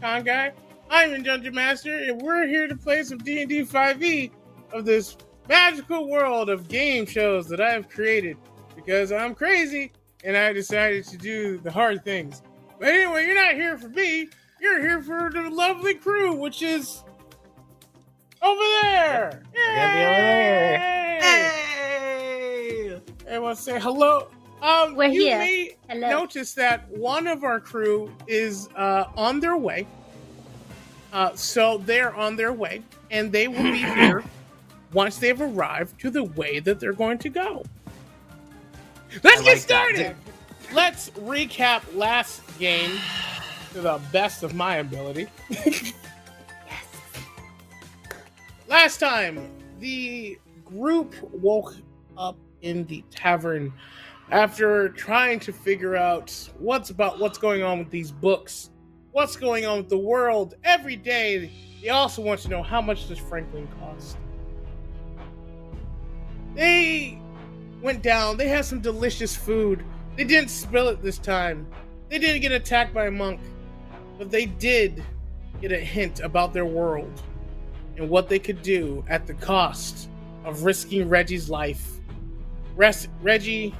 Con 0.00 0.22
Guy. 0.24 0.52
I'm 0.90 1.12
a 1.12 1.18
Dungeon 1.18 1.54
Master, 1.54 1.96
and 1.96 2.20
we're 2.20 2.46
here 2.46 2.68
to 2.68 2.76
play 2.76 3.02
some 3.02 3.18
D&D 3.18 3.62
5e 3.62 4.30
of 4.72 4.84
this 4.84 5.16
magical 5.48 6.08
world 6.08 6.48
of 6.48 6.68
game 6.68 7.06
shows 7.06 7.48
that 7.48 7.60
I 7.60 7.70
have 7.70 7.88
created 7.88 8.36
because 8.74 9.10
I'm 9.12 9.34
crazy 9.34 9.92
and 10.24 10.36
I 10.36 10.52
decided 10.52 11.04
to 11.06 11.16
do 11.16 11.58
the 11.58 11.70
hard 11.70 12.04
things. 12.04 12.42
But 12.78 12.88
anyway, 12.90 13.26
you're 13.26 13.34
not 13.34 13.54
here 13.54 13.78
for 13.78 13.88
me. 13.88 14.28
You're 14.60 14.80
here 14.80 15.02
for 15.02 15.30
the 15.32 15.48
lovely 15.50 15.94
crew, 15.94 16.34
which 16.34 16.62
is 16.62 17.02
over 18.42 18.62
there. 18.82 19.42
Yay! 19.54 21.18
Hey! 21.20 23.00
Everyone 23.26 23.56
say 23.56 23.80
hello. 23.80 24.28
Um, 24.62 24.96
We're 24.96 25.08
you 25.08 25.22
here. 25.22 25.38
may 25.38 25.76
Hello. 25.88 26.08
notice 26.08 26.54
that 26.54 26.88
one 26.90 27.26
of 27.26 27.44
our 27.44 27.60
crew 27.60 28.10
is 28.26 28.68
uh, 28.76 29.04
on 29.16 29.40
their 29.40 29.56
way. 29.56 29.86
Uh, 31.12 31.34
so 31.34 31.78
they're 31.78 32.14
on 32.14 32.36
their 32.36 32.52
way, 32.52 32.82
and 33.10 33.30
they 33.30 33.48
will 33.48 33.62
be 33.62 33.78
here 33.94 34.24
once 34.92 35.18
they've 35.18 35.40
arrived 35.40 36.00
to 36.00 36.10
the 36.10 36.24
way 36.24 36.58
that 36.60 36.80
they're 36.80 36.92
going 36.92 37.18
to 37.18 37.28
go. 37.28 37.64
Let's 39.22 39.40
I 39.40 39.44
get 39.44 39.50
like 39.52 39.58
started. 39.58 40.16
Let's 40.72 41.10
recap 41.10 41.82
last 41.94 42.42
game 42.58 42.98
to 43.72 43.80
the 43.80 44.00
best 44.12 44.42
of 44.42 44.54
my 44.54 44.76
ability. 44.76 45.28
Yes. 45.48 45.92
Last 48.68 48.98
time, 48.98 49.48
the 49.78 50.38
group 50.64 51.14
woke 51.32 51.76
up 52.18 52.36
in 52.62 52.84
the 52.86 53.04
tavern 53.10 53.72
after 54.30 54.88
trying 54.90 55.40
to 55.40 55.52
figure 55.52 55.96
out 55.96 56.30
what's 56.58 56.90
about 56.90 57.18
what's 57.18 57.38
going 57.38 57.62
on 57.62 57.78
with 57.78 57.90
these 57.90 58.10
books, 58.10 58.70
what's 59.12 59.36
going 59.36 59.64
on 59.64 59.78
with 59.78 59.88
the 59.88 59.98
world 59.98 60.54
every 60.64 60.96
day. 60.96 61.50
They 61.82 61.90
also 61.90 62.22
want 62.22 62.40
to 62.40 62.48
know 62.48 62.62
how 62.62 62.80
much 62.80 63.08
does 63.08 63.18
Franklin 63.18 63.68
cost. 63.80 64.16
They 66.54 67.20
went 67.82 68.02
down. 68.02 68.36
They 68.36 68.48
had 68.48 68.64
some 68.64 68.80
delicious 68.80 69.36
food. 69.36 69.84
They 70.16 70.24
didn't 70.24 70.50
spill 70.50 70.88
it 70.88 71.02
this 71.02 71.18
time. 71.18 71.66
They 72.08 72.18
didn't 72.18 72.40
get 72.40 72.52
attacked 72.52 72.94
by 72.94 73.06
a 73.06 73.10
monk, 73.10 73.40
but 74.18 74.30
they 74.30 74.46
did 74.46 75.04
get 75.60 75.72
a 75.72 75.78
hint 75.78 76.20
about 76.20 76.52
their 76.52 76.64
world 76.64 77.22
and 77.96 78.08
what 78.08 78.28
they 78.28 78.38
could 78.38 78.62
do 78.62 79.04
at 79.08 79.26
the 79.26 79.34
cost 79.34 80.08
of 80.44 80.64
risking 80.64 81.08
Reggie's 81.08 81.48
life. 81.50 82.00
Res- 82.76 83.08
Reggie, 83.22 83.74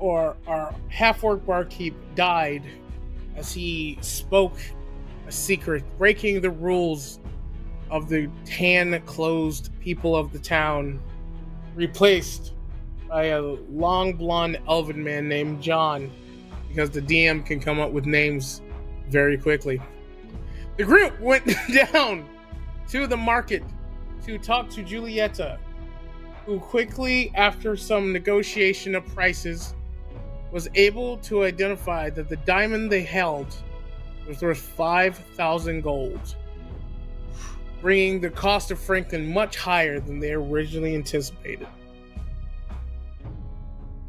or 0.00 0.36
our 0.46 0.74
half-orc 0.88 1.44
barkeep, 1.46 1.94
died 2.14 2.64
as 3.36 3.52
he 3.52 3.98
spoke 4.00 4.56
a 5.28 5.32
secret, 5.32 5.84
breaking 5.98 6.40
the 6.40 6.50
rules 6.50 7.20
of 7.90 8.08
the 8.08 8.28
tan-closed 8.44 9.70
people 9.80 10.16
of 10.16 10.32
the 10.32 10.38
town, 10.38 11.00
replaced 11.74 12.54
by 13.08 13.24
a 13.24 13.40
long 13.40 14.14
blonde 14.14 14.58
elven 14.68 15.02
man 15.02 15.28
named 15.28 15.62
John, 15.62 16.10
because 16.68 16.90
the 16.90 17.02
DM 17.02 17.44
can 17.44 17.60
come 17.60 17.78
up 17.78 17.90
with 17.90 18.06
names 18.06 18.62
very 19.08 19.36
quickly. 19.36 19.80
The 20.76 20.84
group 20.84 21.20
went 21.20 21.44
down 21.92 22.28
to 22.88 23.06
the 23.06 23.16
market 23.16 23.62
to 24.24 24.38
talk 24.38 24.70
to 24.70 24.82
Julieta, 24.82 25.58
who 26.46 26.58
quickly, 26.58 27.32
after 27.34 27.76
some 27.76 28.12
negotiation 28.12 28.94
of 28.94 29.04
prices, 29.14 29.74
was 30.50 30.68
able 30.74 31.16
to 31.18 31.44
identify 31.44 32.10
that 32.10 32.28
the 32.28 32.36
diamond 32.36 32.90
they 32.90 33.02
held 33.02 33.54
was 34.26 34.42
worth 34.42 34.58
5,000 34.58 35.80
gold, 35.80 36.36
bringing 37.80 38.20
the 38.20 38.30
cost 38.30 38.70
of 38.70 38.78
Franklin 38.78 39.32
much 39.32 39.56
higher 39.56 40.00
than 40.00 40.18
they 40.18 40.32
originally 40.32 40.94
anticipated. 40.94 41.68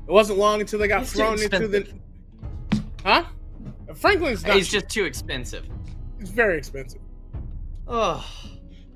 It 0.08 0.12
wasn't 0.12 0.40
long 0.40 0.62
until 0.62 0.80
they 0.80 0.88
got 0.88 1.02
He's 1.02 1.14
thrown 1.14 1.42
into 1.42 1.68
the. 1.68 1.88
Huh? 3.06 3.24
Franklin's 3.96 4.46
not. 4.46 4.56
He's 4.56 4.70
just 4.70 4.90
too 4.90 5.06
expensive. 5.06 5.66
It's 6.20 6.30
very 6.30 6.58
expensive. 6.58 7.02
Oh. 7.88 8.26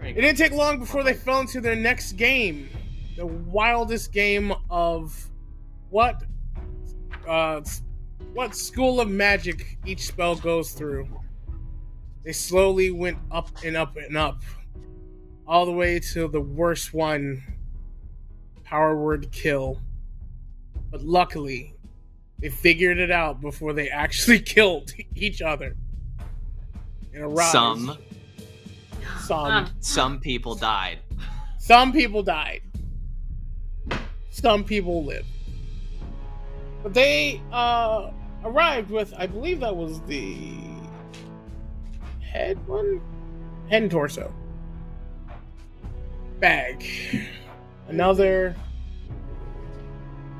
It 0.02 0.14
didn't 0.14 0.38
take 0.38 0.52
long 0.52 0.80
before 0.80 1.03
they 1.03 1.14
fell 1.14 1.40
into 1.40 1.62
their 1.62 1.75
next 1.75 2.14
game, 2.14 2.69
the 3.16 3.25
wildest 3.25 4.12
game 4.12 4.53
of 4.69 5.18
what 5.90 6.24
uh 7.28 7.62
what 8.34 8.56
school 8.56 9.00
of 9.00 9.09
magic 9.09 9.78
each 9.86 10.08
spell 10.08 10.36
goes 10.36 10.72
through. 10.72 11.08
They 12.24 12.34
slowly 12.34 12.91
went 12.91 13.18
up 13.31 13.50
and 13.63 13.78
up 13.78 13.96
and 13.97 14.18
up, 14.18 14.41
all 15.47 15.66
the 15.66 15.72
way 15.72 16.00
to 16.00 16.28
the 16.28 16.41
worst 16.41 16.94
one, 16.94 17.44
power 18.63 18.97
word 18.97 19.31
kill. 19.31 19.80
But 20.91 21.03
luckily, 21.03 21.75
they 22.40 22.50
figured 22.50 22.97
it 22.97 23.12
out 23.12 23.42
before 23.42 23.74
they 23.74 23.90
actually 23.90 24.40
killed 24.56 24.92
each 25.16 25.42
other. 25.42 25.75
In 27.13 27.22
a 27.22 27.28
rise. 27.28 27.52
Some 27.52 27.97
Some. 29.19 29.69
Some 29.80 30.19
people 30.19 30.56
died. 30.56 31.00
Some 31.59 31.94
people 31.94 32.22
died. 32.22 32.62
Some 34.30 34.63
people 34.63 35.06
lived. 35.06 35.34
But 36.85 36.94
they 36.94 37.41
uh, 37.51 38.12
arrived 38.44 38.91
with, 38.91 39.12
I 39.18 39.25
believe 39.25 39.62
that 39.62 39.75
was 39.75 40.01
the 40.01 40.56
head 42.22 42.59
one? 42.68 43.01
Head 43.72 43.81
and 43.81 43.91
torso. 43.91 44.31
Bag. 46.40 46.85
Another. 47.88 48.56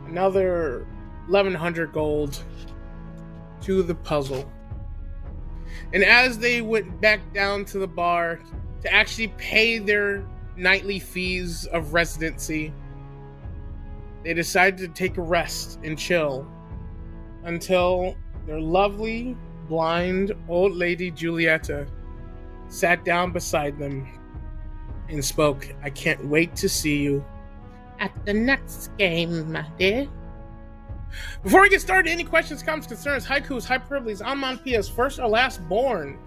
Another 0.06 0.86
1100 1.30 1.92
gold 1.92 2.44
to 3.62 3.82
the 3.82 3.96
puzzle. 3.96 4.48
And 5.94 6.04
as 6.04 6.38
they 6.38 6.62
went 6.62 7.02
back 7.02 7.22
down 7.34 7.66
to 7.66 7.80
the 7.80 7.88
bar 7.88 8.40
to 8.84 8.94
actually 8.94 9.30
pay 9.40 9.80
their 9.80 10.24
nightly 10.56 11.00
fees 11.00 11.66
of 11.66 11.96
residency, 11.96 12.72
they 14.26 14.34
decided 14.34 14.80
to 14.80 14.88
take 14.88 15.18
a 15.18 15.22
rest 15.22 15.80
and 15.84 15.98
chill 15.98 16.48
until 17.44 18.18
their 18.48 18.60
lovely, 18.60 19.38
blind 19.70 20.32
old 20.50 20.74
lady 20.74 21.12
Julieta 21.12 21.88
sat 22.68 23.06
down 23.06 23.32
beside 23.32 23.78
them 23.78 24.08
and 25.10 25.24
spoke, 25.24 25.68
I 25.84 25.92
can't 25.92 26.26
wait 26.26 26.56
to 26.56 26.68
see 26.68 26.98
you 26.98 27.24
at 28.00 28.12
the 28.26 28.34
next 28.34 28.90
game, 28.98 29.52
my 29.52 29.66
dear. 29.78 30.08
Before 31.44 31.62
we 31.62 31.70
get 31.70 31.82
started, 31.82 32.10
any 32.10 32.24
questions, 32.24 32.64
comments, 32.64 32.88
concerns, 32.88 33.28
haikus, 33.28 33.66
hyperboles, 33.66 34.24
onomatopoeias, 34.24 34.90
first 34.90 35.20
or 35.20 35.28
last 35.30 35.66
born? 35.70 36.18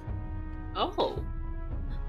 oh. 0.76 1.22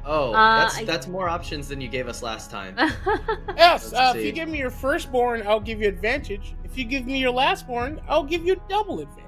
Oh, 0.05 0.33
Uh, 0.33 0.59
that's 0.61 0.77
I- 0.79 0.83
that's 0.85 1.07
more 1.07 1.27
options 1.29 1.67
than 1.67 1.81
you 1.81 1.87
gave 1.89 2.07
us 2.07 2.23
last 2.23 2.49
time. 2.49 2.75
Yes, 3.57 3.93
uh, 3.93 4.13
if 4.15 4.23
you 4.23 4.31
give 4.31 4.47
me 4.49 4.57
your 4.57 4.69
firstborn, 4.69 5.45
I'll 5.45 5.59
give 5.59 5.81
you 5.81 5.87
advantage. 5.89 6.55
If 6.63 6.77
you 6.77 6.85
give 6.85 7.05
me 7.05 7.19
your 7.19 7.33
lastborn, 7.33 8.01
I'll 8.07 8.23
give 8.23 8.45
you 8.45 8.59
double 8.69 8.99
advantage. 9.01 9.25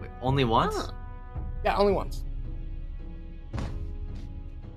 Wait, 0.00 0.10
only 0.22 0.44
once? 0.44 0.76
Huh. 0.76 0.92
Yeah, 1.64 1.76
only 1.76 1.92
once. 1.92 2.24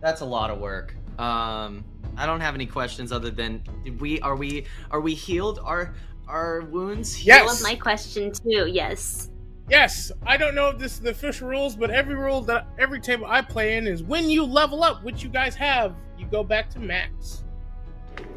That's 0.02 0.22
a 0.22 0.26
lot 0.26 0.50
of 0.50 0.60
work. 0.60 0.96
Um, 1.20 1.84
I 2.18 2.26
don't 2.26 2.42
have 2.42 2.56
any 2.56 2.66
questions 2.66 3.12
other 3.12 3.30
than 3.30 3.62
did 3.84 4.02
we 4.02 4.20
are 4.22 4.36
we 4.36 4.66
are 4.90 5.00
we 5.02 5.14
healed? 5.14 5.60
Are 5.64 5.94
our 6.28 6.62
wounds? 6.62 7.24
Yes. 7.24 7.40
That 7.40 7.46
was 7.46 7.64
my 7.64 7.76
question 7.76 8.32
too. 8.32 8.68
Yes. 8.68 9.30
Yes, 9.72 10.12
I 10.28 10.36
don't 10.36 10.54
know 10.54 10.68
if 10.68 10.78
this 10.78 10.96
is 10.96 11.00
the 11.00 11.12
official 11.12 11.48
rules, 11.48 11.78
but 11.78 11.92
every 11.92 12.16
rule 12.16 12.42
that 12.42 12.68
every 12.78 13.00
table 13.00 13.26
I 13.26 13.42
play 13.42 13.78
in 13.78 13.88
is 13.88 14.04
when 14.04 14.30
you 14.30 14.44
level 14.44 14.84
up, 14.84 15.02
which 15.02 15.24
you 15.24 15.30
guys 15.30 15.56
have, 15.56 15.96
you 16.20 16.26
go 16.26 16.44
back 16.44 16.70
to 16.72 16.80
max. 16.80 17.46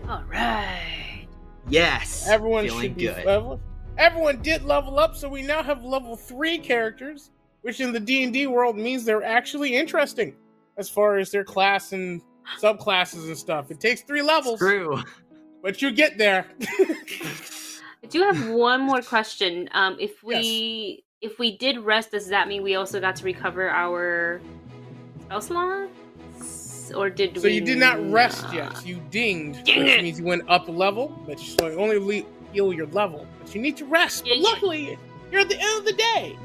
All 0.08 0.22
right. 0.28 1.26
Yes. 1.68 2.28
Everyone 2.28 2.64
feeling 2.66 2.82
should 2.82 2.96
be 2.96 3.06
good. 3.06 3.24
level. 3.24 3.60
Everyone 3.98 4.42
did 4.42 4.62
level 4.62 5.00
up, 5.00 5.16
so 5.16 5.28
we 5.28 5.42
now 5.42 5.60
have 5.60 5.84
level 5.84 6.14
three 6.14 6.56
characters, 6.56 7.32
which 7.62 7.80
in 7.80 7.90
the 7.90 7.98
D 7.98 8.22
and 8.22 8.32
D 8.32 8.46
world 8.46 8.76
means 8.76 9.04
they're 9.04 9.24
actually 9.24 9.74
interesting 9.74 10.36
as 10.76 10.88
far 10.88 11.16
as 11.16 11.32
their 11.32 11.44
class 11.44 11.92
and 11.92 12.22
subclasses 12.60 13.26
and 13.26 13.36
stuff. 13.36 13.72
It 13.72 13.80
takes 13.80 14.02
three 14.02 14.22
levels, 14.22 14.60
True. 14.60 15.02
but 15.64 15.82
you 15.82 15.90
get 15.90 16.16
there. 16.16 16.46
I 16.62 18.06
do 18.08 18.20
have 18.20 18.50
one 18.50 18.82
more 18.82 19.02
question. 19.02 19.68
Um, 19.72 19.96
if 19.98 20.22
we 20.22 21.03
if 21.24 21.38
we 21.38 21.56
did 21.56 21.78
rest, 21.78 22.10
does 22.10 22.28
that 22.28 22.48
mean 22.48 22.62
we 22.62 22.74
also 22.76 23.00
got 23.00 23.16
to 23.16 23.24
recover 23.24 23.70
our 23.70 24.40
spell 25.24 25.40
slots, 25.40 26.92
or 26.94 27.08
did 27.08 27.34
we 27.34 27.40
so 27.40 27.44
we? 27.48 27.54
you 27.54 27.60
did 27.62 27.78
not 27.78 27.98
rest 28.12 28.44
yet. 28.52 28.84
You 28.86 29.00
dinged, 29.10 29.64
Dang 29.64 29.80
which 29.84 29.88
it. 29.92 30.02
means 30.02 30.18
you 30.18 30.26
went 30.26 30.42
up 30.48 30.68
a 30.68 30.70
level, 30.70 31.08
but 31.26 31.40
you 31.40 31.56
so 31.58 31.78
only 31.78 31.98
le- 31.98 32.28
heal 32.52 32.72
your 32.74 32.86
level. 32.88 33.26
But 33.40 33.54
you 33.54 33.60
need 33.62 33.76
to 33.78 33.86
rest. 33.86 34.26
Yeah, 34.26 34.34
But 34.34 34.40
yeah. 34.42 34.48
luckily, 34.50 34.98
you're 35.32 35.40
at 35.40 35.48
the 35.48 35.58
end 35.58 35.78
of 35.78 35.84
the 35.86 35.94
day. 35.94 36.36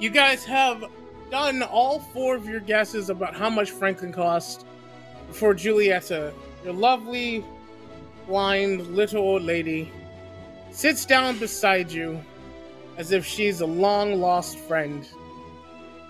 You 0.00 0.08
guys 0.08 0.42
have 0.46 0.82
done 1.30 1.62
all 1.62 2.00
four 2.00 2.34
of 2.34 2.46
your 2.46 2.60
guesses 2.60 3.10
about 3.10 3.36
how 3.36 3.50
much 3.50 3.70
Franklin 3.70 4.12
cost 4.12 4.64
before 5.28 5.54
Julieta, 5.54 6.32
your 6.64 6.72
lovely, 6.72 7.44
blind 8.26 8.86
little 8.96 9.20
old 9.22 9.42
lady, 9.42 9.92
sits 10.70 11.04
down 11.04 11.38
beside 11.38 11.92
you 11.92 12.18
as 13.00 13.12
if 13.12 13.24
she's 13.24 13.62
a 13.62 13.66
long 13.66 14.20
lost 14.20 14.58
friend. 14.58 15.08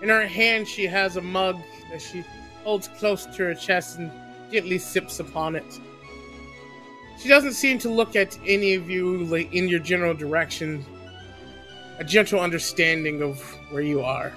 In 0.01 0.09
her 0.09 0.27
hand, 0.27 0.67
she 0.67 0.85
has 0.87 1.15
a 1.15 1.21
mug 1.21 1.57
that 1.89 2.01
she 2.01 2.21
holds 2.65 2.89
close 2.89 3.25
to 3.27 3.43
her 3.45 3.55
chest 3.55 3.97
and 3.97 4.11
gently 4.51 4.77
sips 4.77 5.21
upon 5.21 5.55
it. 5.55 5.79
She 7.17 7.29
doesn't 7.29 7.53
seem 7.53 7.79
to 7.79 7.89
look 7.89 8.17
at 8.17 8.37
any 8.45 8.73
of 8.73 8.89
you 8.89 9.23
like 9.23 9.53
in 9.53 9.69
your 9.69 9.79
general 9.79 10.13
direction. 10.13 10.85
A 11.99 12.03
gentle 12.03 12.41
understanding 12.41 13.21
of 13.21 13.39
where 13.69 13.83
you 13.83 14.01
are. 14.01 14.33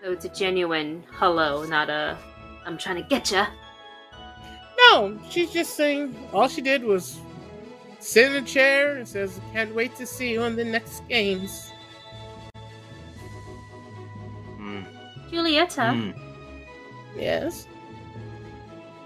So 0.00 0.12
it's 0.12 0.26
a 0.26 0.28
genuine 0.28 1.02
hello, 1.10 1.64
not 1.64 1.90
a 1.90 2.16
I'm 2.64 2.78
trying 2.78 3.02
to 3.02 3.08
get 3.08 3.32
ya. 3.32 3.48
No, 4.78 5.18
she's 5.28 5.50
just 5.50 5.74
saying 5.74 6.14
all 6.32 6.46
she 6.46 6.60
did 6.60 6.84
was 6.84 7.18
sit 8.02 8.32
in 8.32 8.42
a 8.42 8.46
chair 8.46 8.96
and 8.96 9.06
says, 9.06 9.40
"Can't 9.52 9.74
wait 9.74 9.94
to 9.96 10.06
see 10.06 10.32
you 10.32 10.42
in 10.42 10.56
the 10.56 10.64
next 10.64 11.06
games." 11.08 11.72
Mm, 14.58 14.84
Julieta, 15.30 15.88
mm. 15.94 16.14
Yes. 17.16 17.66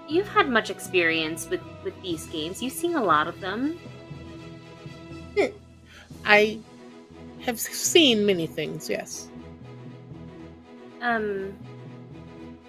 you've 0.09 0.27
had 0.27 0.49
much 0.49 0.69
experience 0.69 1.49
with 1.49 1.61
with 1.83 1.99
these 2.01 2.25
games. 2.27 2.61
You've 2.61 2.73
seen 2.73 2.95
a 2.95 3.03
lot 3.03 3.27
of 3.27 3.39
them. 3.39 3.79
I 6.25 6.59
have 7.45 7.59
seen 7.59 8.25
many 8.25 8.47
things. 8.47 8.89
Yes. 8.89 9.29
Um, 11.01 11.55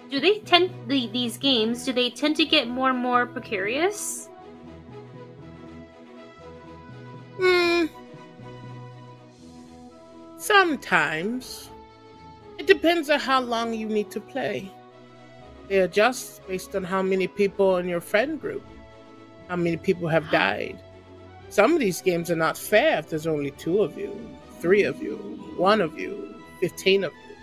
do 0.09 0.19
they 0.19 0.39
tend 0.39 0.71
the, 0.87 1.07
these 1.07 1.37
games? 1.37 1.83
Do 1.83 1.91
they 1.91 2.09
tend 2.09 2.37
to 2.37 2.45
get 2.45 2.67
more 2.67 2.89
and 2.91 2.99
more 2.99 3.25
precarious? 3.25 4.28
Hmm. 7.39 7.85
Sometimes. 10.37 11.69
It 12.57 12.67
depends 12.67 13.09
on 13.09 13.19
how 13.19 13.39
long 13.39 13.73
you 13.73 13.87
need 13.87 14.11
to 14.11 14.19
play. 14.19 14.69
They 15.69 15.79
adjust 15.79 16.45
based 16.47 16.75
on 16.75 16.83
how 16.83 17.01
many 17.01 17.27
people 17.27 17.77
in 17.77 17.87
your 17.87 18.01
friend 18.01 18.39
group, 18.41 18.65
how 19.47 19.55
many 19.55 19.77
people 19.77 20.09
have 20.09 20.29
died. 20.29 20.77
Some 21.49 21.73
of 21.73 21.79
these 21.79 22.01
games 22.01 22.29
are 22.29 22.35
not 22.35 22.57
fair 22.57 22.99
if 22.99 23.09
there's 23.09 23.27
only 23.27 23.51
two 23.51 23.81
of 23.81 23.97
you, 23.97 24.13
three 24.59 24.83
of 24.83 25.01
you, 25.01 25.15
one 25.55 25.79
of 25.79 25.97
you, 25.97 26.35
fifteen 26.59 27.03
of 27.05 27.13
you. 27.13 27.35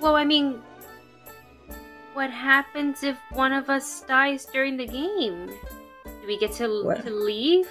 Well, 0.00 0.14
I 0.14 0.24
mean, 0.24 0.62
what 2.14 2.30
happens 2.30 3.02
if 3.02 3.18
one 3.32 3.52
of 3.52 3.68
us 3.68 4.02
dies 4.02 4.46
during 4.46 4.76
the 4.76 4.86
game? 4.86 5.50
Do 6.22 6.28
we 6.28 6.38
get 6.38 6.52
to 6.52 6.84
What? 6.84 7.04
to 7.04 7.10
leave? 7.10 7.68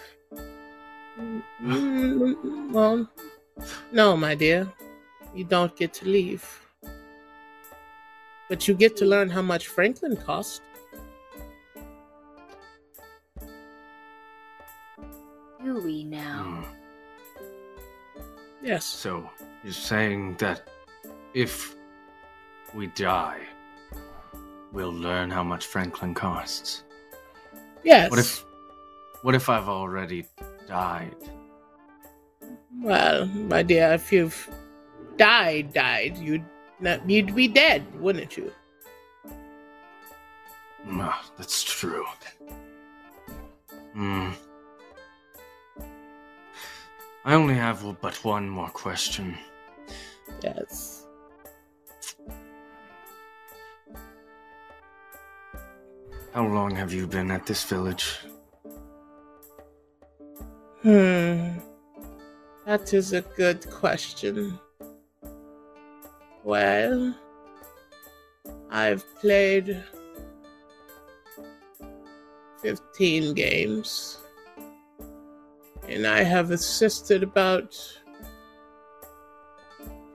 Mm, 1.63 2.71
well, 2.71 3.09
no, 3.93 4.17
my 4.17 4.35
dear. 4.35 4.67
You 5.33 5.45
don't 5.45 5.73
get 5.77 5.93
to 5.95 6.05
leave. 6.05 6.43
But 8.49 8.67
you 8.67 8.73
get 8.73 8.97
to 8.97 9.05
learn 9.05 9.29
how 9.29 9.41
much 9.41 9.67
Franklin 9.67 10.17
cost. 10.17 10.61
Do 15.63 15.79
we 15.79 16.03
now? 16.03 16.65
mm. 16.65 16.65
Yes. 18.61 18.83
So, 18.83 19.29
you're 19.63 19.71
saying 19.73 20.35
that 20.39 20.67
if 21.33 21.75
we 22.73 22.87
die, 22.87 23.39
we'll 24.73 24.91
learn 24.93 25.31
how 25.31 25.43
much 25.43 25.65
Franklin 25.67 26.13
costs. 26.13 26.83
Yes. 27.83 28.09
What 28.09 28.19
if 28.19 28.45
what 29.21 29.35
if 29.35 29.49
I've 29.49 29.69
already 29.69 30.25
died? 30.67 31.15
Well, 32.81 33.25
my 33.27 33.63
dear, 33.63 33.93
if 33.93 34.11
you've 34.11 34.49
died, 35.17 35.73
died, 35.73 36.17
you'd 36.17 36.45
not, 36.79 37.07
you'd 37.07 37.35
be 37.35 37.47
dead, 37.47 37.83
wouldn't 37.99 38.37
you? 38.37 38.51
Ah, 40.87 41.23
that's 41.37 41.63
true. 41.63 42.05
Hmm. 43.93 44.31
I 47.23 47.35
only 47.35 47.53
have 47.53 47.85
but 48.01 48.15
one 48.23 48.49
more 48.49 48.69
question. 48.69 49.37
Yes. 50.41 51.00
How 56.33 56.45
long 56.45 56.75
have 56.75 56.93
you 56.93 57.07
been 57.07 57.29
at 57.29 57.45
this 57.45 57.63
village? 57.65 58.19
Hmm. 60.81 61.57
That 62.65 62.93
is 62.93 63.11
a 63.11 63.21
good 63.21 63.69
question. 63.69 64.57
Well, 66.43 67.13
I've 68.69 69.03
played 69.19 69.83
15 72.61 73.33
games. 73.33 74.19
And 75.89 76.07
I 76.07 76.23
have 76.23 76.51
assisted 76.51 77.23
about 77.23 77.77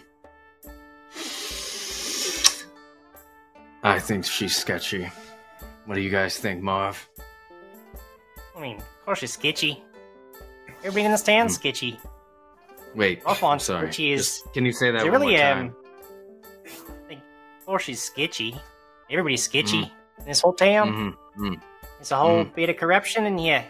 I 3.83 3.99
think 3.99 4.25
she's 4.25 4.55
sketchy. 4.55 5.09
What 5.85 5.95
do 5.95 6.01
you 6.01 6.09
guys 6.09 6.37
think, 6.37 6.61
Marv? 6.61 7.09
I 8.57 8.61
mean, 8.61 8.77
of 8.77 9.05
course 9.05 9.19
she's 9.19 9.33
sketchy. 9.33 9.83
Everybody 10.79 11.05
in 11.05 11.11
this 11.11 11.23
town's 11.23 11.55
Hmm. 11.55 11.59
sketchy. 11.61 11.99
Wait, 12.95 13.21
Our 13.25 13.35
font 13.35 13.61
sorry. 13.61 13.87
sketchy 13.87 14.13
is- 14.13 14.39
Just- 14.41 14.53
can 14.53 14.65
you 14.65 14.71
say 14.71 14.91
that 14.91 15.03
one 15.03 15.11
really, 15.11 15.27
more 15.33 15.37
time? 15.37 15.59
um. 15.67 15.75
Like, 17.09 17.17
of 17.59 17.65
course 17.65 17.83
she's 17.83 18.01
sketchy. 18.01 18.59
Everybody's 19.09 19.43
sketchy 19.43 19.83
Hmm. 19.83 20.21
in 20.21 20.25
this 20.25 20.41
whole 20.41 20.53
town. 20.53 21.15
Mhm, 21.37 21.41
mhm. 21.53 21.61
It's 21.99 22.11
a 22.11 22.15
whole 22.15 22.45
Mm. 22.45 22.55
bit 22.55 22.69
of 22.69 22.77
corruption, 22.77 23.25
and 23.25 23.39
yeah. 23.43 23.63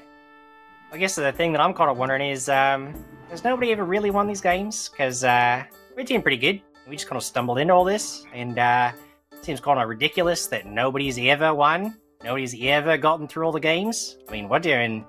I 0.91 0.97
guess 0.97 1.15
the 1.15 1.31
thing 1.33 1.51
that 1.51 1.61
I'm 1.61 1.73
kind 1.73 1.89
of 1.89 1.97
wondering 1.97 2.29
is, 2.29 2.47
um, 2.49 2.93
has 3.29 3.43
nobody 3.43 3.71
ever 3.73 3.83
really 3.83 4.09
won 4.09 4.25
these 4.27 4.39
games? 4.41 4.87
Because 4.89 5.23
uh, 5.23 5.63
we're 5.95 6.03
doing 6.03 6.21
pretty 6.21 6.37
good. 6.37 6.61
We 6.87 6.95
just 6.95 7.07
kind 7.09 7.17
of 7.17 7.23
stumbled 7.23 7.59
into 7.59 7.73
all 7.73 7.83
this, 7.83 8.25
and 8.33 8.57
uh, 8.57 8.91
it 9.33 9.43
seems 9.43 9.59
kind 9.59 9.79
of 9.81 9.89
ridiculous 9.89 10.47
that 10.47 10.65
nobody's 10.65 11.17
ever 11.19 11.53
won. 11.53 11.97
Nobody's 12.23 12.55
ever 12.61 12.97
gotten 12.97 13.27
through 13.27 13.45
all 13.45 13.51
the 13.51 13.59
games. 13.59 14.17
I 14.27 14.31
mean, 14.31 14.49
we're 14.49 14.59
doing. 14.59 15.05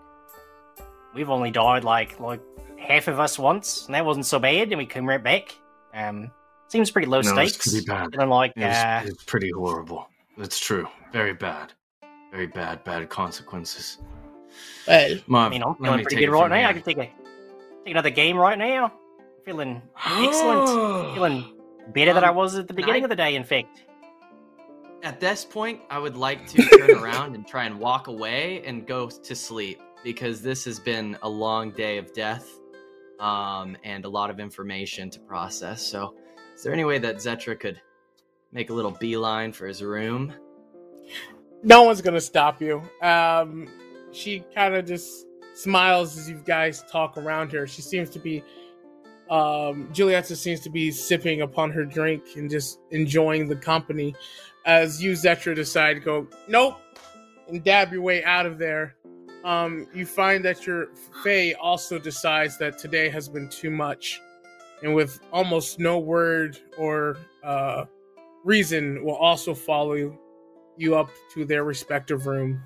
We've 1.15 1.31
only 1.31 1.50
died 1.50 1.85
like 1.85 2.21
like 2.21 2.41
half 2.79 3.09
of 3.09 3.19
us 3.19 3.38
once, 3.38 3.87
and 3.87 3.95
that 3.95 4.05
wasn't 4.05 4.27
so 4.27 4.38
bad, 4.38 4.69
and 4.69 4.79
we 4.79 4.87
came 4.87 5.07
right 5.09 5.23
back. 5.23 5.57
Um, 5.95 6.31
seems 6.69 6.91
pretty 6.91 7.09
low 7.09 7.21
No, 7.23 7.37
it's 7.38 7.53
stakes. 7.55 7.69
pretty 7.73 7.87
bad. 7.87 8.12
And 8.12 8.23
I'm 8.23 8.29
like, 8.29 8.53
It 8.57 8.65
was, 8.67 8.77
uh, 8.77 9.03
it's 9.07 9.25
pretty 9.25 9.50
horrible. 9.50 10.09
It's 10.37 10.61
true. 10.61 10.87
Very 11.12 11.33
bad. 11.35 11.73
Very 12.31 12.47
bad, 12.47 12.85
bad 12.85 13.09
consequences. 13.09 13.99
Well, 14.87 15.19
Marv, 15.27 15.47
I 15.47 15.50
mean, 15.50 15.62
I'm 15.62 15.75
feeling 15.77 16.03
pretty 16.05 16.17
good 16.17 16.31
right 16.31 16.43
from 16.43 16.50
now. 16.50 16.69
I 16.69 16.73
can 16.75 16.83
take 16.83 16.99
a 16.99 17.03
take 17.07 17.12
another 17.87 18.11
game 18.11 18.37
right 18.37 18.59
now. 18.59 18.93
Feeling 19.47 19.81
excellent. 20.07 21.15
Feeling 21.15 21.55
better 21.95 22.12
than 22.12 22.23
I 22.25 22.31
was 22.31 22.57
at 22.57 22.69
the 22.69 22.75
beginning 22.75 23.03
I- 23.03 23.07
of 23.07 23.11
the 23.11 23.17
day. 23.17 23.35
In 23.35 23.45
fact, 23.45 23.85
At 25.02 25.21
this 25.21 25.45
point, 25.45 25.81
I 25.90 25.99
would 25.99 26.17
like 26.17 26.47
to 26.49 26.62
turn 26.78 26.90
around 26.90 27.35
and 27.35 27.47
try 27.47 27.64
and 27.64 27.78
walk 27.78 28.09
away 28.09 28.62
and 28.67 28.87
go 28.87 29.09
to 29.09 29.35
sleep 29.35 29.81
because 30.05 30.43
this 30.43 30.64
has 30.64 30.78
been 30.81 31.17
a 31.23 31.28
long 31.28 31.71
day 31.73 31.99
of 31.99 32.12
death 32.12 32.49
um, 33.21 33.76
and 33.85 34.05
a 34.05 34.09
lot 34.09 34.31
of 34.31 34.40
information 34.40 35.11
to 35.11 35.21
process. 35.21 35.83
So, 35.83 36.14
is 36.55 36.62
there 36.64 36.73
any 36.73 36.85
way 36.85 36.99
that 36.99 37.17
Zetra 37.17 37.59
could 37.59 37.81
make 38.52 38.71
a 38.71 38.73
little 38.73 38.93
beeline 38.93 39.52
for 39.52 39.67
his 39.67 39.83
room? 39.83 40.33
no 41.62 41.83
one's 41.83 42.00
gonna 42.00 42.21
stop 42.21 42.61
you. 42.62 42.83
Um, 43.02 43.69
she 44.12 44.45
kind 44.55 44.75
of 44.75 44.87
just 44.87 45.26
smiles 45.55 46.17
as 46.17 46.28
you 46.31 46.37
guys 46.47 46.85
talk 46.90 47.17
around 47.17 47.50
her. 47.52 47.67
She 47.67 47.83
seems 47.83 48.11
to 48.11 48.19
be 48.19 48.43
Um, 49.31 49.88
Julieta 49.93 50.35
seems 50.37 50.61
to 50.61 50.71
be 50.71 50.90
sipping 50.90 51.43
upon 51.43 51.71
her 51.73 51.85
drink 51.85 52.23
and 52.37 52.49
just 52.49 52.78
enjoying 52.93 53.47
the 53.47 53.57
company 53.57 54.14
as 54.69 55.03
you, 55.03 55.13
Zetra, 55.13 55.55
decide 55.55 55.95
to 55.95 56.01
go, 56.01 56.29
nope, 56.47 56.77
and 57.49 57.65
dab 57.65 57.91
your 57.91 58.03
way 58.03 58.23
out 58.23 58.45
of 58.45 58.59
there. 58.59 58.95
Um, 59.43 59.87
you 59.95 60.05
find 60.05 60.45
that 60.45 60.67
your 60.67 60.89
Faye 61.25 61.55
also 61.55 61.99
decides 61.99 62.59
that 62.59 62.79
today 62.79 63.09
has 63.09 63.29
been 63.31 63.49
too 63.49 63.71
much, 63.71 64.21
and 64.83 64.95
with 64.95 65.21
almost 65.33 65.79
no 65.79 65.99
word 65.99 66.59
or 66.77 67.17
uh, 67.43 67.87
reason, 68.45 69.03
will 69.03 69.17
also 69.17 69.55
follow 69.55 70.19
you 70.77 70.95
up 70.95 71.09
to 71.33 71.47
their 71.47 71.65
respective 71.65 72.27
room. 72.27 72.63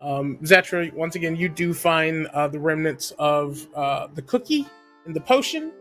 Um, 0.00 0.38
Zetra, 0.42 0.92
once 0.94 1.14
again, 1.14 1.36
you 1.36 1.48
do 1.48 1.72
find 1.72 2.26
uh, 2.28 2.48
the 2.48 2.58
remnants 2.58 3.12
of 3.20 3.64
uh, 3.76 4.08
the 4.12 4.22
cookie 4.22 4.66
and 5.06 5.14
the 5.14 5.20
potion, 5.20 5.72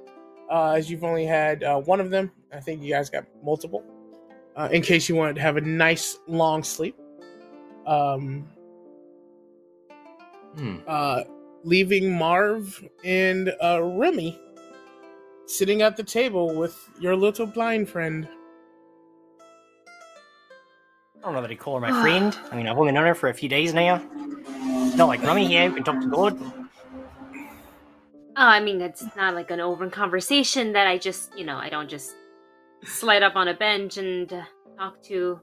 uh, 0.52 0.74
as 0.74 0.92
you've 0.92 1.04
only 1.04 1.26
had 1.26 1.64
uh, 1.64 1.80
one 1.80 2.00
of 2.00 2.12
them. 2.12 2.32
I 2.54 2.60
think 2.60 2.84
you 2.84 2.94
guys 2.94 3.10
got 3.10 3.26
multiple, 3.44 3.84
uh, 4.56 4.70
in 4.72 4.82
case 4.82 5.10
you 5.10 5.16
wanted 5.16 5.36
to 5.36 5.42
have 5.42 5.58
a 5.58 5.62
nice 5.62 6.18
long 6.28 6.64
sleep. 6.64 6.96
Um, 7.86 8.48
Hmm. 10.56 10.78
uh, 10.88 11.24
leaving 11.64 12.16
Marv 12.16 12.88
and 13.04 13.52
uh, 13.64 13.82
Remy 13.82 14.40
sitting 15.48 15.82
at 15.82 15.98
the 15.98 16.04
table 16.04 16.56
with 16.56 16.78
your 17.00 17.16
little 17.16 17.48
blind 17.48 17.90
friend. 17.90 18.28
I 21.18 21.26
don't 21.26 21.34
know 21.34 21.42
that 21.42 21.50
I 21.50 21.56
call 21.56 21.76
her 21.76 21.82
my 21.82 21.92
friend. 22.02 22.38
I 22.52 22.56
mean, 22.56 22.68
I've 22.68 22.78
only 22.78 22.92
known 22.92 23.08
her 23.08 23.16
for 23.16 23.30
a 23.30 23.34
few 23.34 23.50
days 23.50 23.74
now. 23.74 24.02
Not 24.96 25.08
like 25.08 25.24
Rummy 25.24 25.48
here, 25.48 25.70
who 25.70 25.76
can 25.76 25.84
talk 25.84 26.00
to 26.02 26.08
God. 26.08 26.38
Oh, 28.36 28.48
I 28.48 28.60
mean, 28.60 28.82
it's 28.82 29.06
not 29.16 29.34
like 29.34 29.50
an 29.50 29.60
open 29.60 29.90
conversation 29.90 30.74
that 30.74 30.86
I 30.86 30.98
just, 30.98 31.36
you 31.38 31.46
know, 31.46 31.58
I 31.58 31.70
don't 31.70 31.90
just 31.90 32.16
slide 32.86 33.24
up 33.24 33.36
on 33.36 33.48
a 33.48 33.54
bench 33.54 33.98
and 33.98 34.32
uh, 34.32 34.44
talk 34.78 35.02
to 35.04 35.40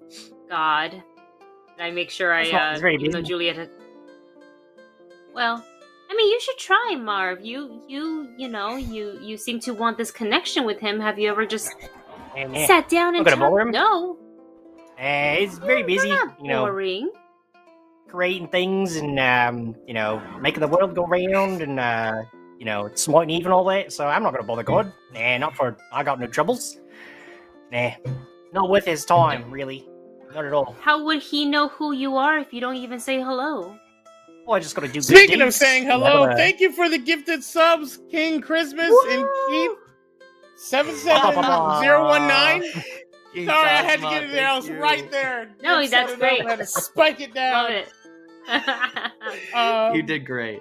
God. 0.48 0.92
And 0.92 1.82
I 1.82 1.90
make 1.90 2.10
sure 2.10 2.32
I, 2.32 2.48
uh, 2.50 2.88
even 2.88 3.10
though. 3.10 3.22
Juliet. 3.22 3.70
Well, 5.34 5.64
I 6.10 6.14
mean, 6.16 6.28
you 6.28 6.40
should 6.40 6.58
try, 6.58 6.96
Marv. 6.98 7.44
You, 7.44 7.82
you, 7.88 8.28
you 8.36 8.48
know, 8.48 8.76
you, 8.76 9.18
you 9.22 9.36
seem 9.36 9.60
to 9.60 9.72
want 9.72 9.96
this 9.96 10.10
connection 10.10 10.64
with 10.64 10.80
him. 10.80 10.98
Have 11.00 11.18
you 11.18 11.30
ever 11.30 11.46
just 11.46 11.72
eh, 12.36 12.66
sat 12.66 12.88
down 12.88 13.14
and 13.14 13.24
gonna 13.24 13.36
talked? 13.36 13.70
No, 13.70 14.18
eh, 14.98 15.34
it's 15.34 15.58
very 15.58 15.84
busy, 15.84 16.08
you 16.08 16.48
know, 16.48 16.64
boring. 16.64 17.12
creating 18.08 18.48
things 18.48 18.96
and, 18.96 19.18
um, 19.20 19.76
you 19.86 19.94
know, 19.94 20.20
making 20.40 20.60
the 20.60 20.68
world 20.68 20.96
go 20.96 21.06
round 21.06 21.62
and, 21.62 21.78
uh, 21.78 22.22
you 22.58 22.64
know, 22.64 22.88
Eve 23.30 23.46
and 23.46 23.52
all 23.52 23.64
that. 23.66 23.92
So 23.92 24.06
I'm 24.06 24.22
not 24.24 24.32
going 24.32 24.42
to 24.42 24.46
bother 24.48 24.64
God. 24.64 24.92
Nah, 25.14 25.38
not 25.38 25.56
for, 25.56 25.76
I 25.92 26.02
got 26.02 26.18
no 26.18 26.26
troubles. 26.26 26.76
Nah, 27.72 27.90
not 28.52 28.68
worth 28.70 28.84
his 28.84 29.04
time, 29.04 29.50
really. 29.50 29.86
Not 30.34 30.44
at 30.44 30.52
all. 30.52 30.76
How 30.80 31.04
would 31.04 31.22
he 31.22 31.44
know 31.44 31.68
who 31.68 31.92
you 31.92 32.16
are 32.16 32.38
if 32.38 32.52
you 32.52 32.60
don't 32.60 32.76
even 32.76 33.00
say 33.00 33.20
hello? 33.20 33.76
Well, 34.46 34.56
I 34.56 34.60
just 34.60 34.74
got 34.74 34.82
to 34.82 34.88
do 34.88 34.94
good 34.94 35.04
Speaking 35.04 35.40
of 35.40 35.46
deeds. 35.48 35.56
saying 35.56 35.84
You 35.84 35.90
know, 35.90 36.00
hello, 36.00 36.36
thank 36.36 36.60
you 36.60 36.72
for 36.72 36.88
the 36.88 36.98
gifted 36.98 37.42
subs, 37.42 37.98
King 38.10 38.40
Christmas 38.40 38.92
and 39.10 39.24
Keith. 39.48 39.70
Seven 40.56 40.94
seven 40.96 41.42
zero 41.80 42.04
one 42.04 42.26
nine. 42.28 42.62
Sorry, 43.34 43.48
I 43.48 43.82
had 43.82 44.00
to 44.00 44.10
get 44.10 44.24
it 44.24 44.30
there. 44.32 44.48
I 44.48 44.56
was 44.56 44.68
right 44.68 45.10
there. 45.10 45.50
No, 45.62 45.80
Set 45.82 45.90
that's 45.90 46.12
it 46.12 46.14
up, 46.14 46.18
great. 46.20 46.46
I 46.46 46.50
had 46.50 46.58
to 46.58 46.66
spike 46.66 47.20
it 47.20 47.32
down. 47.34 47.64
Love 47.64 47.72
it. 47.72 47.88
Um, 49.54 49.94
You 49.94 50.02
did 50.02 50.26
great. 50.26 50.60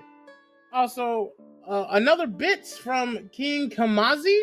Also, 0.71 1.31
uh, 1.67 1.85
another 1.91 2.27
bits 2.27 2.77
from 2.77 3.29
King 3.31 3.69
Kamazi. 3.71 4.39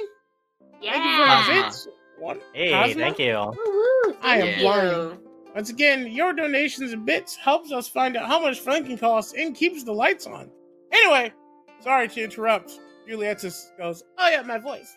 Thank 0.82 0.82
you 0.82 0.90
for 0.90 0.96
yeah. 0.96 1.44
the 1.46 1.62
bits. 1.62 1.88
One. 2.18 2.40
Hey, 2.52 2.70
Cosmo? 2.70 3.00
thank 3.00 3.18
you. 3.18 3.34
Woo-woo, 3.34 4.16
I 4.22 4.38
am 4.38 4.46
thank 4.46 4.60
blind. 4.60 5.18
Once 5.54 5.70
again, 5.70 6.06
your 6.08 6.34
donations 6.34 6.92
and 6.92 7.06
bits 7.06 7.34
helps 7.34 7.72
us 7.72 7.88
find 7.88 8.16
out 8.16 8.26
how 8.26 8.40
much 8.40 8.60
Franklin 8.60 8.98
costs 8.98 9.32
and 9.36 9.54
keeps 9.54 9.84
the 9.84 9.92
lights 9.92 10.26
on. 10.26 10.50
Anyway, 10.92 11.32
sorry 11.80 12.08
to 12.08 12.22
interrupt. 12.22 12.78
Juliet 13.08 13.40
just 13.40 13.76
goes, 13.78 14.04
"Oh 14.18 14.28
yeah, 14.28 14.42
my 14.42 14.58
voice." 14.58 14.94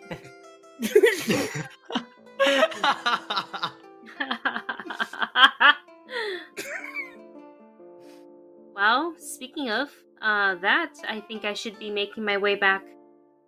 well, 8.74 9.14
speaking 9.18 9.70
of 9.70 9.90
uh, 10.22 10.56
that, 10.56 10.94
I 11.08 11.20
think 11.20 11.44
I 11.44 11.54
should 11.54 11.78
be 11.78 11.90
making 11.90 12.24
my 12.24 12.36
way 12.36 12.56
back 12.56 12.82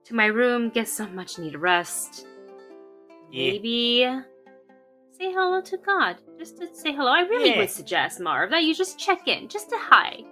to 0.07 0.15
my 0.15 0.27
room, 0.27 0.71
get 0.71 0.89
some 0.89 1.15
much 1.15 1.39
needed 1.39 1.59
rest. 1.59 2.27
Yeah. 3.31 3.53
Maybe 3.53 4.09
say 5.13 5.33
hello 5.33 5.61
to 5.63 5.77
God. 5.79 6.17
Just 6.39 6.59
to 6.59 6.73
say 6.75 6.93
hello. 6.93 7.11
I 7.11 7.21
really 7.23 7.51
Yeah. 7.51 7.59
would 7.59 7.71
suggest, 7.71 8.21
Marv, 8.21 8.51
that 8.51 8.63
you 8.65 8.75
just 8.75 8.99
check 8.99 9.27
in, 9.29 9.49
just 9.49 9.71
to 9.71 9.77
hi. 9.79 10.23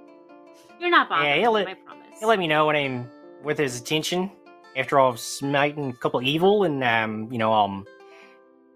You're 0.78 0.90
not 0.90 1.08
bothering 1.08 1.28
Yeah, 1.30 1.36
he'll 1.36 1.52
let- 1.52 1.68
I 1.68 1.74
promise. 1.74 2.18
He'll 2.20 2.28
let 2.28 2.38
me 2.38 2.46
know 2.46 2.66
when 2.66 2.76
I'm 2.76 3.10
with 3.42 3.58
his 3.58 3.80
attention 3.80 4.30
after 4.76 5.00
I've 5.00 5.18
smitten 5.18 5.90
a 5.90 5.92
couple 5.94 6.22
evil 6.22 6.64
and, 6.64 6.82
um, 6.84 7.28
you 7.32 7.38
know, 7.38 7.52
um, 7.52 7.86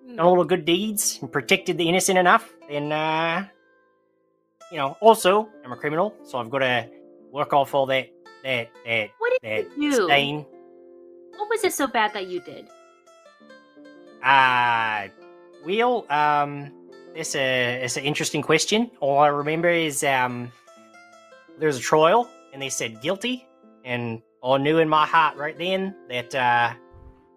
done 0.07 0.21
all 0.21 0.37
the 0.37 0.45
good 0.45 0.65
deeds 0.65 1.19
and 1.21 1.31
protected 1.31 1.77
the 1.79 1.89
innocent 1.89 2.19
enough, 2.19 2.53
then, 2.69 2.91
uh, 2.91 3.47
you 4.73 4.79
know, 4.79 4.97
also, 5.01 5.49
I'm 5.65 5.73
a 5.73 5.77
criminal, 5.77 6.15
so 6.25 6.39
I've 6.39 6.51
got 6.51 6.59
to 6.61 6.89
work 7.31 7.53
off 7.53 7.75
all 7.75 7.87
that, 7.87 8.09
that, 8.43 8.71
that, 8.87 9.11
What 9.19 9.33
did 9.43 9.67
that 9.69 9.79
you 9.79 9.91
do? 9.93 10.05
stain. 10.05 10.47
What 11.39 11.49
was 11.49 11.65
it 11.65 11.73
so 11.73 11.87
bad 11.87 12.13
that 12.15 12.27
you 12.27 12.41
did? 12.41 12.69
Uh, 14.23 15.09
well, 15.65 16.05
um, 16.11 16.73
it's 17.15 17.35
a, 17.35 17.83
it's 17.83 17.97
an 17.97 18.05
interesting 18.05 18.43
question. 18.43 18.91
All 19.01 19.19
I 19.19 19.29
remember 19.29 19.69
is, 19.71 20.03
um, 20.05 20.53
there 21.59 21.69
was 21.69 21.79
a 21.79 21.83
trial, 21.83 22.29
and 22.53 22.61
they 22.61 22.69
said 22.69 23.01
guilty, 23.01 23.47
and 23.85 24.21
I 24.45 24.59
knew 24.59 24.79
in 24.79 24.89
my 24.89 25.07
heart 25.07 25.37
right 25.37 25.57
then 25.57 25.95
that, 26.09 26.35
uh, 26.35 26.73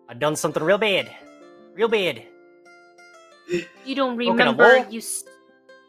I'd 0.10 0.20
done 0.20 0.36
something 0.36 0.62
real 0.64 0.78
bad. 0.78 1.10
Real 1.74 1.88
bad. 1.88 2.24
You 3.86 3.96
don't 3.96 4.18
remember 4.18 4.86
you 4.90 5.00
s- 5.00 5.24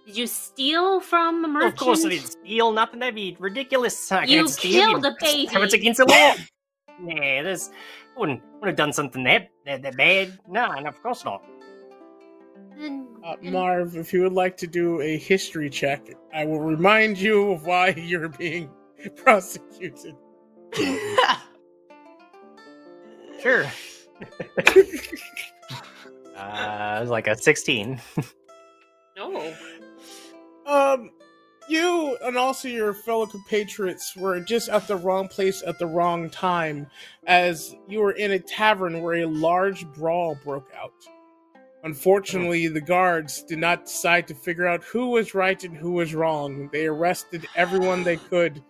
did 0.07 0.16
you 0.16 0.26
steal 0.26 1.00
from 1.00 1.45
a 1.45 1.49
merchant? 1.49 1.73
Of 1.75 1.78
course 1.78 2.04
I 2.04 2.11
didn't 2.11 2.26
steal 2.26 2.73
nothing. 2.73 2.99
That'd 3.00 3.14
be 3.14 3.37
ridiculous. 3.38 4.11
I 4.11 4.25
You 4.25 4.38
can't 4.38 4.50
steal. 4.50 4.90
killed 4.90 5.04
a 5.07 5.14
baby. 5.21 5.49
It's 5.52 5.75
against 5.75 5.99
the 5.99 6.07
law. 6.07 6.35
nah, 7.00 7.42
this 7.42 7.71
wouldn't 8.16 8.42
would 8.61 8.69
have 8.69 8.76
done 8.76 8.92
something 8.92 9.25
that 9.25 9.50
that, 9.66 9.83
that 9.83 9.97
bad. 9.97 10.38
No, 10.49 10.73
no, 10.73 10.88
of 10.88 11.02
course 11.02 11.25
not. 11.25 11.42
Uh, 13.25 13.37
Marv, 13.42 13.97
if 13.97 14.12
you 14.12 14.23
would 14.23 14.33
like 14.33 14.57
to 14.57 14.66
do 14.66 15.00
a 15.00 15.16
history 15.16 15.71
check, 15.71 16.09
I 16.35 16.45
will 16.45 16.61
remind 16.61 17.19
you 17.19 17.52
of 17.52 17.64
why 17.66 17.88
you're 17.97 18.28
being 18.28 18.71
prosecuted. 19.16 20.16
Sure. 23.40 23.64
uh, 26.37 26.97
it 26.97 27.00
was 27.00 27.11
like 27.11 27.26
a 27.26 27.37
sixteen. 27.37 28.00
No. 29.16 29.52
Um, 30.66 31.11
you 31.69 32.16
and 32.23 32.37
also 32.37 32.69
your 32.69 32.95
fellow 32.95 33.26
compatriots 33.26 34.16
were 34.16 34.40
just 34.40 34.69
at 34.69 34.87
the 34.87 34.97
wrong 34.97 35.28
place 35.28 35.62
at 35.66 35.78
the 35.78 35.87
wrong 35.87 36.31
time, 36.31 36.87
as 37.26 37.75
you 37.88 38.00
were 38.00 38.12
in 38.12 38.33
a 38.33 38.38
tavern 38.38 39.02
where 39.02 39.23
a 39.23 39.26
large 39.26 39.87
brawl 39.92 40.37
broke 40.45 40.71
out. 40.76 40.92
Unfortunately, 41.85 42.66
oh. 42.69 42.71
the 42.71 42.81
guards 42.81 43.42
did 43.42 43.59
not 43.59 43.87
decide 43.87 44.28
to 44.28 44.35
figure 44.35 44.66
out 44.66 44.85
who 44.85 45.09
was 45.09 45.35
right 45.35 45.62
and 45.64 45.76
who 45.76 45.92
was 45.92 46.14
wrong. 46.14 46.69
They 46.73 46.87
arrested 46.87 47.47
everyone 47.57 48.04
they 48.04 48.16
could, 48.16 48.62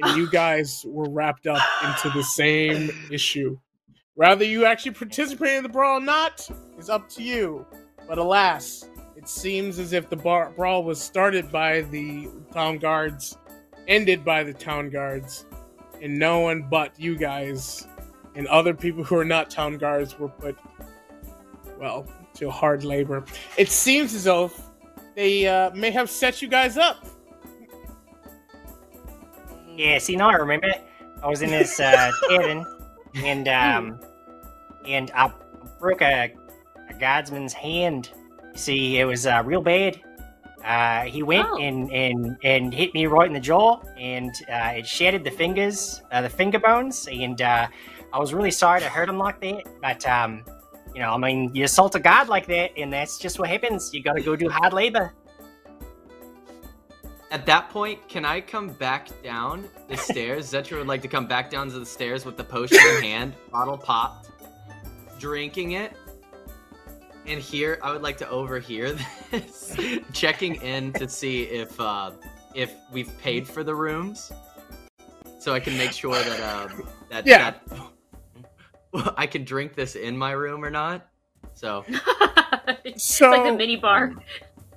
and 0.00 0.16
you 0.16 0.30
guys 0.32 0.84
were 0.86 1.08
wrapped 1.08 1.46
up 1.46 1.62
into 1.84 2.10
the 2.10 2.24
same 2.24 2.90
issue. 3.10 3.58
Whether 4.14 4.44
you 4.44 4.66
actually 4.66 4.92
participated 4.92 5.58
in 5.58 5.62
the 5.62 5.68
brawl 5.70 5.98
or 5.98 6.04
not 6.04 6.48
is 6.78 6.90
up 6.90 7.08
to 7.10 7.22
you. 7.22 7.66
But 8.06 8.18
alas, 8.18 8.89
it 9.20 9.28
seems 9.28 9.78
as 9.78 9.92
if 9.92 10.08
the 10.08 10.16
bar- 10.16 10.50
brawl 10.56 10.82
was 10.82 10.98
started 10.98 11.52
by 11.52 11.82
the 11.82 12.26
town 12.54 12.78
guards, 12.78 13.36
ended 13.86 14.24
by 14.24 14.42
the 14.42 14.54
town 14.54 14.88
guards, 14.88 15.44
and 16.00 16.18
no 16.18 16.38
one 16.40 16.62
but 16.70 16.98
you 16.98 17.16
guys 17.16 17.86
and 18.34 18.46
other 18.46 18.72
people 18.72 19.04
who 19.04 19.16
are 19.16 19.24
not 19.24 19.50
town 19.50 19.76
guards 19.76 20.18
were 20.18 20.30
put, 20.30 20.56
well, 21.78 22.06
to 22.32 22.48
hard 22.50 22.82
labor. 22.82 23.22
It 23.58 23.68
seems 23.68 24.14
as 24.14 24.24
though 24.24 24.50
they 25.14 25.46
uh, 25.46 25.68
may 25.74 25.90
have 25.90 26.08
set 26.08 26.40
you 26.40 26.48
guys 26.48 26.78
up. 26.78 27.06
Yeah, 29.76 29.98
see, 29.98 30.16
now 30.16 30.30
I 30.30 30.36
remember. 30.36 30.72
I 31.22 31.26
was 31.26 31.42
in 31.42 31.50
this 31.50 31.78
uh, 31.78 32.10
tavern, 32.30 32.64
and 33.16 33.48
um, 33.48 34.00
and 34.86 35.10
I 35.14 35.30
broke 35.78 36.00
a, 36.00 36.32
a 36.88 36.94
guardsman's 36.94 37.52
hand. 37.52 38.08
You 38.52 38.58
see, 38.58 38.98
it 38.98 39.04
was 39.04 39.26
uh, 39.26 39.42
real 39.44 39.62
bad. 39.62 40.00
Uh, 40.64 41.02
he 41.04 41.22
went 41.22 41.48
Oh. 41.50 41.56
and, 41.56 41.90
and 41.90 42.36
and 42.44 42.74
hit 42.74 42.92
me 42.92 43.06
right 43.06 43.26
in 43.26 43.32
the 43.32 43.40
jaw, 43.40 43.80
and 43.98 44.30
uh, 44.52 44.74
it 44.76 44.86
shattered 44.86 45.24
the 45.24 45.30
fingers, 45.30 46.02
uh, 46.12 46.20
the 46.20 46.28
finger 46.28 46.58
bones, 46.58 47.08
and 47.10 47.40
uh, 47.40 47.66
I 48.12 48.18
was 48.18 48.34
really 48.34 48.50
sorry 48.50 48.80
to 48.80 48.88
hurt 48.88 49.08
him 49.08 49.16
like 49.16 49.40
that. 49.40 49.62
But 49.80 50.06
um, 50.06 50.44
you 50.94 51.00
know, 51.00 51.14
I 51.14 51.16
mean, 51.16 51.54
you 51.54 51.64
assault 51.64 51.94
a 51.94 51.98
guard 52.00 52.28
like 52.28 52.46
that, 52.48 52.72
and 52.76 52.92
that's 52.92 53.16
just 53.18 53.38
what 53.38 53.48
happens. 53.48 53.94
You 53.94 54.02
got 54.02 54.14
to 54.16 54.22
go 54.22 54.36
do 54.36 54.50
hard 54.50 54.74
labor. 54.74 55.14
At 57.30 57.46
that 57.46 57.70
point, 57.70 58.06
can 58.08 58.24
I 58.24 58.40
come 58.40 58.68
back 58.70 59.08
down 59.22 59.68
the 59.88 59.96
stairs? 60.08 60.50
Zetra 60.52 60.78
would 60.78 60.88
like 60.88 61.00
to 61.02 61.08
come 61.08 61.26
back 61.26 61.48
down 61.50 61.70
to 61.70 61.78
the 61.78 61.86
stairs 61.86 62.24
with 62.26 62.36
the 62.36 62.44
potion 62.44 62.78
in 62.96 63.02
hand, 63.02 63.34
bottle 63.52 63.78
popped, 63.78 64.28
drinking 65.18 65.72
it. 65.72 65.92
And 67.26 67.40
here, 67.40 67.78
I 67.82 67.92
would 67.92 68.02
like 68.02 68.16
to 68.18 68.28
overhear 68.28 68.92
this, 69.30 69.76
checking 70.12 70.56
in 70.56 70.92
to 70.94 71.08
see 71.08 71.42
if 71.44 71.78
uh, 71.78 72.10
if 72.54 72.72
we've 72.92 73.16
paid 73.20 73.46
for 73.46 73.62
the 73.62 73.74
rooms, 73.74 74.32
so 75.38 75.52
I 75.52 75.60
can 75.60 75.76
make 75.78 75.92
sure 75.92 76.14
that 76.14 76.40
um, 76.70 76.88
that 77.10 77.26
Yeah. 77.26 77.54
that 78.92 79.14
I 79.16 79.26
can 79.26 79.44
drink 79.44 79.74
this 79.74 79.94
in 79.94 80.16
my 80.16 80.32
room 80.32 80.64
or 80.64 80.70
not. 80.70 81.06
So 81.54 81.84
it's 82.84 83.04
So- 83.04 83.30
like 83.30 83.52
a 83.52 83.56
mini 83.56 83.76
bar. 83.76 84.12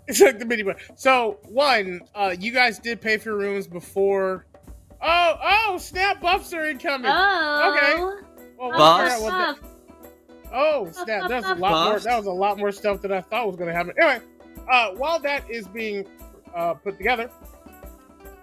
It's 0.08 0.20
like 0.20 0.38
the 0.38 0.46
mini 0.46 0.64
bar. 0.64 0.76
So 0.96 1.40
one, 1.44 2.02
uh, 2.14 2.36
you 2.38 2.52
guys 2.52 2.78
did 2.78 3.00
pay 3.02 3.18
for 3.18 3.30
your 3.30 3.38
rooms 3.40 3.68
before. 3.68 4.46
Oh, 5.02 5.36
oh, 5.42 5.78
snap! 5.78 6.22
Buffs 6.22 6.54
are 6.54 6.66
incoming. 6.70 7.10
Oh. 7.12 7.74
Okay. 7.76 7.98
Well, 8.58 8.70
we'll 8.70 8.78
Buffs? 8.78 9.16
figure 9.16 9.56
Oh 10.54 10.90
snap! 10.92 11.30
That 11.30 11.42
was 11.42 11.46
a 11.46 11.56
lot 11.56 11.90
more. 11.90 12.00
That 12.00 12.18
was 12.18 12.28
a 12.28 12.32
lot 12.32 12.58
more 12.60 12.72
stuff 12.72 13.02
than 13.02 13.12
I 13.12 13.22
thought 13.22 13.48
was 13.48 13.56
going 13.56 13.70
to 13.70 13.74
happen. 13.74 13.94
Anyway, 14.00 14.24
uh, 14.72 14.92
while 14.92 15.20
that 15.20 15.50
is 15.50 15.68
being 15.68 16.06
uh, 16.56 16.76
put 16.76 16.98
together, 16.98 17.30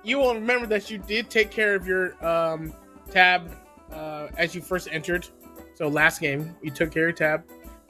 you 0.03 0.19
will 0.19 0.35
remember 0.35 0.67
that 0.67 0.91
you 0.91 0.99
did 0.99 1.31
take 1.31 1.51
care 1.51 1.75
of 1.75 1.87
your 1.87 2.23
um, 2.27 2.75
tab 3.11 3.51
uh, 3.93 4.29
as 4.37 4.55
you 4.55 4.61
first 4.61 4.89
entered. 4.91 5.29
So 5.75 5.89
last 5.89 6.21
game, 6.21 6.55
you 6.63 6.71
took 6.71 6.91
care 6.91 7.09
of 7.09 7.19
your 7.21 7.29
tab. 7.31 7.45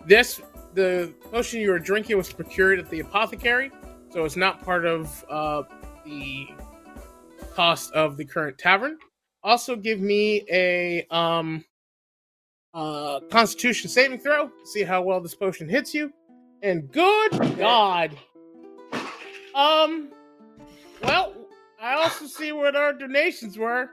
This 0.06 0.40
the 0.74 1.12
potion 1.32 1.60
you 1.60 1.70
were 1.70 1.78
drinking 1.78 2.16
was 2.16 2.32
procured 2.32 2.78
at 2.78 2.90
the 2.90 3.00
apothecary, 3.00 3.72
so 4.10 4.24
it's 4.24 4.36
not 4.36 4.62
part 4.62 4.84
of 4.84 5.24
uh, 5.30 5.62
the 6.04 6.48
cost 7.54 7.92
of 7.92 8.16
the 8.16 8.24
current 8.24 8.58
tavern. 8.58 8.98
Also, 9.42 9.74
give 9.74 10.00
me 10.00 10.44
a 10.50 11.06
um, 11.10 11.64
uh, 12.74 13.20
Constitution 13.30 13.88
saving 13.88 14.18
throw. 14.20 14.50
See 14.64 14.82
how 14.82 15.02
well 15.02 15.20
this 15.20 15.34
potion 15.34 15.68
hits 15.68 15.94
you. 15.94 16.12
And 16.62 16.90
good 16.92 17.30
God, 17.56 18.16
um, 19.54 20.10
well, 21.02 21.34
I 21.80 21.94
also 21.94 22.26
see 22.26 22.52
what 22.52 22.76
our 22.76 22.92
donations 22.92 23.56
were. 23.56 23.90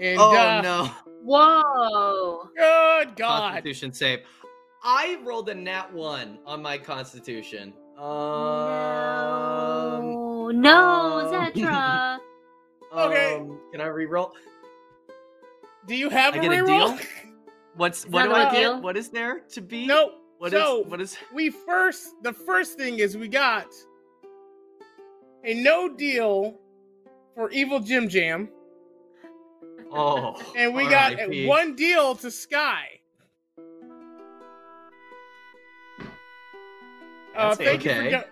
And 0.00 0.18
oh 0.18 0.36
uh, 0.36 0.60
no. 0.60 0.90
Whoa. 1.22 2.48
good 2.56 3.14
God, 3.16 3.52
Constitution 3.52 3.92
save. 3.92 4.20
I 4.82 5.18
rolled 5.22 5.48
a 5.50 5.54
nat 5.54 5.92
one 5.92 6.38
on 6.46 6.62
my 6.62 6.78
Constitution. 6.78 7.74
Um, 7.96 8.04
no, 10.02 10.50
no, 10.50 11.20
um, 11.20 11.52
Zetra. 11.54 12.18
Okay. 12.92 13.36
um, 13.36 13.60
can 13.70 13.80
I 13.80 13.86
reroll? 13.86 14.32
do 15.86 15.94
you 15.96 16.08
have 16.08 16.34
I 16.34 16.38
a 16.38 16.40
get 16.40 16.52
a 16.52 16.54
reroll? 16.56 16.96
deal? 16.98 17.06
What's 17.80 18.04
what 18.08 18.24
do 18.24 18.28
not 18.28 18.38
I 18.38 18.48
a 18.48 18.52
get? 18.52 18.58
deal. 18.60 18.80
What 18.82 18.98
is 18.98 19.08
there 19.08 19.40
to 19.52 19.62
be? 19.62 19.86
nope. 19.86 20.12
What 20.36 20.52
is 20.52 20.60
so 20.60 20.80
what 20.82 21.00
is? 21.00 21.16
we 21.32 21.48
first 21.48 22.10
the 22.22 22.30
first 22.34 22.76
thing 22.76 22.98
is 22.98 23.16
we 23.16 23.26
got 23.26 23.68
a 25.44 25.54
no 25.54 25.88
deal 25.88 26.58
for 27.34 27.50
Evil 27.50 27.80
Jim 27.80 28.06
Jam, 28.06 28.50
Oh, 29.90 30.36
and 30.58 30.74
we 30.74 30.88
got 30.90 31.14
RIP. 31.16 31.48
one 31.48 31.74
deal 31.74 32.14
to 32.16 32.30
Sky. 32.30 32.84
Uh, 37.34 37.54
That's 37.54 37.56
thank 37.56 37.84
you 37.86 37.94
for 37.94 38.00
okay. 38.02 38.22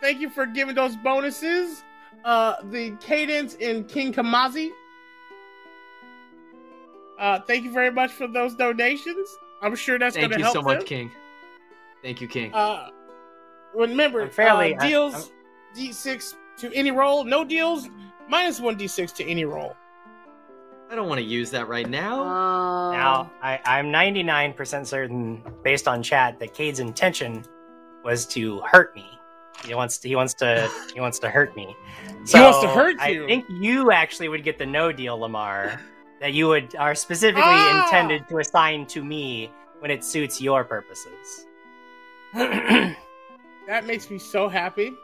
thank 0.00 0.20
you 0.22 0.30
for 0.30 0.46
giving 0.46 0.74
those 0.74 0.96
bonuses. 0.96 1.84
Uh, 2.24 2.54
the 2.70 2.96
cadence 3.00 3.54
in 3.56 3.84
King 3.84 4.14
Kamazi. 4.14 4.70
Uh, 7.18 7.40
thank 7.40 7.64
you 7.64 7.72
very 7.72 7.90
much 7.90 8.12
for 8.12 8.26
those 8.26 8.54
donations. 8.54 9.28
I'm 9.62 9.74
sure 9.74 9.98
that's 9.98 10.16
going 10.16 10.30
to 10.30 10.36
help. 10.38 10.54
Thank 10.54 10.54
you 10.54 10.62
help 10.62 10.74
so 10.74 10.78
much. 10.80 10.86
King. 10.86 11.10
Thank 12.02 12.20
you, 12.20 12.28
King. 12.28 12.52
Uh, 12.52 12.90
remember, 13.74 14.22
I'm 14.22 14.30
fairly- 14.30 14.76
uh, 14.76 14.80
deals 14.80 15.14
I'm- 15.14 15.24
d6 15.76 16.34
to 16.58 16.72
any 16.74 16.90
roll. 16.90 17.24
No 17.24 17.44
deals, 17.44 17.88
minus 18.28 18.60
one 18.60 18.76
d6 18.76 19.12
to 19.14 19.24
any 19.24 19.44
roll. 19.44 19.74
I 20.90 20.94
don't 20.96 21.08
want 21.08 21.18
to 21.18 21.24
use 21.24 21.50
that 21.50 21.66
right 21.66 21.88
now. 21.88 22.20
Oh. 22.22 22.92
Now, 22.92 23.30
I, 23.42 23.58
I'm 23.64 23.86
99% 23.86 24.86
certain, 24.86 25.42
based 25.62 25.88
on 25.88 26.02
chat, 26.02 26.38
that 26.40 26.52
Cade's 26.54 26.78
intention 26.78 27.44
was 28.04 28.26
to 28.26 28.60
hurt 28.60 28.94
me. 28.94 29.06
He 29.64 29.74
wants 29.74 29.98
to. 29.98 30.08
He 30.08 30.14
wants 30.14 30.34
to. 30.34 30.70
He 30.92 31.00
wants 31.00 31.18
to 31.20 31.30
hurt 31.30 31.56
me. 31.56 31.74
He 32.26 32.38
wants 32.38 32.60
to 32.60 32.68
hurt 32.68 32.96
you. 33.08 33.24
I 33.24 33.26
think 33.26 33.46
you 33.48 33.92
actually 33.92 34.28
would 34.28 34.44
get 34.44 34.58
the 34.58 34.66
no 34.66 34.92
deal, 34.92 35.18
Lemar. 35.18 35.78
That 36.24 36.32
you 36.32 36.48
would 36.48 36.74
are 36.76 36.94
specifically 36.94 37.42
Ah! 37.44 37.84
intended 37.84 38.26
to 38.30 38.38
assign 38.38 38.86
to 38.86 39.04
me 39.04 39.52
when 39.80 39.90
it 39.90 40.02
suits 40.02 40.40
your 40.40 40.64
purposes. 40.64 41.44
That 43.66 43.84
makes 43.86 44.10
me 44.10 44.18
so 44.18 44.48
happy. 44.48 44.94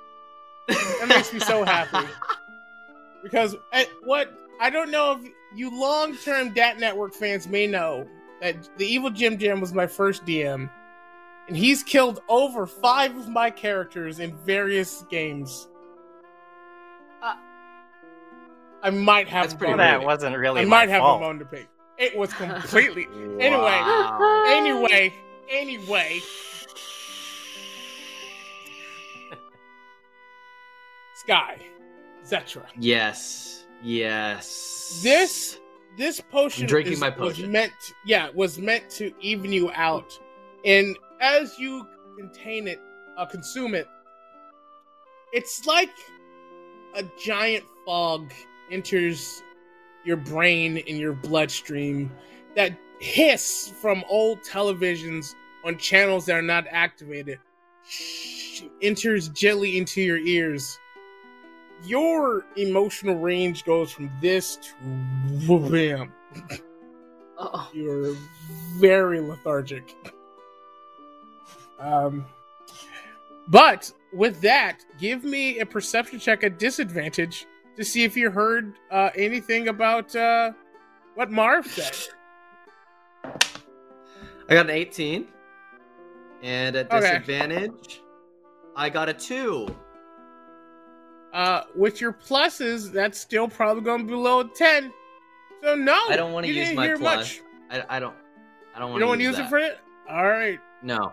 That 0.66 1.08
makes 1.08 1.30
me 1.32 1.40
so 1.40 1.62
happy. 1.64 2.08
Because 3.22 3.54
uh, 3.74 3.84
what 4.02 4.32
I 4.62 4.70
don't 4.70 4.90
know 4.90 5.20
if 5.20 5.30
you 5.54 5.68
long-term 5.78 6.54
Dat 6.54 6.78
Network 6.80 7.12
fans 7.12 7.46
may 7.46 7.66
know 7.66 8.06
that 8.40 8.70
the 8.78 8.86
Evil 8.86 9.10
Jim 9.10 9.36
Jam 9.36 9.60
was 9.60 9.74
my 9.74 9.86
first 9.86 10.24
DM, 10.24 10.70
and 11.48 11.54
he's 11.54 11.82
killed 11.82 12.20
over 12.30 12.66
five 12.66 13.14
of 13.18 13.28
my 13.28 13.50
characters 13.50 14.20
in 14.20 14.34
various 14.46 15.04
games. 15.10 15.68
I 18.82 18.90
might 18.90 19.28
have 19.28 19.44
That's 19.44 19.54
a 19.54 19.56
pretty 19.58 19.72
bone- 19.72 19.78
that 19.78 20.02
wasn't 20.02 20.36
really 20.36 20.62
I 20.62 20.64
my 20.64 20.70
might 20.70 20.88
have 20.88 21.00
fault. 21.00 21.20
a 21.22 21.24
bone 21.24 21.38
to 21.40 21.44
pick. 21.44 21.68
It 21.98 22.16
was 22.16 22.32
completely. 22.32 23.06
Anyway. 23.40 23.60
Wow. 23.62 24.44
anyway, 24.48 25.12
anyway. 25.50 26.20
Sky, 31.14 31.58
Zetra. 32.24 32.62
Yes. 32.78 33.64
Yes. 33.82 35.00
This 35.02 35.58
this 35.96 36.20
potion 36.20 36.64
I'm 36.64 36.68
drinking 36.68 36.94
is- 36.94 37.00
my 37.00 37.08
was 37.10 37.18
potion. 37.36 37.52
meant 37.52 37.72
yeah 38.04 38.28
was 38.34 38.58
meant 38.58 38.88
to 38.90 39.12
even 39.20 39.52
you 39.52 39.70
out, 39.72 40.18
and 40.64 40.96
as 41.20 41.58
you 41.58 41.86
contain 42.18 42.68
it, 42.68 42.80
uh, 43.16 43.26
consume 43.26 43.74
it, 43.74 43.86
it's 45.32 45.66
like 45.66 45.90
a 46.94 47.04
giant 47.22 47.64
fog 47.86 48.32
enters 48.70 49.42
your 50.04 50.16
brain 50.16 50.82
and 50.88 50.98
your 50.98 51.12
bloodstream 51.12 52.10
that 52.56 52.72
hiss 53.00 53.72
from 53.80 54.04
old 54.08 54.40
televisions 54.42 55.34
on 55.64 55.76
channels 55.78 56.26
that 56.26 56.36
are 56.36 56.42
not 56.42 56.66
activated. 56.70 57.38
Enters 58.82 59.28
gently 59.30 59.78
into 59.78 60.00
your 60.00 60.18
ears. 60.18 60.78
Your 61.84 62.44
emotional 62.56 63.16
range 63.18 63.64
goes 63.64 63.90
from 63.90 64.10
this 64.20 64.56
to 64.56 65.70
bam. 65.70 66.12
Oh. 67.42 67.70
you're 67.72 68.14
very 68.78 69.18
lethargic. 69.18 69.96
Um 71.78 72.26
but 73.48 73.90
with 74.12 74.42
that 74.42 74.84
give 74.98 75.24
me 75.24 75.60
a 75.60 75.64
perception 75.64 76.18
check 76.18 76.44
at 76.44 76.58
disadvantage 76.58 77.46
to 77.80 77.84
see 77.86 78.04
if 78.04 78.14
you 78.16 78.30
heard 78.30 78.74
uh, 78.90 79.08
anything 79.16 79.68
about 79.68 80.14
uh, 80.14 80.52
what 81.14 81.30
marv 81.30 81.66
said 81.66 81.92
I 83.24 84.54
got 84.54 84.66
an 84.66 84.70
18. 84.72 85.28
And 86.42 86.74
at 86.74 86.90
Okay. 86.90 87.00
disadvantage, 87.00 88.00
I 88.74 88.90
got 88.90 89.08
a 89.08 89.14
2. 89.14 89.68
Uh, 91.32 91.62
with 91.76 92.00
your 92.00 92.12
pluses, 92.12 92.90
that's 92.90 93.20
still 93.20 93.46
probably 93.46 93.84
going 93.84 94.00
to 94.00 94.04
be 94.04 94.10
below 94.10 94.42
10. 94.42 94.92
So 95.62 95.74
no, 95.76 95.92
I 96.08 96.16
don't 96.16 96.32
wanna 96.32 96.48
use 96.48 96.56
didn't 96.56 96.76
my 96.76 96.96
plus. 96.96 97.40
I, 97.70 97.84
I 97.88 98.00
don't 98.00 98.14
I 98.74 98.78
don't 98.80 98.88
You 98.88 98.92
want 98.92 99.00
don't 99.00 99.08
want 99.10 99.20
to 99.20 99.24
use 99.24 99.36
that. 99.36 99.46
it 99.46 99.48
for 99.48 99.58
it. 99.58 99.78
All 100.08 100.26
right. 100.26 100.58
No. 100.82 101.12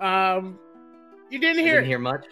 Um, 0.00 0.58
you 1.28 1.38
didn't 1.38 1.58
I 1.58 1.62
hear 1.62 1.74
didn't 1.74 1.88
hear 1.88 1.98
much. 1.98 2.24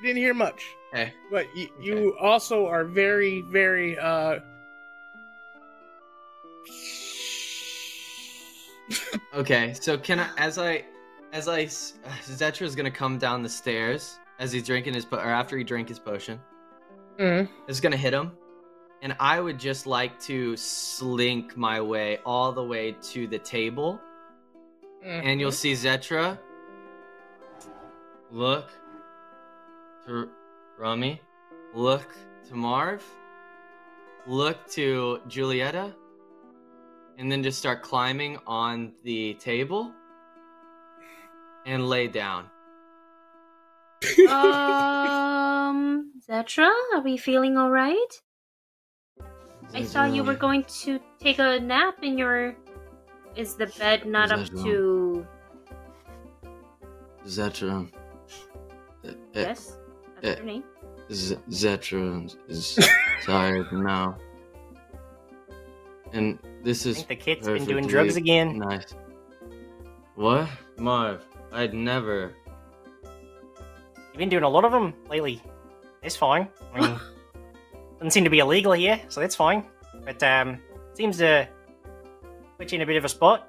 You 0.00 0.06
didn't 0.06 0.18
hear 0.22 0.34
much. 0.34 0.62
Okay. 0.94 1.12
But 1.28 1.46
you, 1.56 1.68
you 1.80 2.16
also 2.20 2.66
are 2.66 2.84
very, 2.84 3.40
very 3.42 3.98
uh. 3.98 4.38
Okay, 9.34 9.74
so 9.74 9.98
can 9.98 10.20
I 10.20 10.28
as 10.38 10.56
I 10.58 10.84
as 11.32 11.48
I, 11.48 11.58
Zetra 11.58 11.58
I 11.58 11.62
s- 11.64 11.94
Zetra's 12.22 12.76
gonna 12.76 12.90
come 12.92 13.18
down 13.18 13.42
the 13.42 13.48
stairs 13.48 14.18
as 14.38 14.52
he's 14.52 14.64
drinking 14.64 14.94
his 14.94 15.04
po- 15.04 15.16
or 15.16 15.30
after 15.30 15.58
he 15.58 15.64
drank 15.64 15.88
his 15.88 15.98
potion. 15.98 16.40
Mm. 17.18 17.48
It's 17.66 17.80
gonna 17.80 17.96
hit 17.96 18.14
him, 18.14 18.30
and 19.02 19.16
I 19.18 19.40
would 19.40 19.58
just 19.58 19.88
like 19.88 20.20
to 20.22 20.56
slink 20.56 21.56
my 21.56 21.80
way 21.80 22.18
all 22.24 22.52
the 22.52 22.62
way 22.62 22.96
to 23.10 23.26
the 23.26 23.38
table, 23.38 24.00
and 25.02 25.40
you'll 25.40 25.50
see 25.50 25.72
Zetra. 25.72 26.38
Look 28.30 28.70
to 30.06 30.28
Rummy. 30.78 31.20
Look 31.74 32.14
to 32.48 32.54
Marv. 32.54 33.04
Look 34.26 34.66
to 34.70 35.20
Julieta. 35.28 35.94
And 37.18 37.30
then 37.30 37.42
just 37.42 37.58
start 37.58 37.82
climbing 37.82 38.38
on 38.46 38.92
the 39.04 39.34
table 39.34 39.92
and 41.66 41.88
lay 41.88 42.08
down. 42.08 42.50
um, 44.28 46.12
Zetra, 46.28 46.70
are 46.94 47.00
we 47.02 47.16
feeling 47.16 47.56
all 47.56 47.70
right? 47.70 48.20
I 49.72 49.84
thought 49.84 50.12
you 50.14 50.22
were 50.22 50.34
going 50.34 50.64
to 50.82 51.00
take 51.20 51.38
a 51.38 51.58
nap 51.58 51.98
in 52.02 52.18
your. 52.18 52.54
Is 53.34 53.56
the 53.56 53.66
bed 53.78 54.06
not 54.06 54.30
up 54.30 54.46
to? 54.46 55.26
Zetra. 57.26 57.88
uh, 59.04 59.08
uh, 59.08 59.12
Yes, 59.34 59.78
that's. 60.24 60.62
Z- 61.12 61.36
Zetra 61.50 62.34
is 62.48 62.78
tired 63.24 63.70
now. 63.72 64.16
And 66.12 66.38
this 66.62 66.86
I 66.86 66.90
is 66.90 66.96
think 66.96 67.08
the 67.08 67.16
kid's 67.16 67.46
been 67.46 67.64
doing 67.64 67.86
drugs 67.86 68.16
again. 68.16 68.58
Nice. 68.58 68.94
What? 70.14 70.48
Marv, 70.78 71.24
I'd 71.52 71.74
never. 71.74 72.34
You've 73.04 74.18
been 74.18 74.28
doing 74.28 74.44
a 74.44 74.48
lot 74.48 74.64
of 74.64 74.72
them 74.72 74.94
lately. 75.10 75.42
It's 76.02 76.16
fine. 76.16 76.48
I 76.72 76.80
mean, 76.80 77.00
doesn't 77.98 78.12
seem 78.12 78.24
to 78.24 78.30
be 78.30 78.38
illegal 78.38 78.72
here, 78.72 79.00
so 79.08 79.20
that's 79.20 79.34
fine. 79.34 79.64
But 80.04 80.22
um, 80.22 80.58
seems 80.94 81.18
to 81.18 81.48
put 82.58 82.70
you 82.70 82.76
in 82.76 82.82
a 82.82 82.86
bit 82.86 82.96
of 82.96 83.04
a 83.04 83.08
spot. 83.08 83.48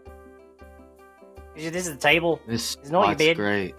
This 1.55 1.85
is 1.87 1.91
the 1.93 1.97
table. 1.97 2.41
This 2.47 2.75
It's 2.81 2.89
not 2.89 3.07
your 3.07 3.15
bed. 3.15 3.35
great. 3.37 3.75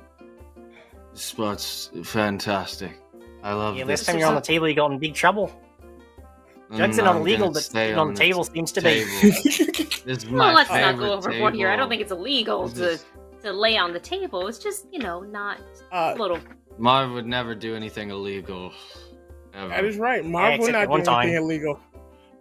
This 1.17 1.25
spot's 1.25 1.91
fantastic. 2.05 3.01
I 3.43 3.55
love 3.55 3.75
Yeah, 3.75 3.85
this. 3.85 4.01
last 4.03 4.07
time 4.07 4.19
you're 4.19 4.29
on 4.29 4.35
the 4.35 4.41
table, 4.43 4.69
you 4.69 4.75
got 4.75 4.91
in 4.93 4.99
big 4.99 5.15
trouble. 5.15 5.51
Drugs 6.77 6.99
Mm, 6.99 7.01
are 7.01 7.05
not 7.05 7.17
illegal, 7.17 7.51
but 7.51 7.63
stay 7.63 7.87
sitting 7.87 7.99
on 7.99 8.09
the 8.09 8.13
this 8.13 8.19
table 8.21 8.45
seems 8.45 8.71
to 8.73 8.83
be. 8.83 9.05
This 10.05 10.19
is 10.19 10.27
my 10.27 10.39
Well, 10.49 10.55
let's 10.55 10.69
not 10.69 10.99
go 10.99 11.15
overboard 11.15 11.55
here. 11.55 11.71
I 11.71 11.77
don't 11.77 11.89
think 11.89 12.03
it's 12.03 12.13
illegal 12.13 12.69
This 12.69 13.03
to 13.41 13.45
to 13.45 13.53
lay 13.55 13.79
on 13.79 13.95
the 13.95 13.99
table. 13.99 14.47
It's 14.47 14.59
just 14.59 14.89
you 14.93 14.99
know 14.99 15.21
not 15.21 15.59
Uh, 15.91 16.13
a 16.15 16.21
little. 16.21 16.39
Marv 16.77 17.13
would 17.13 17.27
never 17.27 17.55
do 17.55 17.75
anything 17.75 18.11
illegal. 18.11 18.73
Ever. 19.55 19.69
That 19.71 19.87
is 19.87 19.97
right. 19.97 20.23
Marv 20.23 20.53
Yeah, 20.53 20.59
will 20.59 20.67
except 20.67 20.73
not 20.73 20.87
do 20.89 20.93
anything 21.13 21.35
time. 21.35 21.43
illegal. 21.45 21.81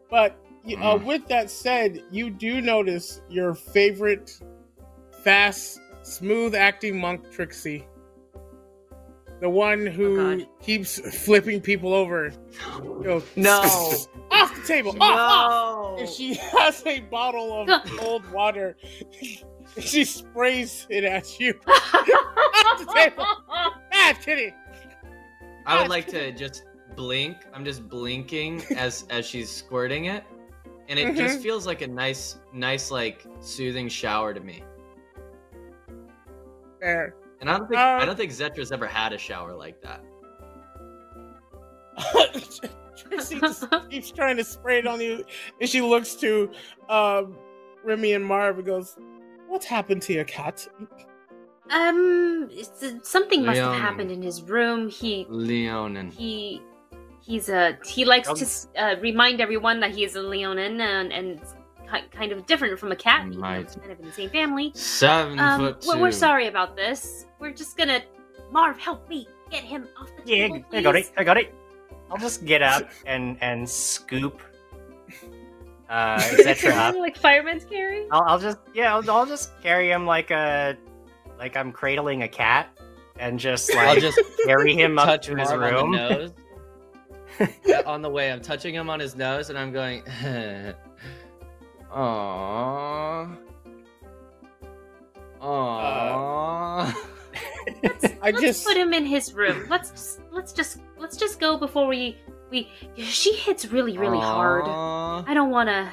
But 0.09 0.31
uh, 0.33 0.67
Mm. 0.99 1.05
with 1.05 1.25
that 1.29 1.49
said, 1.49 2.03
you 2.11 2.29
do 2.29 2.59
notice 2.59 3.21
your 3.29 3.53
favorite 3.55 4.37
fast, 5.23 5.79
smooth 6.03 6.55
acting 6.55 6.99
monk 6.99 7.31
Trixie. 7.31 7.87
The 9.41 9.49
one 9.49 9.85
who 9.85 10.41
Oh, 10.41 10.45
keeps 10.61 10.99
flipping 11.25 11.59
people 11.61 11.93
over. 11.93 12.31
Go, 13.03 13.21
No. 13.35 13.59
off 14.31 14.55
the 14.55 14.63
table! 14.67 14.91
Off, 14.91 15.01
off! 15.01 15.49
No! 15.51 15.95
And 15.99 16.09
she 16.09 16.33
has 16.35 16.83
a 16.85 17.01
bottle 17.01 17.61
of 17.61 17.83
cold 17.97 18.29
water. 18.31 18.75
she 19.79 20.03
sprays 20.05 20.87
it 20.89 21.03
at 21.03 21.39
you. 21.39 21.53
Off 21.67 22.79
the 22.79 22.91
table. 22.93 23.25
Bad 23.91 24.19
kitty! 24.21 24.53
I 25.65 25.79
would 25.81 25.89
like 25.89 26.07
to 26.07 26.31
just 26.31 26.63
blink. 26.95 27.37
I'm 27.53 27.63
just 27.65 27.87
blinking 27.89 28.63
as 28.77 29.05
as 29.09 29.25
she's 29.25 29.49
squirting 29.49 30.05
it, 30.05 30.23
and 30.89 30.97
it 30.99 31.15
just 31.15 31.39
Mhm. 31.39 31.43
feels 31.43 31.65
like 31.67 31.81
a 31.81 31.87
nice, 31.87 32.37
nice, 32.53 32.91
like 32.91 33.25
soothing 33.41 33.87
shower 33.89 34.33
to 34.33 34.39
me. 34.39 34.63
There. 36.79 37.15
And 37.41 37.49
I 37.49 37.57
don't 37.57 37.67
think 37.67 37.79
Uh, 37.79 37.99
I 38.01 38.05
don't 38.05 38.15
think 38.15 38.31
Zetra's 38.31 38.71
ever 38.71 38.87
had 38.87 39.13
a 39.13 39.17
shower 39.17 39.53
like 39.53 39.81
that. 39.81 40.01
Tracy 42.95 43.39
just 43.39 43.65
keeps 43.89 44.11
trying 44.11 44.37
to 44.37 44.43
spray 44.43 44.79
it 44.79 44.87
on 44.87 45.01
you, 45.01 45.23
and 45.59 45.69
she 45.69 45.81
looks 45.81 46.15
to 46.15 46.49
um, 46.89 47.37
Remy 47.83 48.13
and 48.13 48.25
Marv 48.25 48.57
and 48.57 48.65
goes, 48.65 48.97
"What's 49.47 49.65
happened 49.65 50.01
to 50.03 50.13
your 50.13 50.23
cat?" 50.25 50.67
Um, 51.69 52.47
it's, 52.51 52.83
something 53.09 53.45
must 53.45 53.59
have 53.59 53.79
happened 53.81 54.11
in 54.11 54.21
his 54.21 54.41
room. 54.43 54.89
He 54.89 55.25
Leonin. 55.29 56.11
he 56.11 56.61
he's 57.21 57.49
a 57.49 57.77
he 57.85 58.05
likes 58.05 58.31
to 58.33 58.81
uh, 58.81 58.95
remind 59.01 59.41
everyone 59.41 59.79
that 59.81 59.91
he 59.91 60.03
is 60.03 60.15
a 60.15 60.21
Leonin 60.21 60.79
and 60.79 61.11
and 61.11 61.41
ki- 61.41 61.47
kind 62.11 62.31
of 62.31 62.45
different 62.45 62.77
from 62.79 62.91
a 62.91 62.95
cat. 62.95 63.27
even 63.27 63.43
it's 63.43 63.75
kind 63.75 63.91
of 63.91 63.99
in 63.99 64.05
the 64.05 64.11
same 64.11 64.29
family. 64.29 64.71
Seven 64.75 65.39
Um, 65.39 65.59
foot 65.61 65.81
two. 65.81 65.87
well, 65.89 66.01
we're 66.01 66.11
sorry 66.11 66.47
about 66.47 66.75
this. 66.75 67.25
We're 67.39 67.51
just 67.51 67.77
gonna 67.77 68.01
Marv, 68.51 68.77
help 68.79 69.07
me 69.09 69.27
get 69.49 69.63
him 69.63 69.87
off 69.99 70.09
the 70.17 70.23
Yeah, 70.35 70.47
table. 70.47 70.65
I 70.73 70.81
got 70.81 70.95
it. 70.95 71.11
I 71.17 71.23
got 71.23 71.37
it. 71.37 71.53
I'll 72.11 72.17
just 72.17 72.45
get 72.45 72.61
up 72.61 72.89
and 73.05 73.37
and 73.41 73.67
scoop 73.69 74.41
uh, 75.89 76.17
Zetra 76.19 76.71
up. 76.75 76.95
like 76.95 77.17
fireman's 77.17 77.65
carry. 77.65 78.07
I'll, 78.11 78.23
I'll 78.23 78.39
just 78.39 78.57
yeah, 78.73 78.95
I'll, 78.95 79.09
I'll 79.11 79.25
just 79.25 79.59
carry 79.61 79.89
him 79.91 80.05
like 80.05 80.31
a 80.31 80.77
like 81.39 81.57
I'm 81.57 81.71
cradling 81.71 82.23
a 82.23 82.27
cat, 82.27 82.69
and 83.19 83.39
just 83.39 83.73
like 83.75 83.87
I'll 83.87 83.99
just 83.99 84.19
carry 84.45 84.73
him 84.75 84.97
up 84.97 85.05
touch 85.05 85.25
to 85.27 85.35
his 85.35 85.49
Marv 85.49 85.61
room. 85.61 85.75
on 85.75 85.91
the 85.91 85.97
nose. 85.97 86.31
Yeah, 87.65 87.81
on 87.85 88.01
the 88.01 88.09
way, 88.09 88.31
I'm 88.31 88.41
touching 88.41 88.73
him 88.73 88.89
on 88.89 88.97
his 88.99 89.15
nose, 89.15 89.49
and 89.49 89.59
I'm 89.59 89.73
going. 89.73 90.03
Aww. 91.95 93.37
Uh. 95.41 95.45
Aww. 95.45 96.95
I 98.21 98.31
let's 98.31 98.41
just 98.41 98.65
put 98.65 98.75
him 98.75 98.93
in 98.93 99.05
his 99.05 99.33
room. 99.33 99.65
Let's 99.69 99.91
just, 99.91 100.19
let's 100.31 100.51
just 100.51 100.79
let's 100.97 101.15
just 101.15 101.39
go 101.39 101.57
before 101.57 101.87
we 101.87 102.17
we. 102.51 102.69
She 102.97 103.33
hits 103.33 103.65
really 103.65 103.97
really 103.97 104.19
hard. 104.19 104.65
I 104.65 105.33
don't 105.33 105.51
want 105.51 105.69
to. 105.69 105.89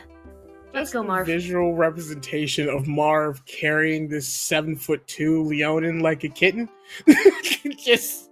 Let's 0.74 0.90
go, 0.92 1.02
Marv. 1.02 1.26
Visual 1.26 1.74
representation 1.74 2.68
of 2.68 2.88
Marv 2.88 3.44
carrying 3.44 4.08
this 4.08 4.26
seven 4.26 4.74
foot 4.74 5.06
two 5.06 5.44
Leonin 5.44 6.00
like 6.00 6.24
a 6.24 6.28
kitten. 6.28 6.68
just 7.78 8.30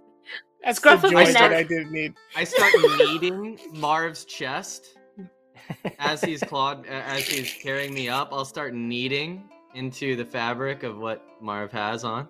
that's 0.63 0.79
the 0.79 0.93
of 0.93 1.01
joy 1.03 1.25
the 1.25 1.33
that. 1.33 1.53
I 1.53 1.63
didn't 1.63 1.91
need. 1.91 2.15
I 2.35 2.43
start 2.43 2.73
kneading 2.97 3.59
Marv's 3.73 4.25
chest 4.25 4.97
as 5.99 6.21
he's 6.21 6.41
clawed 6.41 6.85
as 6.87 7.27
he's 7.27 7.53
carrying 7.53 7.93
me 7.93 8.09
up. 8.09 8.29
I'll 8.31 8.45
start 8.45 8.73
kneading 8.73 9.43
into 9.75 10.15
the 10.15 10.25
fabric 10.25 10.83
of 10.83 10.97
what 10.97 11.23
Marv 11.41 11.71
has 11.71 12.03
on. 12.03 12.27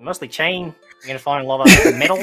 Mostly 0.00 0.28
chain. 0.28 0.66
You're 1.02 1.06
gonna 1.08 1.18
find 1.18 1.44
a 1.44 1.48
lot 1.48 1.60
of 1.60 1.96
metal 1.98 2.18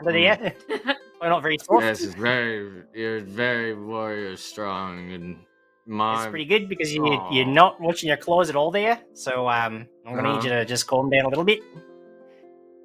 under 0.00 0.12
there. 0.12 0.54
Probably 0.68 1.28
not 1.28 1.42
very 1.42 1.58
soft. 1.58 1.82
yes, 1.84 2.02
it's 2.02 2.14
very. 2.14 2.82
You're 2.92 3.20
very 3.20 3.74
warrior 3.74 4.36
strong 4.36 5.12
and 5.12 5.38
my. 5.86 6.22
It's 6.24 6.30
pretty 6.30 6.44
good 6.44 6.68
because 6.68 6.92
you, 6.92 7.04
Aw. 7.06 7.30
you're 7.32 7.46
not 7.46 7.80
watching 7.80 8.08
your 8.08 8.16
claws 8.16 8.50
at 8.50 8.56
all 8.56 8.70
there. 8.70 9.00
So 9.14 9.48
um, 9.48 9.86
I'm 10.06 10.14
gonna 10.16 10.28
Uh-huh. 10.28 10.36
need 10.38 10.44
you 10.44 10.50
to 10.50 10.64
just 10.64 10.86
calm 10.86 11.08
down 11.08 11.24
a 11.24 11.28
little 11.28 11.44
bit. 11.44 11.60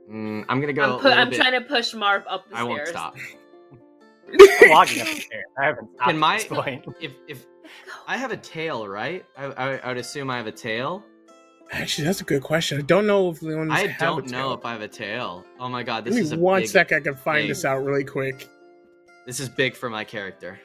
Mm, 0.10 0.46
I'm 0.48 0.62
gonna 0.62 0.74
go. 0.74 0.84
I'm, 0.84 1.00
pu- 1.00 1.04
little 1.08 1.20
I'm 1.20 1.30
bit- 1.30 1.40
trying 1.42 1.54
to 1.54 1.68
push 1.68 1.94
Marv 1.94 2.24
up 2.30 2.48
the 2.50 2.56
I 2.56 2.64
stairs. 2.64 2.70
won't 2.70 2.88
stop. 2.88 3.16
I'm 4.64 4.70
logging 4.70 5.02
up 5.02 5.08
there. 5.08 5.44
I 5.62 5.66
haven't 5.66 5.90
stopped 5.94 6.00
Can 6.08 6.16
at 6.16 6.20
my- 6.20 6.38
this 6.38 6.46
point. 6.48 6.86
If 7.02 7.14
if 7.28 7.46
I 8.08 8.18
have 8.18 8.32
a 8.32 8.38
tail, 8.38 8.88
right? 8.88 9.26
I, 9.38 9.46
I 9.46 9.78
I 9.78 9.88
would 9.90 9.98
assume 9.98 10.30
I 10.30 10.38
have 10.38 10.48
a 10.48 10.52
tail. 10.52 11.04
Actually, 11.72 12.06
that's 12.06 12.22
a 12.22 12.24
good 12.24 12.42
question. 12.42 12.80
I 12.80 12.82
don't 12.82 13.06
know 13.06 13.30
if 13.30 13.42
Leonin. 13.44 13.70
I 13.72 13.88
have 13.88 14.00
don't 14.00 14.28
a 14.28 14.32
know 14.32 14.50
tail. 14.50 14.54
if 14.54 14.66
I 14.66 14.72
have 14.72 14.82
a 14.82 14.88
tail. 14.88 15.46
Oh 15.60 15.70
my 15.70 15.84
god, 15.84 16.04
this 16.04 16.16
Give 16.16 16.24
is 16.24 16.32
me 16.32 16.38
a 16.38 16.42
one 16.42 16.62
big, 16.62 16.70
sec. 16.70 16.92
I 16.92 17.00
can 17.00 17.14
find 17.16 17.44
big- 17.44 17.50
this 17.50 17.64
out 17.66 17.84
really 17.84 18.04
quick. 18.04 18.48
This 19.28 19.40
is 19.40 19.50
big 19.50 19.76
for 19.76 19.90
my 19.90 20.04
character. 20.04 20.60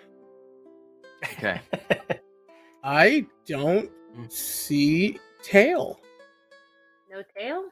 Okay. 1.34 1.60
I 2.84 3.26
don't 3.46 3.90
Mm. 4.16 4.30
see 4.30 5.18
tail. 5.42 5.98
No 7.10 7.22
tail. 7.36 7.64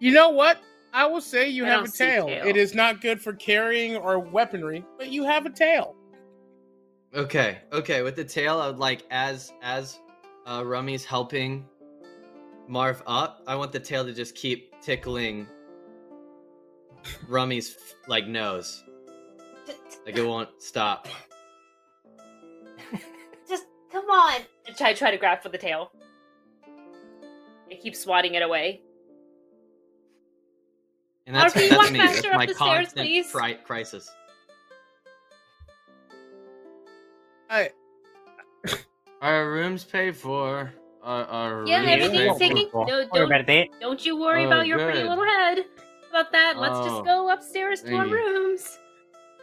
You 0.00 0.10
know 0.12 0.30
what? 0.30 0.58
I 0.92 1.06
will 1.06 1.20
say 1.20 1.48
you 1.48 1.64
I 1.66 1.68
have 1.68 1.84
a 1.84 1.88
tail. 1.88 2.26
tail. 2.26 2.46
It 2.46 2.56
is 2.56 2.74
not 2.74 3.00
good 3.00 3.20
for 3.20 3.32
carrying 3.32 3.96
or 3.96 4.18
weaponry, 4.18 4.84
but 4.98 5.10
you 5.10 5.24
have 5.24 5.46
a 5.46 5.50
tail. 5.50 5.94
Okay, 7.14 7.58
okay. 7.72 8.02
With 8.02 8.16
the 8.16 8.24
tail, 8.24 8.60
I 8.60 8.68
would 8.68 8.78
like 8.78 9.02
as 9.10 9.52
as 9.62 9.98
uh, 10.46 10.62
Rummy's 10.64 11.04
helping 11.04 11.66
Marv 12.68 13.02
up. 13.06 13.42
I 13.46 13.56
want 13.56 13.72
the 13.72 13.80
tail 13.80 14.04
to 14.04 14.12
just 14.12 14.34
keep 14.34 14.80
tickling 14.80 15.46
Rummy's 17.28 17.76
like 18.06 18.26
nose, 18.26 18.84
like 20.04 20.16
it 20.16 20.26
won't 20.26 20.50
stop. 20.58 21.08
Just 23.48 23.64
come 23.90 24.04
on. 24.04 24.42
I 24.68 24.72
try 24.76 24.92
try 24.94 25.10
to 25.10 25.16
grab 25.16 25.42
for 25.42 25.48
the 25.48 25.58
tail. 25.58 25.92
I 27.70 27.74
keep 27.74 27.94
swatting 27.94 28.34
it 28.34 28.42
away. 28.42 28.82
And 31.30 31.36
that's, 31.36 31.54
Mark, 31.54 31.68
that's 31.68 31.76
walk 31.78 31.92
me. 31.92 31.98
faster 32.00 32.22
That's 32.22 32.26
up 32.32 32.34
my 32.38 32.46
the 32.46 32.54
stairs, 32.54 32.76
constant 32.88 33.06
please? 33.06 33.30
cri- 33.30 33.54
crisis. 33.64 34.10
I 37.48 37.70
Our 39.22 39.52
rooms 39.52 39.84
paid 39.84 40.16
for. 40.16 40.72
Our, 41.04 41.24
our 41.26 41.66
Yeah, 41.68 41.82
rooms 41.82 41.88
everything's 42.02 42.38
paid 42.38 42.48
taken. 42.56 42.70
for. 42.72 42.84
No, 42.84 43.06
don't 43.12 43.46
don't 43.80 44.04
you 44.04 44.18
worry 44.18 44.42
Oh, 44.42 44.48
about 44.48 44.66
your 44.66 44.78
pretty 44.78 45.04
little 45.04 45.24
head 45.24 45.66
about 46.10 46.32
that. 46.32 46.58
Let's 46.58 46.78
Oh, 46.78 46.84
just 46.88 47.04
go 47.04 47.30
upstairs 47.30 47.82
to 47.82 47.94
our 47.94 48.06
you. 48.06 48.12
rooms. 48.14 48.80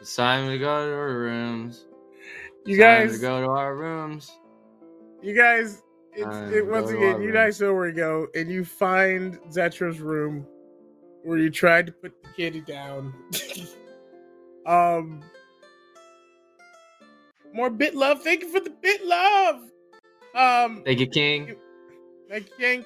It's 0.01 0.13
time 0.13 0.49
to 0.49 0.59
go 0.59 0.87
to 0.89 0.93
our 0.93 1.13
rooms. 1.17 1.85
you 2.65 2.77
Time 2.77 3.07
guys 3.07 3.15
to 3.15 3.21
go 3.21 3.39
to 3.45 3.47
our 3.49 3.75
rooms. 3.77 4.29
you 5.21 5.33
guys 5.33 5.83
it's, 6.11 6.35
it 6.53 6.67
once 6.67 6.89
again 6.89 7.21
you 7.21 7.31
guys 7.31 7.61
know 7.61 7.73
where 7.73 7.85
to 7.87 7.93
go 7.93 8.27
and 8.35 8.51
you 8.51 8.65
find 8.65 9.39
Zetra's 9.53 10.01
room 10.01 10.45
where 11.23 11.37
you 11.37 11.49
tried 11.49 11.85
to 11.87 11.91
put 11.91 12.13
the 12.23 12.29
kitty 12.29 12.61
down. 12.61 13.13
um 14.65 15.21
more 17.53 17.69
bit 17.69 17.95
love. 17.95 18.21
Thank 18.23 18.41
you 18.41 18.49
for 18.49 18.59
the 18.59 18.69
bit 18.69 19.05
love. 19.05 19.61
Um 20.35 20.83
Thank 20.85 20.99
you, 20.99 21.07
King. 21.07 21.55
Thank 22.29 22.49
you, 22.49 22.55
King. 22.59 22.85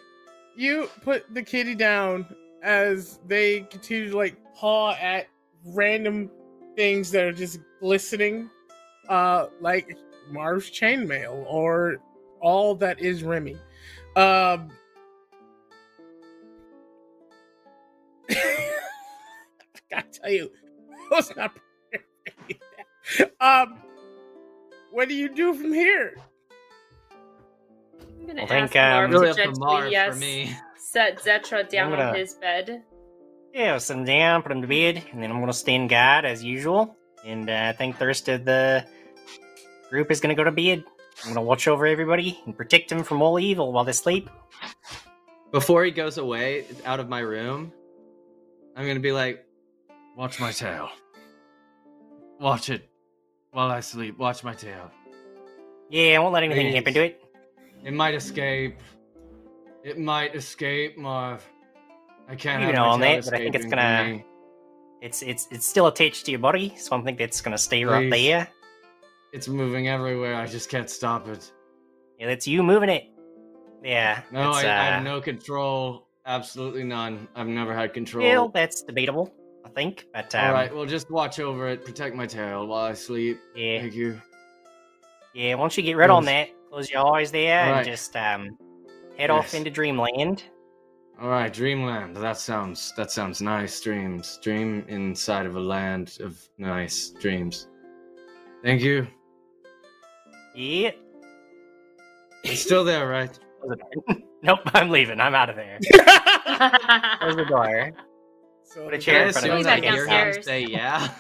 you 0.56 0.90
put 1.04 1.34
the 1.34 1.42
kitty 1.42 1.76
down 1.76 2.26
as 2.64 3.20
they 3.28 3.62
continue 3.62 4.10
to 4.12 4.16
like 4.18 4.38
paw 4.56 4.94
at 4.94 5.28
random 5.66 6.30
things 6.76 7.12
that 7.12 7.24
are 7.26 7.34
just 7.34 7.60
glistening, 7.80 8.50
uh, 9.10 9.48
like 9.60 9.98
Marv's 10.30 10.70
chainmail 10.70 11.44
or 11.48 11.98
all 12.42 12.76
that 12.76 13.00
is 13.00 13.24
Remy. 13.24 13.58
Um, 14.16 14.70
gotta 19.92 20.08
tell 20.10 20.32
you, 20.32 20.52
I 21.12 21.16
was 21.16 21.36
not 21.36 21.52
prepared 21.56 22.06
for 22.26 22.44
any 22.46 22.60
of 23.20 23.32
that. 23.40 23.46
Um, 23.46 23.78
what 24.92 25.08
do 25.10 25.16
you 25.16 25.30
do 25.34 25.54
from 25.54 25.74
here? 25.74 26.16
I'm 28.20 28.28
gonna 28.28 28.44
I 28.44 28.46
think, 28.48 28.76
ask 28.76 28.76
Marv 28.76 29.06
um, 29.06 29.12
Really 29.12 29.34
to 29.34 29.44
up 29.48 29.54
to 29.54 29.60
Marv 29.60 29.92
yes, 29.92 30.14
for 30.14 30.20
me. 30.20 30.56
set 30.78 31.20
Zetra 31.20 31.68
down 31.70 31.92
gonna- 31.92 32.04
on 32.10 32.16
his 32.16 32.34
bed. 32.36 32.84
Yeah, 33.54 33.74
I'll 33.74 33.80
sit 33.82 33.98
him 33.98 34.06
down, 34.06 34.44
put 34.44 34.54
him 34.54 34.62
to 34.62 34.68
bed, 34.68 35.04
and 35.12 35.22
then 35.22 35.30
I'm 35.30 35.40
gonna 35.42 35.52
stand 35.54 35.90
guard 35.90 36.24
as 36.24 36.42
usual. 36.44 36.96
And 37.26 37.50
uh, 37.50 37.66
I 37.68 37.74
think 37.74 37.98
the 37.98 38.08
rest 38.08 38.30
of 38.30 38.46
the 38.46 38.86
group 39.90 40.10
is 40.10 40.22
gonna 40.22 40.36
go 40.36 40.44
to 40.46 40.52
bed. 40.52 40.84
I'm 41.26 41.34
gonna 41.34 41.46
watch 41.46 41.68
over 41.68 41.86
everybody 41.86 42.40
and 42.46 42.56
protect 42.56 42.90
them 42.90 43.04
from 43.04 43.22
all 43.22 43.38
evil 43.40 43.74
while 43.74 43.84
they 43.84 43.92
sleep. 43.92 44.30
Before 45.52 45.84
he 45.84 45.92
goes 45.92 46.18
away 46.18 46.66
out 46.86 47.02
of 47.02 47.10
my 47.10 47.20
room, 47.20 47.74
I'm 48.78 48.88
gonna 48.88 49.02
be 49.02 49.12
like, 49.12 49.46
Watch 50.16 50.40
my 50.40 50.52
tail. 50.52 50.90
Watch 52.40 52.70
it 52.70 52.90
while 53.52 53.70
I 53.72 53.80
sleep. 53.80 54.18
Watch 54.18 54.44
my 54.44 54.54
tail. 54.54 54.92
Yeah, 55.90 56.16
I 56.16 56.20
won't 56.20 56.34
let 56.34 56.44
anything 56.44 56.68
Please. 56.68 56.76
happen 56.76 56.94
to 56.94 57.04
it. 57.04 57.24
It 57.84 57.94
might 57.94 58.14
escape. 58.14 58.80
It 59.84 59.98
might 59.98 60.36
escape, 60.36 60.98
Marv. 60.98 61.44
I 62.30 62.36
can't 62.36 62.64
You 62.64 62.74
know, 62.74 62.84
tail 62.84 62.98
that, 63.00 63.26
but 63.26 63.34
I 63.34 63.38
think 63.38 63.56
it's 63.56 63.66
gonna- 63.66 64.04
me. 64.06 64.26
It's 65.02 65.24
it's 65.24 65.48
it's 65.50 65.66
still 65.66 65.88
attached 65.88 66.26
to 66.26 66.32
your 66.32 66.40
body, 66.40 66.76
so 66.78 66.96
I 66.96 67.02
think 67.02 67.18
that's 67.18 67.42
gonna 67.42 67.58
stay 67.58 67.84
right 67.84 68.10
there. 68.10 68.48
It's 69.34 69.48
moving 69.48 69.88
everywhere. 69.88 70.36
I 70.36 70.46
just 70.46 70.70
can't 70.70 70.90
stop 70.90 71.28
it. 71.28 71.52
Yeah, 72.20 72.28
that's 72.28 72.48
you 72.48 72.62
moving 72.62 72.90
it. 72.90 73.06
Yeah. 73.84 74.22
No, 74.32 74.52
I, 74.52 74.62
I 74.62 74.66
uh, 74.66 74.84
have 74.94 75.04
no 75.04 75.20
control. 75.20 76.08
Absolutely 76.28 76.84
none. 76.84 77.28
I've 77.36 77.48
never 77.48 77.74
had 77.74 77.94
control. 77.96 78.24
Well, 78.24 78.50
that's 78.50 78.84
debatable, 78.84 79.34
I 79.66 79.70
think. 79.70 80.08
But 80.14 80.34
um, 80.36 80.46
All 80.48 80.54
right, 80.54 80.76
well, 80.76 80.86
just 80.86 81.10
watch 81.10 81.40
over 81.40 81.68
it. 81.70 81.86
Protect 81.86 82.16
my 82.16 82.26
tail 82.26 82.68
while 82.68 82.86
I 82.86 82.94
sleep. 82.94 83.40
yeah, 83.56 83.80
Thank 83.82 83.94
you. 83.94 84.22
yeah. 85.34 85.56
Once 85.56 85.78
you 85.78 85.84
get 85.84 85.96
rid 85.98 86.10
on 86.10 86.26
that, 86.26 86.50
close 86.70 86.90
your 86.92 87.16
eyes 87.16 87.32
there 87.32 87.60
All 87.62 87.68
and 87.68 87.76
right. 87.78 87.86
just 87.86 88.16
um 88.16 88.58
head 89.18 89.30
off 89.30 89.54
into 89.54 89.70
dreamland. 89.70 90.44
All 91.22 91.30
right, 91.30 91.54
dreamland. 91.54 92.18
That 92.18 92.38
sounds 92.38 92.94
that 92.98 93.12
sounds 93.12 93.42
nice. 93.42 93.80
Dreams. 93.82 94.40
Dream 94.42 94.84
inside 94.88 95.46
of 95.46 95.56
a 95.56 95.60
land 95.60 96.18
of 96.22 96.42
nice 96.58 97.10
dreams. 97.20 97.68
Thank 98.64 98.82
you. 98.82 99.08
Yeah. 100.56 100.92
It's 102.44 102.62
still 102.62 102.84
there, 102.84 103.08
right? 103.08 103.38
Close 103.62 103.78
the 103.78 104.14
door. 104.16 104.22
nope, 104.42 104.60
I'm 104.74 104.90
leaving. 104.90 105.20
I'm 105.20 105.36
out 105.36 105.50
of 105.50 105.56
there. 105.56 105.78
Close 107.20 107.36
the 107.36 107.46
door. 107.48 107.92
So 108.74 108.86
Put 108.86 108.94
a 108.94 108.98
the 108.98 109.04
chair 109.04 109.26
in 109.28 109.34
front 109.34 109.46
of 109.48 109.52
Going 109.52 109.58
me. 109.60 109.64
back 109.64 109.80
I 109.80 109.82
hear 109.82 109.92
hear 109.94 110.04
him 110.04 110.10
downstairs. 110.10 110.46
say 110.46 110.66
yeah. 110.66 111.10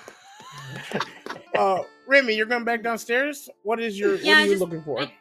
Uh, 1.54 1.80
Remy, 2.08 2.34
you're 2.34 2.46
going 2.46 2.64
back 2.64 2.82
downstairs. 2.82 3.50
What 3.64 3.80
is 3.82 4.00
your? 4.00 4.16
Yeah, 4.16 4.36
what 4.36 4.38
I 4.38 4.42
are 4.42 4.46
you 4.46 4.52
just- 4.52 4.62
looking 4.62 4.82
for? 4.84 5.02
I- 5.02 5.14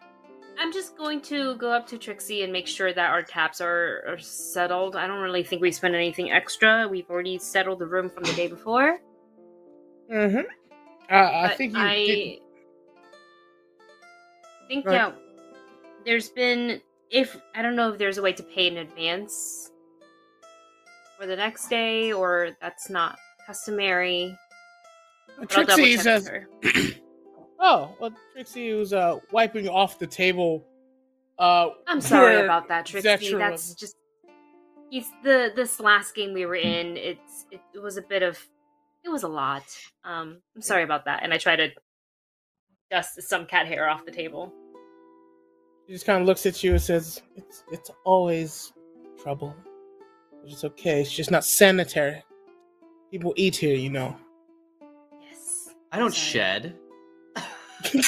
I'm 0.58 0.72
just 0.72 0.96
going 0.96 1.22
to 1.22 1.56
go 1.56 1.72
up 1.72 1.86
to 1.88 1.96
Trixie 1.98 2.42
and 2.42 2.52
make 2.52 2.66
sure 2.66 2.92
that 2.92 3.10
our 3.10 3.22
taps 3.22 3.60
are, 3.62 4.04
are 4.06 4.18
settled. 4.18 4.94
I 4.94 5.06
don't 5.06 5.20
really 5.20 5.42
think 5.42 5.62
we 5.62 5.72
spent 5.72 5.94
anything 5.94 6.30
extra. 6.30 6.86
We've 6.86 7.08
already 7.08 7.38
settled 7.38 7.78
the 7.78 7.86
room 7.86 8.10
from 8.10 8.24
the 8.24 8.32
day 8.34 8.46
before. 8.46 8.98
Mm-hmm. 10.12 10.40
Uh, 11.10 11.14
I 11.48 11.54
think 11.56 11.72
you. 11.74 11.80
I 11.80 11.94
did- 12.06 12.38
think 14.68 14.86
Right. 14.86 14.94
yeah. 14.94 15.12
There's 16.04 16.28
been 16.28 16.80
if 17.10 17.36
I 17.54 17.62
don't 17.62 17.74
know 17.74 17.90
if 17.92 17.98
there's 17.98 18.18
a 18.18 18.22
way 18.22 18.32
to 18.34 18.42
pay 18.42 18.66
in 18.68 18.76
advance 18.78 19.72
for 21.20 21.26
the 21.26 21.36
next 21.36 21.68
day 21.68 22.12
or 22.12 22.56
that's 22.62 22.88
not 22.88 23.18
customary. 23.46 24.36
Trixie 25.48 25.96
says, 25.98 26.30
"Oh, 27.60 27.94
well, 28.00 28.12
Trixie 28.32 28.72
was 28.72 28.92
uh 28.92 29.18
wiping 29.30 29.68
off 29.68 29.98
the 29.98 30.06
table." 30.06 30.64
Uh, 31.38 31.70
I'm 31.86 32.00
sorry 32.00 32.42
about 32.42 32.68
that, 32.68 32.86
Trixie. 32.86 33.34
That's 33.34 33.74
just 33.74 33.96
it's 34.90 35.10
the 35.22 35.52
this 35.54 35.78
last 35.78 36.14
game 36.14 36.32
we 36.32 36.46
were 36.46 36.56
in. 36.56 36.96
It's 36.96 37.46
it, 37.50 37.60
it 37.74 37.78
was 37.78 37.96
a 37.96 38.02
bit 38.02 38.22
of 38.22 38.38
it 39.04 39.10
was 39.10 39.22
a 39.22 39.28
lot. 39.28 39.64
Um, 40.04 40.40
I'm 40.56 40.62
sorry 40.62 40.82
about 40.82 41.04
that, 41.04 41.22
and 41.22 41.32
I 41.32 41.38
try 41.38 41.56
to 41.56 41.68
dust 42.90 43.20
some 43.22 43.46
cat 43.46 43.66
hair 43.66 43.88
off 43.88 44.04
the 44.04 44.10
table. 44.10 44.52
She 45.86 45.92
just 45.92 46.06
kind 46.06 46.20
of 46.20 46.26
looks 46.26 46.44
at 46.46 46.62
you 46.62 46.72
and 46.72 46.80
says, 46.80 47.22
"It's 47.36 47.64
it's 47.70 47.90
always 48.04 48.72
trouble. 49.22 49.54
It's 50.44 50.64
okay. 50.64 51.00
It's 51.00 51.12
just 51.12 51.30
not 51.30 51.44
sanitary. 51.44 52.22
People 53.10 53.34
eat 53.36 53.56
here, 53.56 53.74
you 53.74 53.90
know. 53.90 54.16
Yes, 55.20 55.70
I 55.92 55.98
don't 55.98 56.14
Sorry. 56.14 56.32
shed. 56.32 56.76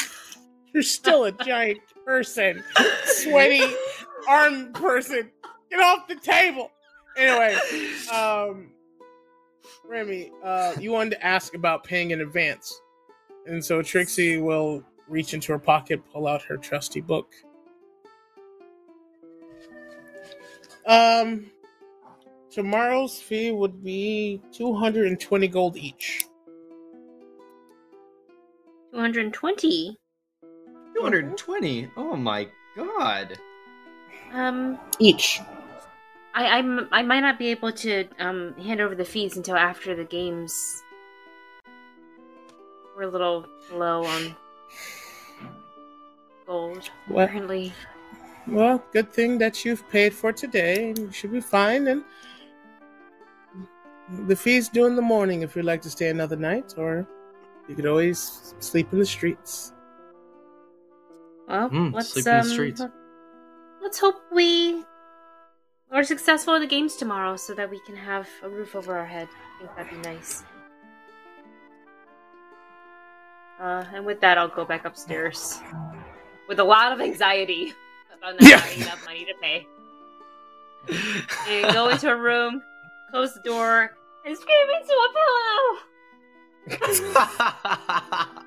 You're 0.72 0.82
still 0.82 1.24
a 1.24 1.32
giant 1.32 1.80
person, 2.06 2.62
sweaty 3.04 3.74
arm 4.28 4.72
person. 4.72 5.30
Get 5.70 5.80
off 5.80 6.08
the 6.08 6.16
table." 6.16 6.70
Anyway, 7.16 7.54
um, 8.10 8.70
Remy, 9.86 10.32
uh, 10.42 10.74
you 10.80 10.90
wanted 10.92 11.10
to 11.10 11.24
ask 11.24 11.54
about 11.54 11.84
paying 11.84 12.12
in 12.12 12.22
advance, 12.22 12.80
and 13.46 13.62
so 13.62 13.82
Trixie 13.82 14.38
will 14.40 14.82
reach 15.08 15.34
into 15.34 15.52
her 15.52 15.58
pocket, 15.58 16.00
pull 16.10 16.26
out 16.26 16.42
her 16.42 16.56
trusty 16.56 17.02
book. 17.02 17.34
Um, 20.86 21.50
tomorrow's 22.52 23.18
fee 23.20 23.50
would 23.50 23.82
be 23.82 24.40
two 24.52 24.74
hundred 24.74 25.06
and 25.06 25.18
twenty 25.20 25.48
gold 25.48 25.76
each. 25.76 26.24
220. 28.92 29.98
220. 30.94 31.90
Oh 31.96 32.14
my 32.14 32.46
god. 32.76 33.38
Um, 34.32 34.78
Each. 34.98 35.40
I 36.34 36.58
I'm, 36.58 36.88
I 36.92 37.02
might 37.02 37.20
not 37.20 37.38
be 37.38 37.48
able 37.48 37.72
to 37.72 38.04
um 38.18 38.54
hand 38.54 38.80
over 38.80 38.94
the 38.94 39.04
fees 39.04 39.36
until 39.36 39.56
after 39.56 39.94
the 39.96 40.04
games. 40.04 40.82
We're 42.94 43.04
a 43.04 43.10
little 43.10 43.46
low 43.72 44.04
on 44.04 44.36
gold 46.46 46.90
What? 47.08 47.30
currently. 47.30 47.72
Well, 48.46 48.82
good 48.92 49.10
thing 49.12 49.38
that 49.38 49.64
you've 49.64 49.88
paid 49.88 50.12
for 50.12 50.32
today, 50.32 50.90
and 50.90 50.98
you 50.98 51.12
should 51.12 51.32
be 51.32 51.40
fine. 51.40 51.86
And 51.86 52.04
the 54.26 54.36
fee's 54.36 54.68
due 54.68 54.86
in 54.86 54.96
the 54.96 55.02
morning 55.02 55.42
if 55.42 55.54
you'd 55.56 55.64
like 55.64 55.82
to 55.82 55.90
stay 55.90 56.08
another 56.08 56.36
night, 56.36 56.74
or 56.76 57.06
you 57.68 57.74
could 57.74 57.86
always 57.86 58.54
sleep 58.58 58.92
in 58.92 58.98
the 58.98 59.06
streets. 59.06 59.72
Well, 61.48 61.68
Hmm, 61.68 61.90
let's 61.94 62.10
sleep 62.10 62.26
in 62.26 62.32
the 62.32 62.40
um, 62.40 62.48
streets. 62.48 62.80
let- 62.80 62.92
let's 63.82 63.98
hope 63.98 64.16
we 64.32 64.84
are 65.90 66.04
successful 66.04 66.54
at 66.54 66.60
the 66.60 66.66
games 66.66 66.96
tomorrow, 66.96 67.36
so 67.36 67.54
that 67.54 67.68
we 67.70 67.80
can 67.80 67.96
have 67.96 68.28
a 68.42 68.48
roof 68.48 68.74
over 68.74 68.96
our 68.96 69.06
head. 69.06 69.28
I 69.56 69.58
think 69.64 69.76
that'd 69.76 69.90
be 70.02 70.08
nice. 70.08 70.44
Uh, 73.60 73.84
and 73.94 74.04
with 74.04 74.20
that, 74.20 74.38
I'll 74.38 74.48
go 74.48 74.64
back 74.64 74.84
upstairs 74.84 75.60
with 76.48 76.58
a 76.58 76.64
lot 76.64 76.92
of 76.92 77.00
anxiety 77.00 77.72
about 78.16 78.40
not 78.40 78.50
Yeah. 78.50 78.56
having 78.58 78.82
enough 78.82 79.04
money 79.04 79.24
to 79.24 79.34
pay. 79.40 79.66
and 81.48 81.72
go 81.72 81.88
into 81.88 82.10
a 82.10 82.16
room, 82.16 82.60
close 83.12 83.34
the 83.34 83.40
door, 83.40 83.90
and 84.26 84.36
scream 84.36 84.68
into 84.80 84.94
a 84.94 85.08
pillow. 86.78 88.38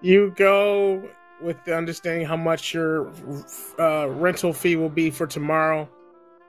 You 0.00 0.32
go 0.36 1.08
with 1.40 1.56
the 1.64 1.76
understanding 1.76 2.24
how 2.26 2.36
much 2.36 2.72
your 2.72 3.12
uh, 3.78 4.08
rental 4.08 4.52
fee 4.52 4.76
will 4.76 4.88
be 4.88 5.10
for 5.10 5.26
tomorrow, 5.26 5.88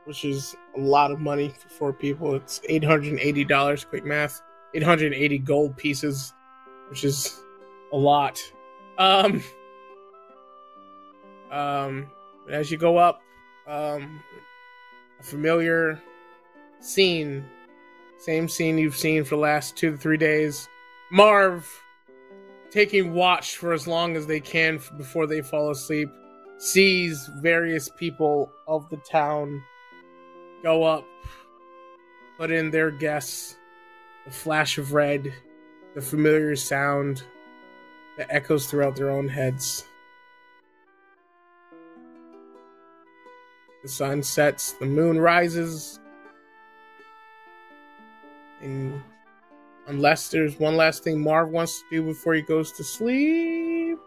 which 0.05 0.23
is 0.23 0.55
a 0.77 0.79
lot 0.79 1.11
of 1.11 1.19
money 1.19 1.49
for 1.57 1.69
four 1.69 1.93
people. 1.93 2.35
It's 2.35 2.61
eight 2.69 2.83
hundred 2.83 3.07
and 3.07 3.19
eighty 3.19 3.43
dollars. 3.43 3.85
Quick 3.85 4.05
math: 4.05 4.41
eight 4.75 4.83
hundred 4.83 5.13
and 5.13 5.15
eighty 5.15 5.39
gold 5.39 5.75
pieces, 5.77 6.33
which 6.89 7.03
is 7.03 7.41
a 7.91 7.97
lot. 7.97 8.39
Um, 8.99 9.41
um, 11.51 12.11
as 12.51 12.69
you 12.69 12.77
go 12.77 12.97
up, 12.97 13.19
um, 13.67 14.21
a 15.19 15.23
familiar 15.23 15.99
scene, 16.79 17.45
same 18.17 18.47
scene 18.47 18.77
you've 18.77 18.95
seen 18.95 19.23
for 19.23 19.35
the 19.35 19.41
last 19.41 19.75
two 19.75 19.91
to 19.91 19.97
three 19.97 20.17
days. 20.17 20.67
Marv 21.11 21.67
taking 22.71 23.13
watch 23.13 23.57
for 23.57 23.73
as 23.73 23.87
long 23.87 24.15
as 24.15 24.27
they 24.27 24.39
can 24.39 24.79
before 24.97 25.25
they 25.27 25.41
fall 25.41 25.71
asleep, 25.71 26.09
sees 26.57 27.29
various 27.41 27.89
people 27.97 28.51
of 28.67 28.89
the 28.89 28.97
town 28.97 29.63
go 30.61 30.83
up, 30.83 31.05
put 32.37 32.51
in 32.51 32.69
their 32.69 32.91
guess, 32.91 33.55
the 34.25 34.31
flash 34.31 34.77
of 34.77 34.93
red, 34.93 35.33
the 35.95 36.01
familiar 36.01 36.55
sound 36.55 37.23
that 38.17 38.27
echoes 38.29 38.67
throughout 38.67 38.95
their 38.95 39.09
own 39.09 39.27
heads. 39.27 39.85
The 43.81 43.89
sun 43.89 44.21
sets, 44.21 44.73
the 44.73 44.85
moon 44.85 45.19
rises, 45.19 45.99
and 48.61 49.01
unless 49.87 50.29
there's 50.29 50.59
one 50.59 50.75
last 50.77 51.03
thing 51.03 51.21
Marv 51.21 51.49
wants 51.49 51.79
to 51.79 51.85
do 51.91 52.03
before 52.03 52.33
he 52.33 52.41
goes 52.41 52.71
to 52.73 52.83
sleep, 52.83 53.97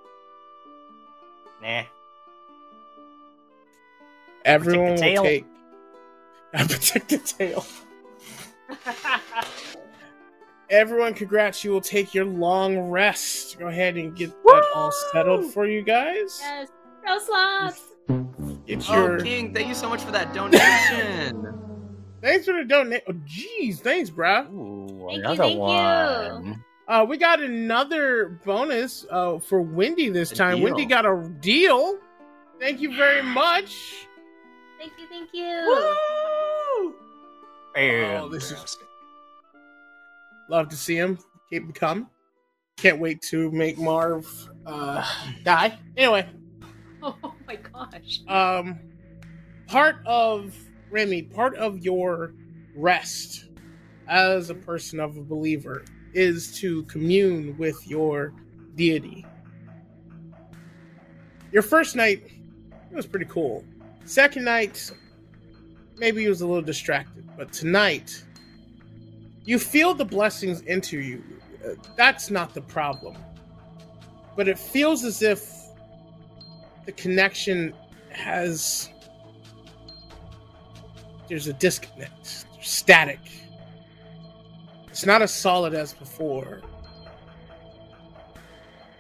Nah. 1.63 1.83
everyone 4.45 4.95
will 4.95 5.23
take. 5.23 5.47
I 6.55 6.65
protect 6.67 7.09
the 7.09 7.19
tail. 7.19 7.65
Everyone, 10.71 11.13
congrats! 11.13 11.63
You 11.65 11.71
will 11.71 11.83
take 11.83 12.15
your 12.15 12.25
long 12.25 12.79
rest. 12.79 13.59
Go 13.59 13.69
ahead 13.69 13.99
and 13.99 14.17
get 14.17 14.31
that 14.45 14.65
all 14.75 14.91
settled 15.13 15.53
for 15.53 15.67
you 15.67 15.83
guys. 15.83 16.39
Yes, 16.41 16.69
pro 17.03 17.19
slots. 17.19 17.83
Get 18.67 18.89
oh, 18.91 19.19
King, 19.23 19.53
thank 19.53 19.69
you 19.69 19.75
so 19.75 19.91
much 19.91 20.03
for 20.03 20.13
that 20.13 20.33
donation. 20.35 21.72
Thanks 22.23 22.47
for 22.47 22.55
the 22.55 22.65
donate. 22.65 23.03
Oh, 23.09 23.13
jeez, 23.13 23.79
thanks, 23.81 24.09
bruh. 24.11 24.51
Ooh, 24.53 24.87
Thank 24.89 25.01
you, 25.01 25.19
another 25.21 25.37
thank 25.43 25.55
you. 25.55 25.59
one. 25.61 26.65
Uh, 26.89 27.07
we 27.09 27.17
got 27.17 27.41
another 27.41 28.41
bonus 28.45 29.07
uh, 29.11 29.39
for 29.39 29.61
Wendy 29.63 30.09
this 30.09 30.33
A 30.33 30.35
time. 30.35 30.57
deal. 30.57 30.65
Wendy 30.65 30.85
got 30.85 31.07
a 31.07 31.29
deal. 31.41 31.99
Thank 32.61 32.81
you 32.81 32.95
very 32.97 33.23
much. 33.23 34.07
Thank 34.79 34.93
you, 34.99 35.07
thank 35.09 35.31
you. 35.33 35.65
Woo! 35.67 36.95
And 37.77 38.23
Oh, 38.25 38.29
this 38.29 38.51
is 38.51 38.77
love 40.51 40.69
to 40.69 40.77
see 40.77 40.97
him. 40.97 41.19
Keep 41.51 41.63
him 41.65 41.73
coming. 41.73 42.07
Can't 42.77 42.99
wait 42.99 43.23
to 43.23 43.51
make 43.53 43.79
Marv 43.79 44.27
uh, 44.67 45.07
die. 45.45 45.79
Anyway, 45.97 46.27
Oh 47.03 47.35
my 47.47 47.57
gosh. 47.57 48.21
um, 48.29 48.79
part 49.67 49.97
of 50.07 50.55
Remy, 50.93 51.23
part 51.23 51.57
of 51.57 51.85
your 51.85 52.35
rest 52.77 53.47
as 54.09 54.51
a 54.51 54.55
person 54.55 55.01
of 55.01 55.17
a 55.17 55.23
believer 55.23 55.85
is 56.13 56.59
to 56.59 56.83
commune 56.85 57.57
with 57.57 57.87
your 57.89 58.35
deity. 58.77 59.27
Your 61.51 61.63
first 61.63 61.97
night 61.97 62.31
was 62.93 63.07
pretty 63.07 63.27
cool. 63.27 63.65
Second 64.05 64.45
night, 64.45 64.93
maybe 65.97 66.23
he 66.23 66.29
was 66.29 66.43
a 66.43 66.47
little 66.47 66.63
distracted, 66.63 67.27
but 67.37 67.53
tonight, 67.53 68.23
you 69.45 69.59
feel 69.59 69.95
the 69.95 70.05
blessings 70.05 70.61
into 70.63 71.01
you. 71.01 71.25
That's 71.97 72.31
not 72.31 72.53
the 72.53 72.61
problem. 72.61 73.17
But 74.37 74.49
it 74.49 74.59
feels 74.59 75.05
as 75.05 75.23
if 75.23 75.51
the 76.85 76.93
connection 76.93 77.75
has. 78.11 78.91
There's 81.33 81.47
a 81.47 81.55
disconnect, 81.55 82.45
there's 82.53 82.69
static. 82.69 83.19
It's 84.89 85.07
not 85.07 85.23
as 85.23 85.33
solid 85.33 85.73
as 85.73 85.95
before. 85.95 86.61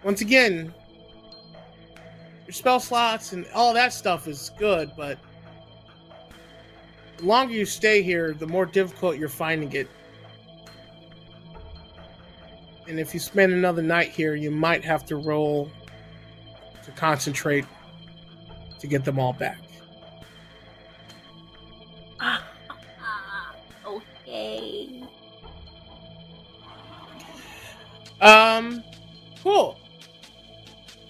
Once 0.02 0.22
again, 0.22 0.72
your 2.46 2.54
spell 2.54 2.80
slots 2.80 3.34
and 3.34 3.44
all 3.52 3.74
that 3.74 3.92
stuff 3.92 4.28
is 4.28 4.50
good, 4.58 4.92
but 4.96 5.18
the 7.18 7.26
longer 7.26 7.52
you 7.52 7.66
stay 7.66 8.00
here, 8.00 8.32
the 8.32 8.46
more 8.46 8.64
difficult 8.64 9.18
you're 9.18 9.28
finding 9.28 9.70
it. 9.74 9.90
And 12.88 12.98
if 12.98 13.12
you 13.12 13.20
spend 13.20 13.52
another 13.52 13.82
night 13.82 14.08
here, 14.08 14.36
you 14.36 14.50
might 14.50 14.82
have 14.86 15.04
to 15.04 15.16
roll 15.16 15.70
to 16.82 16.90
concentrate 16.92 17.66
to 18.78 18.86
get 18.86 19.04
them 19.04 19.18
all 19.18 19.34
back. 19.34 19.58
Okay. 24.32 25.02
Um, 28.20 28.84
cool. 29.42 29.78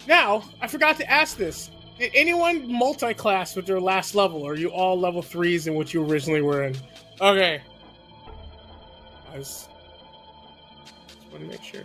Now, 0.09 0.43
I 0.61 0.67
forgot 0.67 0.97
to 0.97 1.11
ask 1.11 1.37
this. 1.37 1.71
Did 1.99 2.11
anyone 2.15 2.71
multi-class 2.73 3.55
with 3.55 3.67
their 3.67 3.81
last 3.81 4.15
level? 4.15 4.43
Or 4.43 4.53
are 4.53 4.57
you 4.57 4.71
all 4.71 4.99
level 4.99 5.23
threes 5.23 5.67
in 5.67 5.75
what 5.75 5.95
you 5.95 6.05
originally 6.05 6.43
were 6.43 6.65
in? 6.65 6.75
Okay. 7.21 7.61
I 9.31 9.39
was 9.39 9.69
just 11.07 11.31
want 11.31 11.45
to 11.45 11.51
make 11.51 11.63
sure. 11.63 11.83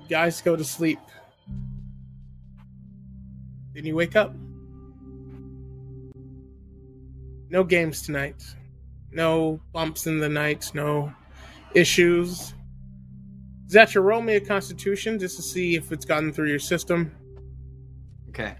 You 0.00 0.08
guys 0.08 0.42
go 0.42 0.56
to 0.56 0.64
sleep. 0.64 0.98
Then 3.72 3.86
you 3.86 3.94
wake 3.94 4.16
up. 4.16 4.34
No 7.52 7.62
games 7.62 8.00
tonight. 8.00 8.42
No 9.12 9.60
bumps 9.74 10.06
in 10.06 10.18
the 10.18 10.28
night. 10.28 10.70
No 10.74 11.12
issues. 11.74 12.54
Is 13.66 13.72
that 13.74 13.94
your 13.94 14.04
roll 14.04 14.22
me 14.22 14.36
a 14.36 14.40
constitution 14.40 15.18
just 15.18 15.36
to 15.36 15.42
see 15.42 15.76
if 15.76 15.92
it's 15.92 16.06
gotten 16.06 16.32
through 16.32 16.48
your 16.48 16.58
system? 16.58 17.14
okay, 18.30 18.54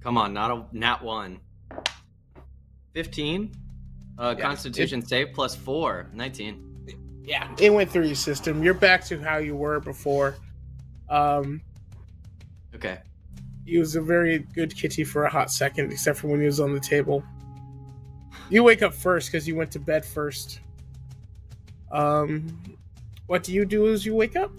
come 0.00 0.18
on, 0.18 0.34
not 0.34 0.50
a 0.50 0.64
nat 0.76 1.00
one. 1.00 1.38
Fifteen. 2.92 3.52
Uh, 4.18 4.34
Yeah, 4.36 4.42
Constitution 4.44 5.00
save 5.02 5.32
plus 5.32 5.54
four. 5.54 6.10
Nineteen. 6.12 6.60
Yeah, 7.22 7.48
it 7.60 7.72
went 7.72 7.88
through 7.90 8.06
your 8.06 8.14
system. 8.16 8.62
You're 8.64 8.74
back 8.74 9.04
to 9.06 9.20
how 9.20 9.36
you 9.38 9.54
were 9.54 9.78
before. 9.78 10.36
Um, 11.08 11.60
Okay. 12.74 12.98
he 13.64 13.78
was 13.78 13.94
a 13.94 14.00
very 14.02 14.40
good 14.40 14.74
kitty 14.74 15.04
for 15.04 15.24
a 15.24 15.30
hot 15.30 15.52
second, 15.52 15.92
except 15.92 16.18
for 16.18 16.26
when 16.26 16.40
he 16.40 16.46
was 16.46 16.58
on 16.58 16.74
the 16.74 16.80
table. 16.80 17.22
You 18.54 18.62
wake 18.62 18.82
up 18.82 18.94
first 18.94 19.32
because 19.32 19.48
you 19.48 19.56
went 19.56 19.72
to 19.72 19.80
bed 19.80 20.04
first. 20.04 20.60
Um, 21.90 22.56
what 23.26 23.42
do 23.42 23.52
you 23.52 23.64
do 23.64 23.92
as 23.92 24.06
you 24.06 24.14
wake 24.14 24.36
up? 24.36 24.52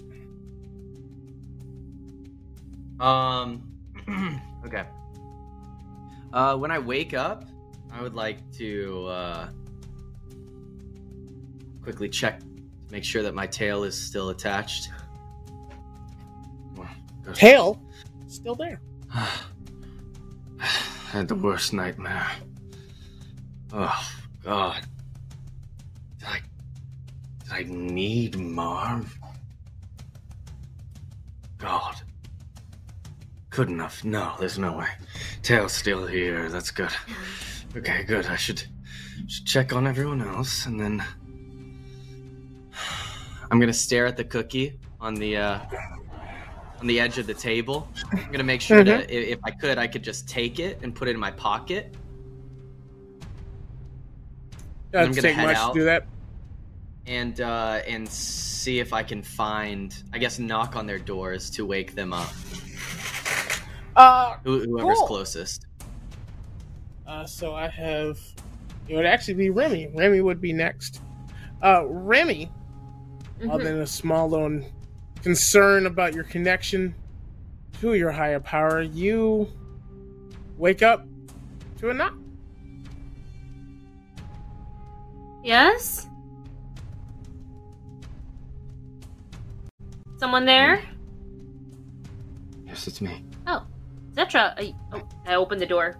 Um. 3.00 3.71
okay. 4.65 4.83
Uh, 6.33 6.58
when 6.58 6.71
I 6.71 6.79
wake 6.79 7.13
up, 7.13 7.46
I 7.89 8.02
would 8.02 8.15
like 8.15 8.39
to 8.58 9.08
uh, 9.08 9.50
quickly 11.81 12.10
check 12.10 12.41
to 12.41 12.46
make 12.91 13.06
sure 13.06 13.23
that 13.23 13.33
my 13.33 13.48
tail 13.48 13.85
is 13.85 13.98
still 13.98 14.27
attached. 14.27 14.89
Tail, 17.33 17.81
still 18.27 18.56
there. 18.56 18.81
I 19.13 19.37
had 21.12 21.29
the 21.29 21.35
worst 21.35 21.71
nightmare. 21.71 22.29
Oh, 23.78 24.12
God. 24.44 24.86
Did 26.19 26.28
I. 26.30 26.40
Did 27.44 27.52
I 27.52 27.63
need 27.69 28.38
Marv? 28.38 29.13
God. 31.58 31.96
Couldn't 33.50 33.80
have. 33.80 34.02
No, 34.06 34.34
there's 34.40 34.58
no 34.58 34.78
way. 34.78 34.88
Tail's 35.44 35.73
still 35.73 36.06
here. 36.08 36.48
That's 36.50 36.71
good. 36.71 36.92
Okay, 37.76 38.04
good. 38.04 38.26
I 38.28 38.38
should, 38.38 38.63
should 39.28 39.46
check 39.46 39.73
on 39.73 39.88
everyone 39.88 40.21
else 40.21 40.65
and 40.65 40.80
then. 40.80 41.04
I'm 43.52 43.60
gonna 43.60 43.73
stare 43.73 44.06
at 44.06 44.15
the 44.17 44.23
cookie 44.23 44.80
on 45.02 45.15
the 45.15 45.38
uh, 45.38 45.60
on 46.80 46.88
the 46.88 47.00
edge 47.00 47.17
of 47.17 47.28
the 47.28 47.34
table. 47.34 47.88
I'm 48.13 48.32
gonna 48.32 48.44
make 48.44 48.62
sure 48.62 48.84
that 48.86 49.10
i- 49.10 49.13
if 49.13 49.40
I 49.44 49.52
could, 49.52 49.78
I 49.78 49.88
could 49.88 50.04
just 50.04 50.28
take 50.28 50.60
it 50.60 50.80
and 50.82 50.96
put 50.96 51.08
it 51.08 51.12
in 51.12 51.19
my 51.19 51.32
pocket. 51.32 51.96
I'm 54.96 55.10
gonna 55.12 55.21
take 55.21 55.35
head 55.35 55.46
much 55.48 55.58
out. 55.58 55.73
to 55.73 55.79
do 55.79 55.85
that. 55.85 56.06
and 57.08 57.39
uh, 57.41 57.81
and 57.87 58.08
see 58.10 58.79
if 58.79 58.93
I 58.93 59.04
can 59.04 59.21
find. 59.21 59.96
I 60.13 60.17
guess 60.17 60.39
knock 60.39 60.75
on 60.75 60.85
their 60.87 61.00
doors 61.00 61.50
to 61.52 61.65
wake 61.65 61.93
them 61.96 62.13
up. 62.13 62.29
Uh, 63.96 64.35
Who, 64.43 64.60
whoever's 64.62 64.98
Cool. 65.00 65.08
closest. 65.08 65.67
uh, 67.08 67.25
so 67.25 67.54
I 67.54 67.67
have. 67.67 68.19
It 68.87 68.96
would 68.96 69.06
actually 69.06 69.35
be 69.35 69.50
Remy. 69.50 69.91
Remy 69.96 70.21
would 70.21 70.41
be 70.41 70.54
next. 70.54 71.02
Uh, 71.63 71.85
Remy, 71.87 72.52
Mhm. 73.41 73.50
other 73.52 73.63
than 73.63 73.81
a 73.81 73.87
small 73.87 74.29
little 74.29 74.62
concern 75.23 75.85
about 75.87 76.13
your 76.13 76.23
connection 76.25 76.93
to 77.81 77.93
your 77.96 78.12
higher 78.12 78.39
power, 78.39 78.81
you 78.81 79.48
wake 80.58 80.83
up 80.83 81.08
to 81.79 81.89
a 81.89 81.93
knock. 81.93 82.13
Yes? 85.46 86.08
Someone 90.17 90.43
there? 90.43 90.81
Yes, 92.65 92.87
it's 92.87 93.00
me. 93.00 93.23
Oh, 93.46 93.63
Zetra, 94.13 94.60
uh, 94.60 94.73
are 94.91 95.02
oh, 95.02 95.08
I 95.27 95.35
opened 95.35 95.62
the 95.62 95.67
door. 95.67 96.00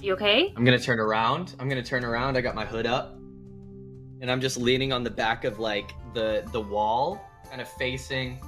You 0.00 0.14
okay? 0.14 0.54
I'm 0.56 0.64
gonna 0.64 0.78
turn 0.78 0.98
around. 0.98 1.54
I'm 1.60 1.68
gonna 1.68 1.82
turn 1.82 2.02
around. 2.02 2.38
I 2.38 2.40
got 2.40 2.54
my 2.54 2.64
hood 2.64 2.86
up, 2.86 3.14
and 4.22 4.30
I'm 4.30 4.40
just 4.40 4.56
leaning 4.56 4.90
on 4.90 5.04
the 5.04 5.10
back 5.10 5.44
of 5.44 5.58
like 5.58 5.92
the 6.14 6.48
the 6.52 6.60
wall, 6.62 7.28
kind 7.50 7.60
of 7.60 7.68
facing. 7.68 8.40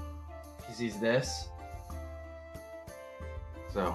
She 0.66 0.72
sees 0.72 0.98
this. 0.98 1.48
So, 3.74 3.94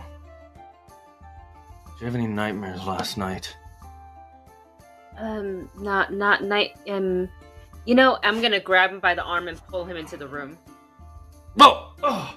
did 1.85 2.01
you 2.01 2.05
have 2.05 2.13
any 2.13 2.27
nightmares 2.27 2.85
last 2.85 3.17
night? 3.17 3.57
Um, 5.17 5.69
not, 5.79 6.13
not 6.13 6.43
night, 6.43 6.71
um, 6.89 7.29
you 7.85 7.95
know, 7.95 8.17
I'm 8.23 8.41
gonna 8.41 8.59
grab 8.59 8.91
him 8.91 8.99
by 8.99 9.13
the 9.13 9.23
arm 9.23 9.47
and 9.47 9.59
pull 9.67 9.85
him 9.85 9.97
into 9.97 10.17
the 10.17 10.27
room. 10.27 10.57
Oh! 11.59 11.93
oh. 12.03 12.35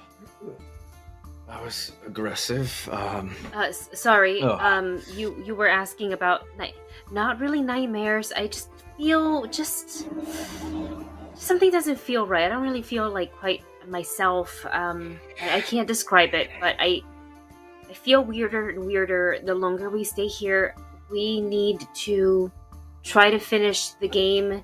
That 1.47 1.63
was 1.63 1.93
aggressive. 2.05 2.89
Um, 2.91 3.33
Uh, 3.55 3.67
s- 3.69 3.89
sorry, 3.93 4.41
Ugh. 4.41 4.59
um, 4.61 5.01
you, 5.13 5.41
you 5.45 5.55
were 5.55 5.69
asking 5.69 6.11
about 6.13 6.43
night, 6.57 6.75
not 7.11 7.39
really 7.39 7.61
nightmares. 7.61 8.33
I 8.33 8.47
just 8.47 8.69
feel 8.97 9.45
just, 9.45 10.07
something 11.35 11.71
doesn't 11.71 11.97
feel 11.99 12.27
right. 12.27 12.43
I 12.43 12.49
don't 12.49 12.63
really 12.63 12.81
feel 12.81 13.09
like 13.09 13.31
quite 13.31 13.63
myself. 13.87 14.65
Um, 14.71 15.19
I, 15.41 15.57
I 15.57 15.61
can't 15.61 15.87
describe 15.87 16.33
it, 16.33 16.49
but 16.59 16.75
I, 16.79 17.01
I 17.89 17.93
feel 17.93 18.23
weirder 18.25 18.69
and 18.71 18.85
weirder 18.85 19.39
the 19.45 19.55
longer 19.55 19.89
we 19.89 20.03
stay 20.03 20.27
here. 20.27 20.75
We 21.09 21.39
need 21.39 21.87
to 22.03 22.51
try 23.07 23.31
to 23.31 23.39
finish 23.39 23.91
the 24.01 24.07
game, 24.07 24.63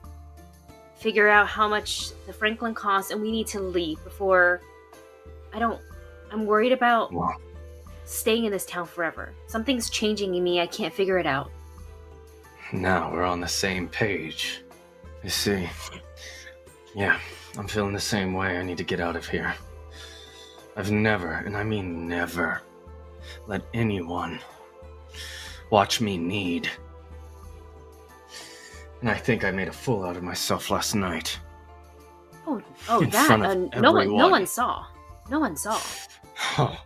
figure 0.96 1.30
out 1.30 1.48
how 1.48 1.68
much 1.68 2.12
the 2.28 2.34
Franklin 2.34 2.74
costs, 2.74 3.12
and 3.12 3.22
we 3.22 3.32
need 3.32 3.48
to 3.48 3.60
leave 3.60 4.04
before. 4.04 4.62
I 5.54 5.60
don't. 5.60 5.80
I'm 6.32 6.46
worried 6.46 6.72
about 6.72 7.14
well, 7.14 7.36
staying 8.04 8.46
in 8.46 8.52
this 8.52 8.66
town 8.66 8.86
forever. 8.86 9.34
Something's 9.48 9.90
changing 9.90 10.36
in 10.36 10.44
me. 10.44 10.60
I 10.60 10.68
can't 10.68 10.94
figure 10.94 11.18
it 11.18 11.26
out. 11.26 11.52
now 12.74 13.12
we're 13.12 13.24
on 13.24 13.40
the 13.40 13.48
same 13.48 13.88
page. 13.88 14.62
I 15.24 15.30
see. 15.30 15.70
Yeah, 16.96 17.18
I'm 17.58 17.68
feeling 17.68 17.94
the 17.94 18.00
same 18.00 18.34
way. 18.34 18.58
I 18.58 18.64
need 18.64 18.78
to 18.78 18.84
get 18.84 19.00
out 19.00 19.16
of 19.16 19.26
here. 19.26 19.56
I've 20.76 20.92
never, 20.92 21.32
and 21.32 21.56
I 21.56 21.64
mean 21.64 22.08
never, 22.08 22.62
let 23.48 23.62
anyone 23.74 24.40
watch 25.70 26.02
me 26.02 26.18
need. 26.18 26.70
And 29.04 29.10
I 29.12 29.16
think 29.16 29.44
I 29.44 29.52
made 29.52 29.68
a 29.68 29.74
fool 29.74 30.06
out 30.06 30.16
of 30.16 30.24
myself 30.24 30.70
last 30.72 30.96
night. 30.96 31.38
Oh, 32.48 32.62
oh, 32.88 33.02
In 33.02 33.10
that. 33.10 33.28
front 33.28 33.44
of 33.46 33.52
Uh, 33.52 33.82
no 33.82 33.92
one, 33.92 34.16
no 34.16 34.30
one 34.30 34.46
saw. 34.48 34.86
No 35.30 35.42
one 35.42 35.58
saw. 35.58 35.78
Oh. 36.58 36.78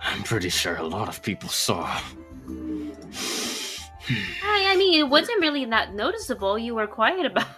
I'm 0.00 0.22
pretty 0.22 0.48
sure 0.48 0.76
a 0.76 0.84
lot 0.86 1.08
of 1.08 1.20
people 1.24 1.48
saw. 1.48 2.00
I, 4.44 4.66
I 4.68 4.76
mean, 4.76 5.00
it 5.00 5.08
wasn't 5.08 5.40
really 5.40 5.64
that 5.64 5.92
noticeable. 5.96 6.56
You 6.56 6.76
were 6.76 6.86
quiet 6.86 7.26
about. 7.26 7.46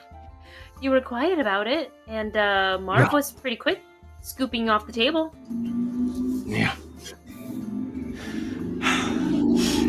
You 0.83 0.91
were 0.91 1.03
quiet 1.03 1.39
about 1.39 1.67
it, 1.67 1.93
and 2.09 2.35
uh, 2.35 2.79
Mark 2.81 3.13
No. 3.13 3.17
was 3.19 3.31
pretty 3.31 3.57
quick, 3.57 3.83
scooping 4.23 4.71
off 4.71 4.87
the 4.87 4.93
table. 4.95 5.31
Yeah. 6.47 6.75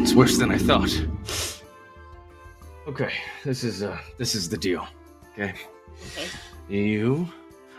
It's 0.02 0.14
worse 0.14 0.38
than 0.38 0.52
I 0.52 0.58
thought. 0.58 0.92
Okay, 2.88 3.14
this 3.46 3.64
is 3.64 3.84
uh 3.84 3.98
this 4.18 4.34
is 4.36 4.50
the 4.50 4.58
deal. 4.58 4.88
Okay. 5.34 5.54
Okay. 6.18 6.28
You 6.68 7.28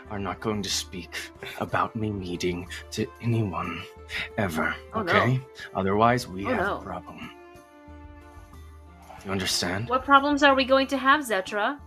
are 0.09 0.19
not 0.19 0.39
going 0.39 0.61
to 0.61 0.69
speak 0.69 1.15
about 1.59 1.95
me 1.95 2.11
meeting 2.11 2.67
to 2.91 3.05
anyone 3.21 3.81
ever. 4.37 4.75
Oh, 4.93 5.01
no. 5.01 5.11
okay? 5.11 5.41
Otherwise 5.75 6.27
we 6.27 6.45
Oh, 6.45 6.49
have 6.49 6.59
no. 6.59 6.77
a 6.77 6.81
problem. 6.81 7.31
You 9.25 9.31
understand? 9.31 9.89
What 9.89 10.03
problems 10.05 10.43
are 10.43 10.55
we 10.55 10.65
going 10.65 10.87
to 10.87 10.97
have, 10.97 11.21
Zetra? 11.21 11.79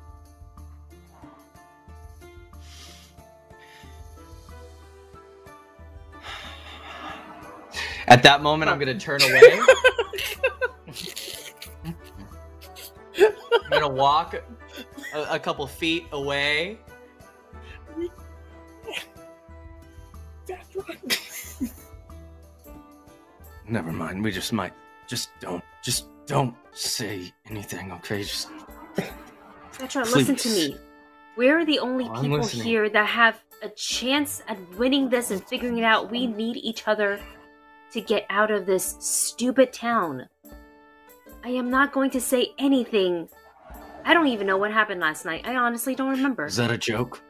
At 8.09 8.23
that 8.23 8.43
moment, 8.43 8.71
I'm 8.71 8.79
gonna 8.79 8.99
turn 8.99 9.21
away. 9.23 9.61
I'm 13.53 13.71
gonna 13.71 13.89
walk 13.89 14.35
a, 15.15 15.27
a 15.35 15.39
couple 15.39 15.67
feet 15.67 16.07
away. 16.13 16.79
That's 20.47 20.77
right. 20.77 21.73
Never 23.69 23.93
mind. 23.93 24.23
We 24.23 24.31
just 24.31 24.53
might 24.53 24.73
just 25.09 25.31
don't 25.41 25.65
just 25.83 26.07
don't 26.27 26.55
say 26.73 27.33
anything, 27.51 27.93
okay? 27.93 28.23
Just 28.23 28.49
Zetra, 29.73 30.05
listen 30.15 30.37
to 30.37 30.49
me. 30.49 30.77
We're 31.37 31.65
the 31.65 31.79
only 31.81 32.05
Oh, 32.05 32.13
I'm 32.15 32.23
people 32.23 32.39
listening. 32.39 32.65
here 32.65 32.89
that 32.89 33.07
have 33.07 33.43
a 33.63 33.69
chance 33.71 34.43
at 34.49 34.59
winning 34.79 35.09
this 35.09 35.31
and 35.31 35.45
figuring 35.45 35.79
it 35.79 35.85
out. 35.85 36.11
We 36.11 36.27
need 36.27 36.57
each 36.57 36.87
other 36.89 37.21
to 37.93 38.01
get 38.01 38.25
out 38.31 38.51
of 38.51 38.67
this 38.67 38.97
stupid 39.01 39.73
town. 39.73 40.29
I 41.45 41.51
am 41.51 41.71
not 41.71 41.93
going 41.93 42.11
to 42.11 42.21
say 42.21 42.53
anything. 42.59 43.29
I 44.05 44.15
don't 44.15 44.29
even 44.29 44.47
know 44.47 44.57
what 44.57 44.73
happened 44.73 45.01
last 45.01 45.25
night. 45.25 45.47
I 45.47 45.57
honestly 45.57 45.95
don't 45.95 46.11
remember. 46.11 46.47
Is 46.47 46.57
that 46.57 46.71
a 46.71 46.79
joke? 46.79 47.23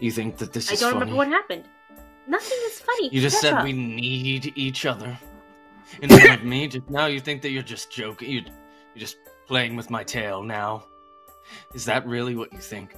You 0.00 0.10
think 0.10 0.38
that 0.38 0.52
this 0.52 0.70
I 0.70 0.74
is 0.74 0.80
funny? 0.80 0.88
I 0.88 0.92
don't 0.92 1.00
remember 1.00 1.16
what 1.16 1.28
happened. 1.28 1.64
Nothing 2.26 2.58
is 2.66 2.80
funny. 2.80 3.08
You 3.12 3.20
just 3.20 3.40
said 3.40 3.62
we 3.62 3.72
need 3.72 4.52
each 4.56 4.84
other. 4.86 5.16
In 6.02 6.08
front 6.08 6.40
of 6.40 6.44
me, 6.44 6.66
just 6.66 6.90
now 6.90 7.06
you 7.06 7.20
think 7.20 7.42
that 7.42 7.50
you're 7.50 7.62
just 7.62 7.92
joking. 7.92 8.30
You, 8.30 8.40
you're 8.94 9.00
just 9.00 9.18
playing 9.46 9.76
with 9.76 9.90
my 9.90 10.02
tail 10.02 10.42
now. 10.42 10.84
Is 11.74 11.84
that 11.84 12.04
really 12.06 12.34
what 12.34 12.52
you 12.52 12.58
think? 12.58 12.96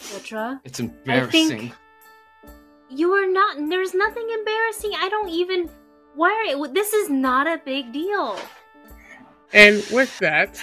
Zetra, 0.00 0.60
It's 0.64 0.80
embarrassing. 0.80 1.72
you 2.88 3.12
are 3.12 3.26
not. 3.30 3.56
There's 3.68 3.92
nothing 3.94 4.28
embarrassing. 4.30 4.92
I 4.96 5.08
don't 5.10 5.28
even. 5.28 5.68
Why 6.14 6.54
are 6.56 6.68
this 6.68 6.94
is 6.94 7.10
not 7.10 7.46
a 7.46 7.60
big 7.64 7.92
deal. 7.92 8.38
And 9.52 9.84
with 9.92 10.16
that, 10.18 10.58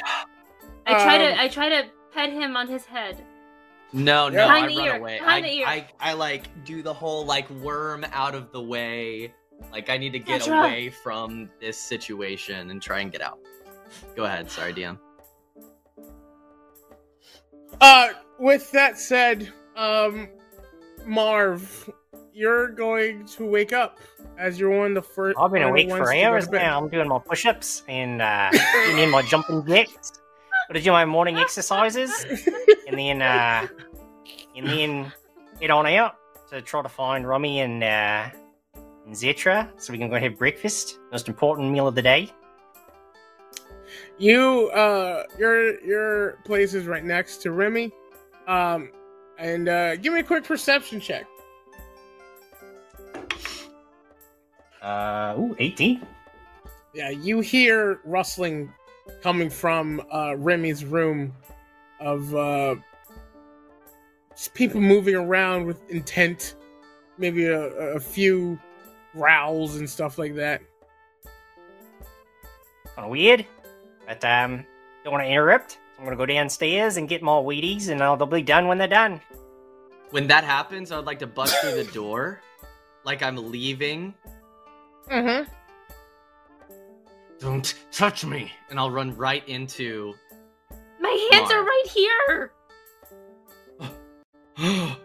I 0.85 0.93
try 0.93 1.15
Um, 1.15 1.21
to. 1.35 1.41
I 1.41 1.47
try 1.47 1.69
to 1.69 1.85
pet 2.13 2.31
him 2.31 2.55
on 2.55 2.67
his 2.67 2.85
head. 2.85 3.23
No, 3.93 4.29
no, 4.29 4.45
Behind 4.47 4.65
I 4.65 4.67
the 4.69 4.75
run 4.77 4.85
ear, 4.87 4.95
away. 4.97 5.19
behind 5.19 5.45
I, 5.45 5.49
the 5.49 5.55
ear. 5.57 5.65
I, 5.67 5.87
I 5.99 6.13
like 6.13 6.65
do 6.65 6.81
the 6.81 6.93
whole 6.93 7.25
like 7.25 7.49
worm 7.49 8.05
out 8.11 8.35
of 8.35 8.51
the 8.51 8.61
way. 8.61 9.33
Like 9.71 9.89
I 9.89 9.97
need 9.97 10.11
to 10.13 10.19
get 10.19 10.41
Zetra. 10.41 10.59
away 10.59 10.89
from 10.89 11.49
this 11.61 11.77
situation 11.77 12.69
and 12.71 12.81
try 12.81 12.99
and 12.99 13.11
get 13.11 13.21
out. 13.21 13.39
Go 14.15 14.25
ahead. 14.25 14.51
Sorry, 14.51 14.73
DM. 14.73 14.99
uh, 17.81 18.09
with 18.39 18.69
that 18.71 18.97
said, 18.99 19.51
um, 19.75 20.29
Marv, 21.05 21.89
you're 22.35 22.67
going 22.67 23.25
to 23.25 23.45
wake 23.45 23.71
up 23.71 23.97
as 24.37 24.59
you're 24.59 24.69
one 24.69 24.87
of 24.87 24.95
the 24.95 25.01
first. 25.01 25.37
I've 25.39 25.51
been 25.51 25.63
one 25.63 25.71
of 25.71 25.75
the 25.75 25.83
awake 25.83 25.89
for 25.89 25.99
to 25.99 26.03
go 26.03 26.11
to 26.11 26.23
hours 26.23 26.49
now. 26.49 26.77
I'm 26.77 26.89
doing 26.89 27.07
my 27.07 27.17
push-ups 27.17 27.83
and 27.87 28.21
uh, 28.21 28.51
doing 28.73 28.99
in 28.99 29.09
my 29.09 29.21
jumping 29.21 29.65
jacks. 29.65 30.11
Gotta 30.67 30.81
do 30.81 30.91
my 30.91 31.05
morning 31.05 31.37
exercises, 31.37 32.25
and 32.87 32.97
then 32.97 33.21
uh, 33.21 33.67
and 34.55 34.67
then 34.67 35.13
head 35.61 35.69
on 35.69 35.85
out 35.85 36.15
to 36.49 36.61
try 36.61 36.81
to 36.81 36.89
find 36.89 37.25
Romy 37.25 37.61
and 37.61 37.83
uh, 37.83 38.29
and 39.05 39.15
Zetra 39.15 39.69
so 39.77 39.93
we 39.93 39.99
can 39.99 40.09
go 40.09 40.19
have 40.19 40.37
breakfast. 40.37 40.99
Most 41.11 41.29
important 41.29 41.71
meal 41.71 41.87
of 41.87 41.95
the 41.95 42.01
day. 42.01 42.31
You, 44.17 44.69
uh, 44.69 45.23
your 45.37 45.79
your 45.85 46.31
place 46.45 46.73
is 46.73 46.85
right 46.85 47.03
next 47.03 47.37
to 47.43 47.51
Remy, 47.51 47.93
um, 48.47 48.91
and 49.37 49.69
uh, 49.69 49.95
give 49.97 50.13
me 50.13 50.19
a 50.19 50.23
quick 50.23 50.43
perception 50.43 50.99
check. 50.99 51.27
Uh, 54.85 55.33
ooh, 55.39 55.55
18. 55.57 56.05
Yeah, 56.93 57.09
you 57.09 57.39
hear 57.39 58.01
rustling 58.05 58.71
coming 59.23 59.49
from 59.49 59.99
uh, 60.13 60.35
Remy's 60.37 60.85
room 60.85 61.33
of 61.99 62.35
uh, 62.35 62.75
people 64.53 64.79
moving 64.79 65.15
around 65.15 65.65
with 65.65 65.89
intent, 65.89 66.53
maybe 67.17 67.45
a, 67.45 67.61
a 67.95 67.99
few 67.99 68.59
growls 69.13 69.77
and 69.77 69.89
stuff 69.89 70.19
like 70.19 70.35
that. 70.35 70.61
Kind 72.95 73.05
of 73.05 73.09
weird, 73.09 73.43
but 74.05 74.23
um, 74.23 74.63
don't 75.03 75.13
want 75.13 75.23
to 75.23 75.29
interrupt. 75.29 75.71
So 75.71 75.79
I'm 75.97 76.03
gonna 76.03 76.15
go 76.15 76.27
downstairs 76.27 76.97
and 76.97 77.09
get 77.09 77.23
more 77.23 77.43
Wheaties, 77.43 77.89
and 77.89 78.03
I'll, 78.03 78.17
they'll 78.17 78.27
be 78.27 78.43
done 78.43 78.67
when 78.67 78.77
they're 78.77 78.87
done. 78.87 79.19
When 80.11 80.27
that 80.27 80.43
happens, 80.43 80.91
I 80.91 80.97
would 80.97 81.07
like 81.07 81.19
to 81.19 81.27
bust 81.27 81.59
through 81.61 81.83
the 81.83 81.91
door, 81.91 82.39
like 83.03 83.23
I'm 83.23 83.51
leaving, 83.51 84.13
Mm-hmm. 85.11 85.51
Don't 87.39 87.73
touch 87.91 88.25
me. 88.25 88.51
and 88.69 88.79
I'll 88.79 88.91
run 88.91 89.15
right 89.15 89.47
into. 89.47 90.13
My 90.99 91.27
hands 91.31 91.51
are 91.51 91.63
right 91.63 91.83
here. 91.93 92.51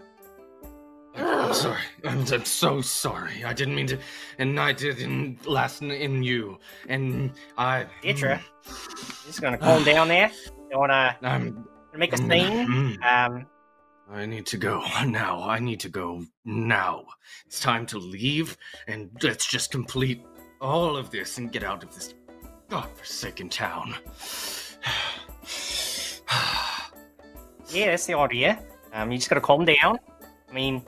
I'm 1.16 1.52
sorry. 1.54 1.80
I'm, 2.04 2.20
I'm 2.32 2.44
so 2.44 2.80
sorry. 2.80 3.44
I 3.44 3.52
didn't 3.52 3.74
mean 3.74 3.88
to, 3.88 3.98
and 4.38 4.58
I 4.58 4.72
didn't 4.72 5.46
last 5.46 5.82
in, 5.82 5.90
in 5.90 6.22
you. 6.22 6.58
And 6.88 7.32
I. 7.58 7.86
Citra. 8.02 8.40
Just 9.26 9.40
gonna 9.42 9.58
calm 9.58 9.82
down 9.84 10.08
there. 10.08 10.30
Don't 10.70 10.80
wanna 10.80 11.16
I'm. 11.22 11.66
make 11.96 12.12
a 12.12 12.16
I'm- 12.16 12.30
scene. 12.30 12.68
mm. 12.68 13.02
Um, 13.04 13.46
I 14.12 14.26
need 14.26 14.44
to 14.46 14.56
go 14.56 14.82
now. 15.06 15.48
I 15.48 15.60
need 15.60 15.78
to 15.80 15.88
go 15.88 16.24
now. 16.44 17.04
It's 17.46 17.60
time 17.60 17.86
to 17.86 17.98
leave, 17.98 18.56
and 18.88 19.10
let's 19.22 19.46
just 19.48 19.70
complete 19.70 20.22
all 20.60 20.96
of 20.96 21.10
this 21.10 21.38
and 21.38 21.52
get 21.52 21.62
out 21.62 21.84
of 21.84 21.94
this 21.94 22.14
godforsaken 22.68 23.48
town. 23.50 23.94
yeah, 27.70 27.90
that's 27.90 28.06
the 28.06 28.14
idea. 28.14 28.60
Um, 28.92 29.12
you 29.12 29.18
just 29.18 29.30
gotta 29.30 29.40
calm 29.40 29.64
down. 29.64 29.98
I 30.48 30.52
mean, 30.52 30.82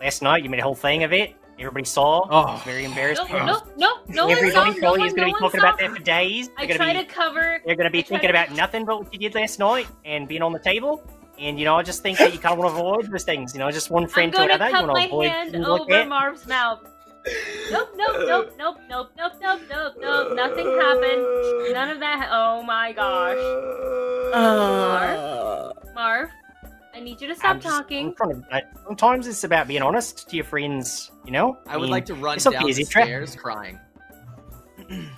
last 0.00 0.22
night 0.22 0.44
you 0.44 0.50
made 0.50 0.60
a 0.60 0.62
whole 0.62 0.76
thing 0.76 1.02
of 1.02 1.12
it. 1.12 1.34
Everybody 1.58 1.84
saw. 1.84 2.26
Oh. 2.30 2.46
I 2.46 2.62
very 2.64 2.84
embarrassed. 2.84 3.22
No, 3.28 3.38
no, 3.44 3.60
no, 3.76 3.98
no 4.08 4.26
one 4.28 4.36
saw. 4.36 4.38
Everybody 4.38 4.80
No 4.80 4.80
probably 4.80 5.06
is 5.08 5.12
gonna 5.12 5.26
no 5.26 5.32
be 5.34 5.40
talking 5.40 5.60
saw. 5.60 5.66
about 5.66 5.78
that 5.80 5.90
for 5.90 5.98
days. 5.98 6.48
I 6.56 6.66
They're 6.66 6.76
try 6.76 6.86
gonna 6.94 7.02
to 7.02 7.08
be, 7.08 7.12
cover. 7.14 7.60
they're 7.66 7.74
gonna 7.76 7.90
be 7.90 8.00
thinking 8.02 8.28
to- 8.28 8.30
about 8.30 8.52
nothing 8.56 8.84
but 8.86 9.02
what 9.04 9.12
you 9.12 9.18
did 9.18 9.34
last 9.34 9.58
night 9.58 9.86
and 10.04 10.26
being 10.28 10.40
on 10.42 10.52
the 10.52 10.58
table. 10.58 11.02
And 11.40 11.58
you 11.58 11.64
know, 11.64 11.76
I 11.76 11.82
just 11.82 12.02
think 12.02 12.18
that 12.18 12.32
you 12.34 12.38
kind 12.38 12.52
of 12.52 12.58
want 12.58 12.74
to 12.74 12.80
avoid 12.80 13.10
those 13.10 13.24
things. 13.24 13.54
You 13.54 13.60
know, 13.60 13.70
just 13.70 13.90
one 13.90 14.06
friend 14.06 14.30
to 14.32 14.38
gonna 14.38 14.54
another. 14.54 14.66
You 14.70 14.72
cut 14.76 14.86
want 14.88 14.98
to 15.00 15.06
avoid 15.06 15.28
hand 15.30 15.52
things 15.52 15.66
like 15.66 15.80
over 15.80 15.90
that. 15.92 16.08
Marv's 16.08 16.46
mouth. 16.46 16.86
Nope, 17.70 17.90
nope, 17.96 18.16
nope, 18.18 18.54
nope, 18.58 18.80
nope, 18.88 19.10
nope, 19.16 19.32
nope, 19.42 19.60
nope, 19.70 19.94
nope. 20.00 20.36
Nothing 20.36 20.66
happened. 20.66 21.72
None 21.72 21.90
of 21.90 22.00
that. 22.00 22.18
Ha- 22.20 22.28
oh 22.30 22.62
my 22.62 22.92
gosh, 22.92 23.36
Uh, 24.34 25.72
Marv, 25.94 26.30
I 26.94 27.00
need 27.00 27.20
you 27.20 27.28
to 27.28 27.34
stop 27.34 27.50
I'm 27.56 27.60
just- 27.60 27.74
talking. 27.76 28.08
I'm 28.08 28.14
trying 28.14 28.42
to, 28.42 28.54
I, 28.54 28.62
sometimes 28.86 29.26
it's 29.26 29.44
about 29.44 29.68
being 29.68 29.82
honest 29.82 30.28
to 30.30 30.36
your 30.36 30.44
friends. 30.44 31.10
You 31.24 31.32
know, 31.32 31.58
I 31.66 31.76
would 31.76 31.84
mean, 31.84 31.90
like 31.90 32.06
to 32.06 32.14
run 32.14 32.36
it's 32.36 32.46
okay, 32.46 32.56
down 32.58 32.66
the 32.66 32.72
Zetra. 32.72 33.02
stairs 33.04 33.36
crying. 33.36 33.78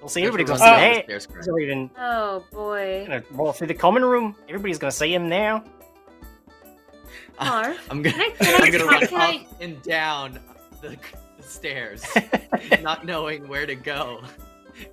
We'll 0.00 0.08
see. 0.08 0.20
Just 0.22 0.28
Everybody's 0.28 0.48
run 0.50 0.58
gonna 0.58 0.58
see 0.58 0.80
down 0.84 0.90
the 0.90 0.94
that. 0.96 1.04
stairs 1.04 1.26
crying. 1.26 1.38
He's 1.40 1.48
not 1.48 1.60
even 1.60 1.90
Oh 1.98 2.44
boy, 2.52 3.04
gonna 3.06 3.22
roll 3.32 3.52
through 3.52 3.66
the 3.68 3.74
common 3.74 4.04
room. 4.04 4.36
Everybody's 4.48 4.78
gonna 4.78 4.90
see 4.92 5.12
him 5.14 5.28
now. 5.28 5.64
Marv. 7.40 7.78
I'm 7.90 8.02
gonna, 8.02 8.14
Can 8.16 8.20
I- 8.20 8.30
can 8.44 8.62
I 8.62 8.66
I'm 8.66 8.72
gonna 8.72 8.84
run 8.84 9.06
can 9.06 9.14
up 9.20 9.22
I- 9.22 9.46
and 9.60 9.82
down 9.82 10.38
the, 10.80 10.96
the 11.36 11.42
stairs, 11.42 12.04
not 12.82 13.04
knowing 13.04 13.46
where 13.48 13.66
to 13.66 13.74
go. 13.74 14.22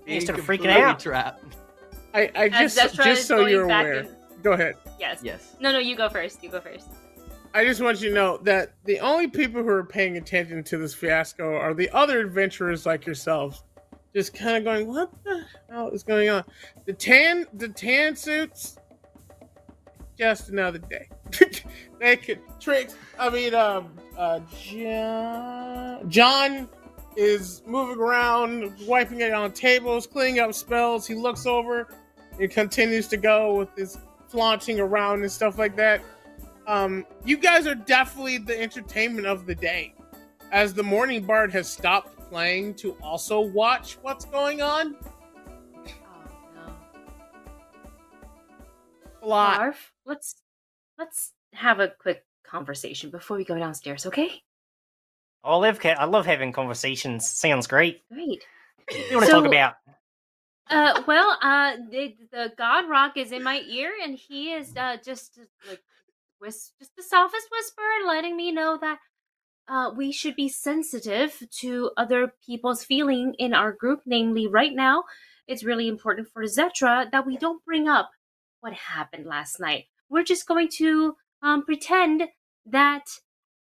Being 0.06 0.22
start 0.22 0.40
freaking 0.40 0.44
completely 0.64 0.70
out. 0.82 1.00
Trapped. 1.00 1.44
I, 2.14 2.32
I 2.36 2.50
just 2.50 2.76
that's 2.76 2.96
just 2.96 3.28
so 3.28 3.46
you're 3.46 3.64
aware. 3.66 3.94
in- 4.02 4.10
Go 4.42 4.54
ahead. 4.54 4.76
Yes. 5.00 5.22
Yes. 5.24 5.56
No, 5.60 5.72
no, 5.72 5.80
you 5.80 5.96
go 5.96 6.08
first. 6.10 6.44
You 6.44 6.50
go 6.50 6.60
first. 6.62 6.88
I 7.54 7.64
just 7.66 7.82
want 7.82 8.02
you 8.02 8.10
to 8.10 8.16
know 8.16 8.38
that 8.44 8.74
the 8.84 9.00
only 9.00 9.28
people 9.28 9.64
who 9.64 9.70
are 9.70 9.84
paying 9.84 10.18
attention 10.18 10.64
to 10.66 10.78
this 10.78 10.94
fiasco 10.94 11.56
are 11.56 11.74
the 11.74 11.90
other 11.92 12.20
adventurers 12.20 12.86
like 12.86 13.06
yourselves. 13.06 13.64
Just 14.16 14.34
kind 14.34 14.56
of 14.58 14.64
going, 14.64 14.88
what 14.88 15.12
the 15.24 15.44
hell 15.70 15.90
is 15.90 16.04
going 16.04 16.30
on? 16.30 16.44
The 16.86 16.94
tan, 16.94 17.46
the 17.54 17.68
tan 17.68 18.16
suits, 18.16 18.78
just 20.18 20.50
another 20.50 20.80
day. 20.80 21.10
they 22.00 22.16
could 22.16 22.40
trick. 22.60 22.92
I 23.20 23.30
mean, 23.30 23.54
um, 23.54 23.92
uh, 24.18 24.40
John, 24.58 26.10
John 26.10 26.70
is 27.18 27.62
moving 27.66 27.98
around, 27.98 28.74
wiping 28.88 29.20
it 29.20 29.34
on 29.34 29.52
tables, 29.52 30.08
cleaning 30.08 30.40
up 30.40 30.54
spells. 30.54 31.06
He 31.06 31.16
looks 31.16 31.46
over, 31.46 31.90
and 32.40 32.50
continues 32.50 33.08
to 33.10 33.18
go 33.18 33.56
with 33.56 33.76
his 33.76 33.98
flaunting 34.30 34.80
around 34.80 35.22
and 35.22 35.32
stuff 35.32 35.58
like 35.58 35.76
that 35.76 36.02
um, 36.68 37.06
you 37.24 37.38
guys 37.38 37.68
are 37.68 37.76
definitely 37.76 38.38
the 38.38 38.60
entertainment 38.60 39.28
of 39.28 39.46
the 39.46 39.56
day. 39.56 39.94
As 40.52 40.74
the 40.74 40.84
Morning 40.84 41.24
Bard 41.24 41.52
has 41.52 41.70
stopped 41.70 42.15
playing 42.36 42.74
to 42.74 42.92
also 43.02 43.40
watch 43.40 43.98
what's 44.02 44.26
going 44.26 44.62
on, 44.62 44.98
Oh 45.06 46.28
no. 46.54 46.76
a 49.24 49.26
lot. 49.26 49.58
Marv, 49.58 49.94
let's 50.06 50.36
let's 51.00 51.32
have 51.54 51.80
a 51.80 51.88
quick 51.98 52.26
conversation 52.46 53.10
before 53.10 53.38
we 53.38 53.46
go 53.46 53.58
downstairs, 53.58 54.06
okay? 54.06 54.42
I 55.46 55.56
love 55.56 55.80
I 55.86 56.04
love 56.04 56.26
having 56.26 56.52
conversations. 56.52 57.26
Sounds 57.26 57.68
great. 57.68 58.02
Great. 58.12 58.44
What 58.90 58.90
do 58.90 58.98
you 58.98 59.16
want 59.16 59.26
to 59.28 59.32
talk 59.32 59.46
about? 59.46 59.76
Uh, 60.70 61.04
well, 61.08 61.38
uh, 61.42 61.78
the, 61.90 62.18
the 62.34 62.52
God 62.58 62.90
Rock 62.90 63.16
is 63.16 63.32
in 63.32 63.44
my 63.44 63.62
ear, 63.62 63.94
and 64.04 64.14
he 64.14 64.52
is 64.52 64.76
uh 64.76 64.98
just 65.02 65.40
like 65.70 65.82
whis- 66.40 66.74
just 66.80 66.94
the 66.98 67.04
softest 67.04 67.48
whisper, 67.50 67.82
letting 68.06 68.36
me 68.36 68.52
know 68.52 68.78
that 68.82 69.00
uh 69.68 69.92
we 69.96 70.12
should 70.12 70.36
be 70.36 70.50
sensitive 70.50 71.42
to 71.60 71.92
other 71.98 72.34
people's 72.46 72.84
feeling 72.84 73.34
in 73.40 73.54
our 73.54 73.72
group. 73.72 74.02
Namely, 74.06 74.48
right 74.48 74.74
now, 74.74 75.04
it's 75.48 75.64
really 75.64 75.88
important 75.88 76.28
for 76.28 76.44
Zetra 76.44 77.10
that 77.12 77.26
we 77.26 77.38
don't 77.38 77.64
bring 77.66 77.88
up 77.88 78.12
what 78.62 78.74
happened 78.74 79.26
last 79.26 79.60
night. 79.60 79.86
We're 80.10 80.24
just 80.24 80.48
going 80.48 80.70
to 80.78 81.16
um 81.42 81.66
pretend 81.66 82.24
that 82.66 83.06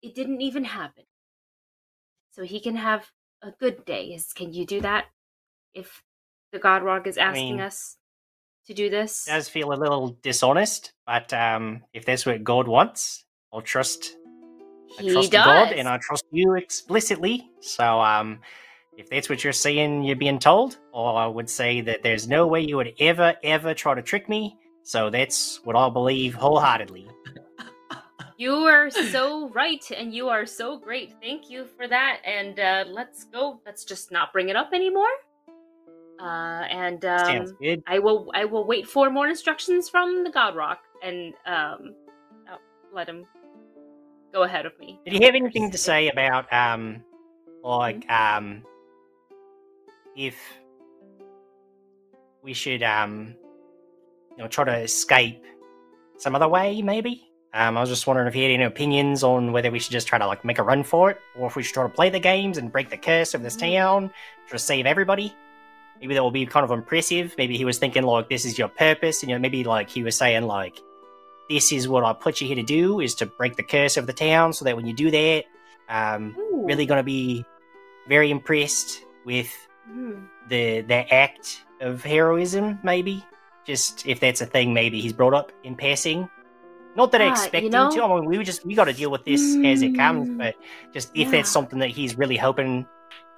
it 0.02 0.14
didn't 0.14 0.40
even 0.42 0.64
happen, 0.64 1.04
so 2.30 2.42
he 2.42 2.60
can 2.60 2.76
have 2.76 3.10
a 3.42 3.50
good 3.50 3.84
day. 3.84 4.06
Is 4.06 4.32
can 4.32 4.52
you 4.52 4.66
do 4.66 4.80
that? 4.80 5.06
If 5.74 6.02
the 6.52 6.58
God 6.58 6.82
Rock 6.82 7.06
is 7.06 7.18
asking 7.18 7.56
mean- 7.56 7.60
us 7.60 7.96
to 8.66 8.74
do 8.74 8.90
this. 8.90 9.26
It 9.26 9.30
does 9.30 9.48
feel 9.48 9.72
a 9.72 9.74
little 9.74 10.18
dishonest, 10.22 10.92
but 11.06 11.32
um, 11.32 11.84
if 11.94 12.04
that's 12.04 12.26
what 12.26 12.44
God 12.44 12.68
wants, 12.68 13.24
I'll 13.52 13.62
trust. 13.62 14.14
I 14.98 15.02
he 15.02 15.12
trust 15.12 15.32
does. 15.32 15.44
God, 15.44 15.72
and 15.72 15.88
I 15.88 15.98
trust 15.98 16.24
you 16.30 16.54
explicitly. 16.54 17.50
So, 17.60 18.00
um, 18.00 18.40
if 18.96 19.08
that's 19.10 19.28
what 19.28 19.44
you're 19.44 19.52
saying, 19.52 20.02
you're 20.02 20.16
being 20.16 20.38
told, 20.38 20.78
or 20.92 21.16
I 21.16 21.26
would 21.26 21.48
say 21.48 21.80
that 21.82 22.02
there's 22.02 22.26
no 22.26 22.46
way 22.46 22.60
you 22.62 22.76
would 22.76 22.94
ever, 22.98 23.34
ever 23.44 23.72
try 23.74 23.94
to 23.94 24.02
trick 24.02 24.28
me. 24.28 24.56
So 24.82 25.10
that's 25.10 25.60
what 25.64 25.76
I 25.76 25.88
believe 25.88 26.34
wholeheartedly. 26.34 27.08
You 28.40 28.54
are 28.54 28.88
so 28.88 29.48
right, 29.48 29.84
and 29.90 30.14
you 30.14 30.28
are 30.28 30.46
so 30.46 30.78
great. 30.78 31.12
Thank 31.20 31.50
you 31.50 31.66
for 31.76 31.88
that. 31.88 32.20
And 32.24 32.60
uh, 32.60 32.84
let's 32.88 33.24
go. 33.24 33.60
Let's 33.66 33.84
just 33.84 34.12
not 34.12 34.32
bring 34.32 34.48
it 34.48 34.54
up 34.54 34.70
anymore. 34.72 35.08
Uh, 36.20 36.62
and 36.70 37.04
um, 37.04 37.46
good. 37.60 37.82
I 37.88 37.98
will. 37.98 38.30
I 38.32 38.44
will 38.44 38.64
wait 38.64 38.86
for 38.86 39.10
more 39.10 39.26
instructions 39.26 39.88
from 39.88 40.22
the 40.22 40.30
God 40.30 40.54
Rock, 40.54 40.78
and 41.02 41.34
um, 41.46 41.96
let 42.94 43.08
him 43.08 43.24
go 44.32 44.42
ahead 44.42 44.66
of 44.66 44.78
me. 44.78 44.98
Did 45.04 45.14
you 45.14 45.20
have 45.26 45.34
anything 45.34 45.70
to 45.70 45.78
say 45.78 46.08
about 46.08 46.52
um, 46.52 47.04
like 47.62 48.08
um, 48.10 48.62
if 50.16 50.36
we 52.42 52.52
should 52.52 52.82
um, 52.82 53.34
you 54.36 54.44
know, 54.44 54.48
try 54.48 54.64
to 54.64 54.76
escape 54.78 55.44
some 56.16 56.34
other 56.34 56.48
way, 56.48 56.82
maybe? 56.82 57.24
Um, 57.54 57.76
I 57.76 57.80
was 57.80 57.88
just 57.88 58.06
wondering 58.06 58.28
if 58.28 58.36
you 58.36 58.42
had 58.42 58.52
any 58.52 58.64
opinions 58.64 59.22
on 59.22 59.52
whether 59.52 59.70
we 59.70 59.78
should 59.78 59.92
just 59.92 60.06
try 60.06 60.18
to 60.18 60.26
like 60.26 60.44
make 60.44 60.58
a 60.58 60.62
run 60.62 60.82
for 60.82 61.10
it, 61.10 61.18
or 61.36 61.46
if 61.46 61.56
we 61.56 61.62
should 61.62 61.74
try 61.74 61.82
to 61.84 61.88
play 61.88 62.10
the 62.10 62.20
games 62.20 62.58
and 62.58 62.70
break 62.70 62.90
the 62.90 62.96
curse 62.96 63.34
of 63.34 63.42
this 63.42 63.56
town, 63.56 64.10
try 64.46 64.58
to 64.58 64.62
save 64.62 64.86
everybody. 64.86 65.34
Maybe 66.00 66.14
that 66.14 66.22
will 66.22 66.30
be 66.30 66.46
kind 66.46 66.62
of 66.62 66.70
impressive. 66.70 67.34
Maybe 67.38 67.56
he 67.56 67.64
was 67.64 67.78
thinking 67.78 68.04
like 68.04 68.28
this 68.28 68.44
is 68.44 68.58
your 68.58 68.68
purpose, 68.68 69.22
and 69.22 69.30
you 69.30 69.36
know, 69.36 69.40
maybe 69.40 69.64
like 69.64 69.88
he 69.88 70.02
was 70.02 70.16
saying 70.16 70.44
like 70.44 70.78
this 71.48 71.72
is 71.72 71.88
what 71.88 72.04
I 72.04 72.12
put 72.12 72.40
you 72.40 72.46
here 72.46 72.56
to 72.56 72.62
do 72.62 73.00
is 73.00 73.14
to 73.16 73.26
break 73.26 73.56
the 73.56 73.62
curse 73.62 73.96
of 73.96 74.06
the 74.06 74.12
town, 74.12 74.52
so 74.52 74.64
that 74.64 74.76
when 74.76 74.86
you 74.86 74.94
do 74.94 75.10
that, 75.10 75.44
um, 75.88 76.36
Ooh. 76.38 76.64
really 76.66 76.86
going 76.86 76.98
to 76.98 77.04
be 77.04 77.44
very 78.08 78.30
impressed 78.30 79.02
with 79.24 79.50
Mhm. 79.90 80.26
the 80.48 80.80
the 80.82 81.14
act 81.14 81.64
of 81.80 82.02
heroism. 82.04 82.78
Maybe 82.82 83.24
just 83.66 84.06
if 84.06 84.20
that's 84.20 84.40
a 84.40 84.46
thing, 84.46 84.72
maybe 84.74 85.00
he's 85.00 85.12
brought 85.12 85.34
up 85.34 85.52
in 85.64 85.76
passing. 85.76 86.28
Not 86.96 87.12
that 87.12 87.20
I 87.22 87.30
expect 87.30 87.64
you 87.64 87.70
him 87.70 87.90
to. 87.92 88.02
I 88.02 88.14
mean, 88.20 88.24
we 88.24 88.42
just 88.42 88.64
we 88.66 88.74
got 88.74 88.86
to 88.86 88.92
deal 88.92 89.10
with 89.10 89.24
this 89.24 89.40
as 89.64 89.82
it 89.82 89.94
comes. 89.94 90.28
Mm. 90.28 90.38
But 90.38 90.56
just 90.92 91.10
if 91.14 91.26
Yeah. 91.26 91.30
that's 91.32 91.50
something 91.50 91.78
that 91.78 91.90
he's 91.90 92.18
really 92.18 92.36
hoping 92.36 92.86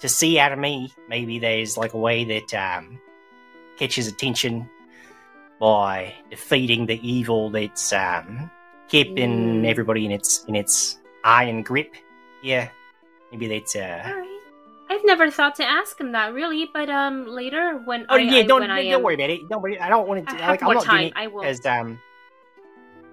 to 0.00 0.08
see 0.08 0.38
out 0.38 0.50
of 0.52 0.58
me, 0.58 0.90
maybe 1.08 1.38
there's 1.38 1.76
like 1.76 1.92
a 1.92 1.98
way 1.98 2.24
that 2.24 2.54
um 2.54 2.98
catch 3.78 3.94
his 3.96 4.08
attention 4.08 4.68
by 5.60 6.14
defeating 6.30 6.86
the 6.86 6.98
evil 7.06 7.50
that's 7.50 7.92
um, 7.92 8.50
keeping 8.88 9.62
Mm. 9.62 9.66
everybody 9.68 10.04
in 10.06 10.10
its 10.10 10.44
in 10.48 10.56
its 10.56 10.98
iron 11.22 11.62
grip. 11.62 11.94
Yeah, 12.42 12.70
maybe 13.30 13.46
that's 13.46 13.76
uh. 13.76 14.02
Alright. 14.06 14.26
I've 14.90 15.04
never 15.04 15.30
thought 15.30 15.54
to 15.56 15.64
ask 15.64 16.00
him 16.00 16.12
that 16.12 16.32
really, 16.34 16.68
but 16.72 16.88
um 16.90 17.26
later 17.28 17.80
when 17.84 18.06
Oh 18.08 18.16
I, 18.16 18.18
yeah, 18.20 18.38
I- 18.38 18.42
don't 18.42 18.64
I 18.70 18.88
don't 18.90 19.02
worry 19.04 19.14
about 19.14 19.30
it. 19.30 19.48
Don't 19.48 19.62
worry. 19.62 19.78
I 19.78 19.88
don't 19.88 20.08
want 20.08 20.26
I 20.28 20.32
to. 20.32 20.42
have 20.42 20.50
Like, 20.50 20.62
I'm 20.62 20.66
more 20.66 20.74
not 20.74 20.84
time, 20.84 21.12
I 21.14 21.26
will. 21.28 21.44
as 21.44 21.64
um. 21.66 22.00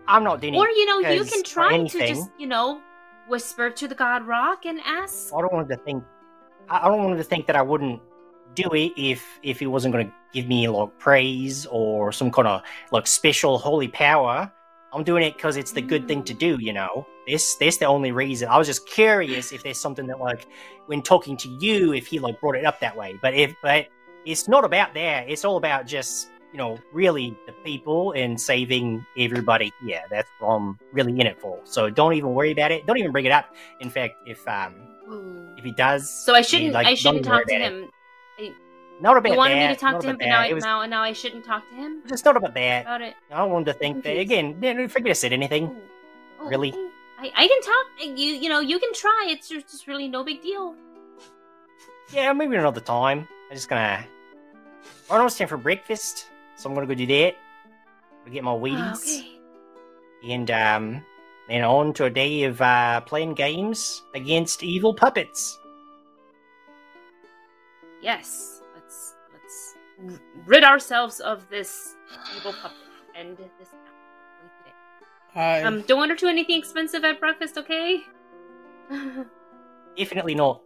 I'm 0.08 0.24
not 0.24 0.39
doing 0.41 0.56
Or 0.56 0.70
you 0.70 0.86
know, 0.86 1.00
you 1.00 1.26
can 1.26 1.43
try 1.43 1.78
to 1.86 2.00
just, 2.08 2.32
you 2.39 2.48
know, 2.48 2.80
whisper 3.28 3.70
to 3.70 3.88
the 3.89 3.93
god 3.95 4.26
rock 4.26 4.66
and 4.66 4.80
ask. 4.86 5.34
I 5.36 5.41
don't 5.41 5.52
want 5.52 5.68
to 5.70 5.76
think. 5.76 6.02
I 6.70 6.86
I 6.86 6.88
don't 6.88 7.04
want 7.04 7.18
to 7.18 7.24
think 7.26 7.45
that 7.48 7.58
I 7.58 7.62
wouldn't 7.62 8.02
do 8.64 8.68
it 8.74 8.91
if 8.97 9.22
if 9.43 9.60
he 9.60 9.68
wasn't 9.68 9.93
going 9.93 10.08
to 10.08 10.14
give 10.34 10.47
me 10.47 10.68
like 10.68 10.91
praise 10.99 11.66
or 11.68 12.12
some 12.12 12.30
kind 12.32 12.47
of 12.47 12.62
like 12.91 13.08
special 13.08 13.58
holy 13.58 13.88
power. 13.88 14.51
I'm 14.93 15.03
doing 15.03 15.24
it 15.24 15.36
because 15.36 15.58
it's 15.58 15.74
the 15.74 15.82
good 15.82 16.08
thing 16.08 16.24
to 16.24 16.34
do. 16.34 16.58
You 16.60 16.74
know, 16.74 17.05
this 17.28 17.55
this 17.55 17.78
the 17.78 17.86
only 17.86 18.12
reason. 18.12 18.47
I 18.49 18.58
was 18.58 18.68
just 18.68 18.88
curious 18.89 19.51
if 19.51 19.62
there's 19.64 19.80
something 19.80 20.08
that 20.08 20.20
like 20.20 20.47
when 20.88 21.01
talking 21.01 21.38
to 21.38 21.49
you, 21.60 21.93
if 21.93 22.08
he 22.08 22.20
like 22.20 22.39
brought 22.41 22.55
it 22.55 22.66
up 22.66 22.80
that 22.80 22.95
way. 22.95 23.14
But 23.22 23.34
if 23.34 23.53
but 23.62 23.88
it's 24.26 24.47
not 24.47 24.64
about 24.66 24.93
that. 24.95 25.30
It's 25.30 25.45
all 25.45 25.58
about 25.58 25.86
just 25.88 26.30
you 26.53 26.58
know 26.58 26.80
really 26.93 27.38
the 27.45 27.53
people 27.64 28.14
and 28.14 28.39
saving 28.39 29.05
everybody. 29.18 29.72
Yeah, 29.84 30.03
that's 30.10 30.30
what 30.39 30.55
I'm 30.55 30.80
really 30.93 31.12
in 31.20 31.28
it 31.28 31.39
for. 31.39 31.60
So 31.66 31.89
don't 31.89 32.14
even 32.14 32.34
worry 32.34 32.51
about 32.51 32.72
it. 32.72 32.88
Don't 32.88 32.97
even 32.97 33.12
bring 33.12 33.26
it 33.26 33.32
up. 33.32 33.53
In 33.82 33.89
fact, 33.89 34.16
if 34.26 34.47
um 34.47 34.74
Ooh. 35.12 35.53
if 35.58 35.64
he 35.66 35.72
does, 35.74 36.10
So 36.26 36.34
I 36.34 36.41
shouldn't. 36.41 36.74
like, 36.74 36.88
I 36.88 36.95
shouldn't 36.95 37.26
talk 37.26 37.45
to 37.47 37.55
him. 37.55 37.84
it. 37.84 37.89
Not 39.00 39.16
about 39.18 39.32
You 39.32 39.38
wanted 39.38 39.56
that. 39.56 39.70
me 39.70 39.76
to 39.76 39.80
talk 39.80 40.02
to 40.02 40.08
him, 40.10 40.18
but 40.18 40.26
now. 40.26 40.40
I, 40.40 40.54
was 40.54 40.64
now, 40.64 40.84
now 40.86 41.04
I 41.04 41.14
shouldn't 41.14 41.46
talk 41.46 41.70
to 41.70 41.76
him 41.76 42.02
just 42.08 42.26
not 42.26 42.36
about 42.36 42.56
that. 42.56 42.82
about 42.82 43.02
it. 43.02 43.14
I 43.32 43.38
don't 43.38 43.52
want 43.52 43.68
to 43.68 43.74
think 43.74 44.04
that 44.04 44.18
again. 44.18 44.60
Forget 44.90 45.10
I 45.12 45.14
said 45.14 45.34
anything. 45.34 45.70
Oh, 45.70 46.46
oh, 46.46 46.50
Really? 46.50 46.74
I, 47.20 47.32
I 47.36 47.48
can 47.48 47.62
talk. 47.62 48.18
You 48.18 48.34
you 48.34 48.50
know 48.50 48.60
you 48.60 48.80
can 48.80 48.94
try. 48.94 49.28
It's 49.30 49.50
just, 49.50 49.88
really 49.88 50.08
no 50.08 50.24
big 50.24 50.42
deal. 50.42 50.76
Yeah, 52.12 52.34
maybe 52.34 52.56
another 52.56 52.82
time. 52.82 53.28
I'm 53.50 53.56
just 53.56 53.70
gonna. 53.70 54.06
I 55.10 55.18
know 55.18 55.26
it's 55.26 55.38
time 55.38 55.48
for 55.48 55.58
breakfast, 55.58 56.28
so 56.56 56.70
I'm 56.70 56.76
gonna 56.76 56.88
go 56.88 56.94
do 56.96 57.06
that. 57.08 57.36
Go 58.26 58.32
get 58.32 58.44
my 58.44 58.52
Wheaties, 58.52 59.20
Okay. 59.20 59.40
and 60.32 60.50
um, 60.52 61.06
then 61.48 61.64
on 61.64 61.94
to 61.94 62.06
a 62.06 62.10
day 62.10 62.44
of 62.44 62.62
uh, 62.62 63.02
playing 63.02 63.34
games 63.36 64.04
against 64.16 64.64
evil 64.64 64.94
puppets. 64.94 65.60
Yes. 68.02 68.62
Let's 68.76 69.16
let's 69.34 69.76
rid 70.45 70.64
ourselves 70.64 71.20
of 71.20 71.50
this 71.50 71.95
evil 72.36 72.54
puppet 72.54 72.78
and 73.16 73.38
this. 73.38 73.70
town 73.70 74.50
today. 75.34 75.64
Um, 75.64 75.82
don't 75.82 76.00
order 76.00 76.16
too 76.16 76.28
anything 76.28 76.60
expensive 76.60 77.04
at 77.04 77.20
breakfast, 77.20 77.58
okay? 77.58 78.02
Definitely 79.98 80.36
not. 80.36 80.62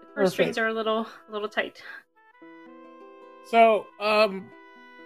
the 0.00 0.06
purse 0.14 0.32
strings 0.32 0.58
are 0.58 0.68
a 0.68 0.72
little 0.72 1.06
a 1.28 1.32
little 1.32 1.48
tight. 1.48 1.82
so, 3.50 3.86
um, 4.00 4.50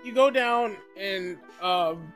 you 0.04 0.12
go 0.12 0.30
down 0.30 0.76
and 0.96 1.38
um, 1.60 2.12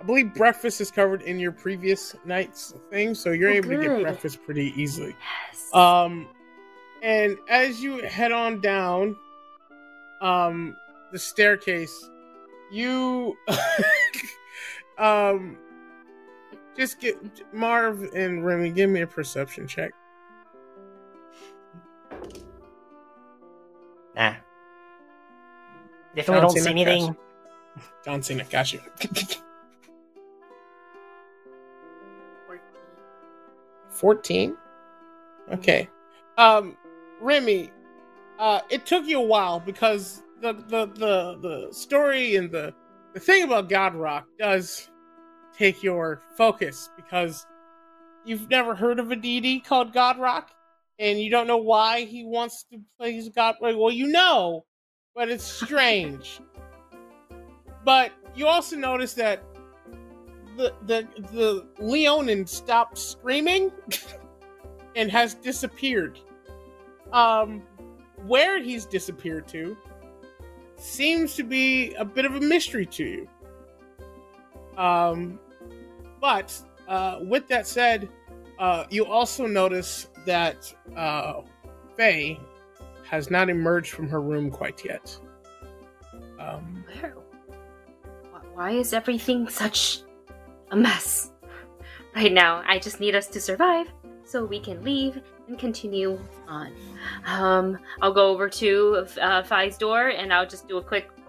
I 0.00 0.02
believe 0.04 0.32
breakfast 0.32 0.80
is 0.80 0.90
covered 0.90 1.20
in 1.22 1.38
your 1.38 1.52
previous 1.52 2.16
night's 2.24 2.72
thing, 2.90 3.14
so 3.14 3.32
you're 3.32 3.50
Oh, 3.50 3.54
able 3.54 3.68
to 3.70 3.76
get 3.82 4.02
breakfast 4.02 4.42
pretty 4.44 4.72
easily. 4.80 5.14
Yes. 5.48 5.74
Um, 5.74 6.28
and 7.02 7.36
as 7.48 7.82
you 7.82 7.98
head 8.06 8.32
on 8.32 8.60
down, 8.62 9.14
um, 10.22 10.74
the 11.12 11.18
staircase, 11.18 12.08
you, 12.72 13.36
um, 14.98 15.58
just 16.76 16.98
get 16.98 17.16
Marv 17.52 18.02
and 18.14 18.44
Remy. 18.44 18.70
Give 18.70 18.88
me 18.88 19.02
a 19.02 19.06
perception 19.06 19.66
check. 19.66 19.92
Nah. 24.16 24.34
Definitely 26.16 26.40
don't 26.40 26.50
see 26.58 26.70
anything. 26.70 27.16
John 28.04 28.22
Cena, 28.22 28.44
got 28.44 28.72
you. 28.72 28.80
Fourteen. 34.00 34.56
Okay. 35.52 35.88
Um, 36.38 36.74
Remy, 37.20 37.70
uh, 38.38 38.60
it 38.70 38.86
took 38.86 39.06
you 39.06 39.18
a 39.18 39.26
while 39.26 39.60
because 39.60 40.22
the 40.40 40.54
the 40.54 40.86
the 40.86 41.38
the 41.42 41.68
story 41.70 42.36
and 42.36 42.50
the 42.50 42.72
the 43.12 43.20
thing 43.20 43.42
about 43.42 43.68
God 43.68 43.94
Rock 43.94 44.26
does 44.38 44.88
take 45.54 45.82
your 45.82 46.22
focus 46.34 46.88
because 46.96 47.46
you've 48.24 48.48
never 48.48 48.74
heard 48.74 48.98
of 48.98 49.10
a 49.10 49.16
deity 49.16 49.60
called 49.60 49.92
God 49.92 50.18
Rock 50.18 50.50
and 50.98 51.20
you 51.20 51.30
don't 51.30 51.46
know 51.46 51.58
why 51.58 52.04
he 52.06 52.24
wants 52.24 52.64
to 52.72 52.78
play 52.98 53.12
his 53.12 53.28
God. 53.28 53.56
Well, 53.60 53.90
you 53.90 54.06
know, 54.06 54.64
but 55.14 55.28
it's 55.28 55.44
strange. 55.44 56.40
but 57.84 58.12
you 58.34 58.46
also 58.46 58.76
notice 58.76 59.12
that 59.14 59.42
the 60.60 60.74
the 60.86 61.08
the 61.32 61.66
Leonin 61.78 62.46
stopped 62.46 62.98
screaming 62.98 63.72
and 64.96 65.10
has 65.10 65.34
disappeared. 65.34 66.18
Um, 67.12 67.62
where 68.26 68.62
he's 68.62 68.84
disappeared 68.84 69.48
to 69.48 69.76
seems 70.76 71.34
to 71.34 71.42
be 71.42 71.94
a 71.94 72.04
bit 72.04 72.24
of 72.24 72.36
a 72.36 72.40
mystery 72.40 72.86
to 72.86 73.04
you. 73.04 73.28
Um, 74.76 75.40
but 76.20 76.56
uh, 76.88 77.18
with 77.22 77.48
that 77.48 77.66
said, 77.66 78.08
uh, 78.58 78.84
you 78.90 79.06
also 79.06 79.46
notice 79.46 80.08
that 80.26 80.72
uh, 80.96 81.40
Faye 81.96 82.38
has 83.08 83.30
not 83.30 83.50
emerged 83.50 83.92
from 83.92 84.08
her 84.08 84.20
room 84.20 84.50
quite 84.50 84.84
yet. 84.84 85.16
Um, 86.38 86.84
Where? 87.00 87.16
Why 88.54 88.72
is 88.72 88.92
everything 88.92 89.48
such 89.48 90.02
a 90.70 90.76
mess 90.76 91.30
right 92.14 92.32
now? 92.32 92.62
I 92.66 92.78
just 92.78 93.00
need 93.00 93.14
us 93.14 93.26
to 93.28 93.40
survive 93.40 93.86
so 94.24 94.44
we 94.44 94.60
can 94.60 94.82
leave 94.84 95.20
and 95.48 95.58
continue 95.58 96.18
on. 96.46 96.72
Um, 97.26 97.78
I'll 98.00 98.12
go 98.12 98.28
over 98.28 98.48
to 98.48 99.06
uh, 99.20 99.42
Fi's 99.42 99.76
door 99.76 100.08
and 100.08 100.32
I'll 100.32 100.46
just 100.46 100.68
do 100.68 100.78
a 100.78 100.82
quick. 100.82 101.10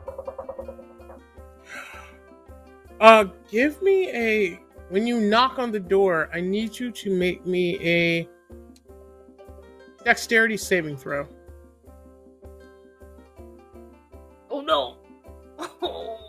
Uh, 3.00 3.26
give 3.50 3.82
me 3.82 4.12
a. 4.12 4.60
When 4.90 5.08
you 5.08 5.20
knock 5.20 5.58
on 5.58 5.72
the 5.72 5.80
door, 5.80 6.30
I 6.32 6.40
need 6.40 6.80
you 6.80 6.92
to 6.92 7.10
make 7.10 7.44
me 7.48 7.80
a 7.80 8.30
dexterity 10.04 10.56
saving 10.56 10.98
throw. 10.98 11.28
Oh 14.52 14.62
no! 14.62 14.98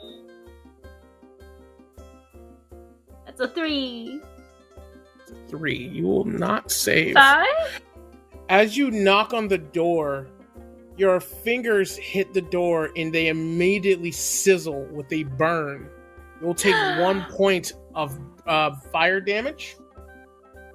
a 3.43 3.49
three. 3.49 4.21
Three. 5.49 5.77
You 5.77 6.05
will 6.07 6.25
not 6.25 6.71
save. 6.71 7.15
Five? 7.15 7.47
As 8.49 8.77
you 8.77 8.91
knock 8.91 9.33
on 9.33 9.49
the 9.49 9.59
door, 9.59 10.29
your 10.97 11.21
fingers 11.21 11.97
hit 11.97 12.35
the 12.35 12.43
door 12.43 12.91
and 12.97 13.13
they 13.13 13.29
immediately 13.29 14.11
sizzle 14.11 14.85
with 14.87 15.11
a 15.13 15.25
burn. 15.25 15.89
You'll 16.41 16.55
take 16.55 16.75
one 16.99 17.25
point 17.31 17.73
of 17.95 18.19
uh, 18.47 18.73
fire 18.93 19.21
damage 19.21 19.77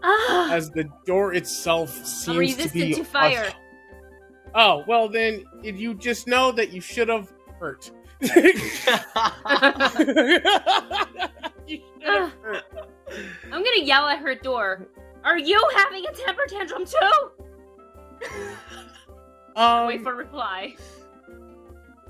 Ah! 0.04 0.54
as 0.54 0.70
the 0.70 0.90
door 1.06 1.34
itself 1.34 1.90
seems 2.06 2.56
to 2.58 2.70
be 2.70 2.94
to 2.94 3.04
fire. 3.04 3.52
Oh 4.56 4.84
well, 4.88 5.10
then 5.10 5.44
if 5.64 5.80
you 5.80 5.94
just 5.94 6.28
know 6.28 6.52
that 6.52 6.72
you 6.72 6.82
should 6.82 7.10
have 7.10 7.32
hurt. 7.60 7.92
You 8.22 8.32
should 11.68 12.04
have 12.04 12.32
hurt. 12.42 12.64
I'm 13.46 13.64
gonna 13.64 13.84
yell 13.84 14.08
at 14.08 14.20
her 14.20 14.36
door. 14.36 14.88
Are 15.24 15.38
you 15.38 15.62
having 15.76 16.06
a 16.06 16.12
temper 16.14 16.44
tantrum 16.48 16.86
too? 16.86 17.32
Oh 19.56 19.88
wait 19.88 19.98
Um, 19.98 20.04
for 20.04 20.16
reply. 20.16 20.76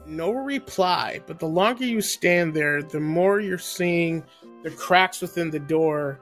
no 0.05 0.31
reply, 0.31 1.19
but 1.27 1.39
the 1.39 1.45
longer 1.47 1.85
you 1.85 2.01
stand 2.01 2.53
there, 2.53 2.81
the 2.83 2.99
more 2.99 3.39
you're 3.39 3.57
seeing 3.57 4.23
the 4.63 4.71
cracks 4.71 5.21
within 5.21 5.49
the 5.51 5.59
door. 5.59 6.19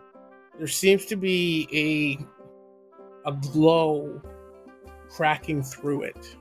There 0.57 0.67
seems 0.67 1.05
to 1.07 1.15
be 1.15 1.67
a 1.73 3.29
a 3.29 3.33
glow 3.51 4.21
cracking 5.09 5.63
through 5.63 6.03
it. 6.03 6.36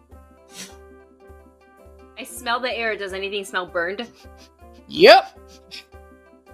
I 2.18 2.24
smell 2.24 2.60
the 2.60 2.70
air. 2.72 2.96
Does 2.96 3.12
anything 3.12 3.44
smell 3.44 3.66
burned? 3.66 4.08
Yep. 4.88 5.38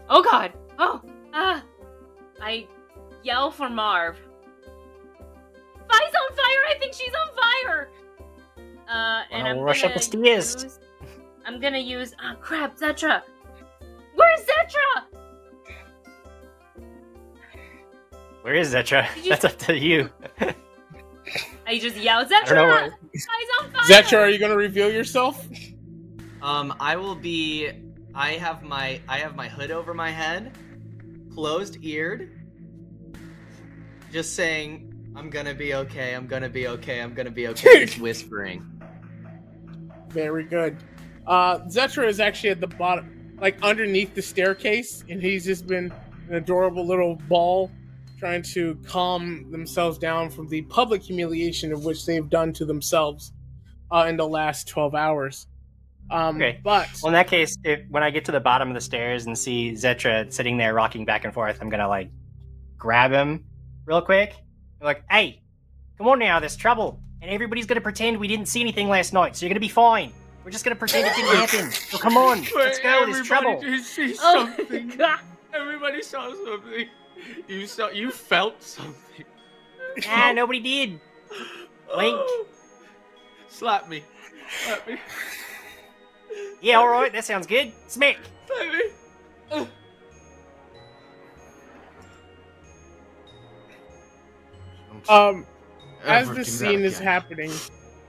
Oh 0.09 0.23
god. 0.23 0.53
Oh. 0.79 1.01
Ah. 1.35 1.63
I 2.41 2.67
yell 3.23 3.51
for 3.51 3.69
Marv. 3.69 4.17
Fi's 4.17 6.15
on 6.15 6.37
fire. 6.37 6.65
I 6.71 6.75
think 6.79 6.95
she's 6.95 7.13
on 7.13 7.37
fire. 7.37 7.91
Uh, 8.89 9.23
and 9.31 9.47
I'll 9.49 9.59
I'm 9.59 9.61
rush 9.61 9.85
up 9.85 9.91
gonna 9.91 9.99
the 9.99 10.03
stairs. 10.03 10.63
use- 10.65 10.79
I'm 11.47 11.61
gonna 11.61 11.79
use. 11.79 12.15
Oh 12.23 12.35
crap, 12.41 12.77
Zetra. 12.77 13.23
Where's 14.15 14.41
Zetra? 14.41 15.05
Where 18.43 18.55
is 18.55 18.73
Zetra? 18.75 19.13
Did 19.15 19.25
you- 19.25 19.31
That's 19.31 19.45
up 19.45 19.59
to 19.59 19.77
you. 19.79 20.11
I 21.67 21.79
just 21.79 21.97
yell, 21.97 22.21
I 22.21 22.25
don't 22.25 22.31
know 22.31 22.47
Zetra. 22.47 22.67
where. 22.69 22.89
Guy's 22.89 23.49
on 23.61 23.71
fire. 23.71 23.83
Zetra, 24.03 24.19
are 24.19 24.29
you 24.31 24.39
gonna 24.39 24.57
reveal 24.57 24.91
yourself? 24.91 25.47
Um, 26.43 26.74
I 26.80 26.97
will 26.97 27.14
be. 27.14 27.70
I 28.14 28.32
have 28.32 28.62
my 28.62 29.01
I 29.09 29.18
have 29.18 29.36
my 29.36 29.49
hood 29.49 29.70
over 29.70 29.95
my 29.95 30.11
head, 30.11 30.57
closed 31.32 31.84
eared, 31.84 32.30
just 34.12 34.34
saying, 34.34 35.12
"I'm 35.14 35.30
gonna 35.30 35.55
be 35.55 35.74
okay. 35.74 36.14
I'm 36.14 36.26
gonna 36.26 36.49
be 36.49 36.66
okay. 36.68 37.01
I'm 37.01 37.14
gonna 37.14 37.30
be 37.30 37.49
okay." 37.49 37.86
just 37.86 37.99
whispering. 38.01 38.64
Very 40.09 40.45
good. 40.45 40.76
Uh, 41.26 41.61
Zetra 41.68 42.09
is 42.09 42.18
actually 42.18 42.51
at 42.51 42.61
the 42.61 42.66
bottom, 42.66 43.36
like 43.41 43.57
underneath 43.62 44.14
the 44.14 44.22
staircase, 44.22 45.05
and 45.09 45.22
he's 45.22 45.45
just 45.45 45.66
been 45.66 45.93
an 46.28 46.34
adorable 46.34 46.86
little 46.86 47.16
ball 47.28 47.70
trying 48.18 48.43
to 48.43 48.74
calm 48.86 49.51
themselves 49.51 49.99
down 49.99 50.28
from 50.28 50.47
the 50.49 50.61
public 50.62 51.03
humiliation 51.03 51.72
of 51.72 51.84
which 51.86 52.05
they've 52.05 52.28
done 52.28 52.53
to 52.53 52.66
themselves 52.66 53.32
uh, 53.91 54.07
in 54.09 54.16
the 54.16 54.26
last 54.28 54.68
12 54.68 54.95
hours. 54.95 55.47
Um, 56.11 56.37
Okay. 56.37 56.61
But 56.63 56.89
Well, 57.03 57.09
in 57.11 57.15
that 57.15 57.29
case, 57.29 57.57
if, 57.65 57.81
when 57.89 58.03
I 58.03 58.11
get 58.11 58.25
to 58.27 58.33
the 58.33 58.41
bottom 58.41 58.69
of 58.69 58.75
the 58.75 58.81
stairs 58.81 59.27
and 59.27 59.39
see 59.39 59.73
Zetra 59.73 60.33
sitting 60.33 60.57
there 60.57 60.75
rocking 60.75 61.05
back 61.05 61.25
and 61.25 61.33
forth, 61.33 61.59
I'm 61.61 61.69
gonna 61.69 61.89
like 61.89 62.11
grab 62.77 63.13
him 63.13 63.45
real 63.85 64.03
quick. 64.03 64.35
I'm 64.81 64.87
like, 64.87 65.05
hey, 65.11 65.43
come 65.99 66.09
on 66.09 66.19
now, 66.19 66.41
there's 66.41 66.57
trouble, 66.57 67.01
and 67.23 67.31
everybody's 67.31 67.67
gonna 67.67 67.81
pretend 67.81 68.19
we 68.19 68.29
didn't 68.29 68.47
see 68.47 68.61
anything 68.61 68.89
last 68.89 69.13
night, 69.13 69.37
so 69.37 69.45
you're 69.47 69.51
gonna 69.51 69.61
be 69.61 69.69
fine. 69.69 70.13
We're 70.45 70.51
just 70.51 70.65
gonna 70.65 70.75
pretend 70.77 71.07
it 71.07 71.15
didn't 71.15 71.37
happen. 71.37 71.71
So 71.71 71.99
come 71.99 72.17
on, 72.17 72.45
let's 72.57 72.79
go. 72.79 73.05
There's 73.07 73.27
trouble. 73.27 73.61
did 73.61 73.85
see 73.85 74.17
Oh 74.21 74.53
my 74.71 74.79
god. 74.97 75.21
Everybody 75.53 76.03
saw 76.03 76.33
something. 76.33 76.87
You 77.49 77.67
saw. 77.67 77.91
You 77.91 78.11
felt 78.11 78.63
something. 78.63 79.25
Ah, 80.09 80.33
nobody 80.35 80.61
did. 80.61 81.01
Wink. 81.97 82.21
Slap 83.49 83.89
me. 83.89 84.03
Slap 84.65 84.87
me. 84.89 84.97
Yeah, 86.61 86.77
all 86.79 86.89
right, 86.89 87.13
that 87.13 87.25
sounds 87.25 87.47
good. 87.47 87.73
Smack. 87.87 88.19
Slap 88.47 88.73
me. 88.73 88.83
um, 95.09 95.47
as 96.07 96.33
the 96.33 96.45
scene 96.45 96.81
is 96.85 96.99
happening, 96.99 97.63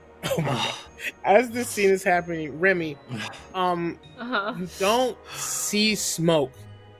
oh 0.24 0.42
my 0.42 0.54
god, 0.54 0.74
as 1.24 1.50
the 1.50 1.64
scene 1.64 1.90
is 1.90 2.04
happening, 2.04 2.58
Remy, 2.58 2.98
um, 3.54 3.98
Uh-huh. 4.18 4.54
you 4.58 4.70
don't 4.78 5.18
see 5.32 5.94
smoke, 5.94 6.52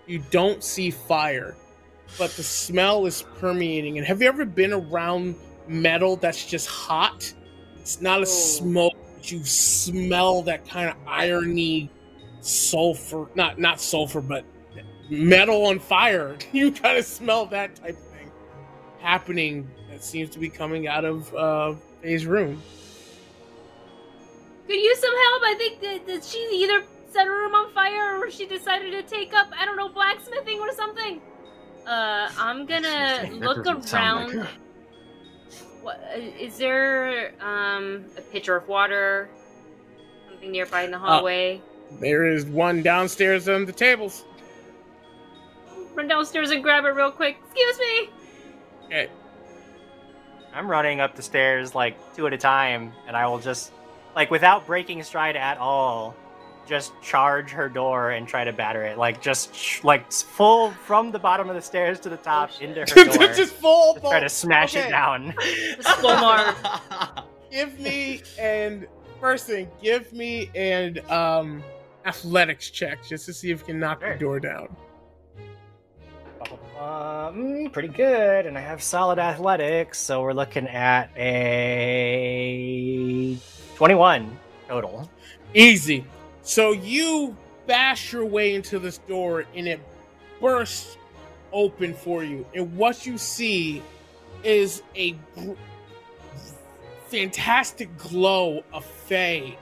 you 0.07 0.19
don't 0.31 0.63
see 0.65 0.91
fire, 0.91 1.59
but 2.19 2.37
the 2.37 2.43
smell 2.43 3.07
is 3.07 3.23
permeating. 3.23 3.99
And 3.99 4.07
have 4.07 4.23
you 4.23 4.29
ever 4.29 4.45
been 4.45 4.73
around 4.73 5.37
metal 5.67 6.17
that's 6.17 6.45
just 6.45 6.69
hot? 6.69 7.33
It's 7.81 8.01
not 8.01 8.19
a 8.21 8.23
Oh. 8.23 8.25
smoke, 8.25 8.95
but 8.95 9.02
you 9.31 9.45
smell 9.45 10.43
that 10.43 10.67
kind 10.69 10.89
of 10.89 10.97
irony, 11.07 11.91
sulfur, 12.41 13.27
not 13.35 13.59
not 13.59 13.81
sulfur, 13.81 14.21
but 14.21 14.45
metal 15.11 15.67
on 15.67 15.79
fire. 15.79 16.37
You 16.53 16.73
kind 16.73 16.99
of 16.99 17.05
smell 17.05 17.47
that 17.47 17.77
type 17.77 17.91
of 17.91 18.07
thing 18.09 18.31
happening 19.01 19.71
that 19.91 20.03
seems 20.05 20.31
to 20.31 20.39
be 20.39 20.49
coming 20.49 20.87
out 20.87 21.05
of 21.05 21.35
uh, 21.35 21.75
Faye's 22.03 22.27
room. 22.27 22.63
Could 24.67 24.77
use 24.77 24.99
some 24.99 25.11
help. 25.11 25.43
I 25.45 25.55
think 25.59 25.81
that, 25.81 26.07
that 26.07 26.25
she 26.25 26.39
either 26.53 26.85
set 27.11 27.27
her 27.27 27.33
room 27.33 27.55
on 27.55 27.73
fire 27.73 28.17
or 28.19 28.31
she 28.31 28.47
decided 28.47 28.93
to 28.93 29.03
take 29.03 29.35
up, 29.35 29.49
I 29.59 29.65
don't 29.67 29.77
know, 29.77 29.89
blacksmithing 29.89 30.61
or 30.61 30.73
something. 30.73 31.21
Uh, 31.87 32.31
I'm 32.39 32.65
gonna 32.65 33.29
look 33.33 33.65
doesn't 33.65 33.93
like 33.93 33.93
around. 33.93 34.31
her. 34.33 34.49
What 35.83 36.01
uh, 36.15 36.19
is 36.19 36.59
there? 36.59 37.33
Um, 37.41 38.05
a 38.17 38.21
pitcher 38.21 38.57
of 38.57 38.69
water, 38.69 39.29
something 40.29 40.53
nearby 40.53 40.83
in 40.83 40.93
the 40.93 40.99
hallway. 40.99 41.61
There 42.01 42.27
is 42.27 42.47
one 42.47 42.83
downstairs 42.83 43.49
on 43.49 43.67
the 43.67 43.73
tables. 43.73 44.25
Run 45.95 46.09
downstairs 46.09 46.51
and 46.51 46.63
grab 46.63 46.85
it 46.85 46.91
real 46.91 47.11
quick. 47.11 47.37
Excuse 47.45 47.79
me. 47.79 48.09
Okay. 48.87 49.09
I'm 50.55 50.71
running 50.71 51.01
up 51.01 51.17
the 51.17 51.23
stairs 51.23 51.75
like 51.75 51.97
two 52.15 52.27
at 52.27 52.33
a 52.33 52.39
time, 52.39 52.93
and 53.07 53.17
I 53.17 53.27
will 53.27 53.39
just, 53.39 53.73
like, 54.15 54.31
without 54.31 54.67
breaking 54.67 55.03
stride 55.03 55.37
at 55.37 55.59
all, 55.59 56.15
just 56.67 56.93
charge 57.03 57.51
her 57.51 57.69
door 57.69 58.11
and 58.11 58.27
try 58.29 58.45
to 58.45 58.53
batter 58.53 58.83
it. 58.85 58.99
Like, 58.99 59.21
just 59.21 59.55
sh- 59.55 59.83
like 59.85 60.11
full 60.13 60.71
from 60.71 61.11
the 61.11 61.19
bottom 61.19 61.49
of 61.49 61.55
the 61.55 61.63
stairs 61.63 61.99
to 62.01 62.09
the 62.09 62.17
top 62.17 62.51
Oh, 62.61 62.65
into 62.65 62.81
her 62.81 62.87
door. 62.87 63.05
just, 63.05 63.37
just 63.39 63.55
full. 63.55 63.95
Just 63.95 64.07
try 64.07 64.21
to 64.21 64.29
smash 64.29 64.77
Okay. 64.77 64.89
it 64.89 64.91
down. 64.91 65.35
Slow. 65.81 66.53
Give 67.51 67.79
me 67.81 68.23
and 68.39 68.87
first 69.21 69.47
thing, 69.47 69.71
give 69.83 70.11
me 70.13 70.51
and 70.55 70.99
um 71.11 71.63
athletics 72.07 72.71
check 72.71 73.05
just 73.07 73.27
to 73.27 73.33
see 73.35 73.51
if 73.51 73.61
you 73.61 73.67
can 73.67 73.79
knock 73.79 74.01
Sure. 74.01 74.13
the 74.15 74.19
door 74.19 74.41
down. 74.41 74.75
Um, 76.81 77.69
pretty 77.73 77.87
good, 77.89 78.47
and 78.47 78.59
I 78.59 78.61
have 78.63 78.83
solid 78.83 79.19
athletics, 79.21 79.99
so 80.01 80.23
we're 80.23 80.33
looking 80.33 80.67
at 80.67 81.11
a 82.03 83.37
21 83.77 84.39
total. 84.69 85.11
Easy. 85.55 86.05
So 86.43 86.73
you 86.73 87.37
bash 87.67 88.13
your 88.13 88.25
way 88.25 88.55
into 88.55 88.79
this 88.79 88.99
door 88.99 89.45
and 89.55 89.69
it 89.69 89.81
bursts 90.41 90.97
open 91.53 91.95
for 91.95 92.25
you. 92.25 92.45
And 92.55 92.77
what 92.77 93.07
you 93.07 93.17
see 93.17 93.83
is 94.43 94.83
a 94.97 95.13
gr- 95.37 95.53
fantastic 97.07 97.97
glow 97.97 98.65
of 98.73 98.85
Faye 98.85 99.57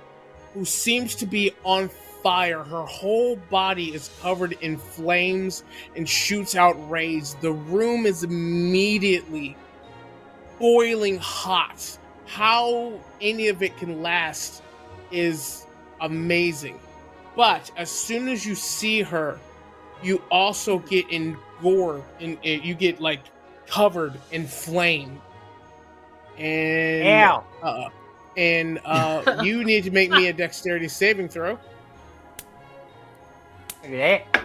who 0.55 0.65
seems 0.65 1.15
to 1.17 1.27
be 1.27 1.53
on 1.65 1.91
fire. 2.23 2.63
Her 2.63 2.85
whole 2.85 3.37
body 3.37 3.95
is 3.95 4.11
covered 4.21 4.53
in 4.61 4.79
flames 4.79 5.65
and 5.97 6.09
shoots 6.09 6.55
out 6.55 6.77
rays. 6.91 7.37
The 7.41 7.53
room 7.53 8.07
is 8.07 8.25
immediately 8.25 9.57
boiling 10.59 11.19
hot. 11.19 11.99
How 12.27 12.93
any 13.21 13.49
of 13.49 13.63
it 13.63 13.77
can 13.77 14.03
last 14.03 14.63
is 15.11 15.67
amazing. 16.01 16.79
But 17.37 17.71
as 17.77 17.91
soon 17.91 18.29
as 18.29 18.45
you 18.45 18.55
see 18.55 19.03
her, 19.03 19.39
you 20.03 20.23
also 20.31 20.79
get 20.81 21.09
in 21.11 21.37
gore 21.63 22.03
and 22.21 22.39
you 22.43 22.75
get 22.75 23.01
like 23.01 23.21
covered 23.67 24.15
in 24.33 24.47
flame. 24.47 25.21
And 26.39 27.07
Ow! 27.09 27.45
uh, 27.63 27.89
and 28.37 28.81
uh, 28.85 29.41
you 29.45 29.65
need 29.65 29.85
to 29.85 29.91
make 29.91 30.11
me 30.11 30.29
a 30.29 30.33
dexterity 30.33 30.89
saving 30.89 31.29
throw. 31.29 31.59
Look 33.83 33.93
at 33.93 34.25
that. 34.35 34.45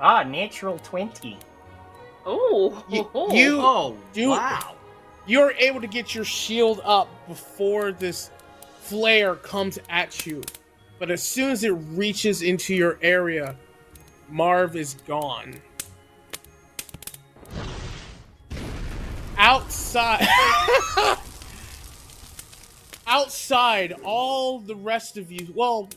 Ah, 0.00 0.22
natural 0.22 0.78
20. 0.78 1.38
Oh, 2.24 2.84
You- 2.88 3.10
oh, 3.16 3.34
you- 3.34 3.60
oh 3.60 3.96
You- 4.14 4.30
wow! 4.30 4.76
You're 5.26 5.50
able 5.58 5.80
to 5.80 5.88
get 5.88 6.14
your 6.14 6.24
shield 6.24 6.80
up 6.84 7.08
before 7.26 7.90
this 7.90 8.30
flare 8.92 9.36
comes 9.36 9.78
at 9.88 10.26
you. 10.26 10.42
But 10.98 11.10
as 11.10 11.22
soon 11.22 11.50
as 11.50 11.64
it 11.64 11.70
reaches 11.70 12.42
into 12.42 12.74
your 12.74 12.98
area, 13.00 13.56
Marv 14.28 14.76
is 14.76 14.96
gone. 15.06 15.54
Outside. 19.38 20.28
Outside, 23.06 23.92
all 24.04 24.58
the 24.58 24.76
rest 24.76 25.16
of 25.16 25.32
you, 25.32 25.50
well, 25.54 25.88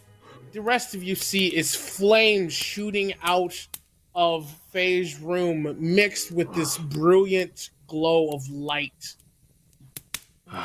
the 0.54 0.62
rest 0.62 0.96
of 0.96 1.04
you 1.04 1.16
see 1.16 1.48
is 1.48 1.76
flames 1.76 2.54
shooting 2.54 3.14
out 3.24 3.68
of 4.16 4.50
Faye's 4.72 5.20
room 5.20 5.76
mixed 5.80 6.32
with 6.32 6.54
this 6.56 6.78
brilliant 6.78 7.72
glow 7.88 8.30
of 8.30 8.50
light. 8.50 9.16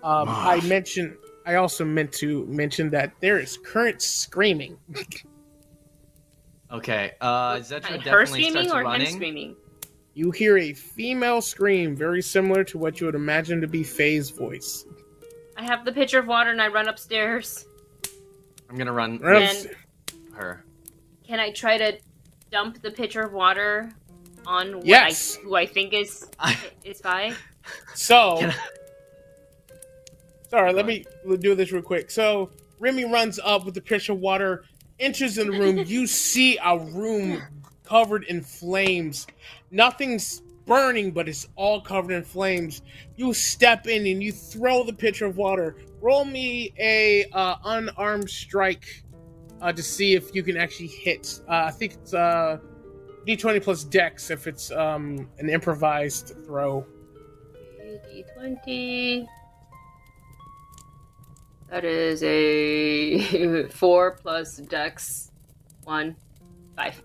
Um, 0.00 0.28
I 0.28 0.60
mentioned. 0.60 1.16
I 1.48 1.54
also 1.54 1.82
meant 1.82 2.12
to 2.12 2.44
mention 2.44 2.90
that 2.90 3.12
there 3.20 3.38
is 3.38 3.56
current 3.56 4.02
screaming. 4.02 4.76
Okay, 6.70 7.12
uh, 7.22 7.54
Zetra 7.54 7.84
her 7.86 7.96
definitely 7.96 8.26
screaming 8.42 8.68
starts 8.68 8.86
or 8.86 8.94
him 8.94 9.06
screaming? 9.06 9.56
You 10.12 10.30
hear 10.30 10.58
a 10.58 10.74
female 10.74 11.40
scream, 11.40 11.96
very 11.96 12.20
similar 12.20 12.64
to 12.64 12.76
what 12.76 13.00
you 13.00 13.06
would 13.06 13.14
imagine 13.14 13.62
to 13.62 13.66
be 13.66 13.82
Faye's 13.82 14.28
voice. 14.28 14.84
I 15.56 15.62
have 15.62 15.86
the 15.86 15.92
pitcher 15.92 16.18
of 16.18 16.26
water 16.26 16.50
and 16.50 16.60
I 16.60 16.68
run 16.68 16.86
upstairs. 16.86 17.64
I'm 18.68 18.76
gonna 18.76 18.92
run 18.92 19.18
Run 19.18 19.42
And- 19.42 19.70
her. 20.34 20.66
Can 21.26 21.40
I 21.40 21.50
try 21.52 21.78
to 21.78 21.98
dump 22.52 22.82
the 22.82 22.90
pitcher 22.90 23.22
of 23.22 23.32
water 23.32 23.90
on 24.46 24.76
what 24.76 24.86
Yes. 24.86 25.38
I, 25.38 25.40
who 25.44 25.54
I 25.56 25.64
think 25.64 25.94
is 25.94 26.28
is 26.84 27.00
Fi? 27.00 27.32
So, 27.94 28.50
Can 30.50 30.58
Sorry, 30.58 30.72
let 30.72 30.86
me 30.86 31.04
do 31.40 31.54
this 31.54 31.72
real 31.72 31.82
quick. 31.82 32.10
So 32.10 32.50
Remy 32.78 33.04
runs 33.04 33.38
up 33.38 33.64
with 33.64 33.74
the 33.74 33.80
pitcher 33.80 34.12
of 34.12 34.20
water, 34.20 34.64
enters 34.98 35.36
in 35.38 35.50
the 35.50 35.58
room. 35.58 35.78
you 35.86 36.06
see 36.06 36.58
a 36.64 36.78
room 36.78 37.42
covered 37.84 38.24
in 38.24 38.42
flames. 38.42 39.26
Nothing's 39.70 40.40
burning, 40.66 41.10
but 41.10 41.28
it's 41.28 41.48
all 41.56 41.80
covered 41.80 42.12
in 42.12 42.24
flames. 42.24 42.82
You 43.16 43.34
step 43.34 43.86
in 43.86 44.06
and 44.06 44.22
you 44.22 44.32
throw 44.32 44.84
the 44.84 44.92
pitcher 44.92 45.26
of 45.26 45.36
water. 45.36 45.76
Roll 46.00 46.24
me 46.24 46.72
a 46.78 47.26
uh, 47.32 47.56
unarmed 47.64 48.30
strike 48.30 49.02
uh, 49.60 49.72
to 49.72 49.82
see 49.82 50.14
if 50.14 50.34
you 50.34 50.42
can 50.42 50.56
actually 50.56 50.88
hit. 50.88 51.40
Uh, 51.48 51.64
I 51.66 51.70
think 51.70 51.94
it's 51.94 52.14
uh, 52.14 52.58
d20 53.26 53.62
plus 53.62 53.84
dex 53.84 54.30
if 54.30 54.46
it's 54.46 54.70
um, 54.70 55.28
an 55.38 55.50
improvised 55.50 56.34
throw. 56.46 56.86
D20. 57.82 59.26
That 61.70 61.84
is 61.84 62.22
a 62.22 63.68
4 63.68 64.10
plus 64.12 64.56
dex 64.56 65.30
1. 65.84 66.16
5. 66.76 67.02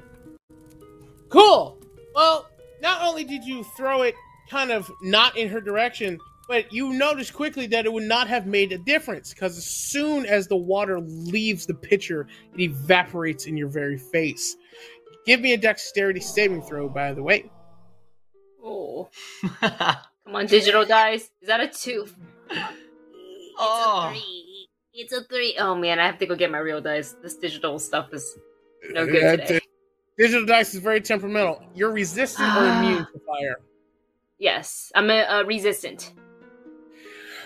Cool! 1.30 1.78
Well, 2.14 2.47
not 2.82 3.01
only 3.01 3.24
did 3.24 3.43
you 3.43 3.64
throw 3.76 4.03
it 4.03 4.16
kind 4.49 4.72
of 4.72 4.91
not 5.01 5.38
in 5.38 5.49
her 5.49 5.59
direction, 5.59 6.20
but 6.47 6.72
you 6.72 6.93
noticed 6.93 7.34
quickly 7.34 7.66
that 7.68 7.86
it 7.86 7.93
would 7.93 8.03
not 8.03 8.28
have 8.28 8.45
made 8.45 8.72
a 8.72 8.78
difference 8.78 9.34
because 9.34 9.57
as 9.57 9.66
soon 9.66 10.26
as 10.26 10.47
the 10.47 10.55
water 10.55 10.99
leaves 10.99 11.66
the 11.66 11.74
pitcher, 11.74 12.28
it 12.53 12.61
evaporates 12.61 13.45
in 13.45 13.57
your 13.57 13.70
very 13.70 13.97
face. 13.97 14.55
Give 15.26 15.39
me 15.39 15.53
a 15.53 15.57
dexterity 15.57 16.20
saving 16.20 16.61
throw, 16.64 16.89
by 16.89 17.14
the 17.14 17.24
way. 17.24 17.49
Oh. 18.64 19.09
Come 19.61 20.36
on, 20.36 20.45
digital 20.45 20.86
dice. 20.86 21.32
Is 21.41 21.47
that 21.47 21.61
a 21.61 21.68
2? 21.68 22.07
Oh. 23.57 24.11
It's 24.11 24.20
a 24.20 24.22
3. 24.22 24.43
It's 24.94 25.12
a 25.12 25.24
3. 25.24 25.58
Oh 25.60 25.76
man, 25.76 26.00
I 26.00 26.06
have 26.06 26.20
to 26.20 26.26
go 26.26 26.36
get 26.36 26.52
my 26.52 26.60
real 26.60 26.80
dice. 26.80 27.16
This 27.22 27.36
digital 27.36 27.80
stuff 27.80 28.14
is 28.14 28.38
no 28.91 29.06
good 29.06 29.41
today. 29.41 29.56
it. 29.58 29.64
Digital 30.18 30.46
dice 30.46 30.76
is 30.76 30.82
very 30.82 31.02
temperamental. 31.02 31.64
You're 31.74 31.91
resistant 31.91 32.48
or 32.50 32.62
ah. 32.62 32.80
immune 32.80 33.08
to 33.12 33.20
fire. 33.26 33.60
Yes, 34.38 34.91
I'm 34.94 35.10
a, 35.10 35.24
a 35.24 35.46
resistant. 35.46 36.14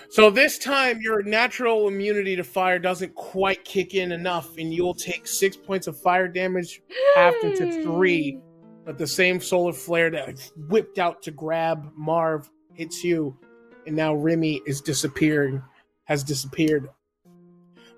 So 0.09 0.29
this 0.29 0.57
time, 0.57 1.01
your 1.01 1.21
natural 1.23 1.87
immunity 1.87 2.35
to 2.35 2.43
fire 2.43 2.79
doesn't 2.79 3.13
quite 3.15 3.63
kick 3.63 3.93
in 3.93 4.11
enough, 4.11 4.57
and 4.57 4.73
you'll 4.73 4.93
take 4.93 5.27
six 5.27 5.55
points 5.57 5.87
of 5.87 5.99
fire 5.99 6.27
damage, 6.27 6.81
halved 7.15 7.43
into 7.43 7.83
three. 7.83 8.39
But 8.85 8.97
the 8.97 9.05
same 9.05 9.41
solar 9.41 9.73
flare 9.73 10.09
that 10.11 10.49
whipped 10.69 10.97
out 10.97 11.21
to 11.23 11.31
grab 11.31 11.91
Marv 11.97 12.49
hits 12.71 13.03
you, 13.03 13.37
and 13.85 13.93
now 13.93 14.15
Remy 14.15 14.61
is 14.65 14.79
disappearing, 14.79 15.61
has 16.05 16.23
disappeared. 16.23 16.87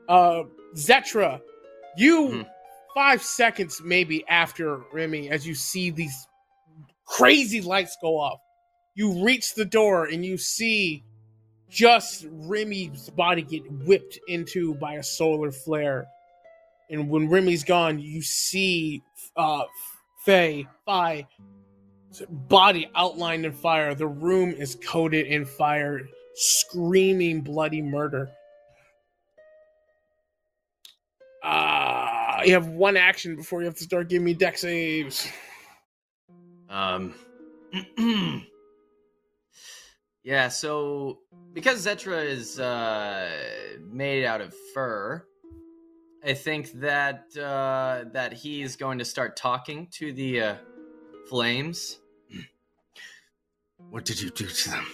Uh, 0.09 0.45
Zetra, 0.75 1.41
you 1.97 2.29
Hmm. 2.29 2.43
five 2.95 3.23
seconds 3.23 3.81
maybe 3.83 4.27
after 4.27 4.79
Remy, 4.93 5.29
as 5.31 5.47
you 5.47 5.55
see 5.55 5.91
these 5.91 6.27
crazy 7.05 7.61
lights 7.61 7.97
go 8.01 8.19
off, 8.19 8.39
you 8.95 9.23
reach 9.25 9.55
the 9.55 9.65
door 9.65 10.05
and 10.05 10.25
you 10.25 10.37
see 10.37 11.03
just 11.69 12.27
Remy's 12.31 13.09
body 13.11 13.43
get 13.43 13.69
whipped 13.85 14.19
into 14.27 14.75
by 14.75 14.95
a 14.95 15.03
solar 15.03 15.51
flare. 15.51 16.07
And 16.89 17.09
when 17.09 17.29
Remy's 17.29 17.63
gone, 17.63 17.99
you 17.99 18.21
see 18.23 19.03
uh 19.37 19.65
Faye, 20.25 20.67
Fi, 20.85 21.27
body 22.29 22.89
outlined 22.95 23.45
in 23.45 23.53
fire. 23.53 23.95
The 23.95 24.07
room 24.07 24.51
is 24.51 24.77
coated 24.83 25.27
in 25.27 25.45
fire, 25.45 26.01
screaming 26.35 27.41
bloody 27.41 27.81
murder. 27.81 28.31
Uh, 31.43 32.41
you 32.45 32.53
have 32.53 32.67
one 32.67 32.97
action 32.97 33.35
before 33.35 33.61
you 33.61 33.65
have 33.65 33.75
to 33.75 33.83
start 33.83 34.09
giving 34.09 34.25
me 34.25 34.33
dex 34.33 34.61
saves. 34.61 35.27
Um. 36.69 37.13
yeah. 40.23 40.47
So 40.49 41.19
because 41.53 41.85
Zetra 41.85 42.25
is 42.25 42.59
uh, 42.59 43.29
made 43.91 44.25
out 44.25 44.41
of 44.41 44.53
fur, 44.73 45.25
I 46.25 46.33
think 46.33 46.71
that 46.73 47.25
uh, 47.37 48.05
that 48.13 48.33
he's 48.33 48.75
going 48.75 48.99
to 48.99 49.05
start 49.05 49.37
talking 49.37 49.87
to 49.93 50.11
the 50.11 50.41
uh, 50.41 50.55
flames. 51.29 51.99
What 53.89 54.05
did 54.05 54.21
you 54.21 54.29
do 54.29 54.45
to 54.45 54.69
them? 54.69 54.85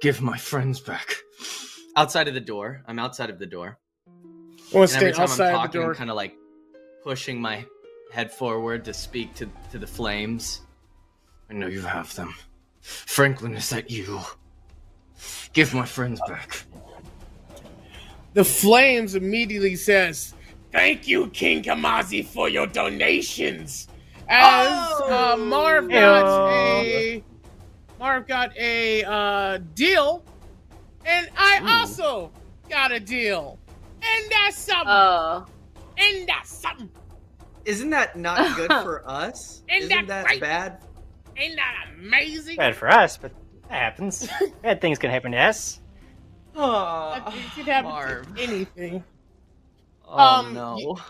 Give 0.00 0.20
my 0.20 0.38
friends 0.38 0.80
back. 0.80 1.14
Outside 1.96 2.28
of 2.28 2.34
the 2.34 2.40
door. 2.40 2.82
I'm 2.86 2.98
outside 2.98 3.30
of 3.30 3.38
the 3.38 3.46
door. 3.46 3.78
I 4.72 4.78
want 4.78 4.92
And 4.92 5.02
every 5.02 5.12
time 5.12 5.22
I'm 5.22 5.30
outside 5.30 5.46
of 5.46 5.52
the 5.52 5.58
talking, 5.58 5.80
door. 5.80 5.90
I'm 5.90 5.96
kind 5.96 6.10
of 6.10 6.16
like 6.16 6.34
pushing 7.02 7.40
my 7.40 7.64
head 8.12 8.30
forward 8.30 8.84
to 8.84 8.94
speak 8.94 9.34
to 9.34 9.48
to 9.70 9.78
the 9.78 9.86
flames. 9.86 10.60
I 11.50 11.54
know 11.54 11.66
you 11.66 11.80
have 11.80 12.14
them. 12.14 12.34
Franklin, 12.80 13.54
is 13.54 13.70
that 13.70 13.90
you? 13.90 14.20
Give 15.52 15.72
my 15.74 15.86
friends 15.86 16.20
back. 16.28 16.64
The 18.34 18.44
Flames 18.44 19.14
immediately 19.14 19.74
says, 19.76 20.34
"Thank 20.70 21.08
you, 21.08 21.28
King 21.30 21.62
Kamazi, 21.62 22.24
for 22.24 22.48
your 22.48 22.66
donations." 22.66 23.88
As 24.28 24.68
uh, 25.00 25.36
Marv 25.38 25.88
got 25.88 26.50
a 26.50 27.24
Marv 27.98 28.28
got 28.28 28.56
a 28.56 29.02
uh, 29.04 29.58
deal, 29.74 30.22
and 31.04 31.28
I 31.36 31.80
also 31.80 32.30
got 32.68 32.92
a 32.92 33.00
deal, 33.00 33.58
and 34.16 34.30
that's 34.30 34.58
something. 34.58 34.86
Oh. 34.88 35.46
and 35.98 36.28
that's 36.28 36.50
something. 36.50 36.90
Isn't 37.64 37.90
that 37.90 38.16
not 38.16 38.56
good 38.56 38.68
for 38.82 39.02
us? 39.08 39.62
Isn't 39.68 39.90
Isn't 39.90 40.06
that 40.06 40.06
that 40.08 40.26
great? 40.26 40.40
bad? 40.40 40.84
Ain't 41.36 41.56
that 41.56 41.86
amazing? 41.96 42.56
Bad 42.56 42.74
for 42.76 42.88
us, 42.88 43.16
but 43.16 43.32
that 43.68 43.74
happens. 43.82 44.28
Bad 44.62 44.80
things 44.80 44.98
can 44.98 45.10
happen 45.10 45.32
to 45.32 45.38
us. 45.38 45.80
Oh, 46.56 47.14
It 47.28 47.52
could 47.54 47.66
happen 47.66 47.90
Marv. 47.90 48.34
to 48.34 48.42
anything. 48.42 49.04
Oh 50.10 50.18
Um, 50.18 50.54
no. 50.54 50.76
y- 50.80 51.02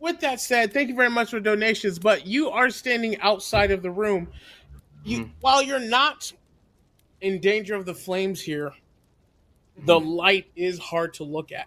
With 0.00 0.20
that 0.20 0.40
said, 0.40 0.72
thank 0.72 0.88
you 0.88 0.94
very 0.94 1.10
much 1.10 1.28
for 1.30 1.38
donations, 1.38 1.98
but 1.98 2.26
you 2.26 2.48
are 2.48 2.70
standing 2.70 3.20
outside 3.20 3.70
of 3.70 3.82
the 3.82 3.90
room. 3.90 4.28
You, 5.04 5.26
Mhm. 5.26 5.30
While 5.42 5.62
you're 5.62 5.78
not 5.78 6.32
in 7.20 7.40
danger 7.40 7.74
of 7.74 7.84
the 7.84 7.94
flames 7.94 8.40
here, 8.40 8.72
the 9.84 10.00
light 10.00 10.46
is 10.56 10.78
hard 10.78 11.12
to 11.14 11.24
look 11.24 11.52
at. 11.52 11.66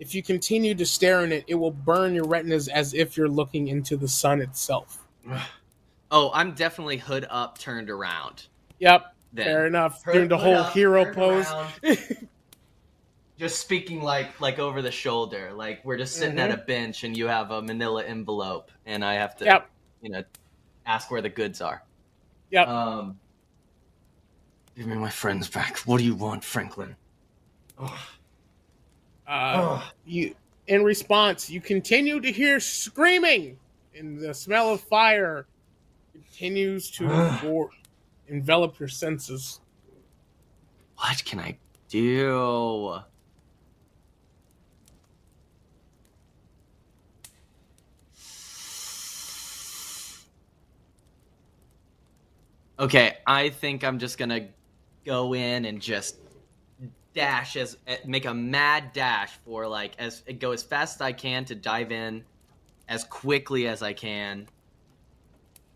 If 0.00 0.14
you 0.14 0.22
continue 0.22 0.74
to 0.74 0.86
stare 0.86 1.24
in 1.24 1.30
it, 1.30 1.44
it 1.46 1.54
will 1.54 1.70
burn 1.70 2.14
your 2.14 2.24
retinas 2.24 2.68
as 2.68 2.94
if 2.94 3.16
you're 3.16 3.28
looking 3.28 3.68
into 3.68 3.96
the 3.96 4.08
sun 4.08 4.40
itself. 4.40 4.98
Oh, 6.12 6.32
I'm 6.34 6.54
definitely 6.54 6.96
hood 6.96 7.24
up, 7.30 7.56
turned 7.56 7.88
around. 7.88 8.48
Yep, 8.80 9.14
Then 9.32 9.44
fair 9.44 9.66
enough. 9.68 10.02
Hood- 10.02 10.14
Doing 10.14 10.28
the 10.28 10.38
whole 10.38 10.56
up, 10.56 10.72
hero 10.72 11.04
pose. 11.14 11.46
just 13.38 13.60
speaking 13.60 14.02
like 14.02 14.40
like 14.40 14.58
over 14.58 14.82
the 14.82 14.90
shoulder, 14.90 15.52
like 15.54 15.84
we're 15.84 15.96
just 15.96 16.16
sitting 16.16 16.40
at 16.40 16.50
a 16.50 16.56
bench 16.56 17.04
and 17.04 17.16
you 17.16 17.28
have 17.28 17.52
a 17.52 17.62
Manila 17.62 18.02
envelope, 18.04 18.72
and 18.86 19.04
I 19.04 19.14
have 19.14 19.36
to, 19.36 19.44
Yep, 19.44 19.70
you 20.02 20.10
know, 20.10 20.24
ask 20.84 21.12
where 21.12 21.22
the 21.22 21.28
goods 21.28 21.60
are. 21.60 21.80
yep. 22.50 22.66
Um, 22.66 23.16
Give 24.76 24.88
me 24.88 24.96
my 24.96 25.10
friends 25.10 25.48
back. 25.48 25.78
What 25.86 25.98
do 25.98 26.04
you 26.04 26.16
want, 26.16 26.42
Franklin? 26.42 26.96
Uh, 29.30 29.80
you 30.04 30.34
in 30.66 30.82
response 30.82 31.48
you 31.48 31.60
continue 31.60 32.20
to 32.20 32.32
hear 32.32 32.58
screaming 32.58 33.56
and 33.96 34.18
the 34.18 34.34
smell 34.34 34.72
of 34.72 34.80
fire 34.80 35.46
continues 36.12 36.90
to 36.90 37.70
envelop 38.26 38.76
your 38.80 38.88
senses. 38.88 39.60
What 40.96 41.24
can 41.24 41.38
I 41.38 41.56
do? 41.88 42.98
Okay, 52.80 53.18
I 53.28 53.50
think 53.50 53.84
I'm 53.84 54.00
just 54.00 54.18
gonna 54.18 54.48
go 55.04 55.34
in 55.34 55.66
and 55.66 55.80
just 55.80 56.19
dash 57.14 57.56
as 57.56 57.76
eh, 57.86 57.96
make 58.06 58.24
a 58.24 58.34
mad 58.34 58.92
dash 58.92 59.32
for 59.44 59.66
like 59.66 59.92
as 59.98 60.22
it 60.26 60.38
go 60.38 60.52
as 60.52 60.62
fast 60.62 60.96
as 60.96 61.00
I 61.00 61.12
can 61.12 61.44
to 61.46 61.54
dive 61.54 61.92
in 61.92 62.24
as 62.88 63.04
quickly 63.04 63.66
as 63.66 63.82
I 63.82 63.92
can. 63.92 64.48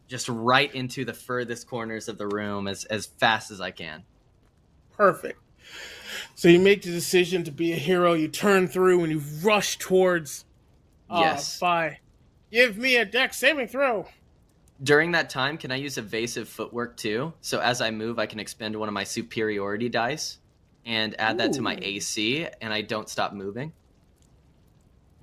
Just 0.07 0.29
right 0.29 0.73
into 0.75 1.05
the 1.05 1.15
furthest 1.15 1.67
corners 1.67 2.09
of 2.09 2.19
the 2.19 2.27
room 2.27 2.69
as 2.69 2.85
as 2.85 3.07
fast 3.07 3.51
as 3.51 3.61
I 3.61 3.71
can. 3.71 4.05
perfect 4.93 5.41
so 6.35 6.49
you 6.49 6.59
make 6.61 6.83
the 6.83 6.91
decision 6.91 7.45
to 7.45 7.51
be 7.51 7.73
a 7.73 7.77
hero 7.77 8.13
you 8.13 8.29
turn 8.29 8.69
through 8.69 9.03
and 9.03 9.13
you 9.13 9.23
rush 9.43 9.79
towards 9.79 10.45
uh, 11.11 11.19
Yes. 11.21 11.59
Phi. 11.59 12.01
give 12.51 12.77
me 12.77 12.97
a 12.97 13.05
dex 13.05 13.39
saving 13.39 13.69
throw 13.69 14.07
During 14.83 15.13
that 15.13 15.31
time, 15.31 15.57
can 15.57 15.71
I 15.71 15.77
use 15.77 15.99
evasive 15.99 16.49
footwork 16.49 16.97
too? 16.97 17.33
So 17.41 17.61
as 17.61 17.81
I 17.81 17.91
move, 17.93 18.19
I 18.19 18.27
can 18.27 18.41
expend 18.41 18.77
one 18.77 18.89
of 18.89 18.93
my 18.93 19.05
superiority 19.05 19.89
dice. 19.89 20.39
And 20.87 21.19
add 21.21 21.39
that 21.39 21.53
to 21.55 21.63
my 21.63 21.79
AC, 21.81 22.47
and 22.61 22.73
I 22.73 22.83
don't 22.83 23.09
stop 23.09 23.33
moving. 23.33 23.73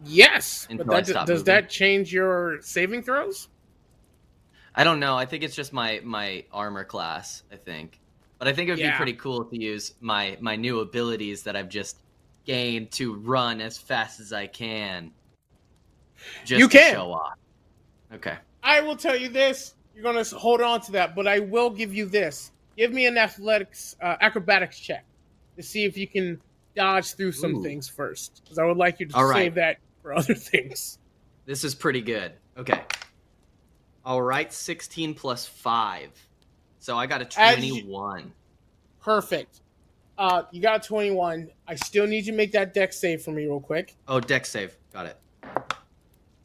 Yes, 0.04 0.68
but 0.70 0.88
that, 0.88 1.06
does 1.06 1.28
moving. 1.28 1.44
that 1.46 1.70
change 1.70 2.12
your 2.12 2.60
saving 2.62 3.04
throws? 3.04 3.50
I 4.74 4.84
don't 4.84 5.00
know. 5.00 5.16
I 5.18 5.26
think 5.26 5.44
it's 5.44 5.56
just 5.56 5.74
my 5.74 6.02
my 6.04 6.44
armor 6.52 6.84
class. 6.84 7.44
I 7.52 7.56
think, 7.58 8.00
but 8.40 8.48
I 8.48 8.54
think 8.54 8.70
it 8.70 8.72
would 8.74 8.80
Yeah. 8.80 8.92
be 8.92 8.98
pretty 8.98 9.14
cool 9.14 9.46
to 9.46 9.62
use 9.62 9.94
my 10.02 10.38
my 10.42 10.56
new 10.56 10.80
abilities 10.80 11.44
that 11.44 11.56
I've 11.56 11.70
just 11.70 11.98
gained 12.46 12.90
to 12.94 13.14
run 13.16 13.62
as 13.62 13.78
fast 13.78 14.20
as 14.20 14.34
I 14.34 14.48
can. 14.48 15.12
Just 16.46 16.60
You 16.60 16.68
can. 16.68 16.94
show 16.94 17.14
off. 17.14 17.34
Okay. 18.14 18.38
I 18.64 18.82
will 18.82 18.96
tell 18.96 19.16
you 19.16 19.30
this. 19.30 19.76
You're 19.94 20.04
gonna 20.04 20.24
hold 20.24 20.62
on 20.62 20.82
to 20.82 20.92
that, 20.94 21.16
but 21.16 21.28
I 21.28 21.40
will 21.40 21.70
give 21.70 21.94
you 21.94 22.06
this. 22.08 22.52
Give 22.78 22.92
me 22.92 23.06
an 23.06 23.18
athletics 23.20 23.96
uh, 24.02 24.16
acrobatics 24.22 24.80
check 24.80 25.06
to 25.62 25.68
see 25.68 25.86
if 25.86 25.98
you 25.98 26.08
can 26.08 26.42
dodge 26.76 27.14
through 27.16 27.32
some 27.32 27.56
Ooh. 27.56 27.64
things 27.64 27.88
first, 27.88 28.42
because 28.44 28.58
I 28.58 28.66
would 28.66 28.78
like 28.78 29.00
you 29.00 29.06
to 29.08 29.18
right. 29.18 29.36
save 29.36 29.56
that 29.56 29.78
for 30.02 30.14
other 30.18 30.36
things. 30.36 30.98
This 31.46 31.64
is 31.64 31.76
pretty 31.76 32.02
good. 32.02 32.34
Okay. 32.58 32.82
All 34.04 34.22
right, 34.22 34.52
16 34.52 35.14
plus 35.14 35.46
5. 35.46 36.10
So 36.80 36.98
I 36.98 37.06
got 37.06 37.22
a 37.22 37.40
As 37.40 37.64
you- 37.64 37.82
21. 37.82 38.34
Perfect. 39.02 39.62
Uh, 40.18 40.44
you 40.52 40.62
got 40.62 40.84
a 40.84 40.88
21. 40.88 41.50
I 41.68 41.76
still 41.76 42.06
need 42.06 42.26
you 42.26 42.32
to 42.32 42.38
make 42.38 42.52
that 42.52 42.74
dex 42.74 42.98
save 42.98 43.24
for 43.24 43.32
me 43.32 43.46
real 43.46 43.60
quick. 43.60 43.96
Oh, 44.08 44.20
dex 44.20 44.50
save. 44.52 44.78
Got 44.94 45.08
it. 45.08 45.18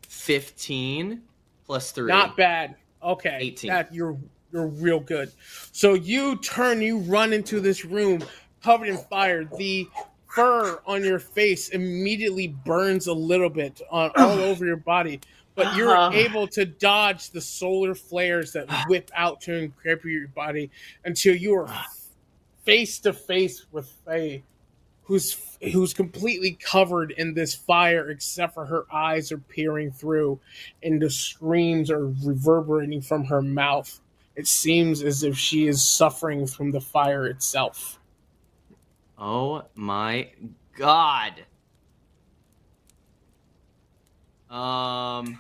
15 0.09 1.23
plus 1.67 1.93
3. 1.93 2.09
Not 2.09 2.37
bad. 2.37 2.77
Okay. 3.03 3.37
18. 3.41 3.69
That 3.69 3.95
you're 3.95 4.17
you're 4.53 4.69
real 4.69 5.01
good. 5.01 5.31
So 5.73 5.95
you 5.95 6.37
turn, 6.37 6.81
you 6.81 6.99
run 6.99 7.33
into 7.33 7.61
this 7.61 7.85
room 7.85 8.23
covered 8.67 8.89
in 8.89 8.99
fire. 8.99 9.45
The 9.45 9.89
fur 10.29 10.81
on 10.87 11.05
your 11.05 11.21
face 11.21 11.69
immediately 11.69 12.49
burns 12.49 13.07
a 13.07 13.12
little 13.14 13.49
bit 13.49 13.81
on 13.93 14.11
all 14.17 14.41
over 14.41 14.67
your 14.67 14.77
body, 14.77 15.21
but 15.55 15.77
you're 15.77 15.97
Uh-huh. 15.97 16.11
able 16.17 16.49
to 16.49 16.64
dodge 16.67 17.31
the 17.31 17.41
solar 17.41 17.95
flares 17.95 18.53
that 18.55 18.67
whip 18.89 19.09
out 19.14 19.41
to 19.43 19.53
encrap 19.53 20.03
your 20.05 20.27
body 20.29 20.69
until 21.05 21.37
you 21.37 21.55
are 21.55 21.69
face 22.64 22.99
to 22.99 23.12
face 23.12 23.67
with 23.71 23.89
Faye, 24.05 24.43
who's 25.05 25.57
who's 25.73 25.95
completely 25.95 26.59
covered 26.61 27.12
in 27.12 27.33
this 27.35 27.55
fire 27.55 28.11
except 28.11 28.53
for 28.55 28.67
her 28.67 28.85
eyes 28.93 29.31
are 29.31 29.39
peering 29.39 29.91
through 29.93 30.39
and 30.83 31.01
the 31.01 31.09
screams 31.09 31.89
are 31.91 32.09
reverberating 32.25 33.01
from 33.01 33.25
her 33.25 33.41
mouth. 33.41 34.01
It 34.35 34.49
seems 34.49 35.03
as 35.05 35.23
if 35.23 35.39
she 35.39 35.69
is 35.69 35.83
suffering 35.83 36.47
from 36.49 36.73
the 36.73 36.81
fire 36.81 37.27
itself. 37.29 38.01
Oh 39.19 39.64
my 39.75 40.31
god. 40.77 41.45
Um 44.51 45.39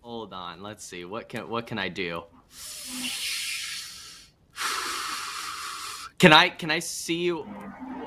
hold 0.00 0.32
on. 0.32 0.62
Let's 0.62 0.84
see. 0.84 1.04
What 1.04 1.28
can 1.28 1.48
what 1.48 1.66
can 1.66 1.78
I 1.78 1.88
do? 1.88 2.24
Can 6.18 6.32
I 6.32 6.50
can 6.50 6.70
I 6.70 6.78
see 6.78 7.22
you? 7.22 7.44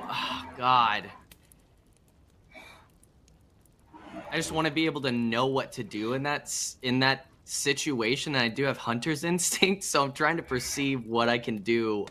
Oh, 0.10 0.46
god. 0.56 1.12
I 4.32 4.38
just 4.38 4.54
want 4.54 4.68
to 4.68 4.74
be 4.74 4.86
able 4.86 5.02
to 5.02 5.12
know 5.12 5.48
what 5.48 5.74
to 5.74 5.84
do 5.84 6.14
in 6.14 6.24
that 6.24 6.50
in 6.82 7.00
that 7.00 7.28
situation. 7.46 8.36
And 8.36 8.44
I 8.44 8.48
do 8.48 8.64
have 8.64 8.78
hunter's 8.78 9.24
instinct, 9.32 9.84
so 9.84 10.04
I'm 10.04 10.12
trying 10.14 10.38
to 10.38 10.44
perceive 10.44 11.06
what 11.06 11.30
I 11.30 11.38
can 11.38 11.58
do 11.58 12.06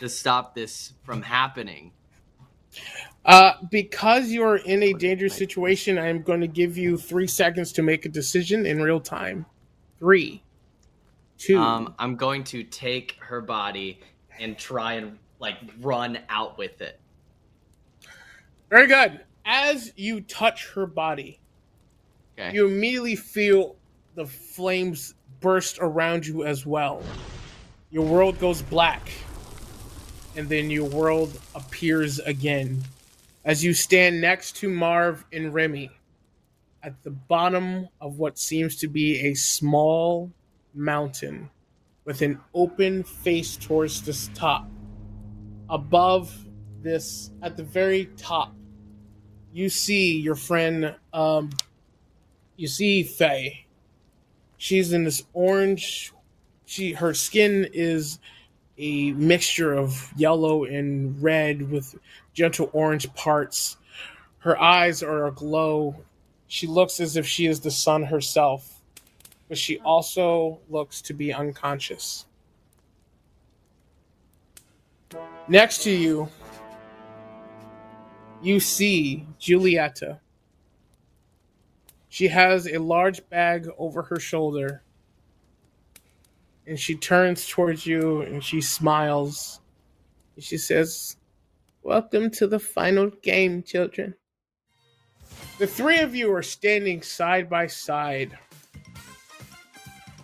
to 0.00 0.08
stop 0.08 0.54
this 0.54 0.92
from 1.02 1.22
happening. 1.22 1.92
Uh, 3.24 3.52
because 3.70 4.30
you're 4.30 4.56
in 4.56 4.82
a 4.82 4.92
dangerous 4.94 5.34
situation, 5.34 5.98
I'm 5.98 6.22
going 6.22 6.40
to 6.40 6.46
give 6.46 6.78
you 6.78 6.96
three 6.96 7.26
seconds 7.26 7.72
to 7.72 7.82
make 7.82 8.06
a 8.06 8.08
decision 8.08 8.64
in 8.64 8.80
real 8.80 9.00
time. 9.00 9.44
Three, 9.98 10.42
two. 11.36 11.58
Um, 11.58 11.94
I'm 11.98 12.16
going 12.16 12.44
to 12.44 12.62
take 12.62 13.16
her 13.20 13.40
body 13.40 14.00
and 14.40 14.56
try 14.56 14.94
and 14.94 15.18
like 15.40 15.56
run 15.80 16.18
out 16.28 16.56
with 16.56 16.80
it. 16.80 16.98
Very 18.70 18.86
good. 18.86 19.20
As 19.44 19.92
you 19.96 20.20
touch 20.22 20.68
her 20.74 20.86
body, 20.86 21.40
Okay. 22.38 22.54
you 22.54 22.66
immediately 22.66 23.16
feel 23.16 23.76
the 24.14 24.24
flames 24.26 25.14
burst 25.40 25.78
around 25.80 26.26
you 26.26 26.44
as 26.44 26.64
well. 26.64 27.02
Your 27.90 28.04
world 28.06 28.38
goes 28.38 28.62
black, 28.62 29.10
and 30.38 30.48
then 30.48 30.70
your 30.70 30.88
world 30.88 31.36
appears 31.56 32.20
again 32.20 32.80
as 33.44 33.64
you 33.64 33.74
stand 33.74 34.20
next 34.20 34.54
to 34.54 34.68
Marv 34.68 35.24
and 35.32 35.52
Remy 35.52 35.90
at 36.80 37.02
the 37.02 37.10
bottom 37.10 37.88
of 38.00 38.20
what 38.20 38.38
seems 38.38 38.76
to 38.76 38.86
be 38.86 39.18
a 39.18 39.34
small 39.34 40.30
mountain 40.72 41.50
with 42.04 42.22
an 42.22 42.38
open 42.54 43.02
face 43.02 43.56
towards 43.56 44.02
the 44.02 44.16
top. 44.32 44.70
Above 45.68 46.32
this, 46.82 47.32
at 47.42 47.56
the 47.56 47.64
very 47.64 48.04
top, 48.16 48.54
you 49.52 49.68
see 49.68 50.20
your 50.20 50.36
friend 50.36 50.94
um, 51.12 51.50
you 52.54 52.68
see 52.68 53.02
Faye. 53.02 53.66
She's 54.56 54.92
in 54.92 55.02
this 55.02 55.24
orange. 55.32 56.12
She 56.64 56.92
her 56.92 57.12
skin 57.12 57.68
is 57.72 58.20
a 58.78 59.12
mixture 59.12 59.74
of 59.74 60.12
yellow 60.16 60.64
and 60.64 61.20
red 61.22 61.70
with 61.70 61.94
gentle 62.32 62.70
orange 62.72 63.12
parts. 63.14 63.76
Her 64.38 64.60
eyes 64.60 65.02
are 65.02 65.26
aglow. 65.26 65.96
She 66.46 66.66
looks 66.66 67.00
as 67.00 67.16
if 67.16 67.26
she 67.26 67.46
is 67.46 67.60
the 67.60 67.70
sun 67.70 68.04
herself, 68.04 68.80
but 69.48 69.58
she 69.58 69.78
also 69.80 70.60
looks 70.70 71.02
to 71.02 71.14
be 71.14 71.32
unconscious. 71.32 72.26
Next 75.48 75.82
to 75.84 75.90
you, 75.90 76.28
you 78.42 78.60
see 78.60 79.26
Julieta. 79.40 80.20
She 82.08 82.28
has 82.28 82.66
a 82.66 82.78
large 82.78 83.28
bag 83.28 83.68
over 83.78 84.02
her 84.02 84.20
shoulder. 84.20 84.82
And 86.68 86.78
she 86.78 86.94
turns 86.94 87.48
towards 87.48 87.86
you 87.86 88.20
and 88.20 88.44
she 88.44 88.60
smiles. 88.60 89.60
And 90.36 90.44
she 90.44 90.58
says, 90.58 91.16
Welcome 91.82 92.30
to 92.32 92.46
the 92.46 92.58
final 92.58 93.08
game, 93.22 93.62
children. 93.62 94.14
The 95.58 95.66
three 95.66 96.00
of 96.00 96.14
you 96.14 96.30
are 96.34 96.42
standing 96.42 97.00
side 97.00 97.48
by 97.48 97.68
side 97.68 98.36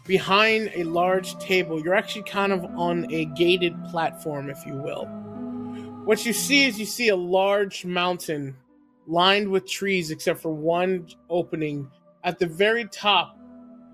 behind 0.07 0.71
a 0.75 0.85
large 0.85 1.39
table. 1.39 1.83
You're 1.83 1.95
actually 1.95 2.25
kind 2.25 2.53
of 2.53 2.63
on 2.77 3.11
a 3.11 3.25
gated 3.25 3.75
platform, 3.87 4.51
if 4.51 4.67
you 4.67 4.75
will. 4.75 5.07
What 6.05 6.27
you 6.27 6.35
see 6.35 6.67
is 6.67 6.79
you 6.79 6.85
see 6.85 7.09
a 7.09 7.17
large 7.17 7.87
mountain 7.87 8.55
lined 9.07 9.49
with 9.49 9.67
trees 9.67 10.11
except 10.11 10.41
for 10.41 10.53
one 10.53 11.09
opening. 11.31 11.91
At 12.23 12.39
the 12.39 12.47
very 12.47 12.87
top, 12.89 13.39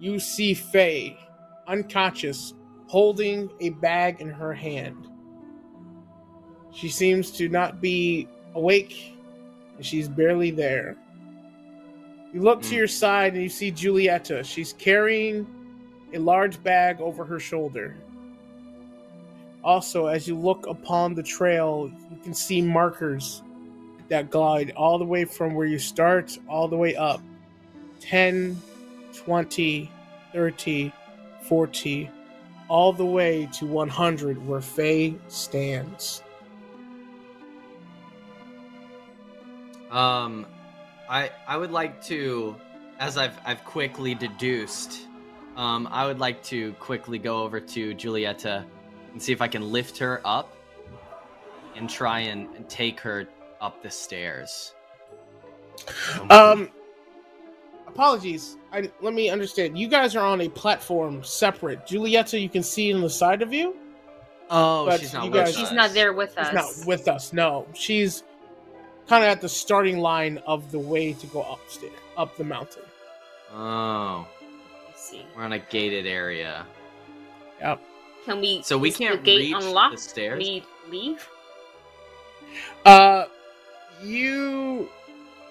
you 0.00 0.18
see 0.18 0.54
Faye, 0.54 1.16
unconscious, 1.70 2.52
holding 2.88 3.48
a 3.60 3.70
bag 3.70 4.20
in 4.20 4.28
her 4.28 4.52
hand. 4.52 5.08
She 6.72 6.88
seems 6.88 7.30
to 7.32 7.48
not 7.48 7.80
be 7.80 8.28
awake, 8.54 9.14
and 9.76 9.86
she's 9.86 10.08
barely 10.08 10.50
there. 10.50 10.96
You 12.32 12.42
look 12.42 12.62
to 12.62 12.68
Hmm. 12.68 12.74
your 12.74 12.86
side 12.88 13.34
and 13.34 13.42
you 13.42 13.48
see 13.48 13.72
Julieta. 13.72 14.44
She's 14.44 14.72
carrying 14.74 15.46
a 16.12 16.18
large 16.18 16.62
bag 16.62 17.00
over 17.00 17.24
her 17.24 17.40
shoulder. 17.40 17.96
Also, 19.62 20.06
as 20.06 20.26
you 20.26 20.36
look 20.36 20.66
upon 20.66 21.14
the 21.14 21.22
trail, 21.22 21.90
you 22.10 22.16
can 22.22 22.34
see 22.34 22.62
markers 22.62 23.42
that 24.08 24.30
glide 24.30 24.72
all 24.76 24.98
the 24.98 25.04
way 25.04 25.24
from 25.24 25.54
where 25.54 25.66
you 25.66 25.78
start 25.78 26.36
all 26.48 26.66
the 26.66 26.76
way 26.76 26.96
up 26.96 27.20
10, 28.00 28.60
20, 29.12 29.90
30, 30.32 30.92
40, 31.50 32.08
all 32.68 32.92
the 32.92 33.04
way 33.04 33.48
to 33.54 33.66
100 33.66 34.46
where 34.46 34.60
Faye 34.60 35.16
stands. 35.26 36.22
Um, 39.90 40.46
I 41.08 41.32
I 41.48 41.56
would 41.56 41.72
like 41.72 42.04
to, 42.04 42.54
as 43.00 43.16
I've 43.18 43.36
I've 43.44 43.64
quickly 43.64 44.14
deduced, 44.14 45.08
um, 45.56 45.88
I 45.90 46.06
would 46.06 46.20
like 46.20 46.40
to 46.44 46.72
quickly 46.74 47.18
go 47.18 47.42
over 47.42 47.58
to 47.58 47.94
Julieta 47.96 48.64
and 49.12 49.20
see 49.20 49.32
if 49.32 49.42
I 49.42 49.48
can 49.48 49.72
lift 49.72 49.98
her 49.98 50.20
up 50.24 50.54
and 51.74 51.90
try 51.90 52.20
and, 52.20 52.48
and 52.54 52.68
take 52.68 53.00
her 53.00 53.26
up 53.60 53.82
the 53.82 53.90
stairs. 53.90 54.72
Um, 56.30 56.70
apologies. 57.92 58.56
I, 58.72 58.90
let 59.00 59.14
me 59.14 59.28
understand. 59.30 59.78
You 59.78 59.88
guys 59.88 60.14
are 60.16 60.24
on 60.24 60.40
a 60.42 60.48
platform 60.48 61.22
separate. 61.24 61.86
Julieta, 61.86 62.40
you 62.40 62.48
can 62.48 62.62
see 62.62 62.90
in 62.90 63.00
the 63.00 63.10
side 63.10 63.42
of 63.42 63.52
you. 63.52 63.76
Oh, 64.50 64.86
But 64.86 65.00
she's 65.00 65.12
not 65.12 65.24
with 65.24 65.32
guys- 65.34 65.48
us. 65.50 65.56
She's 65.56 65.72
not 65.72 65.92
there 65.92 66.12
with 66.12 66.30
She's 66.30 66.46
us. 66.48 66.52
not 66.78 66.86
with 66.86 67.08
us. 67.08 67.32
No, 67.32 67.66
she's 67.74 68.22
kind 69.08 69.24
of 69.24 69.28
at 69.30 69.40
the 69.40 69.48
starting 69.48 69.98
line 69.98 70.38
of 70.46 70.70
the 70.72 70.78
way 70.78 71.12
to 71.14 71.26
go 71.28 71.42
upstairs, 71.42 71.92
up 72.16 72.36
the 72.36 72.44
mountain. 72.44 72.82
Oh, 73.52 74.26
I 74.26 74.26
see. 74.96 75.22
we're 75.36 75.42
on 75.44 75.52
a 75.52 75.58
gated 75.58 76.06
area. 76.06 76.64
Yep. 77.60 77.80
Can 78.24 78.40
we? 78.40 78.62
So 78.62 78.76
we 78.78 78.92
can't 78.92 79.16
the 79.18 79.22
gate 79.24 79.54
reach 79.54 79.64
unlocked? 79.64 79.96
the 79.96 80.00
stairs? 80.02 80.38
We 80.38 80.64
leave. 80.88 81.28
Uh, 82.84 83.24
you. 84.02 84.88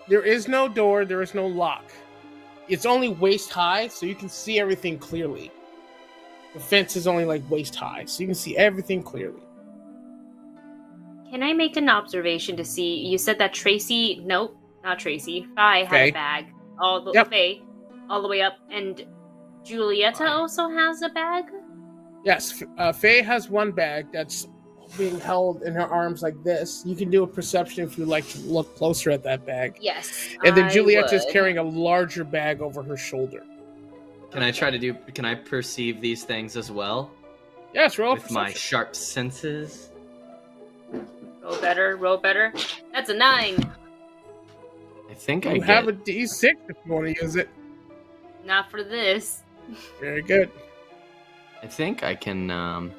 There 0.07 0.21
is 0.23 0.47
no 0.47 0.67
door. 0.67 1.05
There 1.05 1.21
is 1.21 1.33
no 1.33 1.45
lock. 1.47 1.83
It's 2.69 2.85
only 2.85 3.09
waist 3.09 3.49
high, 3.51 3.87
so 3.87 4.05
you 4.05 4.15
can 4.15 4.29
see 4.29 4.59
everything 4.59 4.97
clearly. 4.99 5.51
The 6.53 6.59
fence 6.59 6.95
is 6.95 7.07
only 7.07 7.25
like 7.25 7.41
waist 7.49 7.75
high, 7.75 8.05
so 8.05 8.21
you 8.21 8.27
can 8.27 8.35
see 8.35 8.55
everything 8.57 9.03
clearly. 9.03 9.41
Can 11.31 11.43
I 11.43 11.53
make 11.53 11.77
an 11.77 11.89
observation 11.89 12.55
to 12.57 12.65
see? 12.65 12.97
You 13.05 13.17
said 13.17 13.37
that 13.39 13.53
Tracy, 13.53 14.21
nope, 14.23 14.57
not 14.83 14.99
Tracy. 14.99 15.47
Fi 15.55 15.79
had 15.79 15.89
Faye. 15.89 16.09
a 16.09 16.11
bag 16.13 16.45
all 16.79 17.01
the 17.01 17.11
Yep. 17.13 17.29
Faye, 17.29 17.61
all 18.09 18.21
the 18.21 18.27
way 18.27 18.41
up, 18.41 18.57
and 18.71 19.05
Julieta 19.63 20.29
also 20.29 20.69
has 20.69 21.01
a 21.01 21.09
bag. 21.09 21.45
Yes, 22.23 22.63
uh, 22.77 22.91
Faye 22.91 23.21
has 23.21 23.49
one 23.49 23.71
bag 23.71 24.07
that's 24.11 24.47
being 24.97 25.19
held 25.19 25.63
in 25.63 25.73
her 25.73 25.87
arms 25.87 26.21
like 26.23 26.41
this. 26.43 26.83
You 26.85 26.95
can 26.95 27.09
do 27.09 27.23
a 27.23 27.27
perception 27.27 27.83
if 27.83 27.97
you 27.97 28.05
like 28.05 28.27
to 28.29 28.39
look 28.39 28.75
closer 28.75 29.11
at 29.11 29.23
that 29.23 29.45
bag. 29.45 29.77
Yes, 29.79 30.29
And 30.43 30.55
then 30.55 30.65
I 30.65 30.69
Juliet 30.69 31.11
is 31.13 31.23
would. 31.25 31.33
carrying 31.33 31.57
a 31.57 31.63
larger 31.63 32.23
bag 32.23 32.61
over 32.61 32.81
her 32.83 32.97
shoulder. 32.97 33.43
Can 34.31 34.43
I 34.43 34.51
try 34.51 34.69
to 34.71 34.77
do? 34.77 34.93
Can 35.13 35.25
I 35.25 35.35
perceive 35.35 36.01
these 36.01 36.23
things 36.23 36.55
as 36.57 36.71
well 36.71 37.11
Yes, 37.73 37.97
roll 37.97 38.11
a 38.11 38.15
with 38.15 38.29
my 38.31 38.45
perception. 38.45 38.59
sharp 38.61 38.95
senses? 38.95 39.89
Roll 41.43 41.59
better, 41.61 41.95
roll 41.97 42.17
better. 42.17 42.53
That's 42.91 43.09
a 43.09 43.13
nine. 43.15 43.71
I 45.09 45.13
think 45.15 45.45
I 45.45 45.53
You 45.53 45.59
get. 45.59 45.67
have 45.69 45.87
a 45.87 45.93
D6 45.93 46.43
if 46.43 46.77
you 46.85 46.93
want 46.93 47.07
to 47.15 47.21
use 47.23 47.35
it. 47.35 47.49
Not 48.45 48.69
for 48.69 48.83
this. 48.83 49.41
Very 49.99 50.21
good. 50.21 50.49
I 51.61 51.67
think 51.67 52.03
I 52.03 52.15
can. 52.15 52.49
Um, 52.51 52.91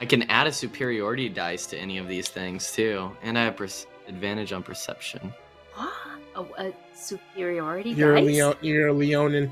I 0.00 0.06
can 0.06 0.22
add 0.30 0.46
a 0.46 0.52
superiority 0.52 1.28
dice 1.28 1.66
to 1.66 1.78
any 1.78 1.98
of 1.98 2.08
these 2.08 2.28
things 2.28 2.72
too, 2.72 3.16
and 3.22 3.38
I 3.38 3.44
have 3.44 3.56
per- 3.56 3.68
advantage 4.08 4.52
on 4.52 4.62
perception. 4.62 5.32
a, 6.36 6.42
a 6.58 6.72
superiority 6.94 7.94
You're 7.94 8.14
a 8.16 8.20
dice? 8.20 8.26
Leo- 8.26 8.58
you're 8.60 8.88
a 8.88 8.92
Leonin. 8.92 9.50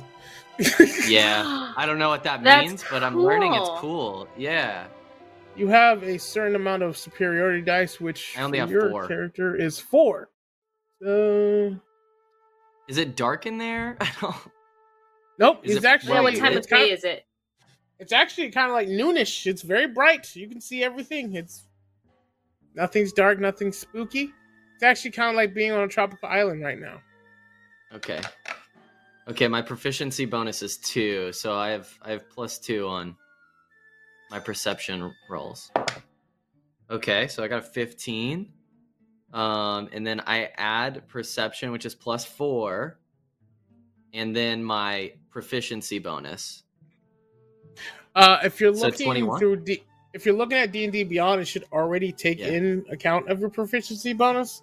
Yeah, 1.03 1.73
I 1.77 1.87
don't 1.87 1.99
know 1.99 2.09
what 2.11 2.25
that 2.25 2.43
That's 2.43 2.73
means, 2.73 2.85
but 2.91 3.03
I'm 3.03 3.23
learning 3.23 3.55
it's 3.55 3.71
cool. 3.71 3.79
cool. 3.81 4.29
Yeah. 4.37 4.87
You 5.57 5.69
have 5.69 6.03
a 6.03 6.19
certain 6.19 6.57
amount 6.57 6.83
of 6.83 6.97
superiority 6.97 7.63
dice, 7.63 8.01
which 8.01 8.37
I 8.37 8.43
only 8.43 8.59
for 8.59 8.61
have 8.61 8.71
your 8.71 8.91
four. 8.91 9.07
character 9.09 9.57
is 9.57 9.79
four. 9.79 10.31
So 11.03 11.77
Is 12.89 12.99
it 12.99 13.17
dark 13.17 13.47
in 13.47 13.59
there? 13.59 13.97
I 14.01 14.11
don't. 14.21 14.37
nope, 15.39 15.61
Is 15.65 15.77
it's 15.77 15.85
it 15.85 15.89
actually 15.89 16.15
Yeah, 16.15 16.21
what 16.21 16.35
Right, 16.35 16.39
time 16.41 16.57
of 16.57 16.57
it's, 16.59 16.67
kind 16.67 16.85
day 16.85 16.91
is 16.91 17.05
it? 17.05 17.25
It's 18.03 18.13
actually 18.13 18.51
kind 18.51 18.69
of 18.69 18.75
like 18.75 18.89
noonish. 18.89 19.47
It's 19.47 19.63
very 19.63 19.87
bright. 19.87 20.35
You 20.35 20.49
can 20.49 20.61
see 20.61 20.83
everything. 20.83 21.35
It's 21.35 21.63
nothing's 22.75 23.13
dark, 23.13 23.39
nothing's 23.39 23.79
spooky. 23.79 24.33
It's 24.75 24.83
actually 24.83 25.13
kind 25.13 25.31
of 25.31 25.37
like 25.37 25.55
being 25.55 25.71
on 25.71 25.85
a 25.85 25.89
tropical 25.89 26.29
island 26.29 26.65
right 26.65 26.81
now. 26.81 27.01
Okay. 27.95 28.21
Okay, 29.29 29.47
my 29.47 29.63
proficiency 29.63 30.25
bonus 30.25 30.63
is 30.63 30.79
two, 30.79 31.33
so 31.33 31.55
I 31.55 31.71
have 31.71 31.97
I 32.03 32.11
have 32.11 32.29
plus 32.29 32.59
two 32.59 32.89
on 32.89 33.17
my 34.33 34.41
perception 34.41 35.15
rolls. 35.31 35.71
Okay, 36.91 37.29
so 37.29 37.45
I 37.45 37.49
got 37.49 37.61
a 37.61 37.63
fifteen. 37.63 38.53
Um, 39.33 39.89
and 39.93 40.05
then 40.05 40.21
I 40.27 40.51
add 40.57 41.07
perception, 41.09 41.71
which 41.71 41.87
is 41.87 41.95
plus 41.95 42.25
four, 42.25 42.99
and 44.13 44.35
then 44.35 44.63
my 44.63 45.13
proficiency 45.31 46.01
bonus. 46.01 46.65
Uh, 48.15 48.39
if 48.45 48.61
you're 48.61 48.75
So 48.75 48.87
looking 48.87 49.07
21? 49.07 49.39
through 49.39 49.57
D, 49.57 49.83
if 50.13 50.27
you're 50.27 50.35
looking 50.35 50.59
at 50.59 50.73
D 50.73 50.85
and 50.85 50.93
D 50.93 51.03
Beyond, 51.05 51.41
it 51.41 51.47
should 51.47 51.65
already 51.73 52.13
take 52.13 52.39
Yeah. 52.39 52.49
in 52.49 52.85
account 52.91 53.31
of 53.31 53.41
your 53.41 53.49
proficiency 53.51 54.13
bonus. 54.13 54.63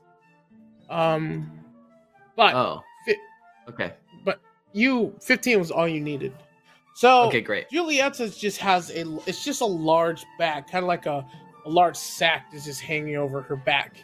Um, 0.89 1.51
but 2.35 2.53
Oh. 2.55 2.83
fi- 3.05 3.17
Okay. 3.69 3.93
But 4.23 4.39
you 4.73 5.15
15 5.21 5.59
was 5.59 5.71
all 5.71 5.87
you 5.87 5.99
needed. 6.01 6.33
So 6.95 7.23
Okay, 7.27 7.41
great. 7.41 7.69
Julieta's 7.69 8.37
just 8.37 8.59
has 8.59 8.89
a 8.91 9.01
it's 9.25 9.43
just 9.43 9.61
a 9.61 9.65
large 9.65 10.25
bag, 10.37 10.67
kind 10.67 10.83
of 10.83 10.87
like 10.87 11.05
a, 11.05 11.25
a 11.65 11.69
large 11.69 11.95
sack 11.95 12.47
that's 12.51 12.65
just 12.65 12.81
hanging 12.81 13.15
over 13.15 13.41
her 13.41 13.55
back. 13.55 13.95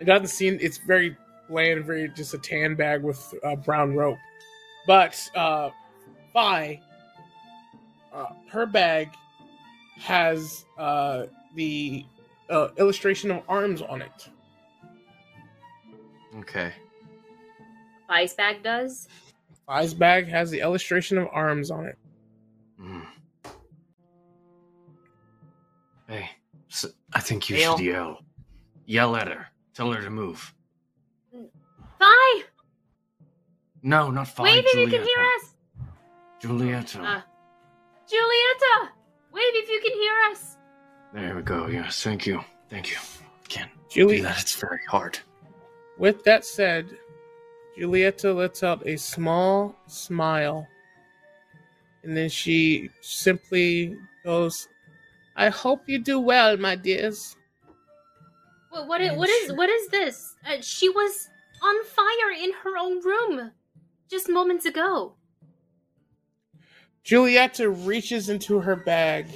It 0.00 0.04
doesn't 0.04 0.28
seem 0.28 0.58
it's 0.60 0.78
very 0.78 1.16
bland, 1.48 1.84
very 1.84 2.08
just 2.08 2.32
a 2.34 2.38
tan 2.38 2.74
bag 2.76 3.02
with 3.02 3.34
uh, 3.44 3.56
brown 3.56 3.94
rope. 3.94 4.18
But 4.86 5.30
uh 5.34 5.70
Vi, 6.32 6.80
uh, 8.12 8.26
her 8.50 8.66
bag 8.66 9.10
has 9.98 10.64
uh 10.78 11.26
the 11.54 12.04
uh, 12.48 12.68
illustration 12.78 13.30
of 13.30 13.42
arms 13.48 13.82
on 13.82 14.02
it. 14.02 14.28
Okay. 16.38 16.72
Vi's 18.08 18.34
bag 18.34 18.62
does. 18.62 19.08
Vi's 19.68 19.94
bag 19.94 20.26
has 20.28 20.50
the 20.50 20.60
illustration 20.60 21.18
of 21.18 21.28
arms 21.32 21.70
on 21.70 21.86
it. 21.86 21.98
Mm. 22.80 23.06
Hey, 26.08 26.28
I 27.14 27.20
think 27.20 27.48
you 27.48 27.56
Dale? 27.56 27.76
should 27.76 27.84
yell. 27.86 28.24
Yell 28.86 29.14
at 29.14 29.28
her. 29.28 29.46
Tell 29.74 29.92
her 29.92 30.02
to 30.02 30.10
move. 30.10 30.52
Vi, 31.32 32.42
No, 33.82 34.10
not 34.10 34.26
fine. 34.26 34.44
Wait, 34.56 34.64
if 34.66 34.74
you 34.74 34.88
can 34.88 35.06
hear 35.06 35.26
us. 35.36 35.54
Julieta. 36.42 37.04
Uh, 37.04 37.20
Julieta, 38.10 38.88
wave 39.32 39.54
if 39.54 39.68
you 39.68 39.80
can 39.80 39.92
hear 40.00 40.14
us. 40.30 40.56
There 41.14 41.36
we 41.36 41.42
go. 41.42 41.66
Yes, 41.66 42.02
thank 42.02 42.26
you. 42.26 42.40
Thank 42.68 42.90
you. 42.90 42.96
Can't 43.48 43.70
Julie, 43.88 44.16
do 44.18 44.22
that. 44.24 44.40
It's 44.40 44.54
very 44.56 44.80
hard. 44.88 45.18
With 45.98 46.24
that 46.24 46.44
said, 46.44 46.86
Julieta 47.78 48.34
lets 48.34 48.62
out 48.62 48.86
a 48.86 48.96
small 48.96 49.74
smile. 49.86 50.66
And 52.02 52.16
then 52.16 52.28
she 52.28 52.90
simply 53.00 53.96
goes, 54.24 54.68
I 55.36 55.48
hope 55.48 55.82
you 55.88 55.98
do 55.98 56.18
well, 56.18 56.56
my 56.56 56.74
dears. 56.74 57.36
What 58.70 58.86
what, 58.88 59.00
i- 59.00 59.08
I'm 59.08 59.16
what 59.18 59.28
is 59.28 59.46
sure- 59.46 59.56
what 59.56 59.68
is 59.68 59.88
this? 59.88 60.34
Uh, 60.46 60.60
she 60.60 60.88
was 60.88 61.28
on 61.62 61.84
fire 61.84 62.32
in 62.42 62.52
her 62.64 62.78
own 62.78 63.02
room 63.04 63.50
just 64.08 64.28
moments 64.28 64.64
ago. 64.64 65.14
Julieta 67.04 67.86
reaches 67.86 68.28
into 68.28 68.60
her 68.60 68.76
bag. 68.76 69.26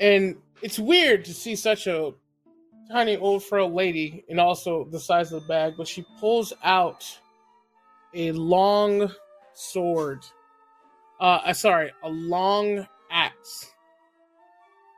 And 0.00 0.36
it's 0.62 0.78
weird 0.78 1.24
to 1.26 1.34
see 1.34 1.56
such 1.56 1.86
a 1.86 2.12
tiny 2.90 3.16
old 3.16 3.44
frail 3.44 3.72
lady 3.72 4.24
and 4.28 4.38
also 4.40 4.84
the 4.90 5.00
size 5.00 5.32
of 5.32 5.42
the 5.42 5.48
bag, 5.48 5.74
but 5.76 5.88
she 5.88 6.04
pulls 6.18 6.52
out 6.62 7.04
a 8.14 8.32
long 8.32 9.10
sword. 9.54 10.24
Uh, 11.20 11.40
uh, 11.44 11.52
sorry, 11.52 11.92
a 12.02 12.08
long 12.08 12.86
axe. 13.10 13.72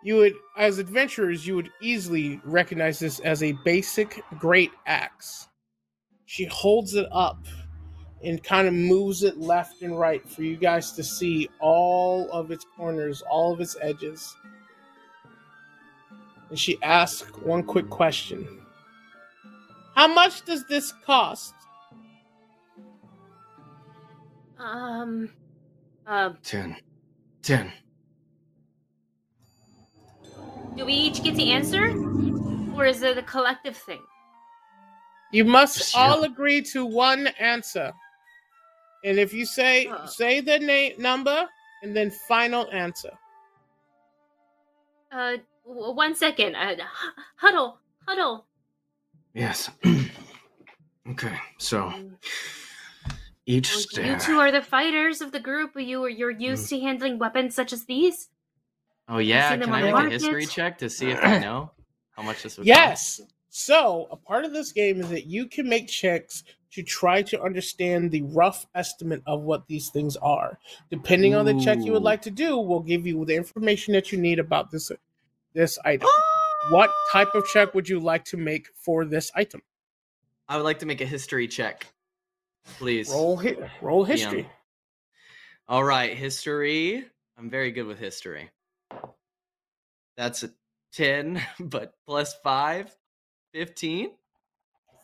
You 0.02 0.16
would, 0.16 0.34
as 0.56 0.78
adventurers, 0.78 1.46
you 1.46 1.56
would 1.56 1.70
easily 1.80 2.40
recognize 2.44 2.98
this 2.98 3.20
as 3.20 3.42
a 3.42 3.52
basic 3.64 4.22
great 4.38 4.70
axe. 4.86 5.48
She 6.26 6.44
holds 6.44 6.94
it 6.94 7.06
up 7.10 7.44
and 8.22 8.42
kind 8.42 8.66
of 8.66 8.74
moves 8.74 9.22
it 9.22 9.38
left 9.38 9.82
and 9.82 9.98
right 9.98 10.28
for 10.28 10.42
you 10.42 10.56
guys 10.56 10.92
to 10.92 11.04
see 11.04 11.48
all 11.60 12.30
of 12.32 12.50
its 12.50 12.64
corners, 12.76 13.22
all 13.30 13.52
of 13.52 13.60
its 13.60 13.76
edges. 13.80 14.34
And 16.50 16.58
she 16.58 16.82
asks 16.82 17.30
one 17.42 17.62
quick 17.62 17.88
question 17.90 18.60
How 19.94 20.08
much 20.08 20.44
does 20.44 20.64
this 20.66 20.92
cost? 21.04 21.54
Um, 24.58 25.30
uh, 26.06 26.30
Ten. 26.42 26.76
Ten. 27.42 27.72
do 30.76 30.84
we 30.84 30.92
each 30.92 31.22
get 31.22 31.36
the 31.36 31.52
answer, 31.52 31.90
or 32.74 32.86
is 32.86 33.02
it 33.02 33.16
a 33.16 33.22
collective 33.22 33.76
thing? 33.76 34.00
You 35.32 35.44
must 35.44 35.94
all 35.96 36.24
agree 36.24 36.62
to 36.62 36.86
one 36.86 37.28
answer. 37.38 37.92
And 39.04 39.18
if 39.18 39.32
you 39.32 39.46
say 39.46 39.86
Huh. 39.86 40.06
say 40.06 40.40
the 40.40 40.58
name 40.58 40.94
number 40.98 41.46
and 41.82 41.96
then 41.96 42.10
final 42.28 42.68
answer. 42.72 43.10
Uh, 45.12 45.36
w- 45.66 45.92
one 45.94 46.14
second. 46.14 46.54
Uh, 46.56 46.72
h- 46.72 46.78
huddle, 47.36 47.78
huddle. 48.06 48.46
Yes. 49.34 49.70
okay, 51.10 51.38
so 51.58 51.92
each 53.46 53.70
Well, 53.70 53.80
stair. 53.80 54.06
You 54.06 54.18
two 54.18 54.38
are 54.38 54.50
the 54.50 54.62
fighters 54.62 55.20
of 55.20 55.32
the 55.32 55.40
group. 55.40 55.72
You 55.76 56.04
are 56.04 56.08
you're 56.08 56.30
used 56.30 56.68
to 56.70 56.80
handling 56.80 57.18
weapons 57.18 57.54
such 57.54 57.72
as 57.72 57.84
these. 57.84 58.28
Oh 59.08 59.18
yeah, 59.18 59.50
seen 59.50 59.60
them 59.60 59.70
can 59.70 59.74
I 59.74 59.80
the 59.80 59.86
make 59.92 60.06
a 60.06 60.10
history 60.10 60.46
check 60.46 60.78
to 60.78 60.90
see 60.90 61.10
if 61.10 61.18
I 61.22 61.38
know 61.46 61.70
how 62.16 62.22
much 62.22 62.42
this 62.42 62.58
would 62.58 62.66
Yes. 62.66 63.20
So, 63.50 64.08
a 64.10 64.16
part 64.16 64.44
of 64.44 64.52
this 64.52 64.72
game 64.72 65.00
is 65.00 65.08
that 65.08 65.26
you 65.26 65.46
can 65.46 65.68
make 65.68 65.88
checks 65.88 66.44
to 66.72 66.82
try 66.82 67.22
to 67.22 67.42
understand 67.42 68.10
the 68.10 68.22
rough 68.22 68.66
estimate 68.74 69.22
of 69.26 69.42
what 69.42 69.66
these 69.66 69.88
things 69.88 70.16
are. 70.16 70.58
Depending 70.90 71.34
on 71.34 71.46
the 71.46 71.58
check 71.58 71.78
you 71.80 71.92
would 71.92 72.02
like 72.02 72.22
to 72.22 72.30
do, 72.30 72.58
will 72.58 72.80
give 72.80 73.06
you 73.06 73.24
the 73.24 73.36
information 73.36 73.94
that 73.94 74.12
you 74.12 74.18
need 74.18 74.38
about 74.38 74.70
this 74.70 74.92
this 75.54 75.78
item. 75.84 76.08
what 76.70 76.90
ah! 76.90 77.12
type 77.12 77.34
of 77.34 77.46
check 77.46 77.74
would 77.74 77.88
you 77.88 77.98
like 77.98 78.24
to 78.26 78.36
make 78.36 78.68
for 78.76 79.04
this 79.04 79.30
item? 79.34 79.62
I 80.46 80.56
would 80.56 80.64
like 80.64 80.78
to 80.80 80.86
make 80.86 81.00
a 81.00 81.06
history 81.06 81.48
check, 81.48 81.86
please. 82.78 83.10
Roll 83.10 83.36
hit. 83.36 83.58
Roll 83.80 84.04
history. 84.04 84.48
All 85.68 85.84
right, 85.84 86.16
history. 86.16 87.04
I'm 87.38 87.50
very 87.50 87.70
good 87.70 87.86
with 87.86 87.98
history. 87.98 88.50
That's 90.16 90.42
a 90.42 90.50
10, 90.92 91.40
but 91.60 91.94
plus 92.06 92.34
5, 92.42 92.96
15. 93.58 94.10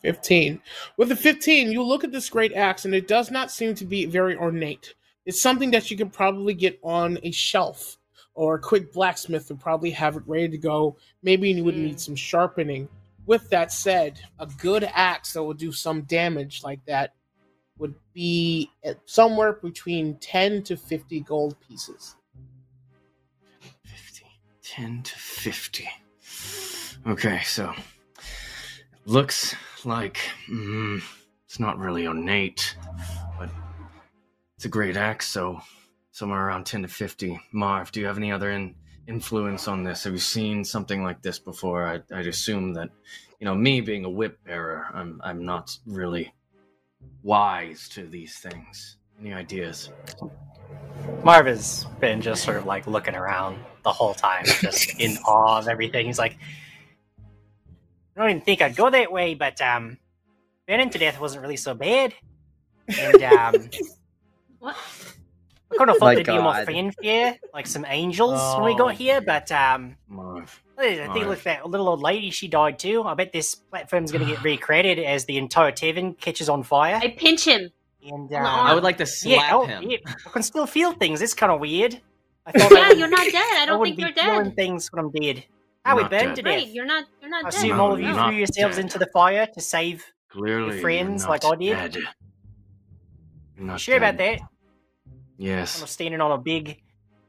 15. 0.02 0.60
With 0.96 1.08
the 1.08 1.16
15, 1.16 1.72
you 1.72 1.82
look 1.82 2.04
at 2.04 2.12
this 2.12 2.28
great 2.28 2.52
axe 2.52 2.84
and 2.84 2.94
it 2.94 3.08
does 3.08 3.32
not 3.32 3.50
seem 3.50 3.74
to 3.74 3.84
be 3.84 4.06
very 4.06 4.36
ornate. 4.36 4.94
It's 5.26 5.42
something 5.42 5.72
that 5.72 5.90
you 5.90 5.96
could 5.96 6.12
probably 6.12 6.54
get 6.54 6.78
on 6.84 7.18
a 7.24 7.32
shelf, 7.32 7.96
or 8.34 8.54
a 8.54 8.60
quick 8.60 8.92
blacksmith 8.92 9.48
would 9.48 9.58
probably 9.58 9.90
have 9.90 10.16
it 10.16 10.22
ready 10.26 10.48
to 10.50 10.58
go. 10.58 10.96
Maybe 11.22 11.50
you 11.50 11.64
would 11.64 11.76
need 11.76 11.96
Mm. 11.96 12.00
some 12.00 12.14
sharpening. 12.16 12.88
With 13.26 13.48
that 13.50 13.72
said, 13.72 14.20
a 14.38 14.46
good 14.46 14.84
axe 14.84 15.32
that 15.32 15.42
will 15.42 15.54
do 15.54 15.72
some 15.72 16.02
damage 16.02 16.62
like 16.62 16.84
that 16.84 17.14
would 17.78 17.94
be 18.12 18.70
at 18.84 18.98
somewhere 19.06 19.54
between 19.54 20.16
10 20.18 20.62
to 20.64 20.76
50 20.76 21.20
gold 21.20 21.56
pieces. 21.58 22.14
50. 23.82 24.26
10 24.62 25.02
to 25.02 25.18
50. 25.18 25.88
Okay, 27.06 27.40
so 27.44 27.74
looks 29.06 29.54
like 29.84 30.18
mm, 30.50 31.02
it's 31.46 31.60
not 31.60 31.78
really 31.78 32.06
ornate, 32.06 32.76
but 33.38 33.50
it's 34.56 34.64
a 34.64 34.68
great 34.68 34.96
axe, 34.96 35.28
so 35.28 35.60
somewhere 36.10 36.46
around 36.46 36.64
10 36.64 36.82
to 36.82 36.88
50. 36.88 37.40
Marv, 37.52 37.90
do 37.92 38.00
you 38.00 38.06
have 38.06 38.18
any 38.18 38.32
other 38.32 38.50
in, 38.50 38.74
influence 39.08 39.68
on 39.68 39.84
this? 39.84 40.04
Have 40.04 40.12
you 40.12 40.18
seen 40.18 40.64
something 40.64 41.02
like 41.02 41.22
this 41.22 41.38
before? 41.38 41.86
I, 41.86 42.00
I'd 42.14 42.26
assume 42.26 42.72
that, 42.74 42.90
you 43.40 43.44
know, 43.44 43.54
me 43.54 43.80
being 43.80 44.04
a 44.04 44.10
whip 44.10 44.38
bearer, 44.44 44.86
I'm, 44.94 45.20
I'm 45.24 45.44
not 45.44 45.76
really 45.86 46.32
wise 47.22 47.88
to 47.90 48.06
these 48.06 48.38
things. 48.38 48.98
Any 49.20 49.32
ideas? 49.32 49.90
Marv 51.22 51.46
has 51.46 51.84
been 52.00 52.20
just 52.20 52.44
sort 52.44 52.56
of 52.56 52.66
like 52.66 52.86
looking 52.86 53.14
around 53.14 53.58
the 53.82 53.92
whole 53.92 54.14
time, 54.14 54.44
just 54.44 54.98
in 55.00 55.16
awe 55.18 55.58
of 55.58 55.68
everything. 55.68 56.06
He's 56.06 56.18
like, 56.18 56.36
I 58.16 58.20
don't 58.20 58.30
even 58.30 58.42
think 58.42 58.62
I'd 58.62 58.76
go 58.76 58.90
that 58.90 59.10
way, 59.12 59.34
but 59.34 59.60
um, 59.60 59.98
burning 60.68 60.90
to 60.90 60.98
death 60.98 61.20
wasn't 61.20 61.42
really 61.42 61.56
so 61.56 61.74
bad. 61.74 62.14
And 62.98 63.22
um, 63.24 63.68
What? 64.58 64.76
I 65.72 65.76
kind 65.76 65.90
of 65.90 65.96
thought 65.96 66.06
My 66.06 66.14
there'd 66.14 66.26
be 66.26 66.32
more 66.34 66.52
God. 66.52 66.66
fanfare, 66.66 67.38
like 67.52 67.66
some 67.66 67.84
angels 67.88 68.38
when 68.56 68.64
we 68.66 68.72
Oh. 68.74 68.76
got 68.78 68.94
here, 68.94 69.20
but 69.20 69.50
um, 69.50 69.96
Marv. 70.08 70.62
I 70.78 70.82
think 70.96 71.08
Marv. 71.14 71.26
look 71.26 71.42
that 71.44 71.66
little 71.68 71.88
old 71.88 72.00
lady, 72.00 72.30
she 72.30 72.46
died 72.46 72.78
too. 72.78 73.02
I 73.02 73.14
bet 73.14 73.32
this 73.32 73.54
platform's 73.56 74.12
going 74.12 74.24
to 74.26 74.30
get 74.32 74.44
recreated 74.44 75.00
as 75.00 75.24
the 75.24 75.36
entire 75.38 75.72
tavern 75.72 76.14
catches 76.14 76.48
on 76.48 76.62
fire. 76.62 76.96
I 77.02 77.08
pinch 77.08 77.44
him. 77.46 77.70
And 78.02 78.32
on 78.32 78.44
uh, 78.44 78.48
arm. 78.48 78.66
I 78.66 78.74
would 78.74 78.84
like 78.84 78.98
to 78.98 79.06
slap 79.06 79.36
yeah, 79.40 79.50
oh, 79.56 79.64
him. 79.66 79.90
yeah, 79.90 79.96
I 80.26 80.30
can 80.30 80.42
still 80.42 80.66
feel 80.66 80.92
things. 80.92 81.20
It's 81.22 81.34
kind 81.34 81.50
of 81.50 81.58
weird. 81.58 82.00
I 82.46 82.52
thought 82.58 82.70
I 82.72 82.74
Yeah, 82.80 82.88
would- 82.90 82.98
you're 82.98 83.08
not 83.08 83.26
dead. 83.26 83.34
I 83.58 83.66
don't 83.66 83.80
wouldn't 83.80 83.96
think 83.98 84.14
you're 84.16 84.24
be 84.24 84.30
feeling 84.30 84.44
dead. 84.50 84.56
things 84.56 84.88
when 84.92 85.04
I'm 85.06 85.10
dead. 85.10 85.44
How 85.84 85.96
we 85.96 86.04
burned 86.04 86.36
dead. 86.36 86.36
to 86.36 86.42
Right, 86.50 86.66
you're 86.68 86.86
not. 86.86 87.04
You're 87.20 87.30
not 87.30 87.44
I 87.44 87.48
assume 87.48 87.76
No, 87.76 87.82
all 87.82 87.92
of 87.92 88.00
you 88.00 88.14
threw 88.14 88.32
yourselves 88.32 88.76
dead. 88.76 88.84
into 88.84 88.98
the 88.98 89.08
fire 89.12 89.46
to 89.46 89.60
save. 89.60 90.04
Clearly, 90.30 90.80
friends 90.80 91.28
like 91.28 91.44
I 91.44 91.54
did? 91.56 91.92
dead. 91.92 91.96
You're 93.56 93.66
not 93.66 93.80
sure 93.80 93.98
about 93.98 94.16
that? 94.16 94.40
Yes. 95.36 95.80
I'm 95.80 95.86
standing 95.86 96.20
on 96.20 96.32
a 96.32 96.38
big, 96.38 96.80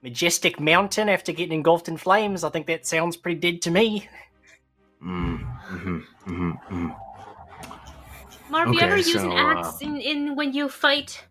majestic 0.02 0.60
mountain 0.60 1.10
after 1.10 1.32
getting 1.34 1.54
engulfed 1.54 1.88
in 1.88 1.98
flames. 1.98 2.44
I 2.44 2.50
think 2.50 2.68
that 2.68 2.86
sounds 2.86 3.18
pretty 3.18 3.40
dead 3.40 3.62
to 3.64 3.72
me. 3.72 4.08
Mm, 5.04 5.40
hmm 5.44 5.98
hmm 6.24 6.52
hmm 6.52 6.90
Marv, 8.50 8.74
you 8.74 8.80
Okay, 8.80 8.86
ever 8.88 8.98
use 8.98 9.16
an 9.16 9.32
axe 9.32 9.82
uh, 9.82 9.86
in, 9.86 9.98
in 9.98 10.36
when 10.36 10.54
you 10.54 10.70
fight? 10.70 11.26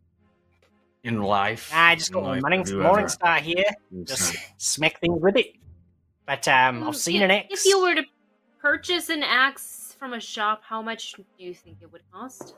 In 1.05 1.23
life, 1.23 1.71
Nah, 1.73 1.87
I 1.87 1.95
just 1.95 2.13
got 2.13 2.23
my 2.23 2.35
have 2.35 2.43
Morning 2.43 2.61
ever 2.61 3.09
Star 3.09 3.39
here. 3.39 3.65
Just 4.05 4.37
smack 4.59 5.01
things 5.01 5.21
with 5.23 5.37
it. 5.37 5.47
But 6.27 6.47
um, 6.49 6.83
Mm, 6.83 6.89
I've 6.89 6.97
seen 6.97 7.17
if, 7.17 7.23
an 7.23 7.31
axe. 7.31 7.47
If 7.51 7.65
you 7.67 7.83
were 7.83 7.95
to 7.95 8.05
purchase 8.61 9.11
an 9.11 9.23
axe 9.23 9.95
from 9.99 10.15
a 10.15 10.21
shop, 10.21 10.63
how 10.67 10.81
much 10.83 11.13
do 11.13 11.25
you 11.39 11.55
think 11.55 11.79
it 11.83 11.93
would 11.93 12.03
cost? 12.13 12.55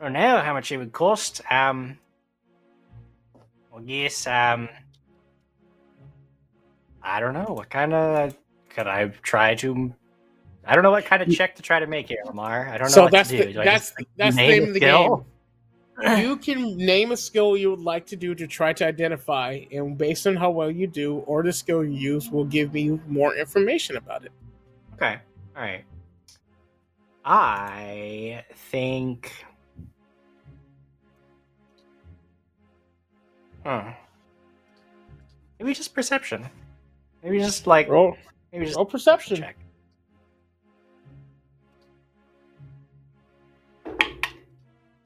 I 0.00 0.04
don't 0.04 0.12
know 0.12 0.38
how 0.38 0.52
much 0.52 0.70
it 0.70 0.76
would 0.76 0.92
cost. 0.92 1.40
Um, 1.50 1.98
I 3.76 3.80
guess 3.82 4.26
um, 4.26 4.68
I 7.02 7.18
don't 7.20 7.34
know 7.34 7.46
what 7.54 7.68
kind 7.70 7.92
of 7.92 8.36
could 8.70 8.86
I 8.86 9.08
try 9.22 9.54
to. 9.56 9.92
I 10.64 10.74
don't 10.74 10.82
know 10.84 10.90
what 10.90 11.04
kind 11.04 11.22
of 11.22 11.30
check 11.30 11.56
to 11.56 11.62
try 11.62 11.80
to 11.80 11.86
make 11.86 12.08
here, 12.08 12.18
Lemar. 12.26 12.68
I 12.68 12.78
don't 12.78 12.88
know 12.88 12.94
So 12.94 13.02
what 13.04 13.12
that's 13.12 13.30
to 13.30 13.38
do. 13.38 13.44
the, 13.46 13.52
Do 13.54 13.60
I 13.62 13.64
that's 13.64 13.86
just, 13.88 13.98
like, 14.00 14.08
that's 14.16 14.36
the 14.36 14.42
name 14.42 14.50
name 14.60 14.68
of 14.68 14.74
the 14.74 14.80
skill? 14.80 15.16
game. 15.16 15.24
you 16.18 16.36
can 16.36 16.76
name 16.76 17.12
a 17.12 17.16
skill 17.16 17.56
you 17.56 17.70
would 17.70 17.80
like 17.80 18.06
to 18.06 18.16
do 18.16 18.34
to 18.34 18.46
try 18.46 18.72
to 18.72 18.86
identify, 18.86 19.60
and 19.72 19.98
based 19.98 20.26
on 20.26 20.36
how 20.36 20.50
well 20.50 20.70
you 20.70 20.86
do 20.86 21.18
or 21.26 21.42
the 21.42 21.52
skill 21.52 21.84
you 21.84 22.14
use, 22.14 22.30
will 22.30 22.44
give 22.44 22.72
me 22.72 23.00
more 23.08 23.34
information 23.34 23.96
about 23.96 24.24
it. 24.24 24.32
Okay. 24.94 25.18
All 25.56 25.62
right. 25.62 25.84
I 27.24 28.44
think. 28.54 29.32
Hmm. 33.64 33.90
Maybe 35.58 35.74
just 35.74 35.94
perception. 35.94 36.48
Maybe 37.22 37.38
just 37.40 37.66
like 37.66 37.88
Roll, 37.88 38.16
maybe 38.52 38.64
just 38.66 38.76
roll 38.76 38.86
perception. 38.86 39.38
check. 39.38 39.56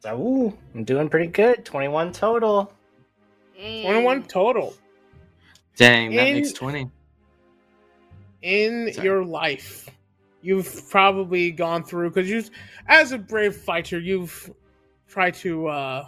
So 0.03 0.19
ooh, 0.21 0.59
I'm 0.75 0.83
doing 0.85 1.09
pretty 1.09 1.29
good. 1.29 1.65
Twenty-one 1.65 2.13
total. 2.13 2.73
Hey. 3.55 3.85
Twenty-one 3.85 4.25
total 4.25 4.75
Dang, 5.77 6.15
that 6.17 6.29
In- 6.29 6.35
makes 6.35 6.53
20. 6.53 6.91
in 8.43 8.93
Sorry. 8.93 9.07
your 9.07 9.25
life. 9.25 9.89
You've 10.43 10.91
probably 10.91 11.53
gone 11.53 11.85
through 11.85 12.11
because 12.11 12.29
you, 12.29 12.43
as 12.89 13.13
a 13.13 13.19
brave 13.19 13.55
fighter, 13.55 13.99
you've 14.01 14.53
tried 15.09 15.35
to 15.35 15.69
uh, 15.69 16.07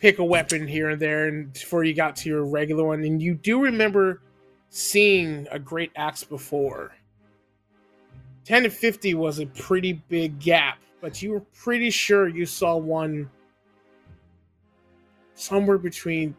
pick 0.00 0.18
a 0.18 0.24
weapon 0.24 0.66
here 0.66 0.90
and 0.90 1.00
there, 1.00 1.28
and 1.28 1.52
before 1.52 1.84
you 1.84 1.94
got 1.94 2.16
to 2.16 2.28
your 2.28 2.44
regular 2.44 2.84
one, 2.84 3.04
and 3.04 3.22
you 3.22 3.34
do 3.34 3.62
remember 3.62 4.20
seeing 4.70 5.46
a 5.52 5.58
great 5.58 5.92
axe 5.94 6.24
before. 6.24 6.92
Ten 8.44 8.64
to 8.64 8.70
fifty 8.70 9.14
was 9.14 9.38
a 9.38 9.46
pretty 9.46 9.92
big 9.92 10.40
gap, 10.40 10.78
but 11.04 11.20
you 11.20 11.32
were 11.32 11.40
pretty 11.52 11.90
sure 11.90 12.28
you 12.28 12.46
saw 12.46 12.78
one 12.78 13.28
somewhere 15.34 15.76
between 15.76 16.34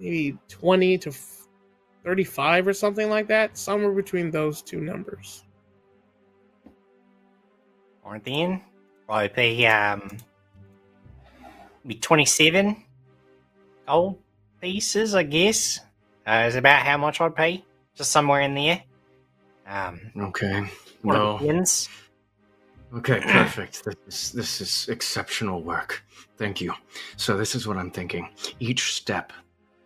maybe 0.00 0.36
twenty 0.48 0.98
to 0.98 1.12
35 2.02 2.66
or 2.66 2.72
something 2.72 3.08
like 3.08 3.28
that 3.28 3.56
somewhere 3.56 3.92
between 3.92 4.32
those 4.32 4.62
two 4.62 4.80
numbers 4.80 5.44
Orthian. 8.04 8.60
Probably 9.06 9.28
pay 9.28 9.66
um 9.66 10.18
be 11.86 11.94
twenty-seven 11.94 12.82
gold 13.86 14.18
pieces, 14.60 15.14
I 15.14 15.22
guess. 15.22 15.78
Uh, 16.26 16.46
is 16.48 16.56
about 16.56 16.82
how 16.82 16.96
much 16.96 17.20
I'd 17.20 17.36
pay. 17.36 17.64
Just 17.94 18.10
somewhere 18.10 18.40
in 18.40 18.56
there. 18.56 18.82
Um, 19.66 20.00
Okay. 20.18 20.66
one 21.02 21.16
No. 21.16 21.38
Of 22.96 23.02
the 23.02 23.12
ends. 23.12 23.26
Okay, 23.26 23.32
perfect. 23.32 23.84
This 23.84 23.96
is, 24.08 24.32
this 24.32 24.60
is 24.60 24.88
exceptional 24.88 25.62
work. 25.62 26.02
Thank 26.36 26.60
you. 26.60 26.72
So, 27.16 27.36
this 27.36 27.54
is 27.54 27.66
what 27.66 27.76
I'm 27.76 27.90
thinking. 27.90 28.28
Each 28.60 28.94
step 28.94 29.32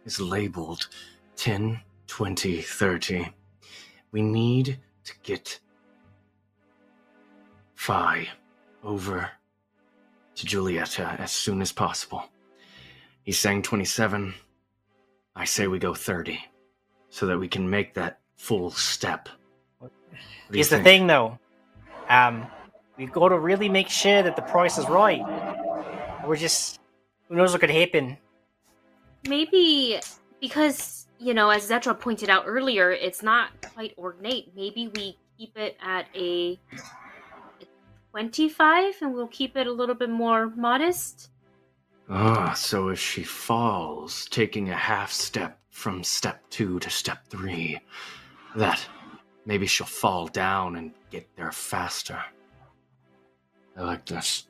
is 0.04 0.20
labeled 0.20 0.88
10, 1.36 1.80
20, 2.06 2.62
30. 2.62 3.28
We 4.12 4.22
need 4.22 4.78
to 5.04 5.12
get 5.22 5.58
Phi 7.74 8.28
over 8.82 9.30
to 10.34 10.46
Julieta 10.46 11.18
as 11.18 11.32
soon 11.32 11.60
as 11.60 11.72
possible. 11.72 12.24
He's 13.22 13.38
saying 13.38 13.62
27. 13.62 14.34
I 15.36 15.44
say 15.44 15.66
we 15.66 15.78
go 15.78 15.94
30 15.94 16.40
so 17.10 17.26
that 17.26 17.38
we 17.38 17.48
can 17.48 17.68
make 17.68 17.94
that 17.94 18.20
full 18.36 18.70
step. 18.70 19.28
Here's 20.50 20.70
the 20.70 20.82
thing, 20.82 21.06
though. 21.06 21.38
Um, 22.08 22.46
we've 22.98 23.12
got 23.12 23.28
to 23.28 23.38
really 23.38 23.68
make 23.68 23.88
sure 23.88 24.22
that 24.22 24.36
the 24.36 24.42
price 24.42 24.76
is 24.76 24.86
right. 24.88 25.22
We're 26.26 26.36
just 26.36 26.80
Who 27.28 27.36
knows 27.36 27.52
what 27.52 27.60
could 27.60 27.70
happen? 27.70 28.18
Maybe 29.26 30.00
because, 30.40 31.06
you 31.18 31.32
know, 31.32 31.50
as 31.50 31.68
Zetra 31.68 31.98
pointed 31.98 32.28
out 32.28 32.44
earlier, 32.46 32.90
it's 32.90 33.22
not 33.22 33.50
quite 33.74 33.94
ornate. 33.96 34.52
Maybe 34.54 34.90
we 34.94 35.16
keep 35.38 35.56
it 35.56 35.76
at 35.80 36.06
a 36.14 36.58
25 38.10 38.94
and 39.00 39.14
we'll 39.14 39.28
keep 39.28 39.56
it 39.56 39.66
a 39.66 39.72
little 39.72 39.94
bit 39.94 40.10
more 40.10 40.50
modest. 40.56 41.30
Ah, 42.10 42.54
so 42.54 42.88
if 42.88 42.98
she 42.98 43.22
falls, 43.22 44.26
taking 44.30 44.70
a 44.70 44.74
half 44.74 45.12
step 45.12 45.58
from 45.70 46.02
step 46.02 46.42
two 46.50 46.78
to 46.80 46.90
step 46.90 47.26
three, 47.28 47.78
that 48.56 48.84
maybe 49.44 49.66
she'll 49.66 49.86
fall 49.86 50.26
down 50.26 50.76
and 50.76 50.92
get 51.10 51.28
there 51.36 51.52
faster. 51.52 52.18
I 53.78 53.82
like 53.82 54.04
this. 54.06 54.46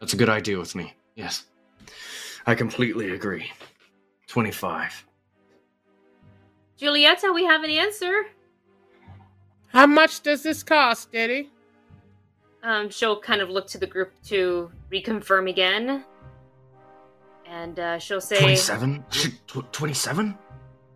That's 0.00 0.12
a 0.12 0.16
good 0.16 0.28
idea 0.28 0.58
with 0.58 0.74
me. 0.74 0.94
Yes. 1.14 1.44
I 2.46 2.54
completely 2.54 3.10
agree. 3.12 3.50
25. 4.28 5.06
Julieta, 6.78 7.34
we 7.34 7.44
have 7.44 7.64
an 7.64 7.70
answer. 7.70 8.26
How 9.68 9.86
much 9.86 10.20
does 10.20 10.42
this 10.42 10.62
cost, 10.62 11.10
Daddy? 11.10 11.50
Um, 12.62 12.90
she'll 12.90 13.18
kind 13.18 13.40
of 13.40 13.48
look 13.48 13.66
to 13.68 13.78
the 13.78 13.86
group 13.86 14.12
to 14.24 14.70
reconfirm 14.92 15.48
again. 15.48 16.04
And 17.48 17.78
uh, 17.78 17.98
she'll 17.98 18.20
say, 18.20 18.38
27? 18.38 19.04
27? 19.72 20.38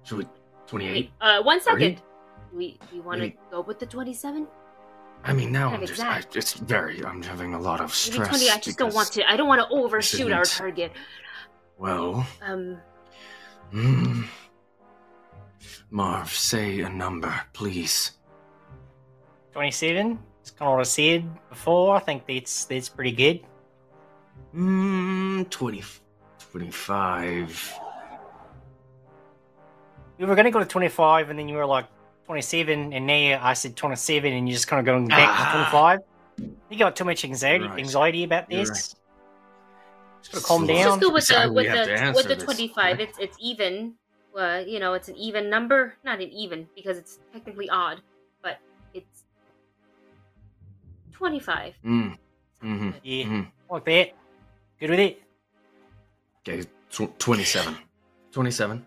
Should 0.05 0.19
we. 0.19 0.27
28? 0.67 1.11
Uh, 1.21 1.43
one 1.43 1.61
second. 1.61 1.97
Thirty? 1.97 2.03
We, 2.53 2.79
we 2.93 3.01
want 3.01 3.21
to 3.23 3.33
go 3.51 3.61
with 3.61 3.79
the 3.79 3.87
27? 3.87 4.47
I 5.23 5.33
mean, 5.33 5.53
now 5.53 5.71
I'm 5.71 5.85
just, 5.87 6.01
I, 6.01 6.23
it's 6.35 6.55
very. 6.55 7.05
I'm 7.05 7.23
having 7.23 7.55
a 7.55 7.61
lot 7.61 7.81
of 7.81 7.89
Maybe 7.89 8.25
stress. 8.25 8.29
20. 8.29 8.51
I 8.51 8.59
just 8.59 8.79
don't 8.79 8.95
want 8.95 9.13
to. 9.13 9.31
I 9.31 9.37
don't 9.37 9.49
want 9.49 9.61
to 9.61 9.75
overshoot 9.77 10.33
our 10.33 10.45
target. 10.45 10.93
Well. 11.79 12.27
Um, 12.43 12.79
Hmm. 13.71 14.23
Marv, 15.91 16.31
say 16.33 16.81
a 16.81 16.89
number, 16.89 17.33
please. 17.53 18.13
27. 19.53 20.19
It's 20.41 20.51
kind 20.51 20.69
of 20.69 20.75
what 20.77 20.81
I 20.81 20.85
said 20.85 21.49
before. 21.49 21.97
I 21.97 22.01
think 22.01 22.27
that's 22.27 22.65
that's 22.65 22.89
pretty 22.89 23.13
good. 23.13 23.41
Hmm, 24.53 25.43
20, 25.45 25.85
25. 26.51 27.75
We 30.19 30.27
were 30.27 30.35
going 30.35 30.45
to 30.47 30.51
go 30.51 30.59
to 30.59 30.65
25, 30.67 31.31
and 31.31 31.39
then 31.39 31.49
you 31.49 31.57
were 31.57 31.67
like 31.67 31.87
27, 32.35 32.93
and 32.93 33.07
now 33.09 33.41
I 33.43 33.55
said 33.55 33.75
27, 33.75 34.33
and 34.33 34.49
you're 34.49 34.55
just 34.55 34.69
kind 34.69 34.79
of 34.79 34.87
going 34.87 35.09
back 35.09 35.29
Ah. 35.33 35.67
to 35.67 36.47
25. 36.47 36.55
You 36.71 36.79
got 36.79 36.95
too 36.95 37.03
much 37.05 37.25
anxiety, 37.25 37.67
Right. 37.67 37.81
anxiety 37.81 38.23
about 38.23 38.49
You're 38.49 38.61
this. 38.67 38.95
Just 40.23 40.33
gotta 40.35 40.45
calm 40.45 40.65
Slow. 40.65 40.75
let's 40.75 40.85
down. 40.87 41.01
just 41.01 41.09
go 41.09 41.13
with 41.13 41.27
the 41.27 41.53
with 41.53 41.67
the 41.67 42.13
with 42.15 42.29
the 42.29 42.37
25. 42.37 42.77
right? 42.99 43.01
It's 43.01 43.19
it's 43.19 43.37
even. 43.41 43.95
Uh, 44.39 44.63
you 44.65 44.79
know, 44.79 44.93
it's 44.95 45.09
an 45.09 45.17
even 45.17 45.51
number. 45.51 45.97
Not 46.05 46.21
an 46.21 46.31
even 46.31 46.69
because 46.77 46.97
it's 46.99 47.19
technically 47.33 47.69
odd, 47.69 48.01
but 48.43 48.59
it's 48.95 49.25
25. 51.11 51.75
Mm. 51.85 52.17
Mm-hmm. 52.63 52.91
Yeah, 53.03 53.25
mm 53.25 53.51
like 53.69 53.85
that. 53.87 54.11
Good 54.79 54.91
with 54.91 55.01
it. 55.01 55.23
Okay, 56.47 56.63
tw- 56.91 57.19
27. 57.19 57.77
27. 58.31 58.87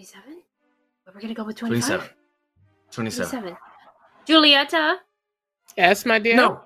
27? 0.00 0.42
But 1.06 1.14
we're 1.14 1.20
gonna 1.22 1.32
go 1.32 1.44
with 1.44 1.56
25. 1.56 2.12
27. 2.90 3.30
27. 3.30 3.40
27. 3.40 3.56
Julieta, 4.28 4.96
Yes, 5.74 6.04
my 6.04 6.18
dear. 6.18 6.36
No. 6.36 6.60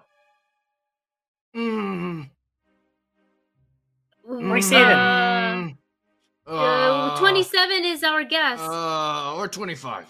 Mm. 1.55 2.29
27. 4.27 5.79
Uh, 6.47 6.51
uh, 6.51 7.19
27 7.21 7.85
is 7.85 8.03
our 8.03 8.25
guess. 8.25 8.59
Uh, 8.59 9.37
or 9.37 9.47
25. 9.47 10.07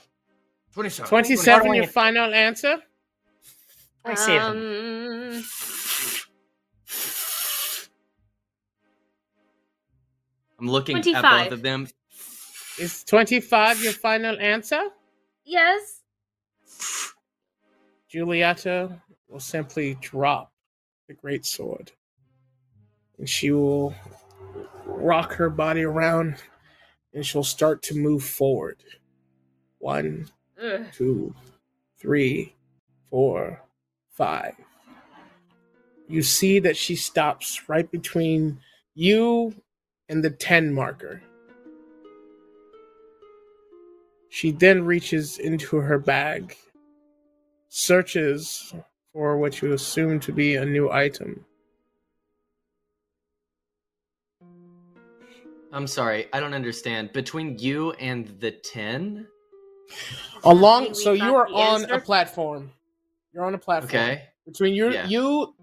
27. 0.72 1.09
27 1.09 1.60
Twenty- 1.60 1.76
your 1.78 1.86
final 1.88 2.32
answer? 2.32 2.78
27. 4.05 4.56
Um, 5.36 5.44
I'm 10.59 10.68
looking 10.68 10.97
at 10.97 11.22
both 11.22 11.52
of 11.52 11.60
them. 11.62 11.86
Is 12.81 13.05
25 13.05 13.82
your 13.82 13.93
final 13.93 14.39
answer? 14.40 14.81
yes. 15.44 15.98
Julieta 18.12 19.01
will 19.28 19.39
simply 19.40 19.94
drop 20.01 20.51
the 21.07 21.15
great 21.15 21.44
sword. 21.47 21.93
And 23.19 23.28
she 23.28 23.51
will 23.52 23.94
rock 24.85 25.35
her 25.35 25.51
body 25.51 25.82
around 25.82 26.36
and 27.15 27.24
she'll 27.24 27.44
start 27.44 27.82
to 27.82 27.94
move 27.94 28.24
forward. 28.24 28.82
One, 29.78 30.28
Ugh. 30.61 30.86
two, 30.93 31.35
three, 31.98 32.55
four, 33.09 33.62
five. 34.11 34.55
You 36.09 36.23
see 36.23 36.59
that 36.61 36.77
she 36.77 36.97
stops 36.97 37.69
right 37.69 37.89
between 37.90 38.59
you 38.94 39.55
and 40.09 40.24
the 40.24 40.31
10 40.31 40.73
marker. 40.73 41.23
She 44.31 44.52
then 44.52 44.85
reaches 44.85 45.39
into 45.39 45.77
her 45.78 45.98
bag, 45.98 46.57
searches 47.69 48.73
for 49.12 49.36
what 49.39 49.61
you 49.61 49.73
assume 49.73 50.20
to 50.20 50.32
be 50.32 50.55
a 50.55 50.65
new 50.65 50.89
item. 50.90 51.44
I'm 55.73 55.86
sorry, 55.89 56.27
I 56.32 56.39
don't 56.39 56.55
understand. 56.55 57.12
Between 57.12 57.59
you 57.59 57.90
and 57.93 58.28
the 58.40 58.52
10? 58.52 59.27
Along, 60.44 60.89
we 60.89 60.94
so 60.94 61.12
you 61.12 61.35
are 61.35 61.48
on 61.48 61.82
answer? 61.82 61.94
a 61.94 62.01
platform. 62.01 62.70
You're 63.32 63.44
on 63.44 63.55
a 63.55 63.59
platform. 63.59 63.90
Okay. 63.90 64.28
Between 64.47 64.74
you, 64.74 64.90
Yeah. 64.93 65.07
you, 65.07 65.55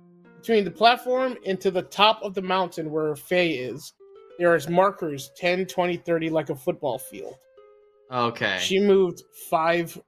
between 0.41 0.65
the 0.65 0.71
platform 0.71 1.37
and 1.45 1.59
to 1.61 1.71
the 1.71 1.81
top 1.83 2.21
of 2.21 2.33
the 2.33 2.41
mountain 2.41 2.91
where 2.91 3.15
Faye 3.15 3.51
is, 3.51 3.93
there 4.37 4.55
is 4.55 4.67
markers 4.69 5.31
10, 5.37 5.65
20, 5.65 5.97
30 5.97 6.29
like 6.29 6.49
a 6.49 6.55
football 6.55 6.99
field. 6.99 7.35
Okay. 8.11 8.57
She 8.61 8.79
moved 8.79 9.21
five 9.49 9.99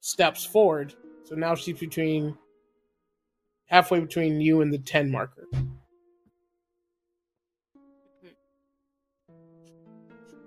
steps 0.00 0.44
forward, 0.44 0.94
so 1.24 1.34
now 1.34 1.54
she's 1.54 1.78
between 1.78 2.36
halfway 3.66 4.00
between 4.00 4.40
you 4.40 4.62
and 4.62 4.72
the 4.72 4.78
10 4.78 5.10
marker. 5.10 5.46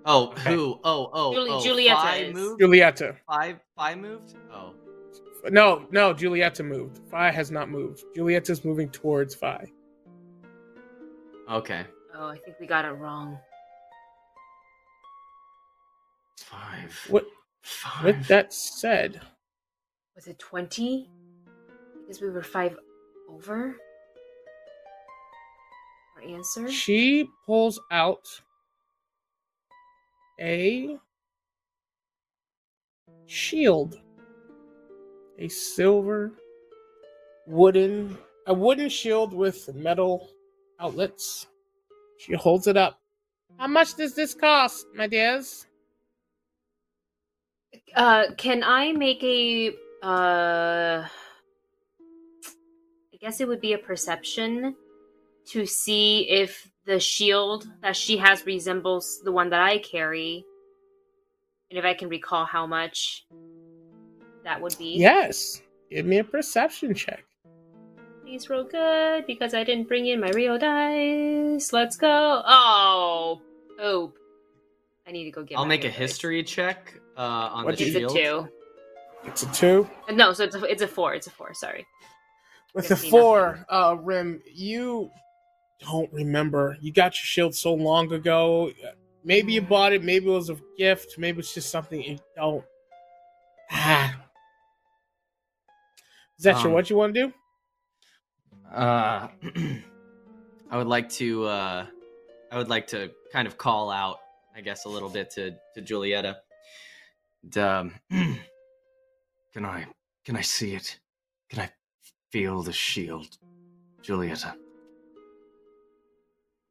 Oh, 0.06 0.28
Okay. 0.28 0.52
who? 0.54 0.78
Oh, 0.84 1.08
oh, 1.12 1.12
oh 1.14 1.32
Juli- 1.32 1.50
oh. 1.50 1.60
Julieta 1.94 2.02
Phi 2.02 2.16
is. 2.18 2.34
moved? 2.34 2.60
Julieta. 2.60 3.16
Five, 3.26 3.60
five 3.74 3.98
moved? 3.98 4.34
Oh. 4.52 4.74
No, 5.50 5.86
no, 5.90 6.12
Julieta 6.14 6.64
moved. 6.64 6.98
Phi 7.10 7.30
has 7.30 7.50
not 7.50 7.70
moved. 7.70 8.02
Julieta's 8.16 8.64
moving 8.64 8.90
towards 8.90 9.34
Phi. 9.34 9.64
Okay. 11.50 11.84
Oh, 12.14 12.28
I 12.28 12.36
think 12.38 12.58
we 12.60 12.66
got 12.66 12.84
it 12.84 12.92
wrong. 12.92 13.38
Five. 16.50 17.06
What- 17.08 17.26
Five. 17.62 18.04
With 18.04 18.26
that 18.26 18.52
said, 18.52 19.22
Was 20.14 20.26
it 20.26 20.38
20? 20.38 21.08
Because 22.00 22.20
we 22.20 22.28
were 22.28 22.42
five 22.42 22.76
over? 23.26 23.76
Our 26.16 26.22
answer? 26.22 26.70
she 26.70 27.26
pulls 27.46 27.80
out 27.90 28.26
a 30.38 30.98
shield. 33.26 33.98
A 35.38 35.48
silver 35.48 36.32
wooden 37.46 38.16
a 38.46 38.52
wooden 38.52 38.90
shield 38.90 39.32
with 39.32 39.74
metal 39.74 40.28
outlets. 40.78 41.46
She 42.18 42.34
holds 42.34 42.66
it 42.66 42.76
up. 42.76 43.00
How 43.58 43.68
much 43.68 43.94
does 43.94 44.14
this 44.14 44.34
cost, 44.34 44.86
my 44.94 45.06
dears? 45.06 45.66
Uh, 47.94 48.24
can 48.36 48.62
I 48.64 48.92
make 48.92 49.22
a, 49.22 49.70
uh, 50.02 51.06
I 53.12 53.16
guess 53.20 53.40
it 53.40 53.48
would 53.48 53.60
be 53.60 53.72
a 53.72 53.78
perception 53.78 54.74
to 55.46 55.66
see 55.66 56.28
if 56.28 56.70
the 56.86 57.00
shield 57.00 57.66
that 57.82 57.96
she 57.96 58.16
has 58.18 58.44
resembles 58.46 59.20
the 59.24 59.32
one 59.32 59.50
that 59.50 59.60
I 59.60 59.78
carry. 59.78 60.44
And 61.70 61.78
if 61.78 61.84
I 61.84 61.94
can 61.94 62.08
recall 62.08 62.44
how 62.44 62.66
much 62.66 63.26
that 64.44 64.60
would 64.60 64.76
be. 64.78 64.96
Yes. 64.96 65.62
Give 65.90 66.06
me 66.06 66.18
a 66.18 66.24
perception 66.24 66.94
check. 66.94 67.24
Please 68.22 68.48
roll 68.48 68.64
good 68.64 69.26
because 69.26 69.54
I 69.54 69.64
didn't 69.64 69.88
bring 69.88 70.06
in 70.06 70.20
my 70.20 70.30
real 70.30 70.58
dice. 70.58 71.72
Let's 71.72 71.96
go. 71.96 72.42
Oh, 72.46 73.40
poop. 73.78 74.18
I 75.06 75.12
need 75.12 75.24
to 75.24 75.30
go 75.30 75.42
get 75.42 75.58
I'll 75.58 75.64
my 75.64 75.70
make 75.70 75.84
a 75.84 75.88
Rio 75.88 75.92
dice. 75.92 75.98
history 75.98 76.42
check 76.42 77.00
uh, 77.16 77.20
on 77.20 77.64
What 77.64 77.76
the 77.76 77.84
It's 77.84 78.12
a 78.12 78.16
two. 78.16 78.48
It's 79.24 79.42
a 79.42 79.52
two. 79.52 79.88
No, 80.12 80.32
so 80.32 80.44
it's 80.44 80.54
a, 80.54 80.64
it's 80.64 80.82
a 80.82 80.88
four. 80.88 81.14
It's 81.14 81.26
a 81.26 81.30
four. 81.30 81.54
Sorry. 81.54 81.86
With 82.74 82.88
Gives 82.88 83.02
the 83.02 83.08
four 83.08 83.64
uh, 83.68 83.96
rim, 84.00 84.42
you 84.52 85.10
don't 85.80 86.12
remember. 86.12 86.76
You 86.80 86.92
got 86.92 87.12
your 87.14 87.24
shield 87.24 87.54
so 87.54 87.72
long 87.72 88.12
ago. 88.12 88.72
Maybe 89.24 89.52
you 89.52 89.62
bought 89.62 89.92
it. 89.92 90.02
Maybe 90.02 90.26
it 90.26 90.30
was 90.30 90.50
a 90.50 90.56
gift. 90.76 91.16
Maybe 91.18 91.38
it's 91.38 91.54
just 91.54 91.70
something 91.70 92.02
you 92.02 92.18
don't. 92.36 92.64
Ah. 93.70 94.20
Is 96.38 96.44
that 96.44 96.58
your 96.58 96.68
Um, 96.68 96.72
what 96.72 96.90
you 96.90 96.96
want 96.96 97.14
to 97.14 97.26
do? 97.26 97.32
Uh, 98.70 99.28
I 100.70 100.76
would 100.76 100.88
like 100.88 101.08
to. 101.10 101.44
Uh, 101.44 101.86
I 102.50 102.58
would 102.58 102.68
like 102.68 102.88
to 102.88 103.10
kind 103.32 103.46
of 103.46 103.56
call 103.56 103.90
out, 103.90 104.18
I 104.54 104.60
guess, 104.60 104.84
a 104.84 104.88
little 104.88 105.08
bit 105.08 105.30
to 105.30 105.52
to 105.74 105.80
Julieta. 105.80 106.36
And, 107.44 107.58
um, 107.58 107.92
Can 109.54 109.64
I 109.64 109.86
can 110.24 110.36
I 110.36 110.40
see 110.40 110.74
it? 110.74 110.98
Can 111.48 111.60
I 111.60 111.70
feel 112.32 112.62
the 112.62 112.72
shield? 112.72 113.38
Julieta. 114.02 114.54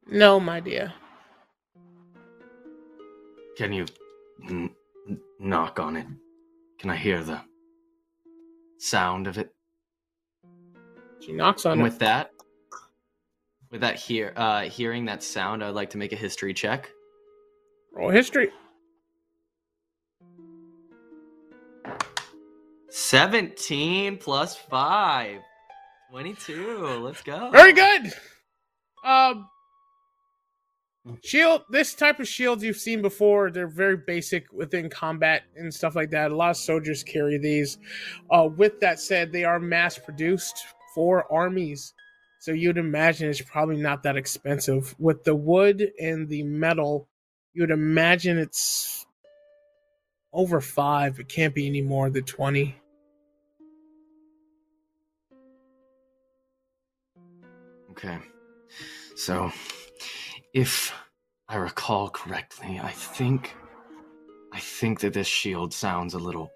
No, 0.06 0.38
my 0.38 0.60
dear. 0.60 0.92
Can 3.56 3.72
you 3.72 3.86
n- 4.50 4.74
knock 5.40 5.80
on 5.80 5.96
it? 5.96 6.06
Can 6.78 6.90
I 6.90 6.96
hear 6.96 7.24
the 7.24 7.40
sound 8.76 9.28
of 9.28 9.38
it? 9.38 9.54
She 11.20 11.32
knocks 11.32 11.64
on 11.64 11.72
and 11.72 11.80
it. 11.80 11.84
with 11.84 11.98
that, 12.00 12.32
with 13.70 13.80
that 13.80 13.96
hear, 13.96 14.34
uh, 14.36 14.64
hearing 14.64 15.06
that 15.06 15.22
sound, 15.22 15.64
I 15.64 15.68
would 15.68 15.74
like 15.74 15.90
to 15.90 15.98
make 15.98 16.12
a 16.12 16.16
history 16.16 16.52
check. 16.52 16.90
Roll 17.94 18.10
history. 18.10 18.50
17 22.96 24.18
plus 24.18 24.54
5. 24.54 25.40
22. 26.12 26.86
Let's 27.02 27.22
go. 27.22 27.50
Very 27.50 27.72
good. 27.72 28.12
Um, 29.04 29.48
shield. 31.24 31.62
This 31.70 31.94
type 31.94 32.20
of 32.20 32.28
shields 32.28 32.62
you've 32.62 32.76
seen 32.76 33.02
before. 33.02 33.50
They're 33.50 33.66
very 33.66 33.96
basic 33.96 34.52
within 34.52 34.88
combat 34.88 35.42
and 35.56 35.74
stuff 35.74 35.96
like 35.96 36.10
that. 36.10 36.30
A 36.30 36.36
lot 36.36 36.50
of 36.50 36.56
soldiers 36.56 37.02
carry 37.02 37.36
these. 37.36 37.78
Uh, 38.30 38.48
with 38.56 38.78
that 38.78 39.00
said, 39.00 39.32
they 39.32 39.42
are 39.42 39.58
mass 39.58 39.98
produced 39.98 40.56
for 40.94 41.30
armies, 41.32 41.94
so 42.38 42.52
you'd 42.52 42.78
imagine 42.78 43.28
it's 43.28 43.42
probably 43.42 43.76
not 43.76 44.04
that 44.04 44.16
expensive. 44.16 44.94
With 45.00 45.24
the 45.24 45.34
wood 45.34 45.90
and 46.00 46.28
the 46.28 46.44
metal, 46.44 47.08
you'd 47.54 47.72
imagine 47.72 48.38
it's 48.38 49.04
over 50.32 50.60
five. 50.60 51.18
It 51.18 51.28
can't 51.28 51.56
be 51.56 51.66
any 51.66 51.82
more 51.82 52.08
than 52.08 52.22
twenty. 52.22 52.76
Okay. 58.04 58.18
So, 59.16 59.50
if 60.52 60.92
I 61.48 61.56
recall 61.56 62.10
correctly, 62.10 62.78
I 62.82 62.90
think 62.90 63.56
I 64.52 64.60
think 64.60 65.00
that 65.00 65.14
this 65.14 65.26
shield 65.26 65.72
sounds 65.72 66.14
a 66.14 66.18
little 66.18 66.52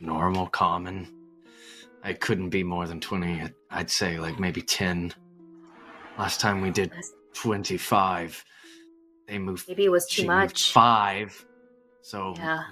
normal, 0.00 0.46
common. 0.46 1.08
I 2.04 2.12
couldn't 2.12 2.50
be 2.50 2.62
more 2.62 2.86
than 2.86 3.00
20. 3.00 3.50
I'd 3.70 3.90
say 3.90 4.18
like 4.18 4.38
maybe 4.38 4.62
10. 4.62 5.12
Last 6.18 6.40
time 6.40 6.60
we 6.60 6.70
did 6.70 6.92
25. 7.34 8.44
They 9.28 9.38
moved 9.38 9.68
Maybe 9.68 9.84
it 9.84 9.90
was 9.90 10.06
too 10.06 10.26
much. 10.26 10.72
5. 10.72 11.46
So, 12.00 12.34
Yeah. 12.36 12.64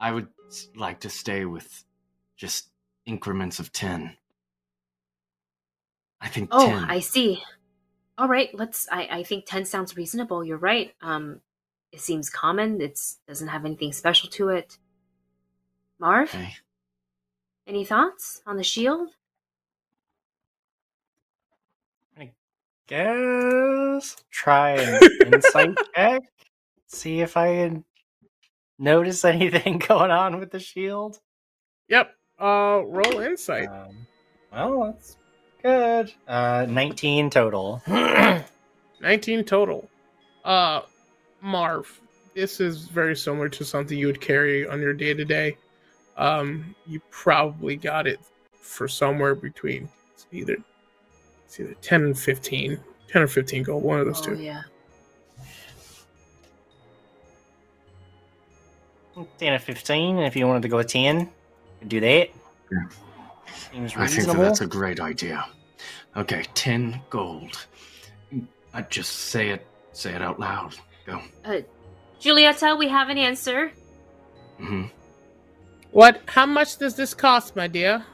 I 0.00 0.12
would 0.12 0.28
like 0.74 1.00
to 1.00 1.10
stay 1.10 1.44
with 1.44 1.84
just 2.36 2.70
increments 3.06 3.58
of 3.58 3.72
10. 3.72 4.16
I 6.20 6.28
think 6.28 6.48
Oh, 6.52 6.66
10. 6.68 6.84
I 6.84 7.00
see. 7.00 7.42
All 8.18 8.28
right, 8.28 8.48
let's. 8.54 8.88
I 8.90 9.08
I 9.10 9.22
think 9.22 9.44
ten 9.46 9.64
sounds 9.66 9.96
reasonable. 9.96 10.42
You're 10.42 10.56
right. 10.56 10.94
Um, 11.02 11.40
it 11.92 12.00
seems 12.00 12.30
common. 12.30 12.80
It 12.80 12.98
doesn't 13.28 13.48
have 13.48 13.64
anything 13.66 13.92
special 13.92 14.30
to 14.30 14.48
it. 14.48 14.78
Marv, 15.98 16.28
Okay. 16.30 16.54
any 17.66 17.84
thoughts 17.84 18.40
on 18.46 18.56
the 18.56 18.62
shield? 18.64 19.10
I 22.18 22.30
guess 22.86 24.16
try 24.30 24.70
an 24.72 25.00
insight 25.32 25.76
check. 25.94 26.22
See 26.86 27.20
if 27.20 27.36
I 27.36 27.48
can 27.54 27.84
notice 28.78 29.24
anything 29.24 29.78
going 29.88 30.10
on 30.10 30.38
with 30.38 30.50
the 30.50 30.60
shield. 30.60 31.18
Yep. 31.88 32.14
Uh, 32.40 32.80
roll 32.84 33.20
insight. 33.20 33.68
Um, 33.68 34.06
well, 34.52 34.84
that's 34.84 35.16
good. 35.66 36.12
Uh, 36.28 36.66
19 36.68 37.30
total. 37.30 37.82
19 39.00 39.44
total. 39.44 39.88
Uh, 40.44 40.82
Marv, 41.40 42.00
this 42.34 42.60
is 42.60 42.84
very 42.84 43.16
similar 43.16 43.48
to 43.48 43.64
something 43.64 43.98
you 43.98 44.06
would 44.06 44.20
carry 44.20 44.66
on 44.66 44.80
your 44.80 44.92
day 44.92 45.12
to 45.14 45.24
day. 45.24 45.56
Um, 46.16 46.74
you 46.86 47.00
probably 47.10 47.76
got 47.76 48.06
it 48.06 48.20
for 48.52 48.88
somewhere 48.88 49.34
between 49.34 49.88
it's 50.14 50.26
either 50.32 50.56
it's 51.44 51.60
either 51.60 51.74
10 51.82 52.04
and 52.04 52.18
15, 52.18 52.80
10 53.08 53.22
or 53.22 53.26
15 53.26 53.62
gold, 53.62 53.82
one 53.82 54.00
of 54.00 54.06
those 54.06 54.20
oh 54.26 54.34
two. 54.34 54.42
yeah. 54.42 54.62
10 59.38 59.52
or 59.52 59.58
15, 59.58 60.18
if 60.18 60.36
you 60.36 60.46
wanted 60.46 60.62
to 60.62 60.68
go 60.68 60.78
with 60.78 60.88
10, 60.88 61.30
do 61.88 62.00
that. 62.00 62.28
Yeah. 62.70 62.78
Seems 63.72 63.96
I 63.96 64.06
think 64.06 64.26
that 64.26 64.36
that's 64.36 64.60
a 64.60 64.66
great 64.66 65.00
idea. 65.00 65.44
Okay, 66.16 66.44
10 66.54 67.00
gold. 67.10 67.66
I 68.72 68.82
just 68.82 69.12
say 69.12 69.50
it 69.50 69.66
say 69.92 70.12
it 70.12 70.20
out 70.22 70.38
loud. 70.38 70.74
Go. 71.06 71.20
Uh, 71.44 71.60
Julieta, 72.20 72.78
we 72.78 72.88
have 72.88 73.08
an 73.08 73.18
answer. 73.18 73.70
hmm 74.58 74.84
What? 75.92 76.20
How 76.26 76.46
much 76.46 76.76
does 76.78 76.94
this 76.96 77.14
cost, 77.14 77.56
my 77.56 77.66
dear? 77.68 78.04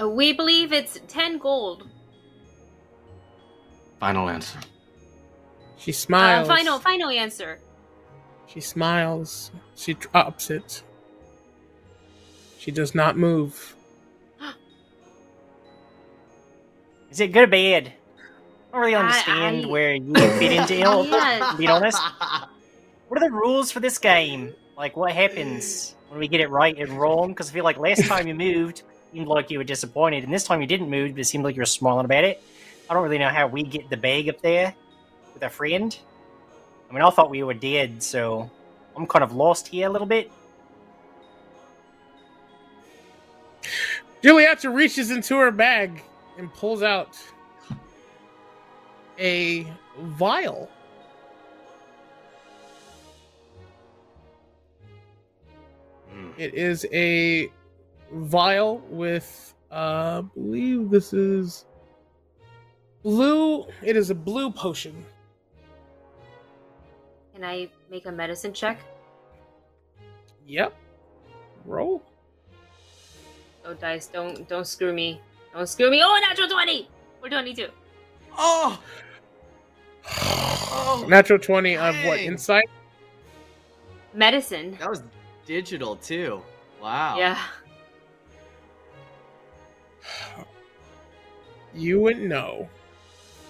Uh, 0.00 0.08
we 0.08 0.32
believe 0.32 0.72
it's 0.72 0.98
ten 1.08 1.38
gold. 1.38 1.88
Final 3.98 4.28
answer. 4.28 4.58
She 5.76 5.90
Uh, 5.90 5.94
smiles. 5.94 6.48
final, 6.48 6.78
final 6.78 7.10
answer. 7.10 7.58
She 8.46 8.60
smiles. 8.60 9.50
She 9.76 9.94
drops 9.94 10.50
it. 10.50 10.82
She 12.58 12.70
does 12.70 12.94
not 12.94 13.16
move. 13.16 13.74
Is 17.10 17.20
it 17.20 17.28
good 17.32 17.44
or 17.44 17.46
bad? 17.48 17.92
I 18.72 18.72
don't 18.72 18.80
really 18.80 18.94
understand 18.94 19.66
I- 19.66 19.68
where 19.68 19.94
you 19.94 20.14
fit 20.14 20.52
into 20.52 20.74
it. 20.74 20.78
Yeah. 21.08 21.48
To 21.52 21.56
be 21.56 21.66
honest, 21.66 22.00
what 23.08 23.20
are 23.22 23.28
the 23.28 23.34
rules 23.34 23.72
for 23.72 23.80
this 23.80 23.98
game? 23.98 24.54
Like, 24.76 24.96
what 24.96 25.12
happens 25.12 25.94
when 26.08 26.20
we 26.20 26.28
get 26.28 26.40
it 26.40 26.48
right 26.50 26.76
and 26.78 26.92
wrong? 26.92 27.28
Because 27.28 27.50
I 27.50 27.52
feel 27.52 27.64
like 27.64 27.76
last 27.78 28.06
time 28.06 28.26
you 28.26 28.34
moved, 28.34 28.78
it 28.80 28.84
seemed 29.12 29.26
like 29.26 29.50
you 29.50 29.58
were 29.58 29.64
disappointed, 29.64 30.24
and 30.24 30.32
this 30.32 30.44
time 30.44 30.60
you 30.60 30.66
didn't 30.66 30.88
move, 30.88 31.12
but 31.12 31.20
it 31.20 31.24
seemed 31.24 31.44
like 31.44 31.56
you 31.56 31.60
were 31.62 31.66
smiling 31.66 32.04
about 32.04 32.24
it. 32.24 32.42
I 32.88 32.94
don't 32.94 33.02
really 33.02 33.18
know 33.18 33.28
how 33.28 33.46
we 33.46 33.62
get 33.62 33.90
the 33.90 33.96
bag 33.96 34.28
up 34.28 34.40
there 34.40 34.74
with 35.34 35.42
a 35.42 35.50
friend. 35.50 35.96
I 36.88 36.92
mean, 36.94 37.02
I 37.02 37.10
thought 37.10 37.30
we 37.30 37.42
were 37.42 37.54
dead, 37.54 38.02
so 38.02 38.50
I'm 38.96 39.06
kind 39.06 39.22
of 39.22 39.32
lost 39.32 39.68
here 39.68 39.86
a 39.88 39.90
little 39.90 40.06
bit. 40.06 40.30
Julieta 44.22 44.72
reaches 44.74 45.10
into 45.10 45.36
her 45.38 45.50
bag 45.50 46.02
and 46.38 46.52
pulls 46.54 46.82
out 46.82 47.18
a 49.18 49.66
vial. 49.98 50.70
Mm. 56.12 56.32
It 56.38 56.54
is 56.54 56.86
a 56.92 57.52
vial 58.12 58.78
with, 58.88 59.54
uh, 59.70 59.74
I 59.74 60.24
believe 60.34 60.90
this 60.90 61.12
is 61.12 61.66
blue. 63.02 63.66
It 63.82 63.96
is 63.96 64.10
a 64.10 64.14
blue 64.14 64.50
potion. 64.50 65.04
Can 67.34 67.44
I 67.44 67.70
make 67.90 68.06
a 68.06 68.12
medicine 68.12 68.52
check? 68.52 68.80
Yep. 70.46 70.74
Roll. 71.64 72.02
Oh, 73.64 73.74
dice, 73.74 74.06
don't 74.06 74.48
don't 74.48 74.66
screw 74.66 74.92
me. 74.92 75.20
Don't 75.52 75.68
screw 75.68 75.90
me. 75.90 76.00
Oh, 76.04 76.20
natural 76.28 76.48
twenty. 76.48 76.88
We're 77.22 77.28
twenty-two. 77.28 77.68
Oh! 78.38 78.80
Oh! 80.72 81.04
Natural 81.08 81.38
20 81.38 81.76
of 81.76 81.94
what? 82.04 82.20
Insight? 82.20 82.68
Medicine. 84.14 84.76
That 84.80 84.88
was 84.88 85.02
digital 85.44 85.96
too. 85.96 86.42
Wow. 86.80 87.18
Yeah. 87.18 87.38
You 91.74 92.00
would 92.00 92.20
know 92.20 92.68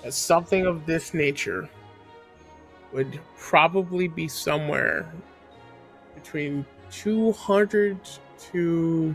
that 0.03 0.13
something 0.13 0.67
of 0.67 0.87
this 0.87 1.15
nature 1.15 1.69
would 2.93 3.21
probably 3.39 4.09
be 4.09 4.27
somewhere 4.29 5.11
between 6.15 6.67
200 6.91 7.97
to 8.51 9.15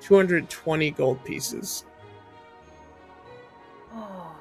220 0.00 0.90
gold 0.90 1.24
pieces. 1.24 1.84
Oh. 3.96 4.32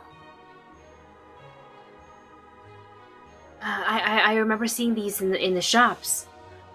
I, 3.62 4.00
I 4.00 4.32
I 4.32 4.36
remember 4.36 4.68
seeing 4.68 4.94
these 4.94 5.22
in 5.22 5.30
the 5.32 5.44
in 5.44 5.54
the 5.56 5.62
shops. 5.62 6.28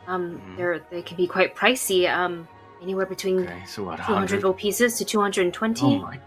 Um, 0.06 0.40
Mhm. 0.40 0.56
they're 0.56 0.78
they 0.90 1.02
can 1.02 1.16
be 1.16 1.26
quite 1.26 1.54
pricey. 1.54 2.08
Um, 2.10 2.48
anywhere 2.82 3.06
between 3.06 3.40
Okay, 3.40 3.62
so 3.66 3.84
what? 3.84 3.96
200 3.98 4.42
gold 4.42 4.56
pieces 4.56 4.96
to 4.98 5.04
220. 5.04 5.84
Oh 5.84 5.98
my 5.98 6.18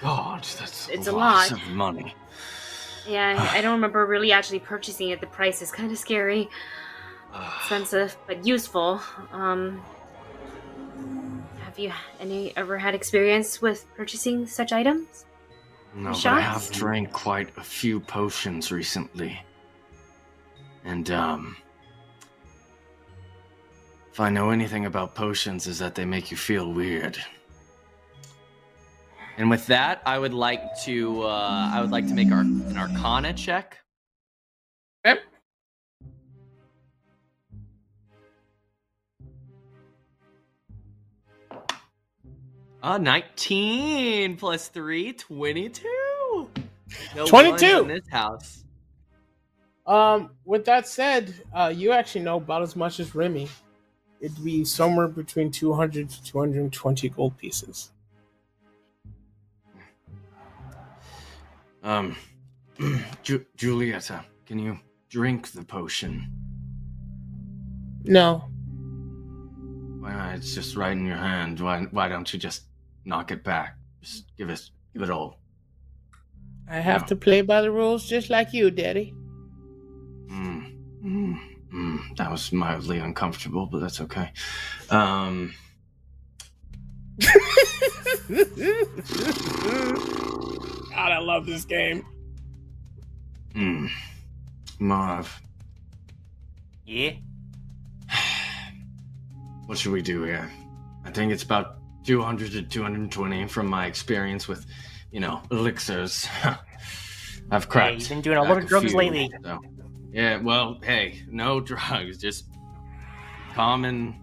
god, 0.00 0.44
that's 0.58 0.88
It's 0.88 1.06
a 1.08 1.12
lot. 1.12 1.50
of 1.50 1.66
money. 1.68 2.14
Yeah, 3.06 3.36
I- 3.52 3.58
I 3.58 3.60
don't 3.60 3.72
remember 3.72 4.06
really 4.06 4.30
actually 4.32 4.60
purchasing 4.60 5.08
it. 5.10 5.20
The 5.20 5.26
price 5.26 5.60
is 5.62 5.72
kind 5.72 5.90
of 5.90 5.98
scary, 5.98 6.48
expensive, 7.58 8.16
but 8.26 8.46
useful. 8.46 9.00
Um, 9.32 9.82
have 11.64 11.78
you 11.78 11.92
any 12.20 12.56
ever 12.56 12.78
had 12.78 12.94
experience 12.94 13.60
with 13.60 13.84
purchasing 13.96 14.46
such 14.46 14.72
items? 14.72 15.24
No, 15.94 16.12
but 16.12 16.26
I 16.26 16.40
have 16.40 16.70
drank 16.70 17.12
quite 17.12 17.50
a 17.56 17.62
few 17.64 18.00
potions 18.00 18.70
recently. 18.70 19.40
And, 20.84 21.10
um. 21.10 21.56
If 24.12 24.18
I 24.18 24.28
know 24.28 24.50
anything 24.50 24.86
about 24.86 25.14
potions, 25.14 25.66
is 25.66 25.78
that 25.78 25.94
they 25.94 26.04
make 26.04 26.30
you 26.30 26.36
feel 26.36 26.72
weird. 26.72 27.16
And 29.38 29.48
with 29.48 29.66
that, 29.68 30.02
I 30.04 30.18
would 30.18 30.34
like 30.34 30.62
to 30.84 31.22
uh, 31.22 31.70
I 31.72 31.80
would 31.80 31.90
like 31.90 32.06
to 32.08 32.14
make 32.14 32.30
our 32.30 32.40
an 32.40 32.76
Arcana 32.76 33.32
check. 33.32 33.79
Uh, 42.82 42.98
19 42.98 44.36
plus 44.36 44.68
3, 44.68 45.12
22. 45.12 46.48
No 47.14 47.26
22. 47.26 47.82
in 47.82 47.88
this 47.88 48.08
house. 48.10 48.64
Um, 49.86 50.30
with 50.44 50.64
that 50.64 50.86
said, 50.86 51.34
uh, 51.54 51.72
you 51.74 51.92
actually 51.92 52.22
know 52.22 52.36
about 52.36 52.62
as 52.62 52.74
much 52.76 53.00
as 53.00 53.14
Remy. 53.14 53.48
It'd 54.20 54.42
be 54.44 54.64
somewhere 54.64 55.08
between 55.08 55.50
200 55.50 56.08
to 56.08 56.22
220 56.22 57.08
gold 57.10 57.36
pieces. 57.38 57.92
Um. 61.82 62.16
Ju- 63.22 63.44
Julieta, 63.58 64.24
can 64.46 64.58
you 64.58 64.78
drink 65.10 65.52
the 65.52 65.62
potion? 65.62 66.26
No, 68.04 68.44
Why 70.00 70.12
not? 70.12 70.34
It's 70.36 70.54
just 70.54 70.76
right 70.76 70.92
in 70.92 71.04
your 71.06 71.16
hand. 71.16 71.60
Why, 71.60 71.82
why 71.90 72.08
don't 72.08 72.32
you 72.32 72.38
just 72.38 72.62
knock 73.04 73.30
it 73.30 73.42
back? 73.44 73.76
Just 74.02 74.24
give 74.36 74.48
us 74.50 74.70
give 74.92 75.02
it 75.02 75.10
all. 75.10 75.38
I 76.68 76.78
have 76.80 77.02
No. 77.02 77.06
to 77.08 77.16
play 77.16 77.42
by 77.42 77.60
the 77.62 77.70
rules 77.70 78.08
just 78.08 78.30
like 78.30 78.52
you, 78.52 78.70
Daddy. 78.70 79.12
Mm, 80.28 80.72
mm, 81.04 81.38
mm. 81.74 82.16
That 82.16 82.30
was 82.30 82.52
mildly 82.52 82.98
uncomfortable, 82.98 83.66
but 83.66 83.80
that's 83.80 84.00
okay. 84.00 84.30
Um, 84.90 85.52
God, 90.90 91.12
I 91.12 91.18
love 91.18 91.46
this 91.46 91.64
game. 91.64 92.04
mm. 93.54 93.88
Marv, 94.78 95.40
Yeah. 96.86 97.12
what 99.66 99.76
should 99.76 99.92
we 99.92 100.00
do 100.02 100.22
here? 100.22 100.50
I 101.04 101.10
think 101.10 101.32
it's 101.32 101.42
about 101.42 101.79
200 102.04 102.52
to 102.52 102.62
220 102.62 103.46
from 103.48 103.66
my 103.66 103.86
experience 103.86 104.48
with, 104.48 104.66
you 105.10 105.20
know, 105.20 105.42
elixirs. 105.50 106.26
I've 107.50 107.68
cracked. 107.68 108.00
you've 108.00 108.08
been 108.08 108.20
doing 108.20 108.38
a 108.38 108.42
lot 108.42 108.58
of 108.58 108.66
drugs 108.66 108.86
few, 108.90 108.96
lately. 108.96 109.30
so- 109.42 109.58
Yeah, 110.12 110.36
well, 110.38 110.78
hey, 110.82 111.22
no 111.28 111.60
drugs, 111.60 112.18
just 112.18 112.46
common 113.54 114.14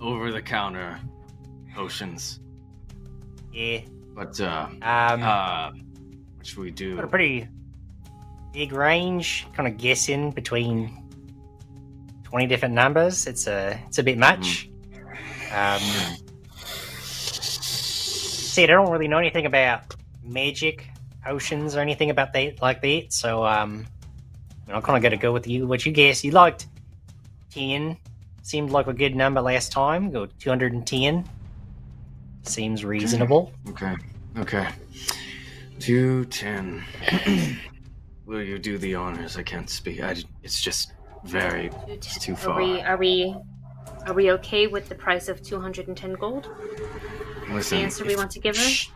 over 0.00 0.30
the 0.32 0.40
counter 0.42 0.98
potions. 1.74 2.40
Yeah. 3.52 3.80
But, 4.14 4.40
uh, 4.40 4.68
Um, 4.82 5.22
uh, 5.22 5.70
what 6.36 6.46
should 6.46 6.58
we 6.58 6.70
do? 6.70 6.96
got 6.96 7.04
a 7.04 7.08
pretty 7.08 7.48
big 8.52 8.72
range. 8.72 9.46
Kind 9.54 9.68
of 9.68 9.76
guessing 9.76 10.30
between 10.30 10.96
twenty 12.24 12.46
different 12.46 12.74
numbers. 12.74 13.26
It's 13.26 13.46
a 13.46 13.78
it's 13.86 13.98
a 13.98 14.02
bit 14.02 14.18
much. 14.18 14.68
Um, 15.52 15.80
see, 18.60 18.72
I 18.72 18.74
don't 18.74 18.90
really 18.90 19.08
know 19.08 19.18
anything 19.18 19.46
about 19.46 19.94
magic 20.22 20.88
potions 21.24 21.76
or 21.76 21.80
anything 21.80 22.10
about 22.10 22.32
that 22.34 22.60
like 22.60 22.82
that. 22.82 23.12
So 23.12 23.44
um, 23.46 23.86
I'm 24.68 24.82
kind 24.82 24.96
of 24.96 25.02
going 25.02 25.12
to 25.12 25.16
go 25.16 25.32
with 25.32 25.46
you. 25.46 25.66
What 25.66 25.86
you 25.86 25.92
guess? 25.92 26.24
You 26.24 26.32
liked 26.32 26.66
ten. 27.50 27.96
Seemed 28.42 28.70
like 28.70 28.86
a 28.86 28.92
good 28.92 29.14
number 29.14 29.40
last 29.40 29.72
time. 29.72 30.10
Go 30.10 30.26
two 30.26 30.50
hundred 30.50 30.72
and 30.72 30.86
ten. 30.86 31.28
Seems 32.42 32.84
reasonable. 32.84 33.52
Okay, 33.68 33.94
okay. 34.38 34.68
210. 35.78 36.82
Will 38.26 38.42
you 38.42 38.58
do 38.58 38.78
the 38.78 38.94
honors? 38.94 39.36
I 39.36 39.42
can't 39.42 39.68
speak. 39.68 40.02
I, 40.02 40.16
it's 40.42 40.60
just 40.60 40.92
very. 41.24 41.70
It's 41.86 42.18
too 42.18 42.34
far. 42.34 42.54
Are 42.54 42.62
we 42.62 42.78
far. 42.78 42.86
are 42.86 42.96
we 42.96 43.36
are 44.06 44.14
we 44.14 44.32
okay 44.32 44.66
with 44.66 44.88
the 44.88 44.94
price 44.94 45.28
of 45.28 45.42
210 45.42 46.14
gold? 46.14 46.48
Listen. 47.52 47.78
the 47.78 47.84
answer 47.84 48.04
we 48.04 48.12
if- 48.12 48.18
want 48.18 48.30
to 48.32 48.40
give 48.40 48.56
her? 48.56 48.62
Shh. 48.62 48.88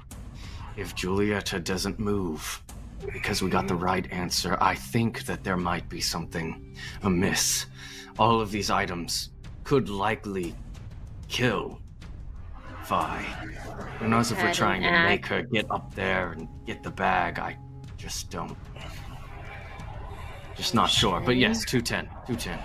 If 0.77 0.95
Julieta 0.97 1.63
doesn't 1.63 1.99
move 1.99 2.63
because 3.13 3.43
we 3.43 3.51
got 3.51 3.69
the 3.69 3.75
right 3.75 4.11
answer, 4.11 4.57
I 4.61 4.75
think 4.75 5.25
that 5.27 5.45
there 5.45 5.57
might 5.57 5.89
be 5.89 6.01
something 6.01 6.77
amiss. 7.03 7.67
All 8.19 8.41
of 8.41 8.51
these 8.51 8.71
items 8.71 9.31
could 9.63 9.89
likely 9.89 10.55
kill 11.29 11.81
Vi. 12.87 13.23
Who 13.99 14.09
knows 14.09 14.31
if 14.33 14.43
we're 14.43 14.53
trying 14.53 14.83
to 14.83 14.91
make 14.91 15.27
her 15.27 15.43
get 15.43 15.67
up 15.71 15.95
there 15.95 16.33
and 16.33 16.49
get 16.67 16.83
the 16.83 16.91
bag? 16.91 17.39
I 17.39 17.57
just 17.97 18.31
don't. 18.31 18.57
Just 20.57 20.75
not 20.75 20.91
sure. 20.91 21.21
But 21.21 21.37
yes, 21.37 21.65
210. 21.65 22.07
210. 22.27 22.59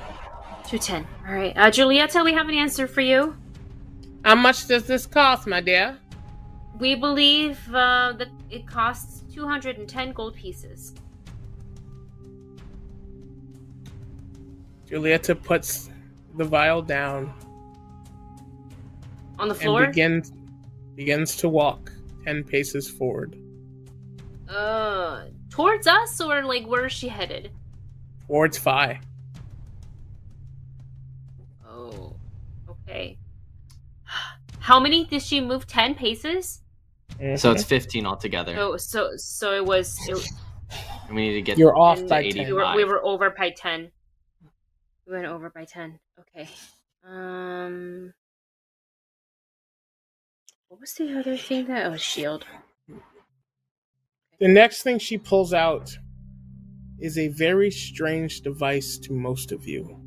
210. 0.66 1.07
All 1.28 1.34
right. 1.34 1.57
Uh, 1.57 1.72
Julieta, 1.72 2.24
we 2.24 2.34
have 2.34 2.49
an 2.49 2.56
answer 2.56 2.88
for 2.88 3.02
you. 3.02 3.36
How 4.24 4.36
much 4.36 4.68
does 4.68 4.86
this 4.86 5.06
cost, 5.06 5.48
my 5.48 5.62
dear? 5.62 5.98
We 6.80 6.96
believe 6.96 7.60
uh, 7.74 8.14
that 8.18 8.30
it 8.50 8.68
costs 8.68 9.24
210 9.34 10.12
gold 10.14 10.36
pieces. 10.36 10.94
Julieta 14.88 15.41
puts 15.41 15.90
the 16.38 16.44
vial 16.44 16.82
down 16.82 17.32
On 19.38 19.48
the 19.48 19.56
floor? 19.56 19.84
and 19.84 19.94
begins 19.94 20.32
begins 20.96 21.36
to 21.38 21.48
walk 21.48 21.91
ten 22.26 22.44
paces 22.44 22.90
forward 22.90 23.36
Uh, 24.50 25.26
towards 25.52 25.86
us, 25.86 26.20
or 26.20 26.44
like 26.44 26.66
where 26.66 26.86
is 26.88 26.91
she 26.91 27.08
headed? 27.08 27.52
towards 28.28 28.58
Phi. 28.58 29.00
Oh, 31.68 32.16
okay. 32.70 33.18
How 34.60 34.80
many 34.80 35.06
did 35.06 35.22
she 35.22 35.41
move? 35.41 35.68
10 35.68 35.95
paces? 35.95 36.61
So 37.36 37.52
it's 37.52 37.64
15 37.64 38.06
altogether. 38.06 38.56
So, 38.56 38.77
so, 38.77 39.11
so 39.18 39.56
it 39.56 39.65
was. 39.65 39.98
It, 40.07 40.26
And 41.07 41.15
we 41.15 41.27
need 41.30 41.34
to 41.34 41.41
get 41.41 41.57
You're 41.57 41.77
off 41.77 41.99
and 41.99 42.10
by 42.10 42.22
to 42.22 42.27
we, 42.27 42.45
10. 42.45 42.53
were, 42.53 42.76
we 42.76 42.84
were 42.86 43.03
over 43.03 43.30
by 43.31 43.49
10. 43.49 43.91
We 45.07 45.14
went 45.14 45.26
over 45.26 45.49
by 45.49 45.65
10. 45.65 45.99
Okay. 46.19 46.48
Um. 47.03 48.14
What 50.68 50.81
was 50.81 50.94
the 50.94 51.18
other 51.19 51.36
thing 51.36 51.65
that? 51.65 51.88
Oh, 51.88 51.98
shield. 51.98 52.45
The 54.40 54.48
next 54.48 54.84
thing 54.84 54.99
she 54.99 55.18
pulls 55.18 55.53
out 55.53 55.98
is 56.99 57.18
a 57.18 57.27
very 57.30 57.72
strange 57.72 58.41
device 58.41 58.98
to 58.99 59.14
most 59.14 59.52
of 59.52 59.68
you. 59.68 59.99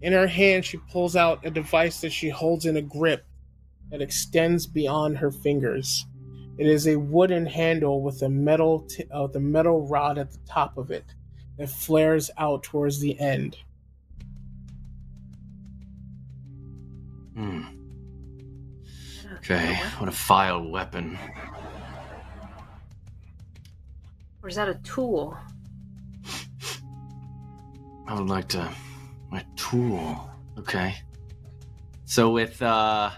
In 0.00 0.12
her 0.12 0.26
hand, 0.26 0.64
she 0.64 0.78
pulls 0.90 1.16
out 1.16 1.44
a 1.44 1.50
device 1.50 2.00
that 2.00 2.12
she 2.12 2.28
holds 2.28 2.66
in 2.66 2.76
a 2.76 2.82
grip 2.82 3.24
that 3.90 4.00
extends 4.00 4.66
beyond 4.66 5.18
her 5.18 5.30
fingers. 5.30 6.06
It 6.56 6.66
is 6.66 6.86
a 6.86 6.96
wooden 6.96 7.46
handle 7.46 8.02
with 8.02 8.22
a 8.22 8.28
metal 8.28 8.80
t- 8.80 9.04
uh, 9.14 9.22
with 9.22 9.36
a 9.36 9.40
metal 9.40 9.86
rod 9.86 10.18
at 10.18 10.30
the 10.30 10.38
top 10.46 10.76
of 10.76 10.90
it 10.90 11.04
that 11.56 11.68
flares 11.68 12.30
out 12.36 12.62
towards 12.62 13.00
the 13.00 13.18
end. 13.18 13.56
Hmm. 17.34 17.62
Okay, 19.36 19.74
what 19.98 20.08
a 20.08 20.12
vile 20.12 20.68
weapon. 20.68 21.18
Or 24.42 24.48
is 24.48 24.56
that 24.56 24.68
a 24.68 24.74
tool? 24.74 25.36
I 28.06 28.14
would 28.14 28.28
like 28.28 28.48
to. 28.48 28.68
My 29.30 29.44
tool. 29.56 30.30
Okay. 30.58 30.94
So 32.04 32.30
with 32.30 32.60
uh 32.62 33.10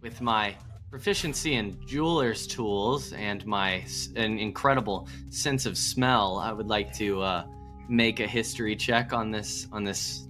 with 0.00 0.20
my 0.20 0.54
proficiency 0.90 1.54
in 1.54 1.78
jeweler's 1.86 2.46
tools 2.46 3.12
and 3.12 3.44
my 3.44 3.80
s- 3.80 4.08
an 4.16 4.38
incredible 4.38 5.06
sense 5.28 5.66
of 5.66 5.76
smell, 5.76 6.38
I 6.38 6.52
would 6.52 6.66
like 6.68 6.92
to 6.94 7.20
uh 7.22 7.44
make 7.88 8.20
a 8.20 8.26
history 8.26 8.74
check 8.76 9.12
on 9.12 9.30
this 9.30 9.66
on 9.72 9.84
this 9.84 10.28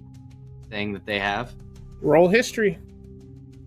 thing 0.69 0.91
that 0.93 1.05
they 1.05 1.19
have? 1.19 1.53
Roll 2.01 2.27
history. 2.27 2.77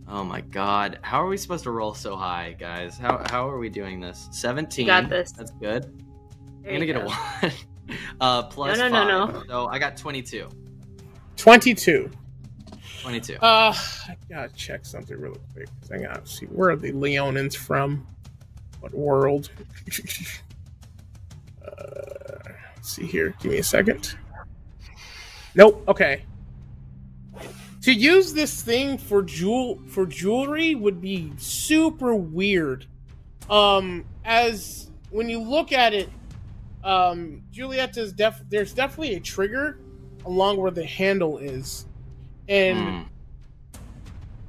Oh 0.09 0.23
my 0.25 0.43
god. 0.43 0.99
How 1.03 1.23
are 1.25 1.29
we 1.29 1.39
supposed 1.39 1.65
to 1.65 1.71
roll 1.71 1.95
so 1.95 2.17
high, 2.17 2.55
guys? 2.59 2.99
How 2.99 3.23
how 3.31 3.49
are 3.49 3.59
we 3.59 3.71
doing 3.71 3.99
this? 4.01 4.29
17. 4.33 4.87
got 4.87 5.09
this. 5.09 5.33
That's 5.33 5.53
good. 5.53 5.85
There 6.63 6.73
I'm 6.75 6.75
gonna 6.81 6.87
get 6.87 6.97
go. 6.97 7.03
a 7.03 7.07
one. 7.41 7.53
uh 8.21 8.43
plus 8.45 8.77
No, 8.79 8.89
no, 8.89 9.05
no, 9.07 9.33
five. 9.33 9.45
So 9.49 9.67
I 9.69 9.79
got 9.79 9.97
22. 9.97 10.49
22. 11.43 12.09
22. 13.01 13.35
Uh, 13.43 13.75
I 13.75 14.17
gotta 14.29 14.55
check 14.55 14.87
something 14.87 15.19
really 15.19 15.41
quick. 15.53 15.67
I 15.93 15.99
gotta 15.99 16.25
see 16.25 16.47
where 16.47 16.71
are 16.71 16.77
the 16.77 16.93
Leonins 16.93 17.57
from? 17.57 18.07
What 18.79 18.95
world? 18.95 19.51
uh, 21.67 21.73
let's 22.77 22.93
see 22.93 23.07
here. 23.07 23.35
Give 23.41 23.51
me 23.51 23.59
a 23.59 23.63
second. 23.65 24.17
Nope. 25.57 25.83
Okay. 25.89 26.23
To 27.81 27.93
use 27.93 28.33
this 28.33 28.63
thing 28.63 28.97
for 28.97 29.21
jewel 29.21 29.81
for 29.89 30.07
jewelry 30.07 30.77
would 30.77 31.01
be 31.01 31.33
super 31.39 32.15
weird. 32.15 32.87
Um, 33.51 34.05
as 34.25 34.93
when 35.11 35.29
you 35.29 35.41
look 35.41 35.73
at 35.73 35.93
it, 35.93 36.09
um, 36.85 37.43
Julieta's 37.53 38.13
def 38.13 38.41
there's 38.49 38.73
definitely 38.73 39.17
a 39.17 39.21
trigger 39.21 39.81
along 40.25 40.59
where 40.59 40.71
the 40.71 40.85
handle 40.85 41.39
is, 41.39 41.87
and. 42.49 42.79
Hmm. 42.79 43.03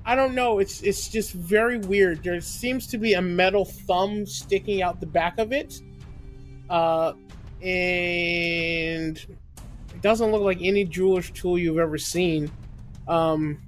I 0.05 0.15
don't 0.15 0.35
know. 0.35 0.59
It's 0.59 0.81
it's 0.81 1.07
just 1.07 1.31
very 1.31 1.77
weird. 1.77 2.23
There 2.23 2.41
seems 2.41 2.87
to 2.87 2.97
be 2.97 3.13
a 3.13 3.21
metal 3.21 3.63
thumb 3.63 4.25
sticking 4.25 4.81
out 4.81 4.99
the 4.99 5.05
back 5.05 5.39
of 5.39 5.53
it, 5.53 5.79
uh, 6.69 7.13
and 7.61 9.17
it 9.17 10.01
doesn't 10.01 10.29
look 10.31 10.41
like 10.41 10.57
any 10.61 10.83
jeweler's 10.83 11.29
tool 11.31 11.57
you've 11.57 11.77
ever 11.77 11.97
seen. 11.97 12.51
Um, 13.07 13.61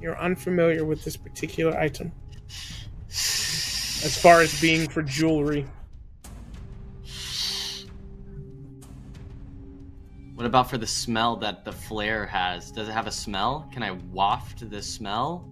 you're 0.00 0.18
unfamiliar 0.18 0.84
with 0.84 1.02
this 1.04 1.16
particular 1.16 1.76
item 1.78 2.12
as 3.08 4.18
far 4.20 4.40
as 4.40 4.60
being 4.60 4.88
for 4.88 5.02
jewelry. 5.02 5.66
What 10.40 10.46
about 10.46 10.70
for 10.70 10.78
the 10.78 10.86
smell 10.86 11.36
that 11.36 11.66
the 11.66 11.72
flare 11.72 12.24
has? 12.24 12.70
Does 12.72 12.88
it 12.88 12.92
have 12.92 13.06
a 13.06 13.10
smell? 13.10 13.68
Can 13.74 13.82
I 13.82 13.90
waft 14.10 14.70
the 14.70 14.80
smell 14.80 15.46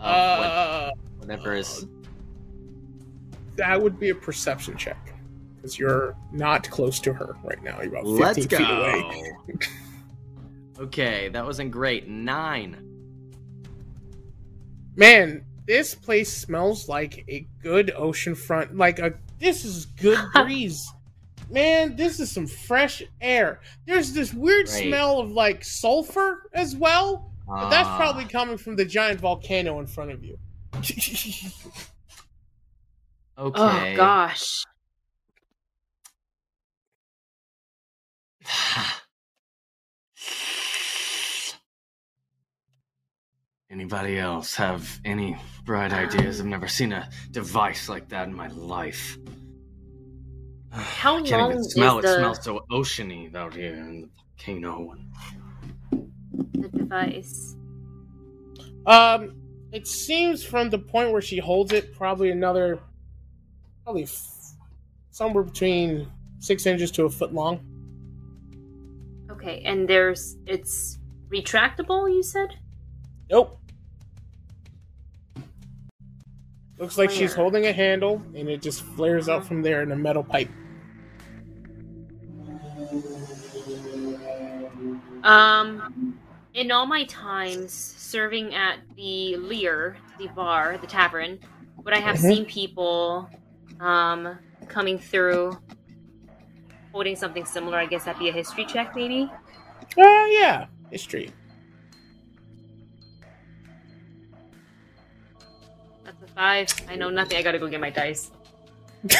of 0.00 0.06
what, 0.08 0.10
Uh, 0.10 0.90
whatever 1.18 1.54
is? 1.54 1.86
that 3.54 3.80
would 3.80 4.00
be 4.00 4.08
a 4.08 4.14
perception 4.16 4.76
check 4.76 5.14
because 5.54 5.78
you're 5.78 6.16
not 6.32 6.68
close 6.68 6.98
to 7.02 7.12
her 7.12 7.36
right 7.44 7.62
now. 7.62 7.80
You're 7.80 7.98
about 7.98 8.02
15 8.02 8.18
Let's 8.18 8.46
feet 8.46 8.68
away. 8.68 9.32
go. 9.46 9.58
okay, 10.86 11.28
that 11.28 11.44
wasn't 11.44 11.70
great. 11.70 12.08
Nine. 12.08 12.78
Man, 14.96 15.44
this 15.68 15.94
place 15.94 16.36
smells 16.36 16.88
like 16.88 17.24
a 17.28 17.46
good 17.62 17.92
oceanfront. 17.96 18.76
Like 18.76 18.98
a 18.98 19.14
this 19.38 19.64
is 19.64 19.86
good 19.86 20.18
breeze. 20.34 20.84
Man, 21.48 21.94
this 21.96 22.18
is 22.20 22.30
some 22.32 22.46
fresh 22.46 23.02
air. 23.20 23.60
There's 23.86 24.12
this 24.12 24.34
weird 24.34 24.66
Great. 24.66 24.88
smell 24.88 25.20
of 25.20 25.30
like 25.30 25.64
sulfur 25.64 26.48
as 26.52 26.74
well. 26.76 27.32
But 27.46 27.70
that's 27.70 27.88
Ah. 27.88 27.96
probably 27.96 28.24
coming 28.24 28.58
from 28.58 28.74
the 28.76 28.84
giant 28.84 29.20
volcano 29.20 29.78
in 29.78 29.86
front 29.86 30.10
of 30.10 30.24
you. 30.24 30.36
okay. 30.74 31.52
Oh 33.38 33.94
gosh. 33.96 34.64
Anybody 43.70 44.18
else 44.18 44.54
have 44.56 45.00
any 45.04 45.36
bright 45.64 45.92
ideas? 45.92 46.40
I've 46.40 46.46
never 46.46 46.68
seen 46.68 46.92
a 46.92 47.08
device 47.32 47.88
like 47.88 48.08
that 48.10 48.28
in 48.28 48.34
my 48.34 48.46
life. 48.48 49.18
How 50.70 51.16
I 51.16 51.22
can't 51.22 51.42
long 51.42 51.50
even 51.52 51.60
is 51.60 51.72
smell. 51.72 51.98
It 51.98 52.02
smells 52.02 52.42
so 52.44 52.64
oceany 52.70 53.34
out 53.34 53.54
here 53.54 53.74
in 53.74 54.02
the 54.02 54.08
volcano. 54.36 54.94
The 56.52 56.68
device. 56.68 57.56
um, 58.86 59.36
it 59.72 59.86
seems 59.86 60.44
from 60.44 60.70
the 60.70 60.78
point 60.78 61.12
where 61.12 61.20
she 61.22 61.38
holds 61.38 61.72
it, 61.72 61.94
probably 61.94 62.30
another, 62.30 62.78
probably 63.84 64.04
f- 64.04 64.54
somewhere 65.10 65.44
between 65.44 66.10
six 66.38 66.66
inches 66.66 66.90
to 66.92 67.04
a 67.04 67.10
foot 67.10 67.32
long. 67.34 67.60
Okay, 69.30 69.60
and 69.64 69.88
there's 69.88 70.36
it's 70.46 70.98
retractable. 71.28 72.12
You 72.12 72.22
said. 72.22 72.54
Nope. 73.30 73.58
Looks 76.78 76.98
like 76.98 77.10
she's 77.10 77.32
holding 77.32 77.66
a 77.66 77.72
handle, 77.72 78.22
and 78.34 78.48
it 78.48 78.60
just 78.60 78.82
flares 78.82 79.28
out 79.28 79.46
from 79.46 79.62
there 79.62 79.82
in 79.82 79.92
a 79.92 79.96
metal 79.96 80.22
pipe. 80.22 80.50
Um, 85.22 85.82
in 86.54 86.70
all 86.70 86.86
my 86.86 87.04
times 87.04 87.72
serving 87.72 88.54
at 88.54 88.78
the 88.96 89.36
Lear, 89.36 89.96
the 90.18 90.28
bar, 90.28 90.78
the 90.78 90.86
tavern, 90.86 91.38
would 91.84 91.94
I 91.94 91.98
have 92.00 92.16
Mhm. 92.16 92.20
seen 92.20 92.44
people 92.44 93.28
um 93.80 94.38
coming 94.68 94.98
through 94.98 95.58
holding 96.92 97.16
something 97.16 97.44
similar? 97.44 97.78
I 97.78 97.86
guess 97.86 98.04
that'd 98.04 98.18
be 98.18 98.28
a 98.28 98.32
history 98.32 98.66
check, 98.66 98.94
maybe. 98.94 99.30
Uh, 99.98 100.26
yeah, 100.28 100.66
history. 100.90 101.32
Five. 106.36 106.68
I 106.88 106.94
know 106.94 107.10
nothing. 107.10 107.36
I 107.38 107.42
gotta 107.42 107.58
go 107.58 107.66
get 107.66 107.80
my 107.80 107.90
dice. 107.90 108.30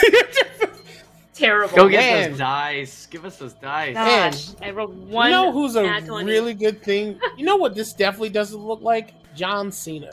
Terrible. 1.35 1.77
Go 1.77 1.89
get 1.89 1.99
Man. 2.01 2.31
those 2.31 2.39
dice. 2.39 3.07
Give 3.07 3.25
us 3.25 3.37
those 3.39 3.53
dice. 3.55 3.95
Gosh, 3.95 4.49
I 4.63 4.71
rolled 4.71 4.97
one. 5.11 5.27
you 5.27 5.33
know 5.33 5.53
who's 5.53 5.77
a 5.77 5.83
really 6.25 6.55
good 6.55 6.83
thing? 6.83 7.19
You 7.37 7.45
know 7.45 7.57
what 7.57 7.75
this 7.75 7.93
definitely 7.93 8.31
doesn't 8.31 8.59
look 8.61 8.81
like? 8.81 9.11
John 9.35 9.71
Cena. 9.71 10.13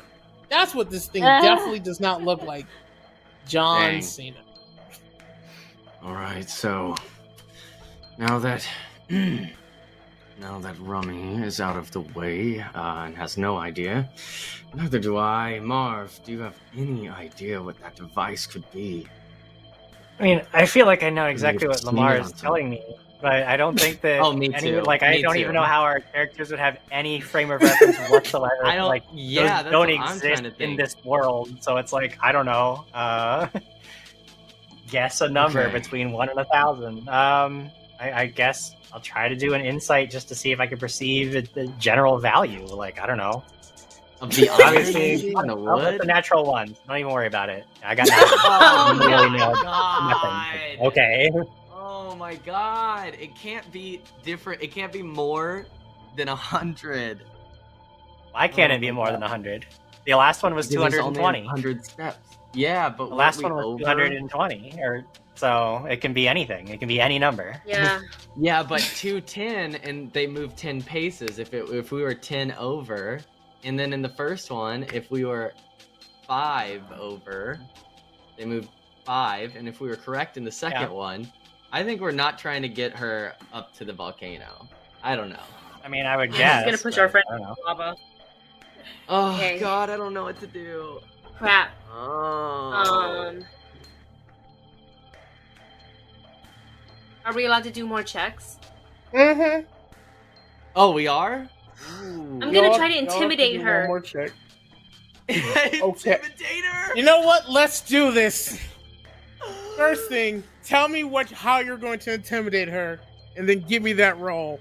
That's 0.49 0.75
what 0.75 0.89
this 0.89 1.07
thing 1.07 1.23
Ah. 1.23 1.41
definitely 1.41 1.79
does 1.79 1.99
not 2.01 2.23
look 2.23 2.41
like. 2.43 2.65
John 3.47 3.79
Dang. 3.81 4.01
Cena. 4.01 4.37
All 6.03 6.13
right, 6.13 6.49
so 6.49 6.95
now 8.17 8.37
that 8.39 8.67
now 10.39 10.59
that 10.59 10.77
Rummy 10.79 11.41
is 11.41 11.59
out 11.59 11.77
of 11.77 11.91
the 11.91 12.01
way 12.01 12.59
uh, 12.59 13.03
and 13.05 13.15
has 13.15 13.37
no 13.37 13.57
idea, 13.57 14.09
neither 14.73 14.99
do 14.99 15.17
I. 15.17 15.59
Marv, 15.59 16.19
do 16.23 16.31
you 16.31 16.39
have 16.39 16.59
any 16.77 17.09
idea 17.09 17.61
what 17.61 17.79
that 17.79 17.95
device 17.95 18.45
could 18.45 18.69
be? 18.71 19.07
I 20.19 20.23
mean, 20.23 20.41
I 20.53 20.65
feel 20.65 20.85
like 20.85 21.03
I 21.03 21.09
know 21.09 21.25
exactly 21.25 21.67
what 21.67 21.81
Lemar 21.81 22.19
is 22.19 22.31
telling 22.33 22.69
me, 22.69 22.81
but 23.21 23.43
I 23.43 23.57
don't 23.57 23.79
think 23.79 24.01
that. 24.01 24.19
Oh, 24.21 24.33
me 24.33 24.53
any, 24.53 24.71
too. 24.71 24.81
Like, 24.81 25.03
I 25.03 25.21
don't 25.21 25.35
too. 25.35 25.41
even 25.41 25.53
know 25.53 25.63
how 25.63 25.81
our 25.81 25.99
characters 25.99 26.49
would 26.51 26.59
have 26.59 26.77
any 26.91 27.19
frame 27.19 27.51
of 27.51 27.61
reference 27.61 27.97
whatsoever. 28.09 28.65
I 28.65 28.75
don't. 28.75 28.87
Like, 28.87 29.03
yeah, 29.13 29.63
those 29.63 29.71
don't 29.71 29.89
exist 29.89 30.43
in 30.59 30.75
this 30.75 30.95
world. 31.03 31.49
So 31.61 31.77
it's 31.77 31.91
like 31.91 32.17
I 32.21 32.31
don't 32.31 32.45
know. 32.45 32.85
Uh, 32.93 33.47
guess 34.89 35.21
a 35.21 35.29
number 35.29 35.61
Okay. 35.61 35.73
between 35.73 36.11
one 36.11 36.29
and 36.29 36.39
a 36.39 36.45
thousand. 36.45 37.09
Um, 37.09 37.71
I, 37.99 38.11
I 38.11 38.25
guess 38.27 38.75
I'll 38.91 38.99
try 38.99 39.27
to 39.29 39.35
do 39.35 39.53
an 39.53 39.61
insight 39.61 40.09
just 40.11 40.27
to 40.29 40.35
see 40.35 40.51
if 40.51 40.59
I 40.59 40.67
can 40.67 40.77
perceive 40.77 41.31
the, 41.53 41.67
general 41.79 42.17
value. 42.17 42.65
Like 42.65 42.99
I 42.99 43.05
don't 43.05 43.17
know. 43.17 43.43
Of 44.21 44.29
the 44.35 44.49
Obviously, 44.63 45.31
the 45.31 45.35
I'll 45.37 45.45
put 45.45 45.57
wood. 45.59 46.01
the 46.01 46.05
natural 46.05 46.45
ones. 46.45 46.79
Don't 46.87 46.97
even 46.97 47.11
worry 47.11 47.27
about 47.27 47.49
it. 47.49 47.65
I 47.83 47.95
got 47.95 48.07
nothing. 48.09 48.27
Oh 48.43 48.97
Really 48.99 49.37
nothing. 49.37 50.81
Okay. 50.87 51.31
Oh 51.73 52.15
my 52.15 52.35
god! 52.35 53.15
It 53.19 53.35
can't 53.35 53.69
be 53.71 54.01
different. 54.23 54.61
It 54.61 54.71
can't 54.71 54.91
be 54.93 55.01
more 55.01 55.65
than 56.15 56.29
a 56.29 56.35
hundred. 56.35 57.23
Why 58.31 58.47
can't 58.47 58.71
Oh 58.71 58.75
it 58.75 58.79
be 58.81 58.89
more 58.91 59.05
God. 59.05 59.13
than 59.15 59.21
100? 59.21 59.65
The 60.05 60.15
last 60.15 60.41
one 60.41 60.55
was 60.55 60.67
220. 60.67 61.45
Hundred 61.45 61.85
steps. 61.85 62.37
Yeah, 62.53 62.89
but 62.89 63.09
The 63.09 63.15
last 63.15 63.43
one 63.43 63.53
was 63.53 63.65
over? 63.65 63.79
220. 63.79 64.79
Or 64.81 65.05
so 65.35 65.85
it 65.89 66.01
can 66.01 66.13
be 66.13 66.27
anything. 66.27 66.67
It 66.67 66.79
can 66.79 66.87
be 66.87 66.99
any 67.01 67.19
number. 67.19 67.61
Yeah. 67.65 68.01
Yeah, 68.35 68.63
but 68.63 68.79
two 68.81 69.21
ten, 69.21 69.75
and 69.75 70.11
they 70.11 70.25
move 70.25 70.55
ten 70.55 70.81
paces. 70.81 71.37
If 71.37 71.53
it 71.53 71.69
if 71.69 71.91
we 71.91 72.01
were 72.01 72.15
ten 72.15 72.51
over, 72.53 73.19
and 73.63 73.77
then 73.77 73.93
in 73.93 74.01
the 74.01 74.09
first 74.09 74.49
one, 74.49 74.87
if 74.91 75.11
we 75.11 75.23
were 75.23 75.53
five 76.27 76.81
over, 76.99 77.59
they 78.35 78.45
moved 78.45 78.69
five, 79.05 79.55
and 79.55 79.67
if 79.67 79.79
we 79.79 79.87
were 79.87 79.95
correct 79.97 80.35
in 80.37 80.43
the 80.43 80.51
second 80.51 80.81
Yeah. 80.81 80.87
one, 80.89 81.31
I 81.71 81.83
think 81.83 82.01
we're 82.01 82.09
not 82.11 82.39
trying 82.39 82.63
to 82.63 82.69
get 82.69 82.95
her 82.95 83.35
up 83.53 83.71
to 83.75 83.85
the 83.85 83.93
volcano. 83.93 84.67
I 85.03 85.15
don't 85.15 85.29
know. 85.29 85.43
I 85.85 85.87
mean, 85.87 86.07
I 86.07 86.17
would 86.17 86.29
He's 86.29 86.39
guess. 86.39 86.65
gonna 86.65 86.77
push 86.79 86.97
our 86.97 87.09
friend 87.09 87.25
I 87.29 87.53
lava. 87.67 87.95
Oh 89.09 89.35
Okay. 89.35 89.59
God, 89.59 89.91
I 89.91 89.97
don't 89.97 90.15
know 90.15 90.23
what 90.23 90.39
to 90.39 90.47
do. 90.47 91.01
Crap. 91.37 91.69
Oh. 91.93 93.29
Um. 93.29 93.45
Are 97.25 97.33
we 97.33 97.45
allowed 97.45 97.63
to 97.63 97.71
do 97.71 97.85
more 97.85 98.03
checks? 98.03 98.57
Mm-hmm. 99.13 99.65
Oh, 100.75 100.91
we 100.91 101.07
are. 101.07 101.47
I'm 101.89 102.39
gonna 102.39 102.75
try 102.75 102.87
to 102.87 102.97
intimidate 102.97 103.61
her. 103.61 103.81
One 103.81 103.87
more 103.87 104.01
check. 104.01 104.31
Intimidate 105.27 106.65
her. 106.65 106.95
You 106.95 107.03
know 107.03 107.21
what? 107.21 107.49
Let's 107.49 107.81
do 107.81 108.11
this. 108.11 108.59
First 109.77 110.09
thing, 110.09 110.43
tell 110.63 110.89
me 110.89 111.03
what 111.03 111.31
how 111.31 111.59
you're 111.59 111.77
going 111.77 111.99
to 111.99 112.13
intimidate 112.13 112.67
her, 112.67 112.99
and 113.37 113.47
then 113.47 113.61
give 113.61 113.83
me 113.83 113.93
that 113.93 114.17
roll. 114.19 114.59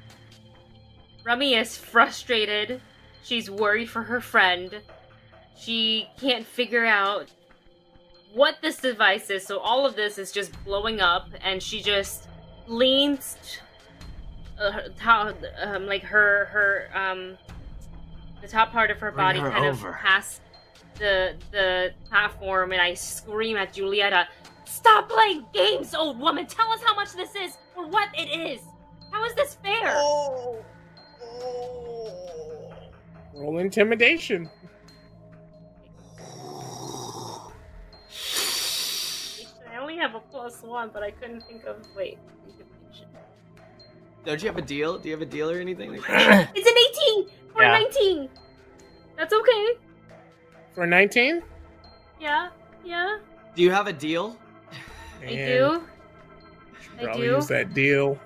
Rummy 1.25 1.55
is 1.55 1.77
frustrated. 1.77 2.81
She's 3.25 3.51
worried 3.51 3.89
for 3.89 4.03
her 4.03 4.21
friend. 4.21 4.81
She 5.57 6.09
can't 6.19 6.47
figure 6.47 6.85
out 6.85 7.29
what 8.33 8.57
this 8.63 8.79
device 8.79 9.31
is, 9.31 9.47
so 9.47 9.59
all 9.59 9.85
of 9.87 9.95
this 9.95 10.19
is 10.19 10.33
just 10.33 10.53
blowing 10.65 11.01
up, 11.01 11.29
and 11.43 11.63
she 11.63 11.83
just 11.83 12.29
leans, 12.73 13.37
uh, 14.61 14.81
top, 14.99 15.37
um, 15.63 15.87
like 15.87 16.03
her 16.03 16.47
her 16.47 16.89
um, 16.95 17.37
the 18.41 18.49
top 18.49 18.73
part 18.73 18.91
of 18.91 18.99
her 18.99 19.11
Bring 19.13 19.25
body 19.25 19.39
her 19.41 19.51
kind 19.51 19.67
over. 19.67 19.91
of 19.91 19.97
past 19.97 20.41
the 20.99 21.35
the 21.51 21.93
platform, 22.09 22.73
and 22.73 22.81
I 22.81 22.95
scream 22.95 23.57
at 23.57 23.75
Julieta, 23.75 24.27
"Stop 24.65 25.09
playing 25.09 25.45
games, 25.53 25.95
old 25.95 26.19
woman! 26.19 26.47
Tell 26.47 26.69
us 26.71 26.81
how 26.83 26.95
much 26.95 27.13
this 27.13 27.35
is, 27.37 27.57
or 27.77 27.87
what 27.87 28.09
it 28.17 28.29
is. 28.29 28.61
How 29.11 29.25
is 29.25 29.35
this 29.35 29.55
fair?" 29.63 29.95
Oh. 29.97 30.65
Roll 33.35 33.59
intimidation. 33.59 34.51
I 39.71 39.79
only 39.81 39.97
have 39.97 40.15
a 40.15 40.21
plus 40.21 40.63
one, 40.63 40.91
but 40.93 41.03
I 41.03 41.11
couldn't 41.11 41.43
think 41.45 41.65
of. 41.65 41.77
Wait. 41.97 42.19
Don't 44.25 44.41
you 44.43 44.49
have 44.49 44.57
a 44.59 44.63
deal? 44.63 44.99
Do 44.99 45.09
you 45.09 45.15
have 45.15 45.23
a 45.23 45.27
deal 45.27 45.51
or 45.51 45.59
anything 45.59 45.91
like? 45.93 46.01
It's 46.55 46.69
an 46.69 47.25
18 47.25 47.29
or 47.57 47.63
Yeah. 47.63 47.77
a 47.77 47.83
19. 47.83 48.29
That's 49.17 49.33
okay. 49.33 49.67
For 50.75 50.87
19? 50.87 51.43
Yeah, 52.21 52.49
yeah. 52.85 53.19
Do 53.55 53.63
you 53.63 53.71
have 53.71 53.87
a 53.89 53.93
deal? 53.93 54.37
I 55.23 55.27
do. 55.27 55.83
I 56.99 57.05
Probably 57.05 57.27
do. 57.27 57.35
use 57.35 57.47
that 57.49 57.75
deal. 57.75 58.19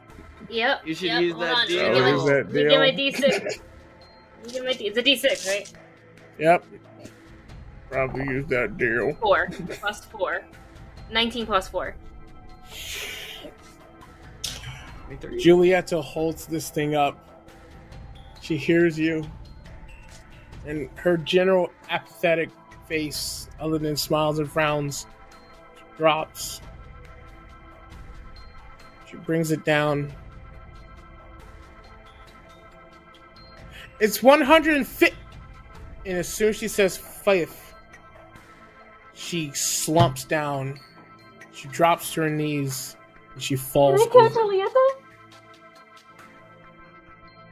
Yep. 0.50 0.86
You 0.86 0.94
should 0.94 1.08
yep. 1.08 1.22
use 1.22 1.34
that 1.38 1.54
on. 1.54 1.66
deal. 1.66 1.92
Let 1.92 2.04
me 2.04 2.10
Use 2.10 2.24
get 2.24 2.26
that 2.26 2.44
my, 2.46 2.52
let 2.52 2.54
me 2.54 2.70
get 2.70 2.78
my 2.78 2.90
deal. 2.90 3.12
D6. 3.12 3.60
Let 4.36 4.46
me 4.46 4.52
get 4.52 4.64
my 4.64 4.72
D. 4.74 4.86
It's 4.86 4.98
a 4.98 5.02
D6, 5.02 5.48
right? 5.48 5.72
Yep. 6.38 6.64
Probably 7.90 8.24
use 8.24 8.46
that 8.48 8.76
deal. 8.76 9.14
Four 9.14 9.48
plus 9.80 10.04
four. 10.04 10.42
19 11.10 11.46
plus 11.46 11.68
four. 11.68 11.94
Julieta 15.10 16.02
holds 16.02 16.46
this 16.46 16.70
thing 16.70 16.94
up. 16.94 17.18
She 18.40 18.56
hears 18.56 18.98
you. 18.98 19.24
And 20.66 20.88
her 20.96 21.16
general 21.16 21.70
apathetic 21.90 22.50
face, 22.88 23.48
other 23.60 23.78
than 23.78 23.96
smiles 23.96 24.38
and 24.38 24.50
frowns, 24.50 25.06
drops. 25.96 26.60
She 29.08 29.16
brings 29.16 29.52
it 29.52 29.64
down. 29.64 30.12
It's 34.00 34.22
150. 34.22 35.16
And 36.04 36.18
as 36.18 36.28
soon 36.28 36.50
as 36.50 36.56
she 36.56 36.68
says 36.68 36.96
faith, 36.96 37.74
she 39.14 39.50
slumps 39.52 40.24
down. 40.24 40.78
She 41.52 41.68
drops 41.68 42.12
to 42.14 42.22
her 42.22 42.30
knees 42.30 42.96
she 43.38 43.56
falls. 43.56 44.00
Can 44.06 44.24
I 44.24 44.28
catch 44.28 44.36
over. 44.36 44.52
Julieta? 44.52 45.02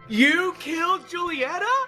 You 0.09 0.55
killed 0.59 1.07
Julieta? 1.09 1.87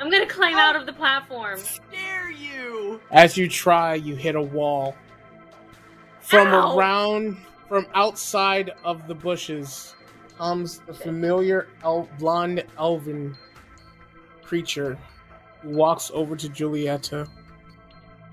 I'm 0.00 0.10
gonna 0.10 0.26
climb 0.26 0.56
out 0.56 0.76
of 0.76 0.86
the 0.86 0.92
platform. 0.92 1.60
Dare 1.90 2.30
you? 2.30 3.00
As 3.10 3.36
you 3.36 3.48
try, 3.48 3.94
you 3.94 4.16
hit 4.16 4.34
a 4.34 4.42
wall. 4.42 4.96
From 6.20 6.48
Ow! 6.48 6.76
around, 6.76 7.36
from 7.68 7.86
outside 7.94 8.72
of 8.82 9.06
the 9.06 9.14
bushes, 9.14 9.94
comes 10.36 10.80
the 10.80 10.94
familiar 10.94 11.68
el- 11.84 12.08
blonde 12.18 12.64
elven 12.76 13.36
creature 14.42 14.98
who 15.62 15.70
walks 15.70 16.10
over 16.12 16.34
to 16.34 16.48
Julieta, 16.48 17.28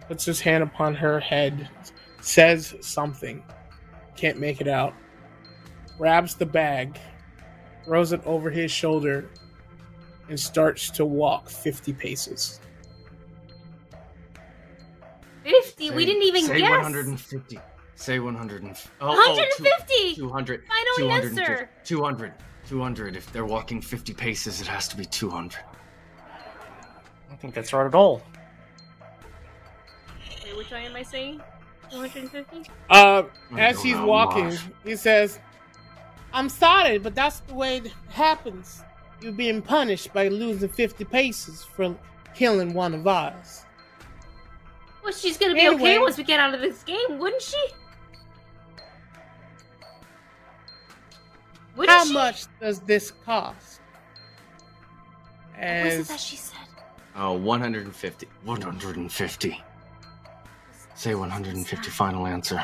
puts 0.07 0.25
his 0.25 0.41
hand 0.41 0.63
upon 0.63 0.95
her 0.95 1.19
head, 1.19 1.69
says 2.21 2.75
something, 2.81 3.43
can't 4.15 4.39
make 4.39 4.61
it 4.61 4.67
out, 4.67 4.93
grabs 5.97 6.35
the 6.35 6.45
bag, 6.45 6.99
throws 7.85 8.11
it 8.13 8.21
over 8.25 8.49
his 8.49 8.71
shoulder, 8.71 9.29
and 10.29 10.39
starts 10.39 10.89
to 10.91 11.05
walk 11.05 11.49
50 11.49 11.93
paces. 11.93 12.59
50. 15.43 15.91
we 15.91 16.05
didn't 16.05 16.23
even 16.23 16.43
say 16.45 16.59
guess. 16.59 16.69
150. 16.69 17.59
Say 17.95 18.19
100. 18.19 18.63
and- 18.63 18.77
Oh, 18.99 19.09
oh, 19.09 19.35
150. 19.35 20.15
200. 20.15 20.65
Final 20.67 20.93
250. 20.97 21.41
answer. 21.41 21.69
200. 21.83 22.33
200. 22.67 23.15
If 23.15 23.31
they're 23.33 23.45
walking 23.45 23.81
50 23.81 24.13
paces, 24.13 24.61
it 24.61 24.67
has 24.67 24.87
to 24.89 24.97
be 24.97 25.05
200. 25.05 25.57
I 25.57 27.27
don't 27.29 27.39
think 27.39 27.53
that's 27.53 27.73
right 27.73 27.85
at 27.85 27.95
all. 27.95 28.21
Wait, 30.43 30.55
which 30.57 30.71
one 30.71 30.81
am 30.81 30.95
I 30.95 31.03
saying? 31.03 31.41
250? 31.91 32.71
Uh, 32.89 33.23
as 33.57 33.75
don't 33.77 33.85
he's 33.85 33.97
walking, 33.97 34.45
Marsh. 34.45 34.61
he 34.83 34.95
says, 34.95 35.39
I'm 36.33 36.49
sorry, 36.49 36.97
but 36.97 37.13
that's 37.15 37.39
the 37.41 37.53
way 37.53 37.77
it 37.77 37.91
happens. 38.09 38.83
You're 39.21 39.33
being 39.33 39.61
punished 39.61 40.13
by 40.13 40.29
losing 40.29 40.69
50 40.69 41.03
paces 41.05 41.63
for 41.63 41.95
killing 42.33 42.73
one 42.73 42.93
of 42.93 43.05
ours. 43.07 43.65
Well, 45.03 45.13
she's 45.13 45.37
gonna 45.37 45.53
be 45.53 45.67
okay 45.67 45.99
once 45.99 46.17
we 46.17 46.23
get 46.23 46.39
out 46.39 46.53
of 46.53 46.61
this 46.61 46.83
game, 46.83 47.17
wouldn't 47.19 47.41
she? 47.41 47.57
Wouldn't 51.75 51.97
How 51.97 52.05
she? 52.05 52.13
much 52.13 52.43
does 52.59 52.79
this 52.81 53.11
cost? 53.25 53.81
What 55.57 55.83
was 55.83 55.93
it 55.93 56.07
that 56.07 56.19
she 56.19 56.35
said? 56.35 56.57
Oh, 57.15 57.33
150. 57.33 58.27
150. 58.43 59.63
Say 61.01 61.15
150. 61.15 61.89
Final 61.89 62.27
answer. 62.27 62.63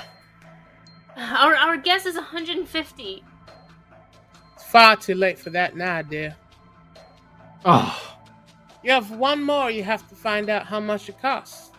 Our 1.18 1.56
our 1.56 1.76
guess 1.76 2.06
is 2.06 2.14
150. 2.14 3.24
it's 4.54 4.64
far 4.64 4.96
too 4.96 5.16
late 5.16 5.40
for 5.40 5.50
that 5.50 5.76
now, 5.76 6.04
dear. 6.04 6.36
Oh, 7.66 8.16
You 8.84 8.92
have 8.92 9.10
one 9.10 9.42
more, 9.42 9.72
you 9.72 9.82
have 9.82 10.08
to 10.10 10.14
find 10.16 10.52
out 10.52 10.68
how 10.68 10.80
much 10.80 11.10
it 11.10 11.20
costs. 11.20 11.72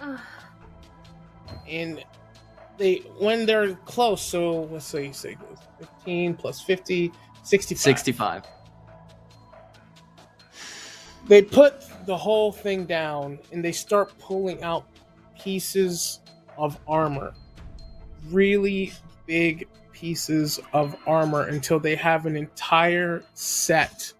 Ugh. 0.00 0.18
And 1.68 2.04
they, 2.76 2.96
when 3.20 3.46
they're 3.46 3.74
close, 3.86 4.20
so 4.20 4.62
let's 4.72 4.86
say, 4.86 5.12
say 5.12 5.36
15 5.78 6.34
plus 6.34 6.60
50, 6.60 7.12
65. 7.44 7.78
65. 7.80 8.42
they 11.28 11.40
put 11.40 11.84
the 12.06 12.16
whole 12.16 12.50
thing 12.50 12.84
down 12.84 13.38
and 13.52 13.64
they 13.64 13.70
start 13.70 14.12
pulling 14.18 14.60
out 14.64 14.86
pieces 15.44 16.20
of 16.56 16.78
armor 16.88 17.34
really 18.30 18.92
big 19.26 19.68
pieces 19.92 20.58
of 20.72 20.96
armor 21.06 21.42
until 21.48 21.78
they 21.78 21.94
have 21.94 22.26
an 22.26 22.36
entire 22.36 23.22
set 23.34 24.12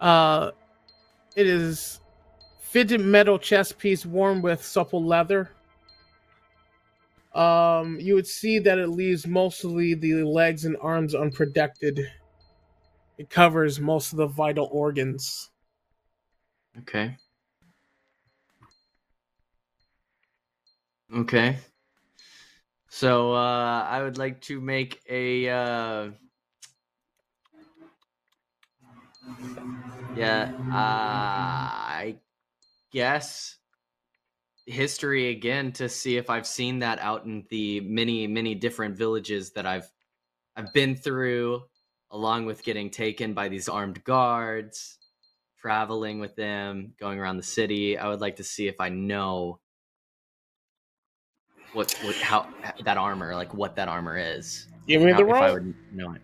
uh 0.00 0.50
it 1.36 1.46
is 1.46 2.00
fitted 2.58 3.00
metal 3.00 3.38
chest 3.38 3.78
piece 3.78 4.06
worn 4.06 4.40
with 4.42 4.64
supple 4.64 5.04
leather 5.04 5.50
um 7.34 7.98
you 8.00 8.14
would 8.14 8.26
see 8.26 8.58
that 8.58 8.78
it 8.78 8.88
leaves 8.88 9.26
mostly 9.26 9.94
the 9.94 10.22
legs 10.22 10.64
and 10.64 10.76
arms 10.80 11.14
unprotected 11.14 12.00
it 13.18 13.30
covers 13.30 13.80
most 13.80 14.12
of 14.12 14.18
the 14.18 14.26
vital 14.26 14.68
organs. 14.72 15.50
Okay. 16.78 17.16
Okay. 21.12 21.58
So 22.88 23.32
uh, 23.32 23.86
I 23.88 24.02
would 24.02 24.18
like 24.18 24.40
to 24.42 24.60
make 24.60 25.00
a. 25.08 25.48
Uh... 25.48 26.10
Yeah, 30.16 30.52
uh, 30.70 30.72
I 30.72 32.16
guess 32.92 33.56
history 34.66 35.28
again 35.30 35.72
to 35.72 35.88
see 35.88 36.16
if 36.16 36.30
I've 36.30 36.46
seen 36.46 36.78
that 36.78 36.98
out 37.00 37.24
in 37.24 37.44
the 37.50 37.80
many, 37.80 38.26
many 38.26 38.54
different 38.54 38.96
villages 38.96 39.50
that 39.52 39.66
I've 39.66 39.90
I've 40.56 40.72
been 40.72 40.94
through, 40.94 41.64
along 42.10 42.46
with 42.46 42.62
getting 42.62 42.90
taken 42.90 43.34
by 43.34 43.48
these 43.48 43.68
armed 43.68 44.04
guards, 44.04 44.98
traveling 45.58 46.20
with 46.20 46.36
them, 46.36 46.92
going 47.00 47.18
around 47.18 47.38
the 47.38 47.42
city. 47.42 47.98
I 47.98 48.08
would 48.08 48.20
like 48.20 48.36
to 48.36 48.44
see 48.44 48.68
if 48.68 48.80
I 48.80 48.88
know 48.88 49.58
what, 51.74 51.92
what 52.02 52.14
how 52.16 52.48
that 52.84 52.96
armor, 52.96 53.34
like 53.34 53.52
what 53.54 53.76
that 53.76 53.88
armor 53.88 54.16
is. 54.16 54.66
Give 54.86 55.02
me 55.02 55.12
How- 55.12 55.18
the 55.18 55.28
if 55.28 55.34
I 55.34 55.52
would 55.52 55.74
know 55.92 56.14
it. 56.14 56.20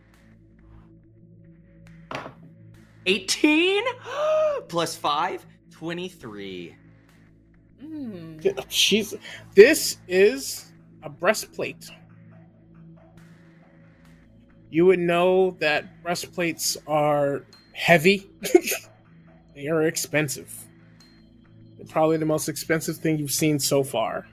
18 3.06 3.82
plus 4.68 4.94
5 4.96 5.46
23 5.70 6.76
Mm. 7.82 8.64
She's. 8.68 9.14
This 9.54 9.96
is 10.06 10.70
a 11.02 11.08
breastplate. 11.08 11.90
You 14.68 14.86
would 14.86 14.98
know 14.98 15.52
that 15.60 16.02
breastplates 16.02 16.76
are 16.86 17.46
heavy. 17.72 18.30
they 19.54 19.66
are 19.68 19.82
expensive. 19.82 20.52
They're 21.76 21.86
probably 21.86 22.18
the 22.18 22.26
most 22.26 22.48
expensive 22.48 22.98
thing 22.98 23.18
you've 23.18 23.30
seen 23.32 23.58
so 23.58 23.82
far. 23.82 24.26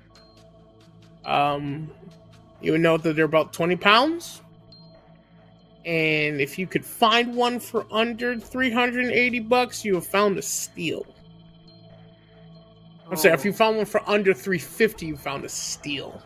Um, 1.27 1.91
you 2.61 2.71
would 2.71 2.81
know 2.81 2.97
that 2.97 3.15
they're 3.15 3.25
about 3.25 3.53
twenty 3.53 3.75
pounds. 3.75 4.41
And 5.85 6.41
if 6.41 6.59
you 6.59 6.67
could 6.67 6.83
find 6.85 7.33
one 7.33 7.61
for 7.61 7.85
under 7.89 8.37
380 8.37 9.39
bucks, 9.39 9.85
you 9.85 9.95
have 9.95 10.05
found 10.05 10.37
a 10.37 10.41
steal. 10.41 11.05
I'm 13.09 13.15
sorry, 13.15 13.33
if 13.33 13.45
you 13.45 13.53
found 13.53 13.77
one 13.77 13.85
for 13.85 14.01
under 14.05 14.33
350, 14.33 15.05
you 15.05 15.15
found 15.15 15.45
a 15.45 15.49
steal. 15.49 16.21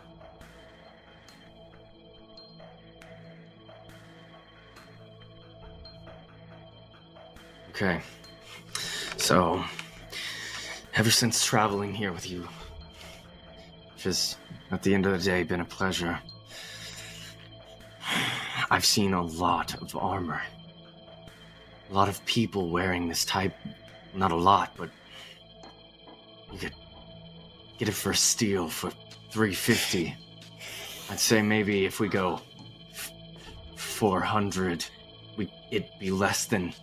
Okay. 7.69 8.02
So, 9.18 9.64
ever 10.95 11.11
since 11.11 11.45
traveling 11.45 11.94
here 11.94 12.11
with 12.11 12.28
you, 12.28 12.48
which 14.02 14.06
has, 14.06 14.38
at 14.72 14.82
the 14.82 14.95
end 14.95 15.06
of 15.06 15.11
the 15.11 15.23
day, 15.23 15.44
been 15.44 15.61
a 15.61 15.65
pleasure, 15.65 16.19
I've 18.72 18.84
seen 18.84 19.14
a 19.14 19.22
lot 19.22 19.80
of 19.80 19.95
armor. 19.95 20.41
A 21.91 21.94
lot 21.94 22.10
of 22.10 22.26
people 22.26 22.72
wearing 22.72 23.07
this 23.07 23.23
type. 23.26 23.53
Not 24.15 24.32
a 24.32 24.36
lot, 24.36 24.72
but 24.76 24.90
you 26.52 26.57
could 26.57 26.73
get 27.78 27.90
it 27.90 27.94
for 27.94 28.10
a 28.10 28.15
steal 28.15 28.69
for 28.69 28.90
350. 29.30 30.15
I'd 31.11 31.19
say 31.19 31.44
maybe 31.44 31.86
if 31.86 31.99
we 31.99 32.07
go 32.07 32.41
400, 33.76 34.84
we 35.38 35.53
it'd 35.69 35.91
be 35.99 36.10
less 36.10 36.45
than 36.45 36.73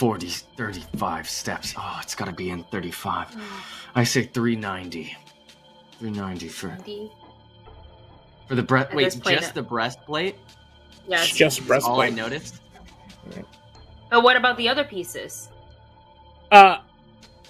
40, 0.00 0.28
35 0.56 1.28
steps. 1.28 1.74
Oh, 1.76 1.98
it's 2.02 2.14
gotta 2.14 2.32
be 2.32 2.48
in 2.48 2.64
35. 2.64 3.36
I 3.94 4.02
say 4.02 4.22
390. 4.22 5.14
390 5.98 6.48
for 6.48 6.68
Indeed. 6.70 7.10
for 8.48 8.54
the 8.54 8.62
breast 8.62 8.94
wait 8.94 9.14
just 9.22 9.52
the 9.54 9.62
breastplate 9.62 10.36
Yes. 11.06 11.28
It's 11.28 11.36
just 11.36 11.66
breastplate. 11.66 11.92
all 11.92 12.00
i 12.00 12.08
noticed 12.08 12.62
But 14.10 14.22
what 14.22 14.36
about 14.38 14.56
the 14.56 14.70
other 14.70 14.84
pieces? 14.84 15.50
Uh, 16.50 16.78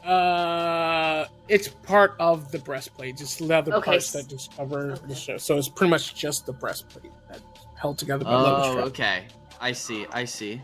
uh, 0.05 1.27
it's 1.47 1.69
part 1.69 2.17
of 2.19 2.51
the 2.51 2.59
breastplate, 2.59 3.17
just 3.17 3.41
leather 3.41 3.73
Okay, 3.75 3.93
parts 3.93 4.11
that 4.11 4.27
just 4.27 4.57
cover 4.57 4.97
the 4.97 5.05
okay. 5.05 5.15
show. 5.15 5.37
So 5.39 5.57
it's 5.57 5.69
pretty 5.69 5.91
much 5.91 6.17
just 6.17 6.47
the 6.47 6.53
breastplate 6.53 7.13
that's 7.29 7.43
held 7.77 7.97
together 7.97 8.25
by 8.25 8.35
leather 8.35 8.81
oh 8.81 8.85
okay 8.87 9.27
i 9.61 9.71
see 9.71 10.07
i 10.13 10.25
see 10.25 10.61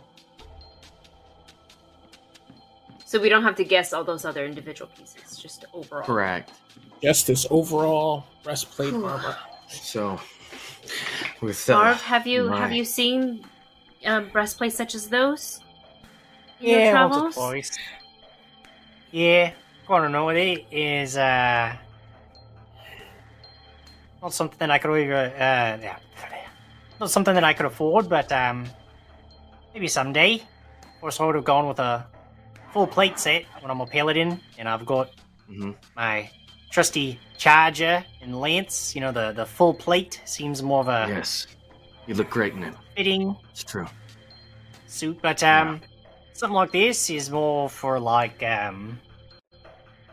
So 3.06 3.20
we 3.20 3.28
don't 3.28 3.44
have 3.44 3.54
to 3.56 3.64
guess 3.64 3.92
all 3.92 4.02
those 4.04 4.24
other 4.24 4.44
individual 4.44 4.90
pieces, 4.98 5.38
just 5.38 5.64
overall. 5.72 6.02
correct 6.04 6.50
Guess 7.00 7.22
this 7.24 7.46
overall 7.50 8.24
breastplate 8.42 8.92
Whew. 8.92 9.06
armor. 9.06 9.36
So, 9.68 10.18
with 11.40 11.64
that, 11.66 11.74
Marv, 11.74 12.02
have 12.02 12.26
you 12.26 12.48
my- 12.50 12.58
have 12.58 12.72
you 12.72 12.84
seen 12.84 13.44
uh, 14.04 14.22
breastplates 14.32 14.76
such 14.76 14.94
as 14.94 15.08
those? 15.08 15.60
in 16.60 16.66
your 16.70 16.80
Yeah, 16.80 17.04
once 17.04 17.16
or 17.16 17.20
travels? 17.20 17.34
twice. 17.34 17.70
Yeah, 19.12 19.52
I 19.88 19.98
don't 20.00 20.10
know. 20.12 20.28
It 20.30 20.66
is 20.72 21.16
uh, 21.16 21.76
not 24.22 24.32
something 24.32 24.70
I 24.70 24.78
could 24.78 24.90
really, 24.90 25.12
uh, 25.12 25.26
yeah, 25.36 25.98
not 26.98 27.10
something 27.10 27.34
that 27.34 27.44
I 27.44 27.52
could 27.52 27.66
afford, 27.66 28.08
but 28.08 28.32
um, 28.32 28.66
maybe 29.74 29.86
someday. 29.88 30.34
Of 30.36 31.00
course, 31.00 31.20
I 31.20 31.26
would 31.26 31.34
have 31.36 31.44
gone 31.44 31.68
with 31.68 31.78
a 31.78 32.06
full 32.76 32.86
plate 32.86 33.18
set 33.18 33.46
when 33.60 33.70
I'm 33.70 33.80
a 33.80 33.86
paladin, 33.86 34.38
and 34.58 34.68
I've 34.68 34.84
got 34.84 35.08
Mhm. 35.48 35.74
my 35.96 36.28
trusty 36.70 37.18
charger 37.38 38.04
and 38.20 38.38
lance. 38.38 38.94
You 38.94 39.00
know, 39.00 39.12
the 39.12 39.32
the 39.32 39.46
full 39.46 39.72
plate 39.72 40.20
seems 40.26 40.62
more 40.62 40.80
of 40.80 40.88
a 40.88 41.06
Yes, 41.08 41.46
you 42.06 42.14
look 42.14 42.28
great 42.28 42.52
in 42.52 42.62
it. 42.64 42.74
fitting 42.94 43.34
It's 43.50 43.64
true. 43.64 43.86
suit, 44.86 45.18
but 45.22 45.42
um, 45.42 45.80
something 46.34 46.54
like 46.54 46.72
this 46.72 47.08
is 47.08 47.30
more 47.30 47.70
for 47.70 47.98
like 47.98 48.42
um, 48.42 49.00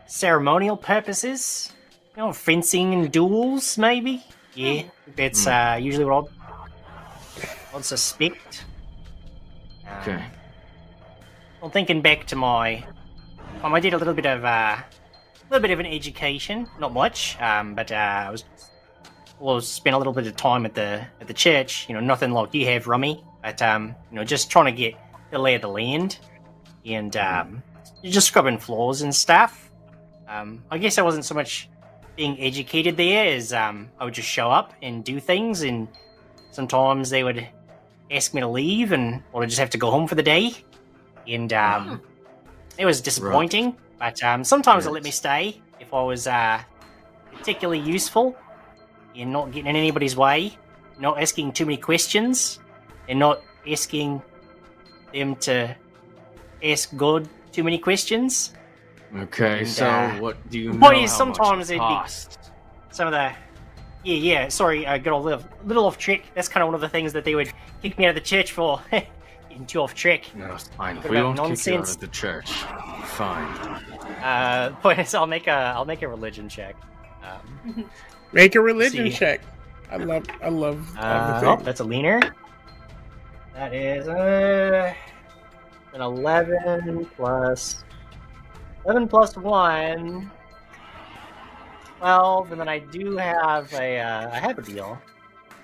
ceremonial 0.06 0.78
purposes. 0.78 1.70
You 2.16 2.22
know, 2.22 2.32
fencing 2.32 2.94
and 2.94 3.12
duels, 3.12 3.76
maybe. 3.76 4.24
Yeah, 4.54 4.84
that's 5.16 5.46
uh, 5.46 5.76
usually 5.78 6.06
what 6.06 6.24
I'd, 6.24 7.76
I'd 7.76 7.84
suspect. 7.84 8.64
Um, 9.86 9.98
Okay. 10.00 10.24
Well, 11.64 11.70
thinking 11.70 12.02
back 12.02 12.26
to 12.26 12.36
my, 12.36 12.84
um, 13.62 13.72
I 13.72 13.80
did 13.80 13.94
a 13.94 13.96
little 13.96 14.12
bit 14.12 14.26
of 14.26 14.44
uh, 14.44 14.76
a 14.76 14.84
little 15.48 15.62
bit 15.62 15.70
of 15.70 15.80
an 15.80 15.86
education, 15.86 16.68
not 16.78 16.92
much, 16.92 17.40
um, 17.40 17.74
but 17.74 17.90
uh, 17.90 17.94
I 17.94 18.30
was 18.30 18.44
well, 19.40 19.62
spent 19.62 19.94
a 19.94 19.96
little 19.96 20.12
bit 20.12 20.26
of 20.26 20.36
time 20.36 20.66
at 20.66 20.74
the 20.74 21.06
at 21.22 21.26
the 21.26 21.32
church. 21.32 21.88
You 21.88 21.94
know, 21.94 22.00
nothing 22.00 22.32
like 22.32 22.52
you 22.52 22.66
have, 22.66 22.86
Rummy, 22.86 23.24
but 23.42 23.62
um, 23.62 23.94
you 24.10 24.16
know, 24.16 24.24
just 24.24 24.50
trying 24.50 24.66
to 24.66 24.72
get 24.72 24.92
the 25.30 25.38
lay 25.38 25.54
of 25.54 25.62
the 25.62 25.68
land, 25.68 26.18
and 26.84 27.16
um, 27.16 27.62
just 28.02 28.26
scrubbing 28.26 28.58
floors 28.58 29.00
and 29.00 29.14
stuff. 29.14 29.70
Um, 30.28 30.62
I 30.70 30.76
guess 30.76 30.98
I 30.98 31.02
wasn't 31.02 31.24
so 31.24 31.34
much 31.34 31.70
being 32.14 32.38
educated 32.42 32.98
there 32.98 33.34
as 33.34 33.54
um, 33.54 33.88
I 33.98 34.04
would 34.04 34.12
just 34.12 34.28
show 34.28 34.50
up 34.50 34.74
and 34.82 35.02
do 35.02 35.18
things, 35.18 35.62
and 35.62 35.88
sometimes 36.50 37.08
they 37.08 37.24
would 37.24 37.48
ask 38.10 38.34
me 38.34 38.42
to 38.42 38.48
leave, 38.48 38.92
and 38.92 39.22
or 39.32 39.42
I'd 39.42 39.48
just 39.48 39.60
have 39.60 39.70
to 39.70 39.78
go 39.78 39.90
home 39.90 40.06
for 40.06 40.14
the 40.14 40.22
day, 40.22 40.52
and 41.28 41.52
um, 41.52 42.00
it 42.78 42.84
was 42.84 43.00
disappointing. 43.00 43.76
But 43.98 44.22
um, 44.22 44.44
sometimes 44.44 44.84
they 44.84 44.90
let 44.90 45.04
me 45.04 45.10
stay 45.10 45.60
if 45.80 45.92
I 45.94 46.02
was 46.02 46.26
uh, 46.26 46.60
particularly 47.32 47.80
useful 47.80 48.36
in 49.14 49.32
not 49.32 49.52
getting 49.52 49.68
in 49.68 49.76
anybody's 49.76 50.16
way, 50.16 50.56
not 50.98 51.20
asking 51.20 51.52
too 51.52 51.64
many 51.64 51.76
questions, 51.76 52.58
and 53.08 53.18
not 53.18 53.42
asking 53.70 54.20
them 55.12 55.36
to 55.36 55.74
ask 56.62 56.94
God 56.96 57.28
too 57.52 57.62
many 57.64 57.78
questions. 57.78 58.52
Okay, 59.16 59.60
And, 59.60 59.68
so 59.68 59.86
uh, 59.88 60.16
what 60.18 60.50
do 60.50 60.58
you 60.58 60.72
the 60.72 60.78
know? 60.78 60.88
point 60.88 61.04
is 61.04 61.12
sometimes 61.12 61.70
much 61.70 61.76
it 61.78 61.80
it'd 61.80 62.38
be- 62.40 62.94
Some 62.94 63.06
of 63.06 63.12
the 63.12 63.32
yeah, 64.04 64.16
yeah. 64.16 64.48
Sorry, 64.48 64.86
I 64.86 64.98
got 64.98 65.14
a 65.14 65.16
little, 65.16 65.42
little 65.64 65.86
off 65.86 65.96
track. 65.96 66.24
That's 66.34 66.48
kind 66.48 66.62
of 66.62 66.66
one 66.68 66.74
of 66.74 66.82
the 66.82 66.88
things 66.90 67.12
that 67.14 67.24
they 67.24 67.34
would 67.34 67.50
kick 67.80 67.96
me 67.98 68.04
out 68.04 68.10
of 68.10 68.14
the 68.16 68.20
church 68.20 68.52
for. 68.52 68.80
Getting 69.54 69.66
too 69.68 69.82
off 69.82 69.94
track. 69.94 70.24
No, 70.34 70.52
it's 70.52 70.66
fine. 70.66 70.96
What 70.96 71.10
We 71.10 71.22
won't 71.22 71.38
kick 71.38 71.64
you 71.66 71.74
out 71.78 71.88
of 71.88 72.00
the 72.00 72.08
church. 72.08 72.50
Fine. 73.04 73.46
Uh, 74.20 74.74
point 74.82 74.98
is, 74.98 75.14
I'll 75.14 75.28
make 75.28 75.46
a, 75.46 75.52
I'll 75.52 75.84
make 75.84 76.02
a 76.02 76.08
religion 76.08 76.48
check. 76.48 76.74
Um, 77.22 77.88
Make 78.32 78.56
a 78.56 78.60
religion 78.60 79.12
See. 79.12 79.16
check. 79.16 79.42
I 79.92 79.96
love, 79.98 80.24
I 80.42 80.48
love 80.48 80.84
Uh, 80.98 81.36
everything. 81.38 81.48
oh, 81.60 81.62
that's 81.62 81.78
a 81.78 81.84
leaner. 81.84 82.20
That 83.54 83.72
is 83.72 84.08
uh, 84.08 84.92
an 85.92 86.00
11 86.00 87.08
plus 87.16 87.84
11 88.86 89.06
plus 89.06 89.36
1. 89.36 90.32
12, 92.00 92.50
and 92.50 92.60
then 92.60 92.68
I 92.68 92.80
do 92.80 93.16
have 93.18 93.72
a 93.74 94.00
uh, 94.00 94.30
I 94.32 94.38
have 94.40 94.58
a 94.58 94.62
deal. 94.62 94.98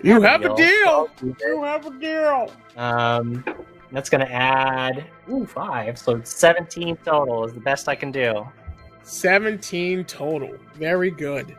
you 0.00 0.20
have 0.20 0.42
a 0.44 0.54
deal. 0.54 0.88
I'll 0.88 1.08
keep 1.08 1.36
it. 1.40 1.48
You 1.48 1.64
have 1.64 1.86
a 1.86 1.98
deal. 1.98 2.52
Um, 2.76 3.44
that's 3.92 4.08
gonna 4.08 4.24
add 4.24 5.04
ooh 5.30 5.46
five, 5.46 5.98
so 5.98 6.20
17 6.22 6.96
total 7.04 7.46
is 7.46 7.54
the 7.54 7.60
best 7.60 7.88
I 7.88 7.94
can 7.94 8.12
do. 8.12 8.46
17 9.02 10.04
total. 10.04 10.54
Very 10.74 11.10
good. 11.10 11.56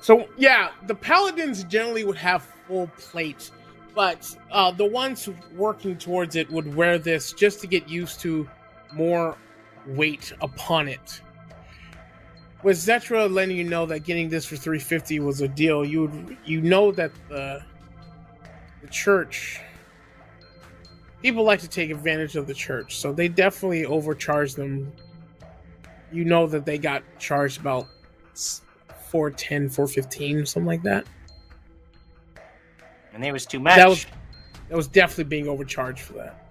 So, 0.00 0.28
yeah, 0.36 0.70
the 0.86 0.94
paladins 0.94 1.64
generally 1.64 2.04
would 2.04 2.16
have 2.16 2.42
full 2.66 2.86
plate, 2.98 3.50
but 3.94 4.34
uh, 4.50 4.70
the 4.70 4.84
ones 4.84 5.28
working 5.56 5.96
towards 5.96 6.36
it 6.36 6.50
would 6.50 6.74
wear 6.74 6.98
this 6.98 7.32
just 7.32 7.60
to 7.60 7.66
get 7.66 7.88
used 7.88 8.20
to 8.20 8.48
more 8.92 9.36
weight 9.86 10.32
upon 10.40 10.88
it. 10.88 11.20
With 12.62 12.76
Zetra 12.76 13.32
letting 13.32 13.56
you 13.56 13.64
know 13.64 13.86
that 13.86 14.00
getting 14.00 14.28
this 14.28 14.44
for 14.44 14.56
350 14.56 15.20
was 15.20 15.40
a 15.40 15.48
deal, 15.48 15.84
you 15.84 16.02
would 16.02 16.36
you 16.44 16.60
know 16.60 16.90
that 16.92 17.12
the 17.28 17.62
the 18.82 18.88
church 18.88 19.60
people 21.22 21.44
like 21.44 21.60
to 21.60 21.68
take 21.68 21.90
advantage 21.90 22.36
of 22.36 22.46
the 22.46 22.54
church, 22.54 22.98
so 22.98 23.12
they 23.12 23.28
definitely 23.28 23.84
overcharge 23.84 24.54
them 24.54 24.92
you 26.10 26.24
know 26.24 26.46
that 26.46 26.64
they 26.64 26.78
got 26.78 27.02
charged 27.18 27.60
about 27.60 27.86
410, 29.10 29.68
415, 29.68 30.46
something 30.46 30.66
like 30.66 30.82
that. 30.82 31.06
And 33.12 33.22
there 33.22 33.32
was 33.32 33.46
too 33.46 33.60
much. 33.60 33.76
That 33.76 33.88
was 33.88 34.06
that 34.68 34.76
was 34.76 34.86
definitely 34.86 35.24
being 35.24 35.48
overcharged 35.48 36.00
for 36.00 36.14
that. 36.14 36.44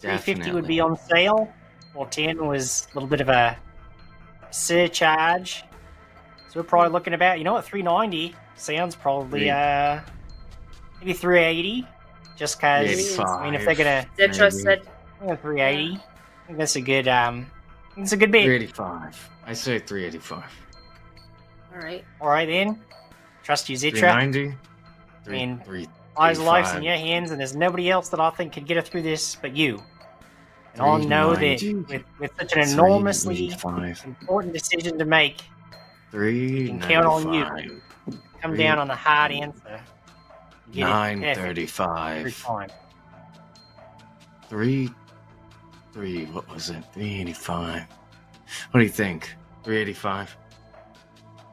350 0.00 0.52
would 0.52 0.66
be 0.66 0.80
on 0.80 0.96
sale. 0.96 1.52
410 1.92 2.46
was 2.46 2.86
a 2.90 2.94
little 2.94 3.08
bit 3.08 3.20
of 3.20 3.28
a 3.28 3.58
surcharge. 4.50 5.64
So 6.48 6.60
we're 6.60 6.64
probably 6.64 6.90
looking 6.90 7.14
about, 7.14 7.38
you 7.38 7.44
know 7.44 7.52
what, 7.52 7.64
390 7.64 8.34
sounds 8.56 8.96
probably, 8.96 9.46
Yeah. 9.46 10.02
uh, 10.06 10.10
maybe 11.00 11.12
380. 11.12 11.86
Just 12.40 12.56
because, 12.56 13.20
I 13.20 13.44
mean, 13.44 13.54
if 13.54 13.66
they're 13.66 13.74
gonna, 13.74 14.06
Zetra 14.16 14.50
Maybe. 14.50 14.62
said, 14.62 14.82
yeah, 15.22 15.36
380, 15.36 15.92
I 15.92 16.46
think 16.46 16.58
that's 16.58 16.74
a 16.74 16.80
good, 16.80 17.06
um, 17.06 17.46
it's 17.98 18.12
a 18.12 18.16
good 18.16 18.32
bid. 18.32 18.44
385. 18.44 19.30
I 19.44 19.52
say 19.52 19.78
385. 19.78 20.44
all 21.74 21.80
right. 21.82 22.02
All 22.18 22.28
right 22.28 22.48
then, 22.48 22.80
trust 23.42 23.68
you, 23.68 23.76
Zetra. 23.76 23.98
390. 23.98 24.56
I 25.26 25.28
mean, 25.28 25.60
three, 25.66 25.86
Eyes 26.16 26.38
and 26.38 26.46
lives 26.46 26.72
in 26.74 26.82
your 26.82 26.96
hands, 26.96 27.30
and 27.30 27.38
there's 27.38 27.54
nobody 27.54 27.90
else 27.90 28.08
that 28.08 28.20
I 28.20 28.30
think 28.30 28.54
could 28.54 28.64
get 28.66 28.78
us 28.78 28.88
through 28.88 29.02
this 29.02 29.34
but 29.34 29.54
you. 29.54 29.82
And 30.72 30.80
I 30.80 30.96
know 30.96 31.34
that 31.34 31.62
with, 31.90 32.04
with 32.18 32.30
such 32.38 32.54
an 32.54 32.60
enormously 32.70 33.50
important 33.50 34.54
decision 34.54 34.98
to 34.98 35.04
make, 35.04 35.42
Three. 36.10 36.68
can 36.68 36.80
count 36.80 37.04
on 37.04 37.34
you. 37.34 37.82
come 38.40 38.56
down 38.56 38.78
on 38.78 38.88
the 38.88 38.96
hard 38.96 39.30
answer. 39.30 39.82
Get 40.72 40.82
it 40.82 40.90
Nine 40.90 41.20
perfect 41.20 41.38
every 41.38 41.48
thirty-five. 41.48 42.42
time. 42.42 42.70
Three. 44.48 44.90
Three. 45.92 46.24
What 46.26 46.48
was 46.52 46.70
it? 46.70 46.84
Three 46.94 47.20
eighty-five. 47.20 47.82
What 48.70 48.80
do 48.80 48.84
you 48.84 48.88
think? 48.92 49.34
Three 49.64 49.78
eighty-five. 49.78 50.36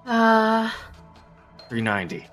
Uh, 0.05 0.69
Three 1.69 1.81
ninety. 1.81 2.25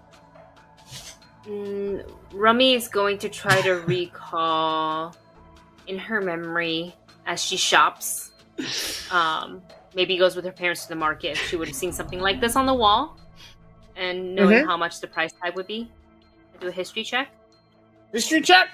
mm, 1.46 2.08
Rummy 2.32 2.74
is 2.74 2.88
going 2.88 3.18
to 3.18 3.28
try 3.28 3.60
to 3.62 3.72
recall 3.86 5.14
in 5.86 5.98
her 5.98 6.20
memory 6.20 6.94
as 7.26 7.42
she 7.42 7.56
shops. 7.56 8.32
Um, 9.10 9.62
maybe 9.96 10.16
goes 10.16 10.36
with 10.36 10.44
her 10.44 10.52
parents 10.52 10.82
to 10.84 10.88
the 10.90 10.94
market 10.96 11.36
she 11.36 11.56
would 11.56 11.66
have 11.68 11.76
seen 11.76 11.92
something 11.92 12.20
like 12.20 12.40
this 12.40 12.54
on 12.56 12.66
the 12.66 12.74
wall, 12.74 13.18
and 13.96 14.34
knowing 14.34 14.62
Mhm. 14.64 14.66
how 14.66 14.76
much 14.76 15.00
the 15.00 15.08
price 15.08 15.32
tag 15.42 15.56
would 15.56 15.66
be. 15.66 15.90
Do 16.60 16.68
a 16.68 16.72
history 16.72 17.04
check. 17.04 17.28
History 18.12 18.40
check. 18.40 18.68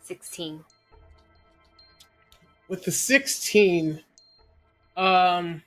Sixteen. 0.00 0.64
with 2.68 2.84
the 2.84 2.90
16 2.90 4.02
um 4.96 5.62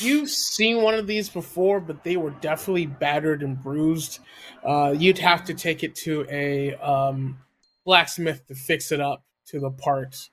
you've 0.00 0.30
seen 0.30 0.82
one 0.82 0.94
of 0.94 1.06
these 1.06 1.28
before 1.28 1.80
but 1.80 2.04
they 2.04 2.16
were 2.16 2.30
definitely 2.30 2.86
battered 2.86 3.42
and 3.42 3.60
bruised 3.62 4.20
uh 4.64 4.94
you'd 4.96 5.18
have 5.18 5.44
to 5.44 5.54
take 5.54 5.82
it 5.82 5.94
to 5.94 6.26
a 6.30 6.74
um 6.76 7.38
blacksmith 7.84 8.46
to 8.46 8.54
fix 8.54 8.92
it 8.92 9.00
up 9.00 9.24
to 9.46 9.58
the 9.60 9.70
part 9.70 10.30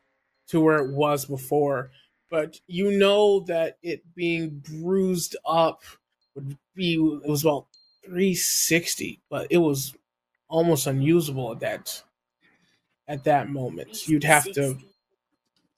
to 0.47 0.59
where 0.59 0.77
it 0.77 0.91
was 0.93 1.25
before 1.25 1.89
but 2.33 2.59
you 2.65 2.97
know 2.97 3.41
that 3.41 3.77
it 3.83 4.01
being 4.15 4.59
bruised 4.67 5.35
up 5.45 5.83
would 6.33 6.57
be 6.73 6.95
it 6.95 7.29
was 7.29 7.43
about 7.43 7.67
360 8.05 9.21
but 9.29 9.45
it 9.51 9.59
was 9.59 9.93
almost 10.49 10.87
unusable 10.87 11.51
at 11.51 11.59
that 11.59 12.01
at 13.07 13.23
that 13.23 13.49
moment 13.49 14.07
you'd 14.07 14.23
have 14.23 14.51
to 14.51 14.75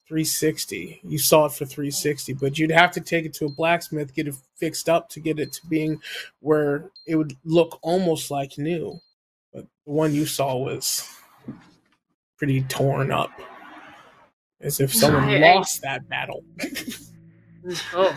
360. 0.08 1.02
You 1.04 1.18
saw 1.18 1.46
it 1.46 1.54
for 1.54 1.66
360, 1.66 2.34
but 2.34 2.60
you'd 2.60 2.70
have 2.70 2.92
to 2.92 3.02
take 3.02 3.26
it 3.26 3.34
to 3.34 3.46
a 3.46 3.52
blacksmith, 3.52 4.14
get 4.14 4.28
it 4.28 4.36
fixed 4.56 4.88
up 4.88 5.10
to 5.10 5.20
get 5.20 5.40
it 5.40 5.52
to 5.54 5.66
being 5.66 6.00
where 6.42 6.92
it 7.08 7.16
would 7.16 7.36
look 7.44 7.80
almost 7.82 8.30
like 8.30 8.60
new. 8.60 9.00
But 9.52 9.66
the 9.86 9.92
one 9.92 10.14
you 10.14 10.28
saw 10.28 10.58
was 10.58 11.10
pretty 12.38 12.62
torn 12.62 13.12
up. 13.12 13.32
As 14.66 14.80
if 14.82 14.94
someone 14.94 15.24
I- 15.24 15.38
I- 15.38 15.56
lost 15.56 15.82
that 15.84 16.08
battle. 16.10 16.44
Oh. 17.96 18.16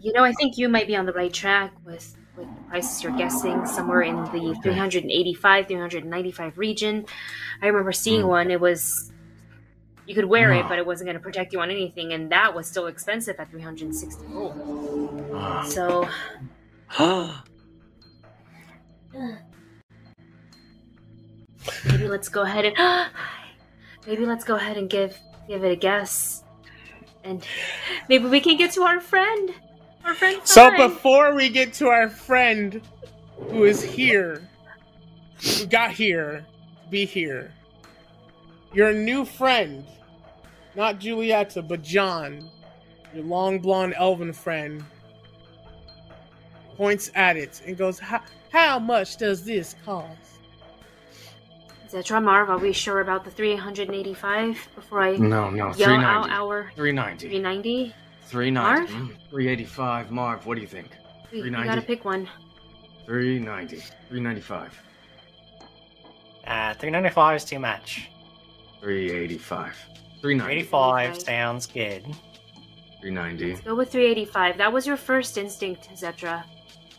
you 0.00 0.12
know, 0.14 0.24
I 0.24 0.32
think 0.32 0.56
you 0.56 0.70
might 0.70 0.86
be 0.86 0.96
on 0.96 1.04
the 1.04 1.12
right 1.12 1.30
track 1.32 1.72
with 1.84 2.16
with 2.34 2.46
the 2.56 2.62
prices 2.70 3.02
you're 3.02 3.12
guessing, 3.18 3.66
somewhere 3.66 4.00
in 4.00 4.16
the 4.16 4.54
385, 4.62 5.66
395 5.66 6.56
region. 6.56 7.04
I 7.60 7.66
remember 7.66 7.92
seeing 7.92 8.22
Hmm. 8.22 8.28
one. 8.28 8.50
It 8.50 8.58
was 8.60 9.12
you 10.06 10.14
could 10.14 10.24
wear 10.24 10.50
it, 10.52 10.64
Ah. 10.64 10.68
but 10.68 10.78
it 10.78 10.86
wasn't 10.86 11.08
going 11.08 11.18
to 11.18 11.22
protect 11.22 11.52
you 11.52 11.60
on 11.60 11.70
anything, 11.70 12.14
and 12.14 12.32
that 12.32 12.54
was 12.54 12.66
still 12.66 12.86
expensive 12.86 13.36
at 13.38 13.50
360 13.50 14.24
gold. 14.32 15.30
Ah. 15.34 15.62
So 15.68 16.08
maybe 21.86 22.08
let's 22.08 22.28
go 22.28 22.42
ahead 22.42 22.64
and 22.64 22.76
maybe 24.06 24.24
let's 24.26 24.44
go 24.44 24.56
ahead 24.56 24.76
and 24.76 24.88
give 24.88 25.18
give 25.48 25.64
it 25.64 25.72
a 25.72 25.76
guess, 25.76 26.44
and 27.24 27.46
maybe 28.08 28.26
we 28.26 28.40
can 28.40 28.56
get 28.56 28.72
to 28.72 28.82
our 28.82 29.00
friend, 29.00 29.54
our 30.04 30.14
friend. 30.14 30.40
So 30.44 30.70
before 30.76 31.34
we 31.34 31.48
get 31.48 31.72
to 31.74 31.88
our 31.88 32.08
friend 32.08 32.80
who 33.48 33.64
is 33.64 33.82
here, 33.82 34.48
who 35.42 35.66
got 35.66 35.90
here, 35.92 36.44
be 36.90 37.04
here, 37.04 37.52
your 38.72 38.92
new 38.92 39.24
friend, 39.24 39.84
not 40.74 41.00
Julieta, 41.00 41.66
but 41.66 41.82
John, 41.82 42.50
your 43.14 43.24
long 43.24 43.58
blonde 43.58 43.94
elven 43.96 44.32
friend, 44.32 44.84
points 46.76 47.10
at 47.14 47.36
it 47.36 47.60
and 47.66 47.76
goes, 47.76 47.98
"How 47.98 48.22
how 48.52 48.78
much 48.78 49.16
does 49.16 49.44
this 49.44 49.74
cost?" 49.84 50.19
Zetra 51.90 52.22
Marv, 52.22 52.50
are 52.50 52.58
we 52.58 52.72
sure 52.72 53.00
about 53.00 53.24
the 53.24 53.30
385 53.30 54.68
before 54.76 55.02
I 55.02 55.16
No, 55.16 55.50
no. 55.50 55.74
yell 55.74 55.90
out 56.00 56.26
390. 56.26 56.30
our 56.30 56.70
390. 56.76 57.28
390? 57.28 57.94
390. 58.26 58.52
Marv? 58.52 58.90
Mm, 58.90 59.16
385. 59.30 60.10
Marv, 60.12 60.46
what 60.46 60.54
do 60.54 60.60
you 60.60 60.68
think? 60.68 60.90
We, 61.32 61.38
we 61.38 61.48
390. 61.48 61.68
gotta 61.68 61.86
pick 61.86 62.04
one. 62.04 62.28
390. 63.06 63.76
395. 64.08 64.82
Uh, 66.46 66.74
395 66.74 67.36
is 67.36 67.44
too 67.44 67.58
much. 67.58 68.08
385. 68.80 69.74
390. 70.20 70.62
385 70.64 71.10
Okay. 71.10 71.18
sounds 71.20 71.66
good. 71.66 72.04
390. 73.00 73.62
Go 73.64 73.74
with 73.74 73.90
385. 73.90 74.58
That 74.58 74.72
was 74.72 74.86
your 74.86 74.96
first 74.96 75.36
instinct, 75.38 75.88
Zetra. 75.96 76.44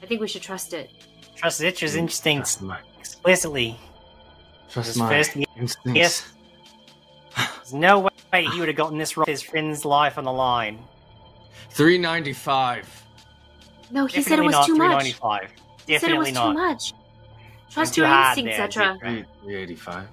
I 0.01 0.05
think 0.05 0.19
we 0.19 0.27
should 0.27 0.41
trust 0.41 0.73
it. 0.73 0.89
Trust 1.35 1.61
Zetra's 1.61 1.95
instincts 1.95 2.55
Trust 2.55 2.63
my, 2.63 2.79
explicitly. 2.99 3.77
Trust 4.71 4.97
my 4.97 5.09
first 5.09 5.35
instincts. 5.57 5.77
Yes. 5.85 6.31
There's 7.35 7.73
no 7.73 7.99
way 7.99 8.45
he 8.45 8.59
would 8.59 8.67
have 8.67 8.77
gotten 8.77 8.97
this 8.97 9.17
wrong. 9.17 9.25
His 9.27 9.41
friend's 9.41 9.85
life 9.85 10.17
on 10.17 10.23
the 10.23 10.31
line. 10.31 10.79
395. 11.69 13.05
No, 13.91 14.05
he 14.05 14.17
Definitely 14.21 14.23
said 14.23 14.39
it 14.39 14.43
was 14.57 14.65
too 14.65 14.75
much. 14.75 15.15
395. 15.15 15.51
He 15.87 15.97
said 15.97 16.11
it 16.11 16.17
was 16.17 16.27
Definitely 16.27 16.31
too 16.31 16.33
not. 16.33 16.53
much. 16.53 16.93
Trust 17.69 17.97
your 17.97 18.07
instincts, 18.07 18.57
instinct, 18.59 18.75
there, 18.75 18.85
Zetra. 18.85 19.25
385. 19.43 20.07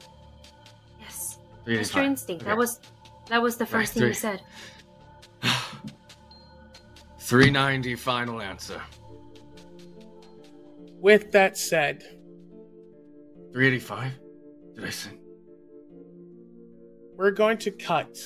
Yes. 1.01 1.39
Trust 1.65 1.95
your 1.95 2.05
instinct. 2.05 2.45
That 2.45 2.57
was 2.57 2.81
that 3.29 3.43
was 3.43 3.57
the 3.57 3.65
Right, 3.65 3.71
first 3.71 3.93
thing 3.95 4.03
you 4.05 4.09
three. 4.09 4.15
said. 4.15 4.43
390 7.19 7.95
final 7.97 8.41
answer. 8.41 8.81
With 11.01 11.31
that 11.33 11.57
said, 11.59 12.03
385? 13.53 14.13
Did 14.79 14.87
I 14.87 14.91
say? 14.91 15.11
we're 17.17 17.33
going 17.33 17.59
to 17.59 17.73
cut 17.73 18.17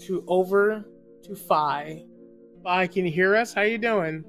to 0.00 0.22
over 0.28 0.84
to 1.22 1.34
Vi. 1.48 2.04
Vi, 2.62 2.86
can 2.88 3.06
you 3.06 3.10
hear 3.10 3.34
us? 3.34 3.54
How 3.54 3.62
you 3.62 3.78
doing? 3.78 4.22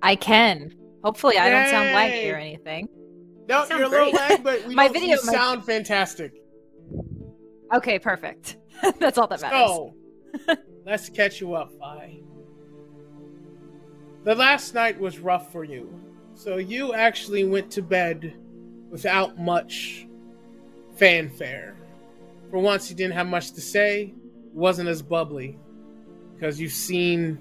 I 0.00 0.14
can. 0.14 0.72
Hopefully, 1.02 1.36
I 1.38 1.50
don't 1.50 1.68
sound 1.68 1.88
laggy 1.88 2.10
Yay! 2.22 2.30
or 2.30 2.36
anything. 2.36 2.88
No, 3.48 3.62
You 3.62 3.66
sound 3.66 3.78
you're 3.80 3.88
a 3.88 3.90
little 3.90 4.12
great. 4.12 4.30
lag, 4.30 4.44
but 4.44 4.64
we 4.68 4.76
My 4.76 4.84
don't- 4.84 4.92
video- 4.92 5.16
you 5.16 5.22
my- 5.26 5.32
sound 5.32 5.64
fantastic. 5.64 6.32
Okay, 7.74 7.98
perfect. 7.98 8.58
That's 9.00 9.18
all 9.18 9.26
that 9.26 9.40
matters. 9.40 9.70
So, 9.70 9.94
let's 10.86 11.08
catch 11.08 11.40
you 11.40 11.54
up, 11.54 11.72
Vi. 11.80 12.20
The 14.22 14.36
last 14.36 14.72
night 14.72 15.00
was 15.00 15.18
rough 15.18 15.50
for 15.50 15.64
you, 15.64 15.92
so 16.34 16.58
you 16.58 16.94
actually 16.94 17.42
went 17.44 17.72
to 17.72 17.82
bed 17.82 18.34
without 18.94 19.36
much 19.36 20.06
fanfare. 20.94 21.74
For 22.48 22.60
once, 22.60 22.88
you 22.88 22.94
didn't 22.94 23.14
have 23.14 23.26
much 23.26 23.50
to 23.54 23.60
say, 23.60 24.14
wasn't 24.52 24.88
as 24.88 25.02
bubbly, 25.02 25.58
because 26.32 26.60
you've 26.60 26.70
seen. 26.70 27.36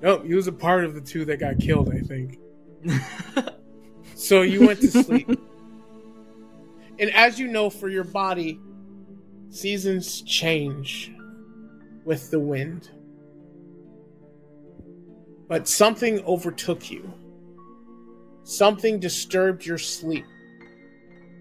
Nope, 0.00 0.22
you 0.24 0.36
was 0.36 0.46
a 0.46 0.52
part 0.52 0.86
of 0.86 0.94
the 0.94 1.00
two 1.02 1.26
that 1.26 1.40
got 1.40 1.58
killed, 1.58 1.92
I 1.94 2.00
think. 2.00 2.38
So 4.14 4.42
you 4.42 4.66
went 4.66 4.82
to 4.82 4.90
sleep. 4.90 5.28
and 6.98 7.10
as 7.14 7.38
you 7.38 7.48
know, 7.48 7.70
for 7.70 7.88
your 7.88 8.04
body, 8.04 8.60
seasons 9.48 10.20
change 10.20 11.10
with 12.04 12.30
the 12.30 12.38
wind. 12.38 12.90
But 15.48 15.66
something 15.66 16.22
overtook 16.24 16.90
you. 16.90 17.10
Something 18.44 19.00
disturbed 19.00 19.64
your 19.64 19.78
sleep. 19.78 20.26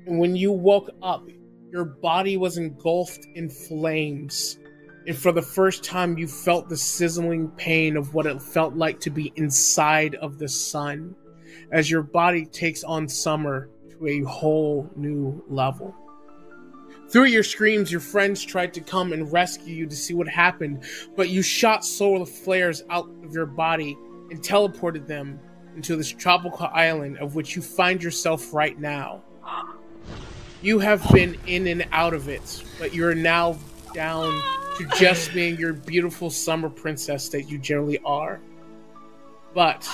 And 0.09 0.17
when 0.17 0.35
you 0.35 0.51
woke 0.51 0.89
up, 1.03 1.29
your 1.71 1.85
body 1.85 2.35
was 2.35 2.57
engulfed 2.57 3.27
in 3.35 3.47
flames. 3.47 4.57
And 5.05 5.15
for 5.15 5.31
the 5.31 5.43
first 5.43 5.83
time, 5.83 6.17
you 6.17 6.27
felt 6.27 6.67
the 6.67 6.77
sizzling 6.77 7.49
pain 7.57 7.95
of 7.95 8.15
what 8.15 8.25
it 8.25 8.41
felt 8.41 8.73
like 8.73 8.99
to 9.01 9.11
be 9.11 9.31
inside 9.35 10.15
of 10.15 10.39
the 10.39 10.49
sun 10.49 11.15
as 11.71 11.91
your 11.91 12.01
body 12.01 12.43
takes 12.47 12.83
on 12.83 13.07
summer 13.07 13.69
to 13.91 14.07
a 14.07 14.21
whole 14.21 14.89
new 14.95 15.43
level. 15.47 15.93
Through 17.09 17.25
your 17.25 17.43
screams, 17.43 17.91
your 17.91 18.01
friends 18.01 18.43
tried 18.43 18.73
to 18.73 18.81
come 18.81 19.13
and 19.13 19.31
rescue 19.31 19.75
you 19.75 19.85
to 19.85 19.95
see 19.95 20.15
what 20.15 20.27
happened, 20.27 20.85
but 21.15 21.29
you 21.29 21.43
shot 21.43 21.85
solar 21.85 22.25
flares 22.25 22.83
out 22.89 23.07
of 23.23 23.31
your 23.31 23.45
body 23.45 23.95
and 24.31 24.41
teleported 24.41 25.05
them 25.05 25.39
into 25.75 25.95
this 25.95 26.09
tropical 26.09 26.67
island 26.73 27.19
of 27.19 27.35
which 27.35 27.55
you 27.55 27.61
find 27.61 28.01
yourself 28.01 28.55
right 28.55 28.79
now. 28.79 29.23
You 30.61 30.79
have 30.79 31.07
been 31.11 31.37
in 31.47 31.67
and 31.67 31.87
out 31.91 32.13
of 32.13 32.27
it, 32.27 32.63
but 32.79 32.93
you're 32.93 33.15
now 33.15 33.57
down 33.93 34.41
to 34.77 34.85
just 34.97 35.33
being 35.33 35.57
your 35.57 35.71
beautiful 35.71 36.29
summer 36.29 36.69
princess 36.69 37.29
that 37.29 37.43
you 37.43 37.57
generally 37.57 37.99
are. 37.99 38.41
But 39.53 39.87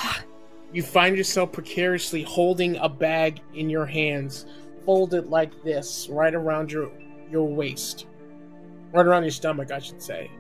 you 0.74 0.82
find 0.82 1.16
yourself 1.16 1.52
precariously 1.52 2.24
holding 2.24 2.78
a 2.78 2.90
bag 2.90 3.42
in 3.54 3.70
your 3.70 3.86
hands, 3.86 4.48
folded 4.86 5.28
like 5.28 5.64
this, 5.64 6.08
right 6.10 6.34
around 6.34 6.72
your 6.72 6.92
your 7.32 7.48
waist. 7.48 8.08
Right 8.92 9.06
around 9.06 9.24
your 9.24 9.32
stomach, 9.32 9.72
I 9.72 9.80
should 9.80 10.02
say. 10.02 10.32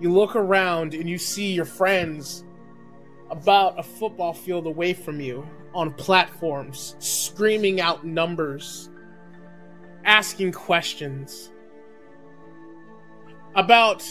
You 0.00 0.12
look 0.12 0.34
around 0.34 0.94
and 0.94 1.08
you 1.08 1.18
see 1.18 1.52
your 1.52 1.64
friends 1.64 2.44
about 3.30 3.78
a 3.78 3.82
football 3.82 4.32
field 4.32 4.66
away 4.66 4.94
from 4.94 5.20
you 5.20 5.46
on 5.74 5.92
platforms, 5.92 6.96
screaming 6.98 7.80
out 7.80 8.04
numbers, 8.04 8.90
asking 10.04 10.52
questions. 10.52 11.50
About 13.54 14.04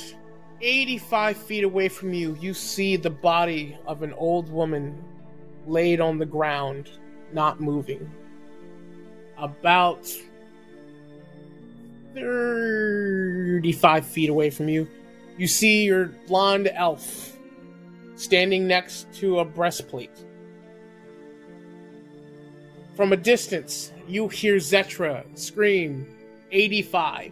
85 0.61 1.38
feet 1.38 1.64
away 1.64 1.90
from 1.90 2.14
you, 2.14 2.38
you 2.40 2.53
see 2.53 2.95
the 2.95 3.10
body 3.10 3.78
of 3.86 4.03
an 4.03 4.14
old 4.14 4.49
woman 4.49 5.03
laid 5.68 5.99
on 6.02 6.18
the 6.18 6.26
ground, 6.26 6.90
not 7.32 7.60
moving. 7.61 8.10
About 9.38 10.07
35 12.14 14.06
feet 14.06 14.30
away 14.30 14.49
from 14.49 14.70
you, 14.70 14.88
you 15.38 15.48
see 15.48 15.84
your 15.84 16.06
blonde 16.28 16.70
elf 16.74 17.36
standing 18.15 18.68
next 18.68 19.11
to 19.15 19.40
a 19.40 19.45
breastplate. 19.45 20.26
From 22.95 23.11
a 23.11 23.18
distance, 23.18 23.91
you 24.08 24.28
hear 24.28 24.58
Zetra 24.58 25.26
scream 25.38 26.08
85. 26.52 27.32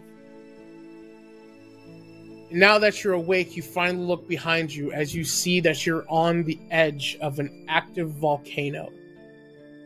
Now 2.50 2.78
that 2.78 3.02
you're 3.02 3.14
awake, 3.14 3.56
you 3.56 3.62
finally 3.62 4.04
look 4.04 4.28
behind 4.28 4.74
you 4.74 4.92
as 4.92 5.14
you 5.14 5.24
see 5.24 5.60
that 5.60 5.86
you're 5.86 6.04
on 6.08 6.44
the 6.44 6.58
edge 6.70 7.16
of 7.20 7.38
an 7.38 7.64
active 7.68 8.10
volcano, 8.10 8.90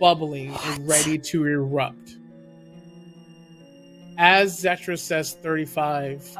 bubbling 0.00 0.52
and 0.64 0.88
ready 0.88 1.16
to 1.18 1.46
erupt. 1.46 2.16
As 4.18 4.60
Zetra 4.62 4.98
says 4.98 5.34
35, 5.34 6.36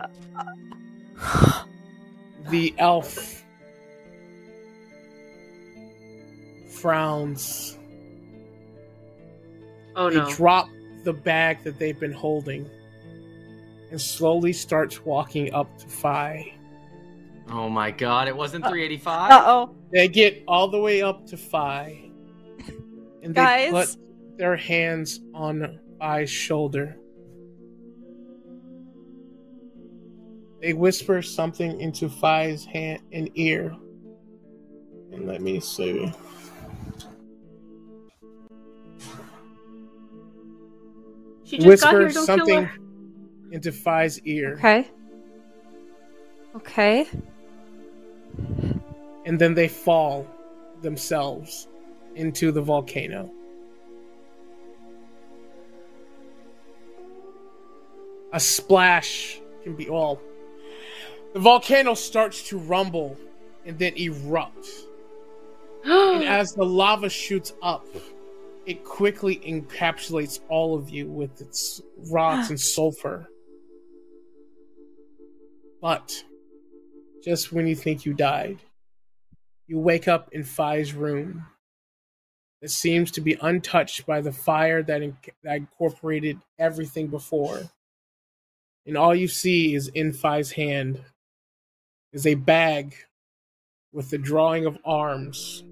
the 2.49 2.75
elf 2.79 3.45
frowns. 6.69 7.79
Oh 9.97 10.11
They 10.11 10.17
no. 10.17 10.31
drop 10.33 10.69
the 11.05 11.13
bag 11.13 11.63
that 11.65 11.79
they've 11.79 11.99
been 11.99 12.13
holding 12.13 12.69
and 13.91 14.01
slowly 14.01 14.53
starts 14.53 15.05
walking 15.05 15.53
up 15.55 15.79
to 15.79 15.87
Vi. 15.87 16.53
Oh 17.51 17.69
my 17.69 17.91
god, 17.91 18.29
it 18.29 18.37
wasn't 18.37 18.65
385? 18.65 19.31
Uh 19.31 19.43
oh. 19.47 19.75
They 19.93 20.09
get 20.09 20.43
all 20.49 20.69
the 20.69 20.81
way 20.81 21.03
up 21.03 21.27
to 21.29 21.37
Vi. 21.37 22.11
And 23.23 23.35
they 23.35 23.71
Guys? 23.71 23.97
put 23.97 24.37
their 24.39 24.57
hands 24.57 25.21
on 25.35 25.79
Vi's 25.99 26.31
shoulder. 26.31 26.97
They 30.61 30.73
whisper 30.73 31.23
something 31.23 31.81
into 31.81 32.09
Vi's 32.09 32.65
hand 32.65 33.01
and 33.13 33.31
ear. 33.35 33.75
And 35.13 35.27
let 35.27 35.41
me 35.41 35.61
see. 35.61 36.13
She 41.47 41.59
just 41.59 41.83
got 41.83 41.95
Whisper 41.95 42.01
here. 42.01 42.09
Don't 42.09 42.13
kill 42.13 42.27
something 42.27 42.65
her. 42.65 42.79
into 43.53 43.71
Vi's 43.71 44.21
ear. 44.23 44.55
Okay. 44.55 44.91
Okay. 46.57 47.07
and 49.27 49.39
then 49.39 49.55
they 49.55 49.69
fall 49.69 50.27
themselves 50.83 51.69
into 52.15 52.51
the 52.51 52.63
volcano. 52.63 53.31
A 58.33 58.41
splash 58.41 59.41
can 59.63 59.75
be 59.77 59.89
well. 59.89 60.21
The 61.35 61.41
volcano 61.41 61.95
starts 61.95 62.43
to 62.49 62.59
rumble 62.59 63.17
and 63.65 63.79
then 63.79 63.95
erupt. 63.97 64.67
And 65.85 66.25
as 66.25 66.53
the 66.53 66.65
lava 66.65 67.09
shoots 67.09 67.53
up, 67.63 67.87
it 68.67 68.85
quickly 68.85 69.37
encapsulates 69.37 70.41
all 70.49 70.77
of 70.77 70.91
you 70.91 71.07
with 71.07 71.41
its 71.41 71.81
rocks 72.11 72.51
and 72.51 72.61
sulfur. 72.75 73.29
But 75.81 76.25
just 77.23 77.53
when 77.53 77.67
you 77.67 77.77
think 77.77 78.05
you 78.05 78.13
died, 78.13 78.59
you 79.69 79.79
wake 79.79 80.09
up 80.09 80.29
in 80.33 80.43
Vi's 80.43 80.93
room. 80.93 81.47
that 82.61 82.71
seems 82.71 83.11
to 83.13 83.21
be 83.21 83.37
untouched 83.41 84.05
by 84.07 84.21
the 84.21 84.33
fire 84.33 84.83
that, 84.83 85.01
inc- 85.01 85.31
that 85.45 85.57
incorporated 85.57 86.39
everything 86.59 87.07
before. 87.07 87.63
And 88.85 88.97
all 88.97 89.15
you 89.15 89.29
see 89.29 89.75
is 89.75 89.89
in 89.89 90.13
Vi's 90.13 90.53
hand 90.53 91.01
is 92.13 92.27
a 92.27 92.35
bag 92.35 92.95
with 93.93 94.11
the 94.11 94.19
drawing 94.19 94.67
of 94.67 94.79
arms 94.85 95.65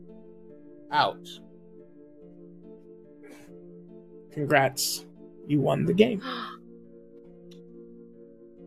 out. 0.90 1.28
Congrats. 4.34 5.04
You 5.46 5.60
won 5.60 5.86
the 5.86 5.92
game. 5.94 6.20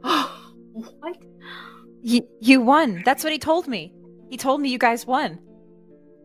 what? 0.01 1.17
You, 2.01 2.27
you 2.39 2.61
won. 2.61 3.01
That's 3.05 3.23
what 3.23 3.33
he 3.33 3.39
told 3.39 3.67
me. 3.67 3.93
He 4.29 4.37
told 4.37 4.61
me 4.61 4.69
you 4.69 4.77
guys 4.77 5.05
won. 5.05 5.39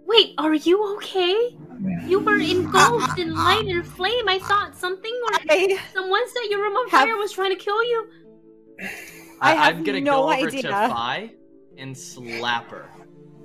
Wait, 0.06 0.34
are 0.38 0.54
you 0.54 0.94
okay? 0.96 1.56
You 2.06 2.20
were 2.20 2.36
engulfed 2.36 3.18
in 3.18 3.34
light 3.34 3.66
and 3.66 3.84
flame. 3.86 4.28
I 4.28 4.38
thought 4.38 4.76
something 4.76 5.12
or 5.24 5.38
I, 5.50 5.78
someone 5.92 6.28
set 6.28 6.50
your 6.50 6.60
room 6.60 6.76
on 6.76 6.88
Have- 6.90 7.06
fire 7.06 7.16
was 7.16 7.32
trying 7.32 7.50
to 7.50 7.56
kill 7.56 7.82
you. 7.82 8.06
I 9.40 9.54
have 9.54 9.76
am 9.76 9.84
gonna 9.84 10.00
no 10.00 10.22
go 10.22 10.32
over 10.32 10.46
idea. 10.46 10.62
to 10.62 10.68
Vi 10.68 11.32
and 11.78 11.96
slap 11.96 12.70
her. 12.70 12.88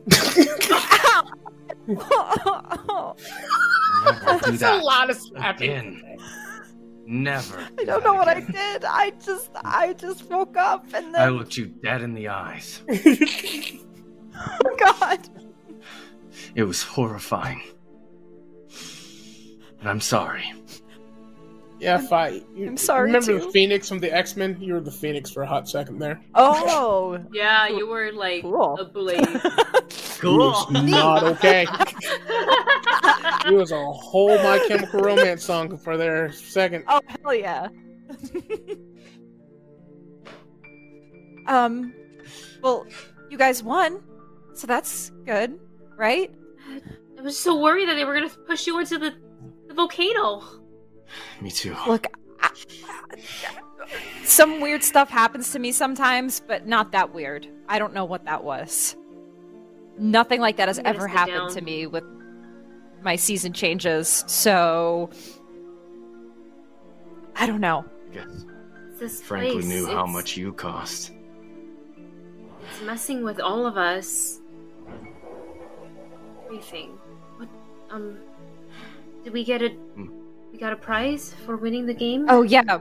Ow! 1.90 3.16
Never 4.06 4.20
do 4.20 4.52
That's 4.52 4.60
that 4.60 4.82
a 4.82 4.84
lot 4.84 5.10
of 5.10 5.18
slapping. 5.18 5.70
again. 5.72 6.18
Never. 7.06 7.60
I 7.60 7.70
do 7.78 7.86
don't 7.86 8.04
that 8.04 8.04
know 8.04 8.14
what 8.16 8.28
I 8.28 8.42
did. 8.42 8.84
I 8.86 9.12
just, 9.24 9.50
I 9.64 9.94
just 9.94 10.30
woke 10.30 10.58
up 10.58 10.86
and 10.94 11.14
then 11.16 11.22
I 11.22 11.30
looked 11.30 11.56
you 11.56 11.68
dead 11.68 12.02
in 12.02 12.14
the 12.14 12.28
eyes. 12.28 12.82
oh 12.90 14.76
God. 14.78 15.30
It 16.56 16.64
was 16.64 16.84
horrifying. 16.84 17.62
And 19.80 19.90
I'm 19.90 20.02
sorry. 20.02 20.52
Yeah, 21.80 21.98
Vi. 22.10 22.42
You, 22.56 22.68
I'm 22.68 22.78
sorry, 22.78 23.06
Remember 23.06 23.40
too. 23.40 23.46
the 23.46 23.52
Phoenix 23.52 23.88
from 23.88 24.00
the 24.00 24.12
X 24.14 24.36
Men? 24.36 24.58
You 24.60 24.74
were 24.74 24.80
the 24.82 24.92
Phoenix 24.92 25.30
for 25.32 25.44
a 25.44 25.48
hot 25.48 25.70
second 25.70 26.00
there. 26.00 26.20
Oh, 26.34 27.24
Yeah, 27.34 27.68
you 27.68 27.88
were 27.88 28.12
like 28.12 28.42
Cool. 28.42 28.78
ablaze. 28.80 29.20
It 29.22 29.94
Cool. 30.20 30.50
was 30.50 30.72
not 30.72 31.24
okay. 31.24 31.66
It 33.46 33.54
was 33.54 33.72
a 33.72 33.86
whole 33.92 34.36
My 34.44 34.64
Chemical 34.68 35.02
Romance 35.02 35.44
song 35.44 35.78
for 35.78 35.96
their 35.98 36.32
second. 36.32 36.84
oh 36.88 37.02
hell 37.08 37.34
yeah. 37.34 37.68
um, 41.48 41.94
well, 42.62 42.86
you 43.30 43.38
guys 43.38 43.64
won, 43.64 44.02
so 44.54 44.68
that's 44.68 45.12
good, 45.26 45.60
right? 45.98 46.32
I 47.18 47.22
was 47.22 47.38
so 47.38 47.60
worried 47.60 47.88
that 47.90 47.96
they 47.96 48.06
were 48.06 48.14
gonna 48.14 48.30
push 48.30 48.68
you 48.68 48.80
into 48.80 48.98
the 48.98 49.14
volcano. 49.74 50.44
Me 51.42 51.52
too. 51.52 51.76
Look, 51.88 52.08
I, 52.42 52.50
some 54.24 54.60
weird 54.60 54.84
stuff 54.84 55.10
happens 55.10 55.52
to 55.52 55.60
me 55.60 55.72
sometimes, 55.72 56.40
but 56.40 56.68
not 56.68 56.92
that 56.92 57.14
weird. 57.14 57.48
I 57.70 57.80
don't 57.80 57.94
know 57.94 58.06
what 58.06 58.26
that 58.26 58.44
was. 58.44 58.96
Nothing 59.98 60.42
like 60.42 60.58
that 60.58 60.68
has 60.68 60.80
ever 60.80 61.08
happened 61.08 61.38
down. 61.38 61.54
to 61.54 61.62
me 61.62 61.88
with 61.88 62.04
my 63.02 63.16
season 63.16 63.54
changes. 63.54 64.24
So 64.28 65.10
I 67.36 67.46
don't 67.48 67.62
know. 67.62 67.86
I 68.12 68.14
guess 68.14 68.46
This 69.00 69.22
Frankly 69.22 69.54
place, 69.62 69.66
knew 69.66 69.88
how 69.88 70.06
much 70.06 70.38
you 70.38 70.54
cost. 70.54 71.12
It's 72.70 72.82
messing 72.84 73.24
with 73.24 73.40
all 73.40 73.66
of 73.66 73.78
us. 73.78 74.40
Everything. 76.46 76.98
What? 77.38 77.50
Um. 77.90 78.18
Did 79.24 79.34
we 79.34 79.44
get 79.44 79.62
a? 79.62 79.70
Hmm. 79.70 80.08
We 80.52 80.58
got 80.58 80.74
a 80.74 80.78
prize 80.78 81.34
for 81.46 81.58
winning 81.58 81.86
the 81.86 81.94
game. 81.94 82.26
Oh 82.30 82.42
yeah, 82.44 82.78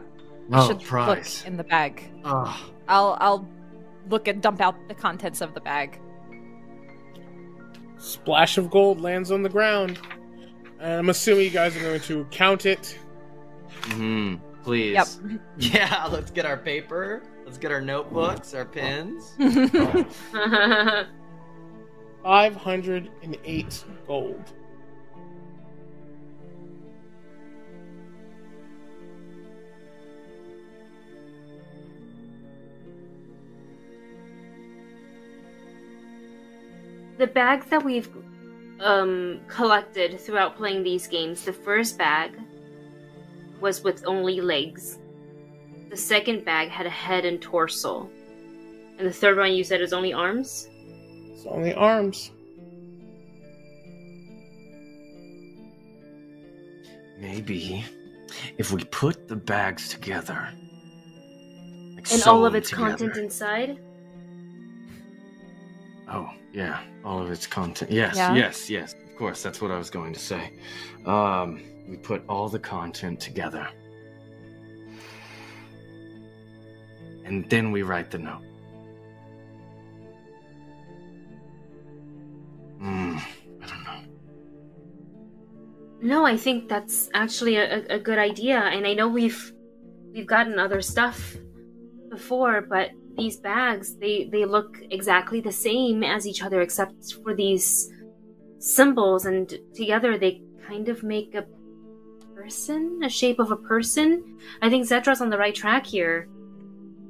we 0.49 0.57
Oh, 0.57 0.69
should 0.69 0.81
prize. 0.81 1.41
look 1.41 1.49
in 1.49 1.57
the 1.57 1.65
bag. 1.65 2.03
Oh, 2.25 2.71
I'll 2.89 3.17
I'll 3.21 3.49
look 4.09 4.29
and 4.29 4.41
dump 4.41 4.61
out 4.61 4.77
the 4.89 4.95
contents 4.95 5.41
of 5.41 5.55
the 5.55 5.61
bag. 5.61 5.99
Splash 8.07 8.57
of 8.57 8.71
gold 8.71 9.01
lands 9.01 9.33
on 9.33 9.43
the 9.43 9.49
ground. 9.49 9.99
And 10.79 10.93
I'm 10.93 11.09
assuming 11.09 11.45
you 11.45 11.51
guys 11.51 11.77
are 11.77 11.81
going 11.81 12.01
to 12.01 12.25
count 12.31 12.65
it. 12.67 12.97
hmm 13.87 14.37
Please. 14.63 14.95
Yep. 14.95 15.41
Yeah, 15.59 16.07
let's 16.11 16.31
get 16.31 16.47
our 16.47 16.57
paper. 16.57 17.23
Let's 17.45 17.59
get 17.59 17.73
our 17.73 17.81
notebooks, 17.81 18.55
our 18.55 18.65
pens. 18.65 19.35
508 22.23 23.85
gold. 24.07 24.53
The 37.19 37.27
bags 37.27 37.67
that 37.67 37.85
we've 37.85 38.09
um 38.81 39.41
collected 39.49 40.21
throughout 40.21 40.57
playing 40.57 40.83
these 40.83 41.07
games. 41.07 41.45
The 41.45 41.53
first 41.53 41.97
bag 41.99 42.33
was 43.61 43.83
with 43.83 44.05
only 44.07 44.41
legs. 44.41 44.99
The 45.89 45.97
second 45.97 46.45
bag 46.45 46.69
had 46.69 46.87
a 46.87 46.91
head 46.91 47.25
and 47.25 47.41
torso. 47.41 48.11
And 48.99 49.07
the 49.07 49.13
third 49.13 49.37
one 49.39 49.53
you 49.53 49.65
said 49.65 49.81
is 49.81 49.93
only 49.93 50.13
arms? 50.13 50.69
It's 51.31 51.47
only 51.47 51.73
arms. 51.75 52.31
maybe 57.19 57.85
if 58.59 58.73
we 58.73 58.85
put 58.85 59.29
the 59.29 59.37
bags 59.37 59.89
together. 59.89 60.49
Like 61.95 62.13
And 62.13 62.23
all 62.25 62.45
of 62.45 62.55
its 62.55 62.71
together. 62.71 62.91
content 62.91 63.17
inside? 63.17 63.79
Oh, 66.09 66.31
yeah, 66.57 66.81
all 67.05 67.21
of 67.23 67.31
its 67.31 67.47
content. 67.47 67.91
Yes, 67.91 68.17
Yeah. 68.17 68.35
yes, 68.35 68.71
yes. 68.71 68.95
Of 68.95 69.17
course, 69.19 69.43
that's 69.43 69.61
what 69.61 69.71
I 69.71 69.77
was 69.79 69.91
going 69.91 70.13
to 70.15 70.19
say. 70.19 70.53
Um, 71.05 71.61
we 71.89 71.97
put 71.99 72.23
all 72.29 72.49
the 72.49 72.59
content 72.59 73.21
together. 73.21 73.69
And 77.27 77.49
then 77.51 77.73
we 77.73 77.83
write 77.83 78.11
the 78.11 78.19
note. 78.19 78.43
Hmm, 82.79 83.17
I 83.63 83.67
don't 83.67 83.85
know. 83.85 84.01
No, 86.03 86.25
I 86.25 86.37
think 86.37 86.69
that's 86.69 87.11
actually 87.15 87.57
a, 87.57 87.67
a- 87.81 87.97
a 87.97 87.99
good 87.99 88.19
idea, 88.19 88.59
and 88.59 88.87
I 88.87 88.95
know 88.95 89.09
we've 89.09 89.53
we've 90.13 90.27
gotten 90.27 90.59
other 90.59 90.81
stuff 90.81 91.37
before, 92.11 92.61
but 92.63 92.91
these 93.17 93.37
bags 93.37 93.95
they 93.97 94.25
they 94.25 94.45
look 94.45 94.79
exactly 94.91 95.41
the 95.41 95.53
same 95.53 96.03
as 96.03 96.27
each 96.27 96.43
other 96.43 96.61
except 96.61 97.15
for 97.23 97.35
these 97.35 97.91
symbols, 98.59 99.27
and 99.27 99.59
together 99.75 100.19
they 100.19 100.43
kind 100.67 100.89
of 100.89 101.03
make 101.03 101.35
a 101.35 101.45
person, 102.35 103.01
a 103.05 103.09
shape 103.09 103.39
of 103.39 103.51
a 103.51 103.57
person. 103.57 104.39
I 104.61 104.69
think 104.69 104.87
Zetra's 104.87 105.21
on 105.21 105.31
the 105.31 105.39
right 105.39 105.55
track 105.55 105.87
here. 105.87 106.29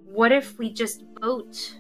What 0.07 0.33
if 0.33 0.59
we 0.59 0.73
just 0.73 1.03
vote 1.21 1.77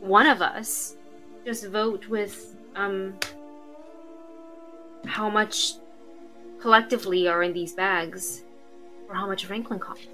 one 0.00 0.26
of 0.26 0.42
us, 0.42 0.96
just 1.44 1.68
vote 1.68 2.08
with 2.08 2.56
um 2.74 3.14
how 5.06 5.28
much 5.28 5.74
collectively 6.60 7.26
are 7.26 7.42
in 7.42 7.52
these 7.52 7.72
bags 7.72 8.44
or 9.08 9.14
how 9.14 9.26
much 9.26 9.46
Franklin 9.46 9.80
costs. 9.80 10.11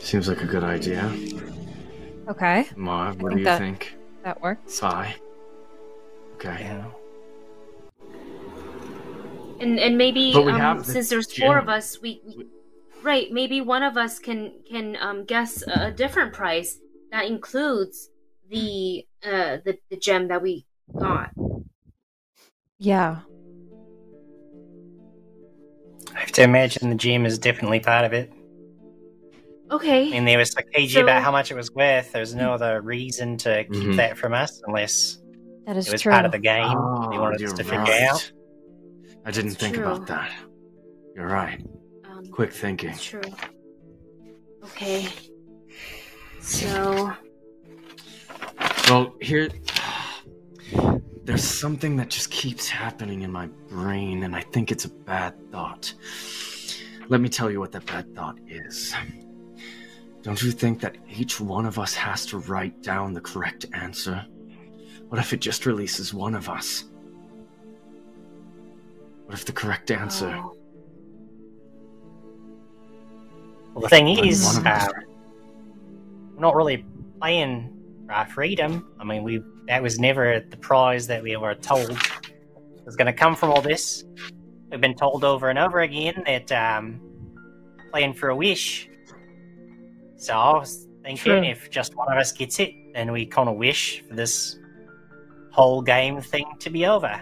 Seems 0.00 0.28
like 0.28 0.42
a 0.42 0.46
good 0.46 0.64
idea. 0.64 1.12
okay, 2.28 2.66
Marv, 2.76 3.20
what 3.22 3.32
do 3.32 3.38
you 3.38 3.44
that- 3.44 3.58
think? 3.58 3.94
that 4.24 4.40
works. 4.42 4.74
Sigh. 4.74 5.14
Okay. 6.34 6.56
Yeah. 6.60 6.84
And 9.60 9.78
and 9.80 9.98
maybe 9.98 10.32
um, 10.34 10.78
the 10.78 10.84
since 10.84 11.08
there's 11.08 11.36
four 11.36 11.58
of 11.58 11.68
us, 11.68 12.00
we, 12.00 12.20
we 12.24 12.46
right 13.02 13.32
maybe 13.32 13.60
one 13.60 13.82
of 13.82 13.96
us 13.96 14.18
can 14.18 14.52
can 14.70 14.96
um, 15.00 15.24
guess 15.24 15.62
a, 15.66 15.86
a 15.86 15.90
different 15.92 16.32
price 16.32 16.78
that 17.10 17.24
includes 17.26 18.10
the 18.50 19.04
uh 19.24 19.58
the, 19.64 19.78
the 19.90 19.96
gem 19.96 20.28
that 20.28 20.42
we 20.42 20.64
got. 20.96 21.30
Yeah. 22.78 23.20
I 26.14 26.20
have 26.20 26.32
to 26.32 26.42
imagine 26.42 26.88
the 26.90 26.96
gym 26.96 27.26
is 27.26 27.38
definitely 27.38 27.80
part 27.80 28.04
of 28.04 28.12
it. 28.12 28.32
I 29.70 29.74
Okay. 29.74 30.10
mean, 30.10 30.24
there 30.24 30.38
was 30.38 30.54
a 30.56 30.62
KG 30.62 30.88
So- 30.94 31.02
about 31.02 31.22
how 31.22 31.30
much 31.30 31.50
it 31.50 31.54
was 31.54 31.72
worth. 31.74 32.12
There's 32.12 32.34
no 32.34 32.52
other 32.54 32.80
reason 32.80 33.36
to 33.38 33.64
keep 33.64 33.90
Mhm. 33.92 33.96
that 33.96 34.16
from 34.18 34.32
us 34.34 34.62
unless 34.66 35.18
That 35.66 35.76
is 35.76 35.88
it 35.88 35.92
was 35.92 36.02
true. 36.02 36.12
part 36.12 36.24
of 36.24 36.32
the 36.32 36.38
game. 36.38 36.64
Oh, 36.76 37.10
they 37.10 37.18
wanted 37.18 37.42
us 37.42 37.52
to 37.54 37.64
figure 37.64 37.80
out. 38.08 38.32
I 39.26 39.30
didn't 39.30 39.52
It's 39.52 39.60
think 39.60 39.74
true. 39.74 39.84
about 39.84 40.06
that. 40.06 40.32
You're 41.14 41.26
right. 41.28 41.62
Um, 42.04 42.24
Quick 42.26 42.52
thinking. 42.52 42.94
True. 42.96 43.20
Okay. 44.64 45.08
So 46.40 47.12
Well, 48.88 49.14
here. 49.20 49.48
There's 51.24 51.44
something 51.44 51.96
that 51.96 52.08
just 52.08 52.30
keeps 52.30 52.68
happening 52.70 53.20
in 53.20 53.30
my 53.30 53.48
brain, 53.68 54.22
and 54.22 54.34
I 54.34 54.40
think 54.40 54.72
it's 54.72 54.86
a 54.86 54.88
bad 54.88 55.34
thought. 55.52 55.92
Let 57.08 57.20
me 57.20 57.28
tell 57.28 57.50
you 57.50 57.60
what 57.60 57.72
that 57.72 57.84
bad 57.84 58.14
thought 58.14 58.38
is. 58.48 58.94
Don't 60.22 60.42
you 60.42 60.50
think 60.50 60.80
that 60.80 60.96
each 61.08 61.40
one 61.40 61.64
of 61.64 61.78
us 61.78 61.94
has 61.94 62.26
to 62.26 62.38
write 62.38 62.82
down 62.82 63.12
the 63.12 63.20
correct 63.20 63.66
answer? 63.72 64.24
What 65.08 65.20
if 65.20 65.32
it 65.32 65.40
just 65.40 65.64
releases 65.64 66.12
one 66.12 66.34
of 66.34 66.48
us? 66.48 66.84
What 69.26 69.34
if 69.34 69.44
the 69.44 69.52
correct 69.52 69.90
answer? 69.90 70.34
oh, 70.34 70.56
Well, 73.74 73.82
the 73.82 73.88
thing 73.88 74.08
is, 74.08 74.58
uh, 74.64 74.88
we're 76.34 76.40
not 76.40 76.56
really 76.56 76.84
playing 77.20 77.72
for 78.06 78.12
our 78.12 78.26
freedom. 78.26 78.92
I 78.98 79.04
mean, 79.04 79.22
we 79.22 79.42
that 79.66 79.82
was 79.82 79.98
never 79.98 80.40
the 80.40 80.56
prize 80.56 81.06
that 81.08 81.22
we 81.22 81.36
were 81.36 81.54
told 81.54 81.96
was 82.88 82.96
going 82.96 83.06
to 83.06 83.12
come 83.12 83.36
from 83.36 83.50
all 83.50 83.60
this. 83.60 84.04
We've 84.70 84.80
been 84.80 84.94
told 84.94 85.22
over 85.22 85.50
and 85.50 85.58
over 85.58 85.80
again 85.80 86.22
that 86.24 86.50
um, 86.52 87.02
playing 87.92 88.14
for 88.14 88.30
a 88.30 88.36
wish. 88.36 88.87
So 90.18 90.34
I 90.34 90.58
was 90.58 90.86
thinking, 91.02 91.16
True. 91.32 91.42
if 91.44 91.70
just 91.70 91.94
one 91.96 92.12
of 92.12 92.18
us 92.18 92.32
gets 92.32 92.58
it, 92.60 92.72
then 92.92 93.12
we 93.12 93.24
kind 93.24 93.48
of 93.48 93.56
wish 93.56 94.02
for 94.06 94.14
this 94.14 94.58
whole 95.52 95.80
game 95.80 96.20
thing 96.20 96.44
to 96.58 96.70
be 96.70 96.86
over. 96.86 97.20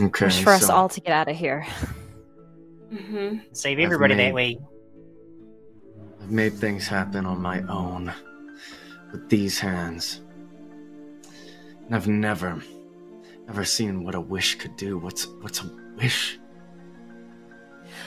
Okay. 0.00 0.26
Wish 0.26 0.42
for 0.42 0.52
us 0.52 0.68
all 0.70 0.88
to 0.88 1.00
get 1.00 1.12
out 1.12 1.28
of 1.28 1.36
here. 1.36 1.66
hmm 2.90 3.38
Save 3.52 3.78
everybody 3.80 4.14
made- 4.14 4.28
that 4.28 4.34
way. 4.34 4.58
I've 6.22 6.30
made 6.30 6.54
things 6.54 6.86
happen 6.86 7.26
on 7.26 7.42
my 7.42 7.62
own 7.62 8.12
with 9.10 9.28
these 9.28 9.58
hands. 9.58 10.20
And 11.86 11.96
I've 11.96 12.06
never, 12.06 12.62
never 13.48 13.64
seen 13.64 14.04
what 14.04 14.14
a 14.14 14.20
wish 14.20 14.54
could 14.54 14.76
do. 14.76 14.98
What's 14.98 15.26
what's 15.40 15.62
a 15.62 15.70
wish? 15.96 16.38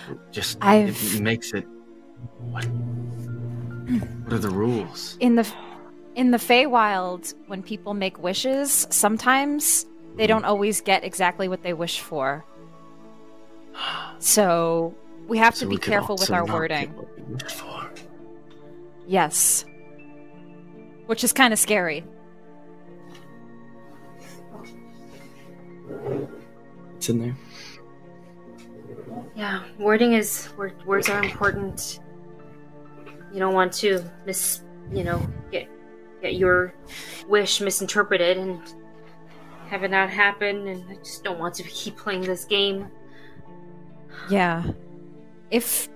It 0.10 0.18
just 0.32 0.58
I've- 0.62 1.18
it 1.18 1.22
makes 1.22 1.52
it. 1.52 1.66
What? 2.40 2.66
What 4.24 4.34
are 4.34 4.40
the 4.40 4.50
rules? 4.50 5.18
In 5.20 5.36
the 5.36 5.48
in 6.16 6.32
the 6.32 6.38
Feywild, 6.38 7.34
when 7.48 7.62
people 7.62 7.94
make 7.94 8.18
wishes, 8.20 8.88
sometimes 8.90 9.86
they 10.16 10.28
don't 10.28 10.46
always 10.46 10.82
get 10.82 11.04
exactly 11.04 11.48
what 11.48 11.62
they 11.62 11.74
wish 11.74 12.00
for. 12.00 12.46
So 14.20 14.96
we 15.28 15.38
have 15.40 15.56
So 15.56 15.66
to 15.66 15.70
be 15.70 15.78
careful 15.78 16.16
with 16.18 16.32
our 16.32 16.46
wording. 16.46 16.88
get 16.88 16.96
what 16.96 17.18
we 17.18 17.34
wish 17.34 17.52
for. 17.52 17.92
Yes. 19.08 19.66
Which 21.06 21.24
is 21.24 21.34
kind 21.34 21.52
of 21.54 21.60
scary. 21.60 22.06
what's 27.06 27.10
in 27.10 27.20
there. 27.20 27.36
Yeah, 29.36 29.64
wording 29.78 30.14
is 30.14 30.50
word, 30.58 30.74
words 30.86 31.10
are 31.10 31.24
important. 31.24 32.00
You 33.36 33.42
don't 33.42 33.54
want 33.54 33.74
to 33.74 34.02
miss, 34.26 34.62
you 34.94 35.04
know, 35.04 35.22
get 35.52 35.68
get 36.22 36.36
your 36.36 36.74
wish 37.28 37.60
misinterpreted 37.60 38.38
and 38.38 38.62
have 39.68 39.84
it 39.84 39.92
not 39.92 40.10
happen. 40.10 40.70
And 40.70 40.90
I 40.90 40.96
just 40.96 41.26
don't 41.26 41.38
want 41.38 41.54
to 41.56 41.64
keep 41.64 41.98
playing 41.98 42.22
this 42.22 42.46
game. 42.46 42.88
Yeah. 44.30 44.64
If 45.52 45.90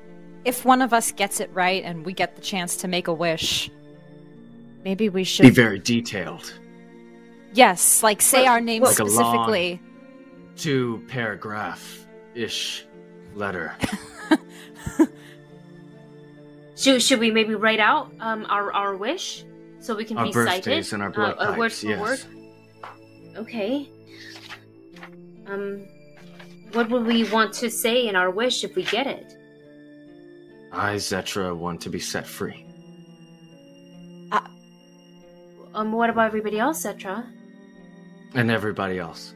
if 0.43 0.65
one 0.65 0.81
of 0.81 0.91
us 0.91 1.13
gets 1.13 1.39
it 1.39 1.49
right 1.53 1.81
and 1.85 2.05
we 2.05 2.11
get 2.11 2.35
the 2.35 2.41
chance 2.41 2.75
to 2.75 2.89
make 2.89 3.07
a 3.07 3.13
wish, 3.13 3.71
maybe 4.83 5.07
we 5.07 5.23
should 5.23 5.43
Be 5.43 5.49
very 5.49 5.79
detailed. 5.79 6.53
Yes, 7.53 8.03
like 8.03 8.21
say 8.21 8.43
Well, 8.43 8.51
our 8.51 8.59
name 8.59 8.81
well- 8.81 8.91
Like 8.91 8.97
specifically. 8.97 9.81
Two 10.57 11.01
paragraph 11.07 12.05
ish 12.35 12.85
letter. 13.33 13.73
Should 16.79 17.01
should 17.01 17.19
we 17.19 17.29
maybe 17.31 17.55
write 17.55 17.79
out 17.81 18.11
um 18.19 18.45
our 18.49 18.71
our 18.73 18.95
wish 18.95 19.43
so 19.79 19.95
we 19.95 20.05
can 20.05 20.17
Our 20.17 20.25
recite 20.25 20.63
birthdays 20.63 20.87
it? 20.87 20.93
and 20.93 21.03
our 21.03 21.09
Uh, 21.09 21.11
blood 21.11 21.35
uh, 21.37 21.55
word 21.57 21.69
types, 21.71 21.81
for 21.81 21.87
yes. 21.87 21.99
word. 21.99 22.19
Okay. 23.37 23.89
Um, 25.47 25.85
what 26.73 26.89
would 26.89 27.05
we 27.05 27.23
want 27.29 27.53
to 27.55 27.69
say 27.69 28.07
in 28.07 28.15
our 28.15 28.29
wish 28.29 28.63
if 28.63 28.75
we 28.75 28.83
get 28.83 29.07
it? 29.07 29.35
I, 30.71 30.95
Zetra, 30.95 31.55
want 31.57 31.81
to 31.81 31.89
be 31.89 31.99
set 31.99 32.27
free. 32.27 32.65
Um, 35.73 35.91
what 35.91 36.09
about 36.09 36.25
everybody 36.25 36.59
else, 36.59 36.83
Zetra? 36.83 37.25
And 38.33 38.49
everybody 38.51 38.99
else. 38.99 39.33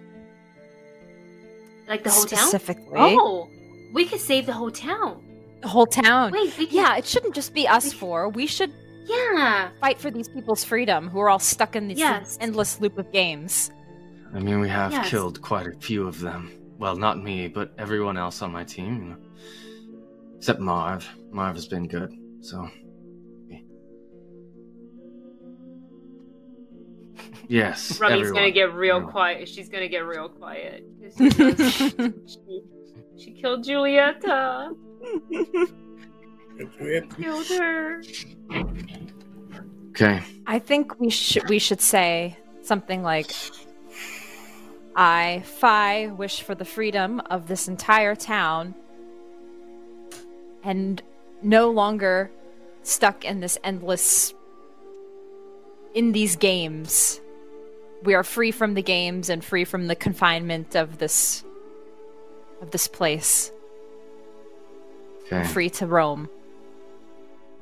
Like 1.87 2.03
the 2.03 2.09
whole 2.09 2.25
town? 2.25 2.39
specifically. 2.39 2.87
Oh, 2.95 3.49
we 3.93 4.05
could 4.05 4.19
save 4.19 4.45
the 4.47 4.53
whole 4.53 4.71
town. 4.71 5.22
The 5.63 5.69
whole 5.69 5.87
town. 5.87 6.31
Wait, 6.33 6.55
we 6.57 6.67
can, 6.67 6.75
Yeah, 6.75 6.97
it 6.97 7.05
shouldn't 7.05 7.33
just 7.33 7.53
be 7.53 7.67
us 7.67 7.91
four. 7.93 8.29
We 8.29 8.45
should 8.47 8.71
yeah. 9.05 9.69
fight 9.79 9.99
for 9.99 10.11
these 10.11 10.27
people's 10.27 10.63
freedom 10.63 11.09
who 11.09 11.19
are 11.19 11.29
all 11.29 11.39
stuck 11.39 11.75
in 11.75 11.87
this 11.87 11.97
Yes. 11.97 12.37
endless 12.41 12.79
loop 12.81 12.97
of 12.97 13.11
games. 13.11 13.71
I 14.35 14.39
mean, 14.39 14.59
we 14.59 14.67
have 14.69 14.91
Yes. 14.91 15.09
killed 15.09 15.41
quite 15.41 15.67
a 15.67 15.71
few 15.79 16.05
of 16.07 16.19
them. 16.19 16.51
Well, 16.77 16.95
not 16.97 17.23
me, 17.23 17.47
but 17.47 17.73
everyone 17.77 18.17
else 18.17 18.41
on 18.41 18.51
my 18.51 18.63
team. 18.63 18.97
you 18.97 19.09
know. 19.11 19.17
Except 20.37 20.59
Marv. 20.59 21.07
Marv 21.31 21.55
has 21.55 21.67
been 21.67 21.87
good, 21.87 22.11
so. 22.41 22.69
Yes. 27.47 27.99
Remy's 27.99 28.19
everyone. 28.21 28.33
gonna 28.35 28.51
get 28.51 28.73
real 28.73 28.95
Everyone. 28.95 29.11
quiet. 29.11 29.47
She's 29.49 29.69
gonna 29.69 29.87
get 29.87 29.99
real 30.05 30.29
quiet. 30.29 30.83
'cause 31.01 31.15
she, 32.27 32.61
she 33.17 33.31
killed 33.31 33.63
Julieta. 33.65 34.75
Killed 37.17 37.47
her. 37.47 38.01
Okay. 39.89 40.23
I 40.47 40.59
think 40.59 40.99
we 40.99 41.09
should 41.09 41.49
we 41.49 41.59
should 41.59 41.81
say 41.81 42.37
something 42.61 43.03
like 43.03 43.31
I, 44.95 45.43
Vi, 45.59 46.07
wish 46.07 46.41
for 46.41 46.55
the 46.55 46.65
freedom 46.65 47.19
of 47.29 47.47
this 47.47 47.67
entire 47.67 48.15
town 48.15 48.75
and 50.63 51.01
no 51.41 51.71
longer 51.71 52.31
stuck 52.83 53.25
in 53.25 53.39
this 53.39 53.57
endless 53.63 54.33
in 55.93 56.11
these 56.11 56.35
games. 56.35 57.19
We 58.03 58.13
are 58.13 58.23
free 58.23 58.51
from 58.51 58.73
the 58.73 58.81
games 58.81 59.29
and 59.29 59.43
free 59.43 59.63
from 59.63 59.87
the 59.87 59.95
confinement 59.95 60.75
of 60.75 60.97
this 60.97 61.43
of 62.61 62.71
this 62.71 62.87
place. 62.87 63.51
Okay. 65.41 65.47
Free 65.47 65.69
to 65.71 65.87
roam. 65.87 66.29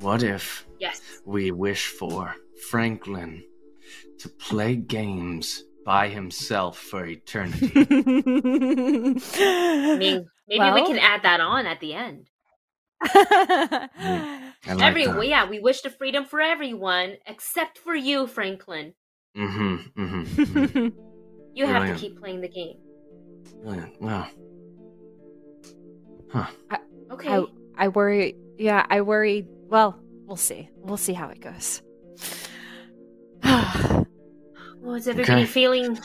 What 0.00 0.22
if 0.22 0.66
Yes. 0.80 1.00
we 1.24 1.50
wish 1.52 1.86
for 1.88 2.34
Franklin 2.70 3.44
to 4.18 4.28
play 4.28 4.76
games 4.76 5.62
by 5.84 6.08
himself 6.08 6.78
for 6.78 7.04
eternity? 7.06 7.72
I 9.34 9.96
mean, 9.98 10.26
maybe 10.48 10.70
we 10.72 10.86
can 10.86 10.98
add 10.98 11.22
that 11.22 11.40
on 11.40 11.66
at 11.66 11.80
the 11.80 11.94
end. 11.94 12.28
I 13.04 13.88
like 14.66 14.82
Every 14.82 15.06
that. 15.06 15.26
yeah, 15.26 15.48
we 15.48 15.58
wish 15.58 15.80
the 15.82 15.90
freedom 15.90 16.24
for 16.24 16.40
everyone 16.40 17.16
except 17.26 17.78
for 17.78 17.94
you, 17.94 18.26
Franklin. 18.26 18.94
Mm-hmm. 19.36 19.76
Mm-hmm. 20.02 20.88
You 21.54 21.66
have 21.66 21.82
Brilliant. 21.82 22.00
to 22.00 22.08
keep 22.08 22.18
playing 22.18 22.40
the 22.40 22.48
game. 22.48 22.78
Brilliant. 23.62 24.00
Wow. 24.00 24.26
Okay. 27.10 27.28
I, 27.28 27.44
I 27.76 27.88
worry. 27.88 28.36
Yeah, 28.58 28.86
I 28.88 29.00
worry. 29.00 29.46
Well, 29.68 29.98
we'll 30.26 30.36
see. 30.36 30.68
We'll 30.76 30.96
see 30.96 31.12
how 31.14 31.28
it 31.28 31.40
goes. 31.40 31.82
well, 33.44 34.94
is 34.94 35.08
everybody 35.08 35.42
Okay. 35.42 35.46
feeling 35.46 35.98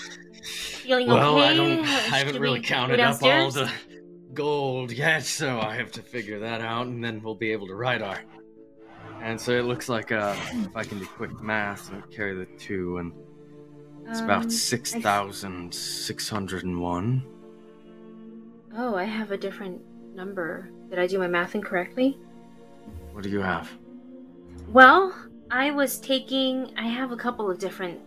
feeling 0.44 1.08
Well, 1.08 1.38
okay? 1.38 1.50
I 1.50 1.56
don't. 1.56 1.80
I 1.82 2.18
haven't 2.18 2.34
should 2.34 2.42
really 2.42 2.62
counted 2.62 3.00
up 3.00 3.22
all 3.22 3.52
the 3.52 3.70
gold 4.34 4.92
yet, 4.92 5.24
so 5.24 5.60
I 5.60 5.76
have 5.76 5.92
to 5.94 6.02
figure 6.02 6.40
that 6.40 6.62
out, 6.62 6.88
and 6.88 7.04
then 7.04 7.22
we'll 7.22 7.36
be 7.36 7.52
able 7.52 7.68
to 7.68 7.76
ride 7.76 8.02
our. 8.02 8.20
And 9.22 9.40
so 9.40 9.52
it 9.52 9.64
looks 9.66 9.90
like 9.90 10.12
uh, 10.12 10.36
if 10.54 10.76
I 10.76 10.84
can 10.84 11.00
do 11.00 11.06
quick 11.06 11.42
math, 11.42 11.92
I 11.92 12.02
carry 12.14 12.36
the 12.36 12.46
two, 12.58 12.98
and 13.00 13.12
it's 14.08 14.20
Um, 14.20 14.26
about 14.26 14.52
six 14.52 14.94
thousand 14.94 15.74
six 15.74 16.30
hundred 16.30 16.64
and 16.64 16.80
one. 16.80 17.24
Oh, 18.76 18.96
I 18.96 19.06
have 19.06 19.32
a 19.32 19.38
different 19.38 19.82
number. 20.16 20.70
Did 20.90 21.00
I 21.00 21.08
do 21.08 21.20
my 21.20 21.28
math 21.28 21.56
incorrectly? 21.56 22.18
What 23.14 23.24
do 23.24 23.30
you 23.30 23.42
have? 23.42 23.70
Well, 24.70 25.14
I 25.50 25.72
was 25.72 26.00
taking. 26.00 26.74
I 26.78 26.88
have 26.88 27.12
a 27.12 27.18
couple 27.18 27.50
of 27.50 27.60
different 27.60 28.00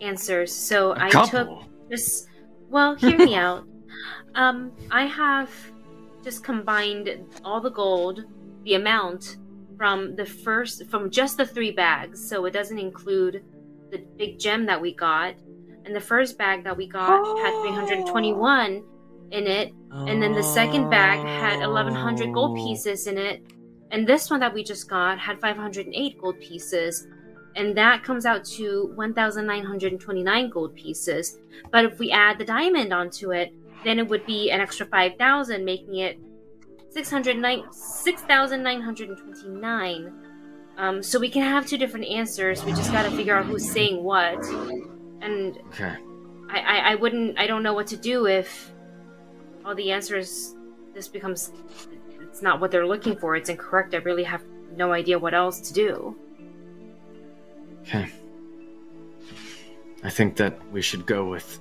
answers, 0.00 0.54
so 0.54 0.92
A 0.92 0.96
I 1.06 1.10
couple. 1.10 1.60
took 1.62 1.90
just. 1.90 2.28
Well, 2.68 2.94
hear 2.94 3.16
me 3.18 3.34
out. 3.34 3.64
Um, 4.34 4.70
I 4.90 5.06
have 5.06 5.50
just 6.22 6.44
combined 6.44 7.08
all 7.44 7.60
the 7.60 7.70
gold, 7.70 8.24
the 8.62 8.74
amount 8.74 9.38
from 9.76 10.14
the 10.14 10.26
first, 10.26 10.86
from 10.86 11.10
just 11.10 11.38
the 11.38 11.46
three 11.46 11.70
bags, 11.72 12.28
so 12.28 12.44
it 12.44 12.52
doesn't 12.52 12.78
include 12.78 13.42
the 13.90 13.98
big 14.16 14.38
gem 14.38 14.66
that 14.66 14.80
we 14.80 14.94
got. 14.94 15.34
And 15.84 15.96
the 15.96 16.00
first 16.00 16.36
bag 16.38 16.62
that 16.64 16.76
we 16.76 16.86
got 16.86 17.24
had 17.38 17.60
321 17.62 18.84
in 19.30 19.46
it, 19.46 19.72
and 20.06 20.22
then 20.22 20.32
the 20.32 20.42
second 20.42 20.90
bag 20.90 21.20
had 21.20 21.60
1100 21.60 22.32
gold 22.32 22.56
pieces 22.56 23.06
in 23.06 23.18
it. 23.18 23.42
And 23.90 24.06
this 24.06 24.30
one 24.30 24.40
that 24.40 24.52
we 24.52 24.62
just 24.62 24.88
got 24.88 25.18
had 25.18 25.40
508 25.40 26.20
gold 26.20 26.38
pieces. 26.40 27.06
And 27.56 27.76
that 27.76 28.04
comes 28.04 28.26
out 28.26 28.44
to 28.44 28.92
1929 28.94 30.50
gold 30.50 30.74
pieces. 30.74 31.38
But 31.72 31.86
if 31.86 31.98
we 31.98 32.12
add 32.12 32.38
the 32.38 32.44
diamond 32.44 32.92
onto 32.92 33.32
it 33.32 33.52
then 33.84 33.98
it 33.98 34.08
would 34.08 34.24
be 34.26 34.50
an 34.50 34.60
extra 34.60 34.86
5000 34.86 35.64
making 35.64 35.96
it 35.96 36.18
609 36.90 37.72
6929 37.72 40.12
um, 40.76 41.02
so 41.02 41.18
we 41.18 41.28
can 41.28 41.42
have 41.42 41.66
two 41.66 41.76
different 41.76 42.06
answers. 42.06 42.64
We 42.64 42.70
just 42.70 42.92
got 42.92 43.02
to 43.02 43.10
figure 43.10 43.34
out 43.34 43.46
who's 43.46 43.68
saying 43.68 44.00
what. 44.00 44.38
And 45.20 45.58
Okay. 45.72 45.92
I, 46.50 46.60
I, 46.60 46.92
I 46.92 46.94
wouldn't 46.94 47.36
I 47.36 47.48
don't 47.48 47.64
know 47.64 47.74
what 47.74 47.88
to 47.88 47.96
do 47.96 48.26
if 48.26 48.72
all 49.68 49.74
the 49.74 49.90
answers 49.92 50.54
this 50.94 51.08
becomes 51.08 51.52
it's 52.22 52.40
not 52.40 52.58
what 52.58 52.70
they're 52.70 52.86
looking 52.86 53.14
for, 53.16 53.36
it's 53.36 53.50
incorrect. 53.50 53.94
I 53.94 53.98
really 53.98 54.24
have 54.24 54.42
no 54.74 54.92
idea 54.92 55.18
what 55.18 55.34
else 55.34 55.60
to 55.60 55.74
do. 55.74 56.16
Okay. 57.82 58.10
I 60.02 60.08
think 60.10 60.36
that 60.36 60.58
we 60.72 60.80
should 60.80 61.04
go 61.04 61.26
with 61.26 61.60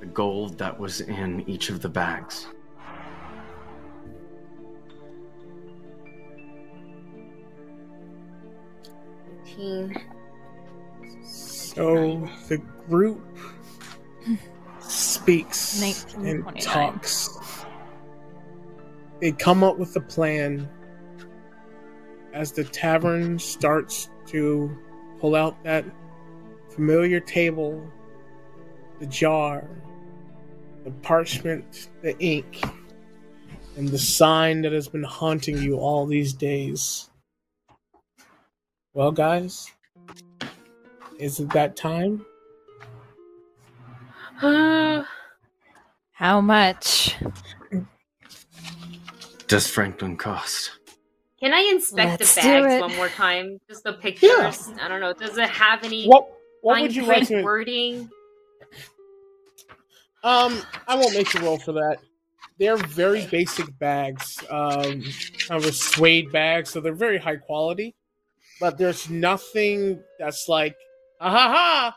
the 0.00 0.06
gold 0.06 0.58
that 0.58 0.78
was 0.78 1.00
in 1.00 1.48
each 1.48 1.70
of 1.70 1.80
the 1.80 1.88
bags. 1.88 2.48
Eighteen. 9.46 9.96
So 11.24 12.28
the 12.48 12.58
group 12.88 13.24
speaks 14.88 15.82
and 16.14 16.44
talks. 16.60 17.64
They 19.20 19.32
come 19.32 19.64
up 19.64 19.78
with 19.78 19.96
a 19.96 20.00
plan 20.00 20.68
as 22.32 22.52
the 22.52 22.64
tavern 22.64 23.38
starts 23.38 24.10
to 24.26 24.76
pull 25.18 25.34
out 25.34 25.62
that 25.64 25.84
familiar 26.68 27.20
table, 27.20 27.90
the 29.00 29.06
jar, 29.06 29.68
the 30.84 30.90
parchment, 30.90 31.88
the 32.02 32.18
ink, 32.18 32.62
and 33.76 33.88
the 33.88 33.98
sign 33.98 34.62
that 34.62 34.72
has 34.72 34.88
been 34.88 35.02
haunting 35.02 35.58
you 35.58 35.76
all 35.78 36.06
these 36.06 36.32
days. 36.34 37.08
Well, 38.92 39.12
guys, 39.12 39.70
is 41.18 41.40
it 41.40 41.50
that 41.50 41.76
time? 41.76 42.24
Uh, 44.42 45.04
How 46.12 46.40
much? 46.40 47.16
Does 49.48 49.68
Franklin 49.68 50.16
cost? 50.16 50.72
Can 51.38 51.52
I 51.52 51.60
inspect 51.70 52.20
Let's 52.20 52.34
the 52.34 52.40
bags 52.40 52.80
one 52.80 52.96
more 52.96 53.08
time? 53.08 53.60
Just 53.68 53.84
the 53.84 53.92
pictures. 53.92 54.70
I 54.80 54.88
don't 54.88 55.00
know. 55.00 55.12
Does 55.12 55.36
it 55.36 55.48
have 55.50 55.84
any 55.84 56.06
What 56.06 56.26
what 56.62 56.74
fine 56.74 56.82
would 56.82 56.96
you 56.96 57.02
like 57.02 57.26
print 57.26 57.28
to 57.28 57.42
wording? 57.42 58.10
Um, 60.24 60.60
I 60.88 60.96
won't 60.96 61.14
make 61.14 61.32
you 61.34 61.40
roll 61.40 61.58
for 61.58 61.72
that. 61.72 61.98
They're 62.58 62.76
very 62.76 63.26
basic 63.26 63.78
bags, 63.78 64.38
um, 64.50 65.02
kind 65.46 65.62
of 65.62 65.66
a 65.66 65.72
suede 65.72 66.32
bag, 66.32 66.66
so 66.66 66.80
they're 66.80 66.94
very 66.94 67.18
high 67.18 67.36
quality. 67.36 67.94
But 68.58 68.78
there's 68.78 69.10
nothing 69.10 70.02
that's 70.18 70.48
like, 70.48 70.74
ah 71.20 71.30
ha 71.30 71.48
ha, 71.50 71.96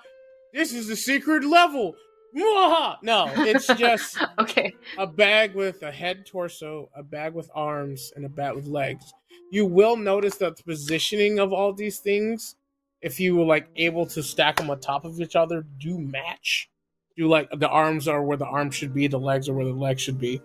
this 0.54 0.74
is 0.74 0.88
the 0.88 0.98
secret 0.98 1.46
level. 1.46 1.96
Mwaha! 2.36 2.98
No, 3.02 3.32
it's 3.38 3.68
just 3.68 4.20
okay. 4.40 4.76
a 4.98 5.08
bag 5.08 5.56
with 5.56 5.82
a 5.84 5.92
head, 5.92 6.26
torso, 6.26 6.90
a 6.96 7.04
bag 7.04 7.34
with 7.34 7.50
arms, 7.56 8.14
and 8.16 8.26
a 8.26 8.30
bat 8.30 8.56
with 8.56 8.68
legs. 8.68 9.14
You 9.52 9.66
will 9.66 9.98
notice 9.98 10.38
that 10.38 10.56
the 10.58 10.64
positioning 10.64 11.40
of 11.40 11.52
all 11.52 11.74
these 11.74 12.00
things, 12.00 12.56
if 13.02 13.20
you 13.20 13.36
were 13.36 13.46
like 13.46 13.68
able 13.76 14.06
to 14.08 14.22
stack 14.22 14.58
them 14.58 14.70
on 14.70 14.80
top 14.80 15.06
of 15.06 15.20
each 15.20 15.36
other, 15.36 15.66
do 15.80 15.98
match. 15.98 16.70
Do 17.18 17.28
like 17.28 17.50
the 17.58 17.68
arms 17.68 18.08
are 18.08 18.24
where 18.24 18.38
the 18.38 18.46
arms 18.46 18.76
should 18.76 18.94
be, 18.94 19.08
the 19.08 19.20
legs 19.20 19.50
are 19.50 19.54
where 19.54 19.66
the 19.66 19.74
legs 19.74 20.02
should 20.02 20.20
be. 20.20 20.42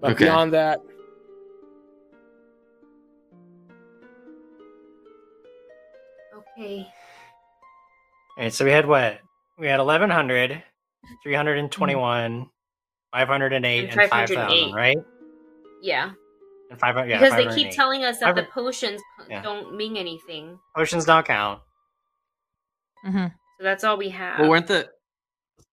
But 0.00 0.12
Okay. 0.12 0.24
beyond 0.24 0.54
that, 0.54 0.80
Okay. 6.58 6.86
Alright, 8.36 8.52
so 8.52 8.64
we 8.64 8.70
had 8.70 8.86
what? 8.86 9.20
We 9.58 9.66
had 9.66 9.78
1100, 9.78 10.62
321, 11.22 12.46
508, 13.12 13.90
And 13.90 14.00
and 14.00 14.10
508. 14.10 14.36
5000, 14.36 14.74
right? 14.74 14.96
Yeah. 15.82 16.10
And 16.70 16.78
500, 16.78 17.08
yeah, 17.10 17.18
because 17.18 17.34
they 17.34 17.54
keep 17.54 17.72
telling 17.72 18.04
us 18.04 18.18
that 18.18 18.36
the 18.36 18.44
potions 18.44 19.00
Yeah. 19.28 19.42
don't 19.42 19.74
mean 19.76 19.96
anything. 19.96 20.58
Potions 20.76 21.04
don't 21.04 21.26
count. 21.26 21.60
Mm-hmm. 23.06 23.26
So 23.26 23.64
that's 23.64 23.82
all 23.84 23.96
we 23.96 24.08
have. 24.10 24.38
Well, 24.40 24.48
weren't 24.50 24.66
the 24.68 24.88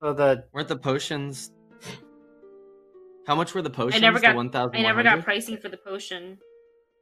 So 0.02 0.14
the 0.14 0.44
weren't 0.54 0.68
the 0.68 0.78
potions? 0.78 1.52
How 3.28 3.36
much 3.36 3.54
were 3.54 3.62
the 3.62 3.70
potions? 3.70 3.96
I 3.96 4.00
never 4.00 4.20
got- 4.20 4.32
the 4.32 4.36
one 4.38 4.50
thousand. 4.50 4.76
I 4.78 4.82
never 4.82 5.04
got 5.04 5.24
pricing 5.24 5.58
for 5.58 5.70
the 5.70 5.78
potion. 5.78 6.38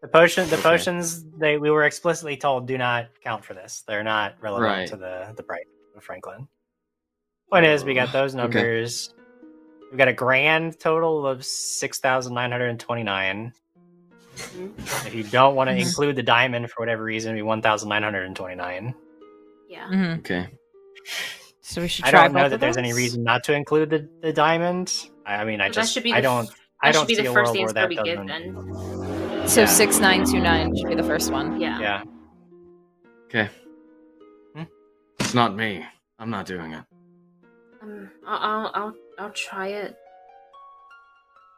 the 0.02 0.08
potion 0.10 0.48
the 0.50 0.56
Okay. 0.56 0.64
potions 0.64 1.24
they 1.40 1.58
we 1.58 1.72
were 1.72 1.84
explicitly 1.84 2.36
told 2.38 2.68
do 2.68 2.78
not 2.78 3.08
count 3.24 3.46
for 3.46 3.54
this. 3.54 3.84
They're 3.88 4.04
not 4.04 4.36
relevant 4.42 4.70
Right. 4.70 4.88
to 4.90 4.98
the 4.98 5.34
the 5.38 5.44
price 5.44 5.64
of 5.96 6.04
Franklin. 6.04 6.48
Point 7.52 7.66
is, 7.66 7.84
we 7.86 7.94
got 7.94 8.12
those 8.12 8.34
Okay. 8.36 8.42
numbers. 8.42 9.14
We 9.92 9.98
got 9.98 10.08
a 10.08 10.14
grand 10.14 10.80
total 10.80 11.26
of 11.28 11.46
six 11.46 12.00
thousand 12.00 12.34
nine 12.34 12.52
hundred 12.52 12.70
and 12.70 12.80
twenty 12.80 13.04
nine. 13.04 13.54
Mhm. 14.36 15.06
If 15.08 15.14
you 15.16 15.24
don't 15.24 15.56
want 15.56 15.70
to 15.70 15.76
Mhm. 15.76 15.88
include 15.88 16.16
the 16.16 16.24
diamond 16.24 16.70
for 16.70 16.82
whatever 16.82 17.04
reason, 17.04 17.30
it'd 17.32 17.38
be 17.38 17.44
one 17.44 17.62
thousand 17.62 17.90
nine 17.90 18.04
hundred 18.04 18.24
and 18.26 18.36
twenty 18.36 18.56
nine. 18.56 18.94
Yeah. 19.70 19.88
hmm 19.88 20.14
Okay. 20.20 20.50
So 21.62 21.82
we 21.82 21.88
should 21.88 22.06
I 22.06 22.10
try 22.12 22.24
don't 22.24 22.34
know 22.34 22.42
both 22.44 22.52
that 22.52 22.60
there's 22.60 22.78
any 22.78 22.94
reason 22.94 23.24
not 23.24 23.44
to 23.46 23.54
include 23.54 23.90
the, 23.90 24.10
the 24.22 24.34
diamond. 24.34 25.10
I, 25.26 25.36
I 25.36 25.46
mean, 25.46 25.62
I 25.62 25.66
Well, 25.66 25.74
just 25.74 25.94
should 25.94 26.04
be 26.04 26.14
I 26.14 26.22
don't 26.22 26.46
f- 26.48 26.56
I 26.82 26.88
that 26.88 26.94
don't 26.94 27.02
should 27.04 27.08
be 27.08 27.16
see 27.16 27.22
the 27.24 27.30
a 27.30 27.34
first 27.34 27.54
world 27.54 27.76
where 27.76 27.86
answer 27.86 27.96
that 27.96 28.06
doesn't. 28.06 28.26
then. 28.28 29.48
So 29.48 29.62
Yeah. 29.62 29.66
six 29.68 30.00
nine 30.00 30.26
two 30.26 30.40
nine 30.40 30.76
should 30.76 30.90
be 30.90 30.96
the 30.96 31.04
first 31.04 31.32
one. 31.32 31.60
Yeah. 31.62 31.80
Yeah. 31.80 32.04
Okay. 33.28 33.50
Hmm? 34.56 34.64
It's 35.20 35.34
not 35.34 35.56
me. 35.56 35.86
I'm 36.20 36.30
not 36.30 36.46
doing 36.46 36.74
it. 36.74 36.84
Um, 37.86 38.10
I'll, 38.26 38.72
I'll, 38.74 38.94
I'll, 39.20 39.32
try 39.32 39.68
it. 39.68 39.96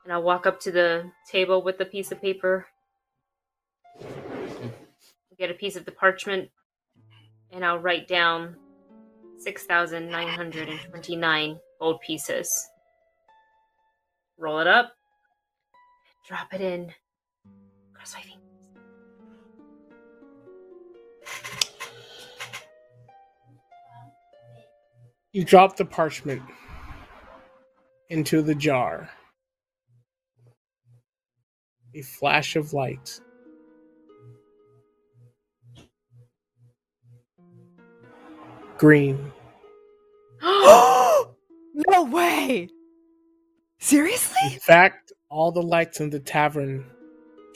And 0.04 0.12
I'll 0.12 0.24
walk 0.24 0.46
up 0.46 0.60
to 0.62 0.72
the 0.72 1.10
table 1.32 1.62
with 1.64 1.78
the 1.78 1.86
piece 1.86 2.12
of 2.12 2.22
paper. 2.22 2.68
Get 5.38 5.52
a 5.52 5.54
piece 5.54 5.76
of 5.76 5.86
the 5.86 5.92
parchment, 5.92 6.50
and 7.52 7.64
I'll 7.64 7.78
write 7.78 8.08
down 8.08 8.56
six 9.38 9.66
thousand 9.66 10.10
nine 10.10 10.28
hundred 10.28 10.68
and 10.68 10.80
twenty-nine 10.90 11.60
gold 11.80 12.02
pieces. 12.02 12.68
Roll 14.40 14.58
it 14.58 14.66
up. 14.66 14.94
Drop 16.28 16.52
it 16.56 16.62
in. 16.62 16.92
Cross 17.94 18.16
my 18.16 18.22
fingers. 18.22 18.38
You 25.34 25.44
drop 25.44 25.76
the 25.76 25.86
parchment 25.86 26.42
into 28.10 28.42
the 28.42 28.56
jar. 28.56 29.10
A 31.96 32.02
flash 32.02 32.56
of 32.56 32.74
light. 32.74 33.20
Green. 38.78 39.32
no 40.42 41.26
way! 42.12 42.70
Seriously? 43.80 44.38
In 44.54 44.60
fact, 44.60 45.12
all 45.30 45.52
the 45.52 45.62
lights 45.62 46.00
in 46.00 46.10
the 46.10 46.20
tavern 46.20 46.86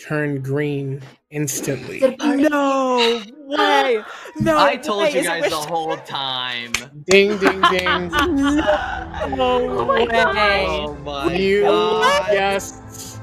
turn 0.08 0.42
green 0.42 1.02
instantly. 1.32 2.02
No 2.20 3.22
way! 3.48 4.04
No 4.40 4.58
I 4.58 4.78
told 4.78 5.04
way. 5.04 5.14
you 5.14 5.24
guys 5.24 5.50
the 5.50 5.56
whole 5.58 5.98
time. 5.98 6.72
Ding, 7.06 7.38
ding, 7.38 7.62
ding. 7.72 8.10
No 9.36 9.68
oh 9.80 9.86
my 9.86 10.06
God. 10.06 10.36
way. 10.36 10.66
Oh 10.68 10.96
my 10.96 11.34
you 11.34 11.64
god. 11.64 12.32
guessed 12.32 13.22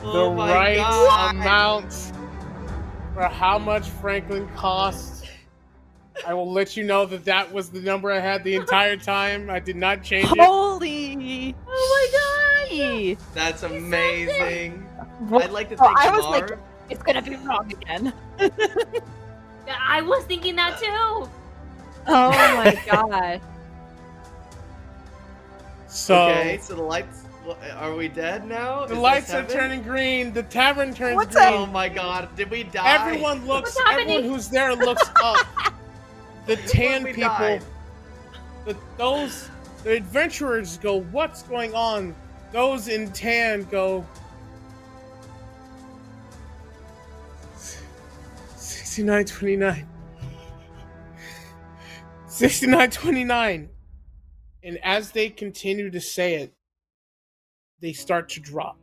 the 0.00 0.06
Oh 0.06 0.34
my 0.34 0.52
right 0.54 0.76
God. 0.76 1.34
amount 1.36 2.12
for 3.14 3.24
how 3.24 3.58
much 3.58 3.88
Franklin 3.88 4.48
cost. 4.56 5.26
I 6.26 6.34
will 6.34 6.52
let 6.52 6.76
you 6.76 6.84
know 6.84 7.06
that 7.06 7.24
that 7.24 7.52
was 7.52 7.70
the 7.70 7.80
number 7.80 8.12
I 8.12 8.20
had 8.20 8.44
the 8.44 8.54
entire 8.62 8.96
time. 8.96 9.50
I 9.50 9.60
did 9.60 9.76
not 9.76 10.02
change 10.02 10.36
it. 10.36 10.38
Holy! 10.38 11.54
Oh 11.66 12.10
my 12.70 13.16
god! 13.16 13.18
That's 13.34 13.62
amazing. 13.64 14.86
God! 15.30 15.42
I'd 15.42 15.50
like 15.50 15.68
to 15.70 15.76
think 15.76 15.98
thank 15.98 15.98
I 15.98 16.16
was 16.16 16.24
Mar. 16.24 16.40
like, 16.40 16.58
it's 16.90 17.02
gonna 17.02 17.22
be 17.22 17.36
wrong 17.36 17.72
again. 17.72 18.12
I 19.68 20.02
was 20.02 20.24
thinking 20.24 20.56
that 20.56 20.78
too. 20.78 21.28
Oh 22.06 22.30
my 22.30 22.82
god! 22.90 23.40
So 25.86 26.28
okay, 26.28 26.58
so 26.60 26.74
the 26.74 26.82
lights. 26.82 27.24
Are 27.76 27.94
we 27.94 28.06
dead 28.06 28.46
now? 28.46 28.86
the 28.86 28.94
Is 28.94 29.00
lights 29.00 29.34
are 29.34 29.44
turning 29.44 29.82
green. 29.82 30.32
The 30.32 30.44
tavern 30.44 30.94
turns 30.94 31.16
What's 31.16 31.34
green. 31.34 31.48
Oh 31.48 31.66
my 31.66 31.88
god! 31.88 32.34
Did 32.36 32.50
we 32.50 32.62
die? 32.64 32.94
Everyone 32.94 33.46
looks. 33.46 33.74
What's 33.74 33.80
happening? 33.80 34.16
Everyone 34.16 34.34
who's 34.34 34.48
there 34.48 34.74
looks 34.74 35.10
up. 35.22 35.44
The 36.46 36.56
tan 36.56 37.04
people, 37.04 37.22
died. 37.22 37.64
the, 38.64 38.76
those 38.96 39.48
the 39.82 39.96
adventurers 39.96 40.78
go, 40.78 41.00
"What's 41.00 41.42
going 41.42 41.74
on?" 41.74 42.14
Those 42.52 42.88
in 42.88 43.10
tan 43.12 43.64
go, 43.64 44.06
sixty-nine 48.92 49.24
twenty-nine. 49.24 49.88
Sixty-nine 52.26 52.90
twenty-nine. 53.00 53.70
And 54.62 54.78
as 54.84 55.12
they 55.12 55.30
continue 55.30 55.90
to 55.90 55.98
say 55.98 56.34
it, 56.34 56.52
they 57.80 57.94
start 57.94 58.28
to 58.30 58.40
drop. 58.40 58.78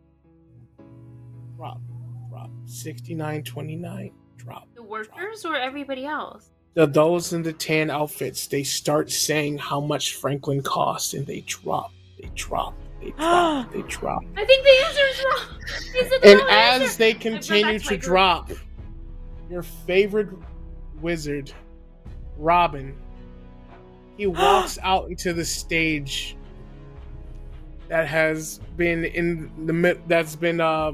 Drop, 1.57 1.79
drop. 2.27 2.49
Sixty-nine 2.65 3.43
twenty-nine. 3.43 4.11
Drop. 4.37 4.67
The 4.73 4.81
workers 4.81 5.45
or 5.45 5.55
everybody 5.55 6.05
else? 6.05 6.49
the 6.73 6.87
those 6.87 7.33
in 7.33 7.41
the 7.43 7.51
tan 7.53 7.89
outfits 7.91 8.45
they 8.47 8.61
start 8.63 9.11
saying 9.11 9.57
how 9.57 9.79
much 9.79 10.13
Franklin 10.15 10.61
costs 10.63 11.13
and 11.13 11.25
they 11.27 11.41
drop, 11.41 11.91
they 12.19 12.29
drop, 12.33 12.73
they 12.99 13.11
drop, 13.11 13.71
they 13.73 13.81
drop. 13.83 14.23
I 14.35 14.43
think 14.45 14.63
the 14.63 14.85
answer 14.87 15.01
is 15.11 15.23
wrong. 15.25 15.59
Is 16.03 16.11
it 16.11 16.21
the 16.23 16.29
And 16.31 16.41
as 16.49 16.81
answer? 16.81 16.97
they 16.97 17.13
continue 17.13 17.77
to 17.79 17.97
drop, 17.97 18.47
group. 18.47 18.59
Your 19.49 19.63
favorite 19.63 20.29
wizard, 21.01 21.51
Robin, 22.37 22.95
he 24.17 24.27
walks 24.27 24.77
out 24.81 25.09
into 25.09 25.33
the 25.33 25.45
stage 25.45 26.35
that 27.87 28.07
has 28.07 28.59
been 28.77 29.03
in 29.03 29.51
the 29.65 29.73
mid 29.73 29.99
that's 30.07 30.35
been 30.35 30.61
uh 30.61 30.91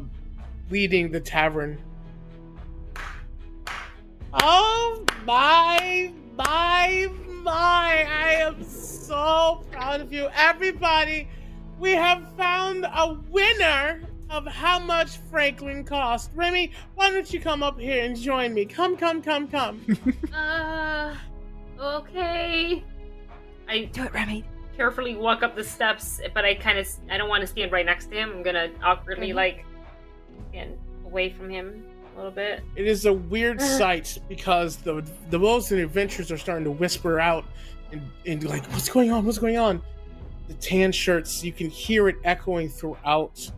leading 0.70 1.12
the 1.12 1.20
tavern. 1.20 1.78
Oh 4.34 5.04
my 5.26 6.12
my 6.38 7.10
my 7.44 8.08
I 8.10 8.34
am 8.40 8.64
so 8.64 9.64
proud 9.72 10.02
of 10.02 10.14
you. 10.14 10.30
Everybody, 10.34 11.28
we 11.80 11.92
have 11.92 12.26
found 12.38 12.86
a 12.86 13.18
winner 13.30 14.02
of 14.30 14.46
how 14.48 14.80
much 14.80 15.18
Franklin 15.30 15.84
cost. 15.84 16.32
Remy, 16.36 16.72
why 16.96 17.10
don't 17.12 17.32
you 17.32 17.40
come 17.40 17.62
up 17.64 17.80
here 17.80 18.04
and 18.04 18.16
join 18.18 18.54
me? 18.54 18.66
Come, 18.66 18.98
come, 18.98 19.22
come, 19.22 19.48
come. 19.48 19.82
Uh, 20.34 21.16
okay. 21.80 22.84
I 23.68 23.86
Do 23.86 24.04
it, 24.04 24.14
Remy. 24.14 24.44
carefully 24.76 25.16
walk 25.16 25.44
up 25.44 25.56
the 25.56 25.64
steps, 25.64 26.20
but 26.34 26.44
I 26.46 26.56
kind 26.56 26.78
of 26.78 26.88
I 27.10 27.18
don't 27.18 27.30
want 27.30 27.42
to 27.42 27.48
stand 27.48 27.72
right 27.72 27.86
next 27.86 28.08
to 28.08 28.16
him. 28.16 28.32
I'm 28.32 28.44
gonna 28.44 28.70
awkwardly 28.84 29.30
Mhm. 29.32 29.36
like 29.36 29.66
stand 30.50 30.78
away 31.06 31.30
from 31.32 31.50
him 31.50 31.86
a 32.14 32.18
little 32.18 32.32
bit. 32.32 32.64
It 32.76 32.86
is 32.88 33.06
a 33.06 33.14
weird 33.14 33.62
sight 33.62 34.18
because 34.30 34.78
the 34.78 35.04
the 35.30 35.40
wolves 35.40 35.72
and 35.72 35.82
adventurers 35.82 36.32
are 36.32 36.38
starting 36.38 36.66
to 36.66 36.72
whisper 36.72 37.20
out 37.20 37.46
and, 37.92 38.02
and 38.26 38.44
like, 38.44 38.66
what's 38.68 38.90
going 38.90 39.12
on? 39.12 39.26
What's 39.26 39.38
going 39.40 39.58
on? 39.58 39.82
The 40.48 40.54
tan 40.56 40.92
shirts, 40.92 41.44
you 41.44 41.52
can 41.54 41.70
hear 41.70 42.08
it 42.08 42.18
echoing 42.24 42.70
throughout 42.70 43.50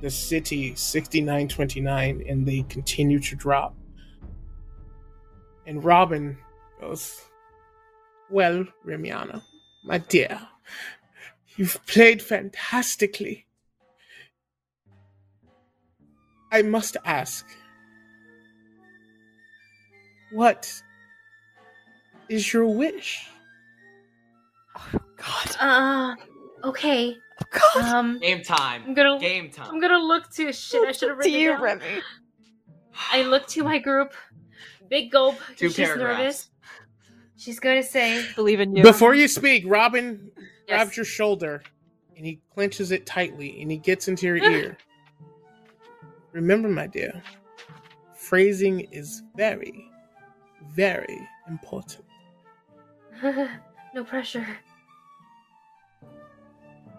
the 0.00 0.10
city, 0.10 0.74
6929, 0.74 2.24
and 2.28 2.46
they 2.46 2.62
continue 2.68 3.18
to 3.20 3.36
drop. 3.36 3.74
And 5.66 5.82
Robin 5.84 6.38
goes, 6.80 7.20
Well, 8.30 8.64
Remiana, 8.86 9.42
my 9.84 9.98
dear, 9.98 10.40
you've 11.56 11.84
played 11.86 12.22
fantastically. 12.22 13.46
I 16.50 16.62
must 16.62 16.96
ask, 17.04 17.44
what 20.30 20.82
is 22.28 22.52
your 22.52 22.66
wish? 22.66 23.26
Oh, 24.76 25.00
God. 25.16 25.56
Uh, 25.60 26.16
okay. 26.64 27.16
Oh, 27.40 27.46
God. 27.74 27.84
Um, 27.84 28.18
Game 28.20 28.42
time. 28.42 28.82
I'm 28.86 28.94
gonna 28.94 29.18
Game 29.18 29.50
I'm 29.58 29.80
gonna 29.80 29.98
look 29.98 30.30
to 30.32 30.52
shit. 30.52 30.88
I 30.88 30.92
should 30.92 31.10
have 31.10 31.18
to 31.20 31.24
written 31.24 31.34
it 31.34 31.40
you, 31.40 31.48
down. 31.52 31.62
Remy. 31.62 32.02
I 33.12 33.22
look 33.22 33.46
to 33.48 33.62
my 33.64 33.78
group. 33.78 34.12
Big 34.88 35.10
gulp. 35.10 35.36
Two 35.56 35.68
She's 35.68 35.76
paragraphs. 35.76 36.18
nervous. 36.18 36.48
She's 37.36 37.60
going 37.60 37.80
to 37.80 37.88
say, 37.88 38.24
Believe 38.34 38.58
in 38.60 38.74
you. 38.74 38.82
Before 38.82 39.14
you 39.14 39.28
speak, 39.28 39.64
Robin 39.66 40.30
Yes. 40.36 40.76
grabs 40.84 40.96
your 40.96 41.04
shoulder 41.06 41.62
and 42.16 42.26
he 42.26 42.40
clenches 42.52 42.90
it 42.90 43.06
tightly 43.06 43.62
and 43.62 43.70
he 43.70 43.78
gets 43.78 44.08
into 44.08 44.26
your 44.26 44.36
ear. 44.36 44.76
Remember, 46.32 46.68
my 46.68 46.86
dear, 46.86 47.22
phrasing 48.14 48.80
is 48.92 49.22
very, 49.34 49.88
very 50.74 51.18
important. 51.48 52.04
no 53.22 54.04
pressure. 54.04 54.46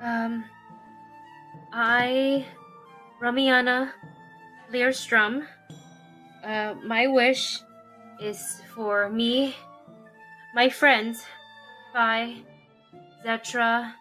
Um, 0.02 0.46
I, 1.74 2.46
Ramiana 3.22 3.92
Learstrom, 4.72 5.46
uh, 6.44 6.76
my 6.86 7.08
wish 7.08 7.60
is 8.22 8.62
for 8.74 9.10
me, 9.10 9.56
my 10.56 10.70
friends, 10.70 11.26
Vi, 11.92 12.42
Zetra, 13.26 13.94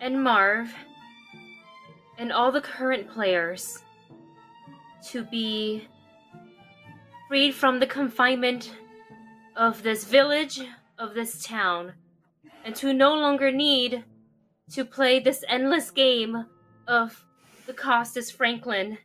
and 0.00 0.22
Marv, 0.22 0.74
and 2.18 2.32
all 2.32 2.50
the 2.50 2.60
current 2.60 3.08
players 3.08 3.78
to 5.10 5.22
be 5.22 5.86
freed 7.28 7.54
from 7.54 7.78
the 7.78 7.86
confinement 7.86 8.72
of 9.56 9.84
this 9.84 10.04
village, 10.04 10.60
of 10.98 11.14
this 11.14 11.44
town, 11.44 11.92
and 12.64 12.74
to 12.74 12.92
no 12.92 13.14
longer 13.14 13.52
need 13.52 14.04
to 14.72 14.84
play 14.84 15.20
this 15.20 15.44
endless 15.48 15.90
game 15.90 16.44
of 16.88 17.24
the 17.66 17.72
cost 17.72 18.16
is 18.16 18.30
Franklin. 18.30 18.98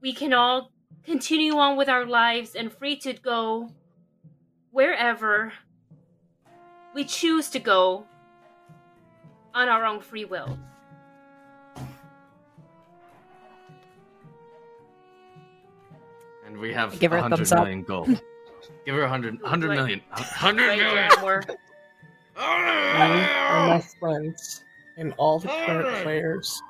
We 0.00 0.12
can 0.12 0.32
all 0.32 0.72
continue 1.04 1.56
on 1.56 1.76
with 1.76 1.88
our 1.88 2.06
lives 2.06 2.54
and 2.54 2.72
free 2.72 2.96
to 3.00 3.12
go 3.12 3.70
wherever 4.70 5.52
we 6.94 7.04
choose 7.04 7.50
to 7.50 7.58
go 7.58 8.06
on 9.54 9.68
our 9.68 9.84
own 9.84 10.00
free 10.00 10.24
will. 10.24 10.58
And 16.46 16.56
we 16.58 16.72
have 16.72 16.98
Give 16.98 17.10
her 17.12 17.18
a 17.18 17.22
100 17.22 17.36
thumbs 17.36 17.52
up. 17.52 17.58
million 17.64 17.82
gold. 17.82 18.08
Give 18.86 18.94
her 18.94 19.02
a 19.02 19.08
hundred, 19.08 19.38
hundred 19.44 19.68
Right. 19.68 19.76
million. 19.78 20.00
A 20.12 20.22
hundred 20.22 21.56
Right, 22.38 22.98
million. 22.98 23.24
Granmore? 23.24 23.48
You 23.48 23.56
and 23.56 23.68
my 23.68 23.80
friends 23.80 24.64
and 24.96 25.14
all 25.16 25.38
the 25.38 25.48
current 25.48 26.02
players 26.02 26.62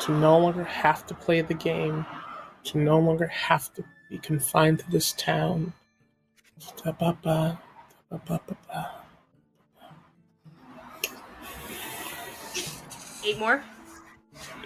to 0.00 0.12
no 0.12 0.38
longer 0.38 0.64
have 0.64 1.06
to 1.06 1.14
play 1.14 1.40
the 1.40 1.54
game, 1.54 2.06
to 2.64 2.78
no 2.78 2.98
longer 2.98 3.26
have 3.26 3.72
to 3.74 3.84
be 4.10 4.18
confined 4.18 4.78
to 4.80 4.90
this 4.90 5.12
town. 5.12 5.72
Da-ba-ba, 6.82 7.60
da-ba-ba-ba. 8.10 8.92
Eight 13.24 13.38
more? 13.38 13.62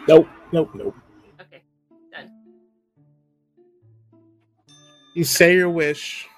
Nope, 0.06 0.28
nope, 0.52 0.70
nope. 0.74 0.94
Okay, 1.40 1.62
done. 2.12 2.30
You 5.14 5.24
say 5.24 5.54
your 5.54 5.70
wish, 5.70 6.28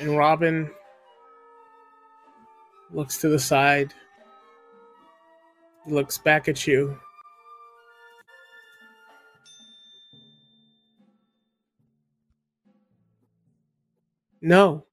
and 0.00 0.16
Robin 0.16 0.70
looks 2.90 3.18
to 3.18 3.28
the 3.28 3.38
side, 3.38 3.92
looks 5.86 6.18
back 6.18 6.48
at 6.48 6.66
you. 6.66 6.98
No. 14.40 14.84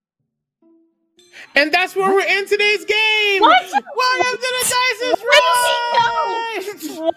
And 1.56 1.72
that's 1.72 1.96
where 1.96 2.12
we're 2.12 2.26
in 2.26 2.48
today's 2.48 2.84
game! 2.86 3.42
What? 3.42 3.72
Welcome 3.72 4.34
to 4.34 4.40
the 4.42 4.74
Dice 4.74 5.02
is 5.02 5.24
Right! 5.24 7.00
What? 7.02 7.16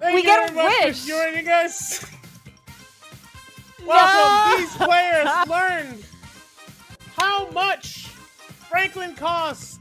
Thank 0.00 0.14
We 0.14 0.20
you 0.20 0.26
get 0.26 0.50
a 0.50 0.52
very 0.54 0.68
much 0.68 0.84
wish. 0.84 1.00
for 1.02 1.08
joining 1.08 1.48
us. 1.48 2.06
Welcome. 3.86 4.16
No. 4.16 4.56
These 4.58 4.76
players 4.76 5.28
learned 5.48 6.04
how 7.16 7.50
much 7.50 8.06
Franklin 8.68 9.14
costs. 9.14 9.79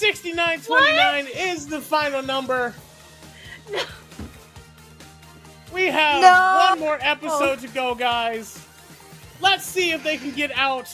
Sixty-nine 0.00 0.62
twenty-nine 0.62 1.26
is 1.36 1.66
the 1.66 1.78
final 1.78 2.22
number. 2.22 2.74
No. 3.70 3.82
We 5.74 5.88
have 5.88 6.22
No. 6.22 6.68
one 6.70 6.80
more 6.80 6.98
episode 7.02 7.58
to 7.60 7.68
go, 7.68 7.94
guys. 7.94 8.58
Let's 9.42 9.64
see 9.66 9.90
if 9.90 10.02
they 10.02 10.16
can 10.16 10.30
get 10.30 10.52
out 10.56 10.88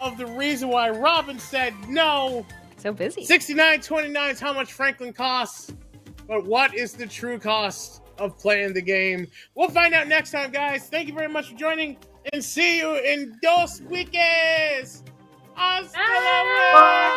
of 0.00 0.18
the 0.18 0.26
reason 0.26 0.68
why 0.68 0.90
Robin 0.90 1.36
said 1.40 1.74
no. 1.88 2.46
So 2.76 2.92
busy. 2.92 3.22
69.29 3.26 4.30
is 4.30 4.38
how 4.38 4.52
much 4.52 4.72
Franklin 4.72 5.12
costs. 5.12 5.72
But 6.28 6.46
what 6.46 6.76
is 6.76 6.92
the 6.92 7.08
true 7.08 7.40
cost 7.40 8.02
of 8.18 8.38
playing 8.38 8.72
the 8.72 8.82
game? 8.82 9.26
We'll 9.56 9.68
find 9.68 9.92
out 9.94 10.06
next 10.06 10.30
time, 10.30 10.52
guys. 10.52 10.88
Thank 10.88 11.08
you 11.08 11.14
very 11.14 11.28
much 11.28 11.50
for 11.50 11.56
joining, 11.56 11.96
and 12.32 12.44
see 12.44 12.78
you 12.78 12.94
in 12.98 13.36
dos 13.42 13.80
weekends. 13.82 15.02
Hasta 15.58 15.98
Bye. 15.98 17.16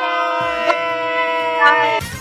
luego. 2.01 2.20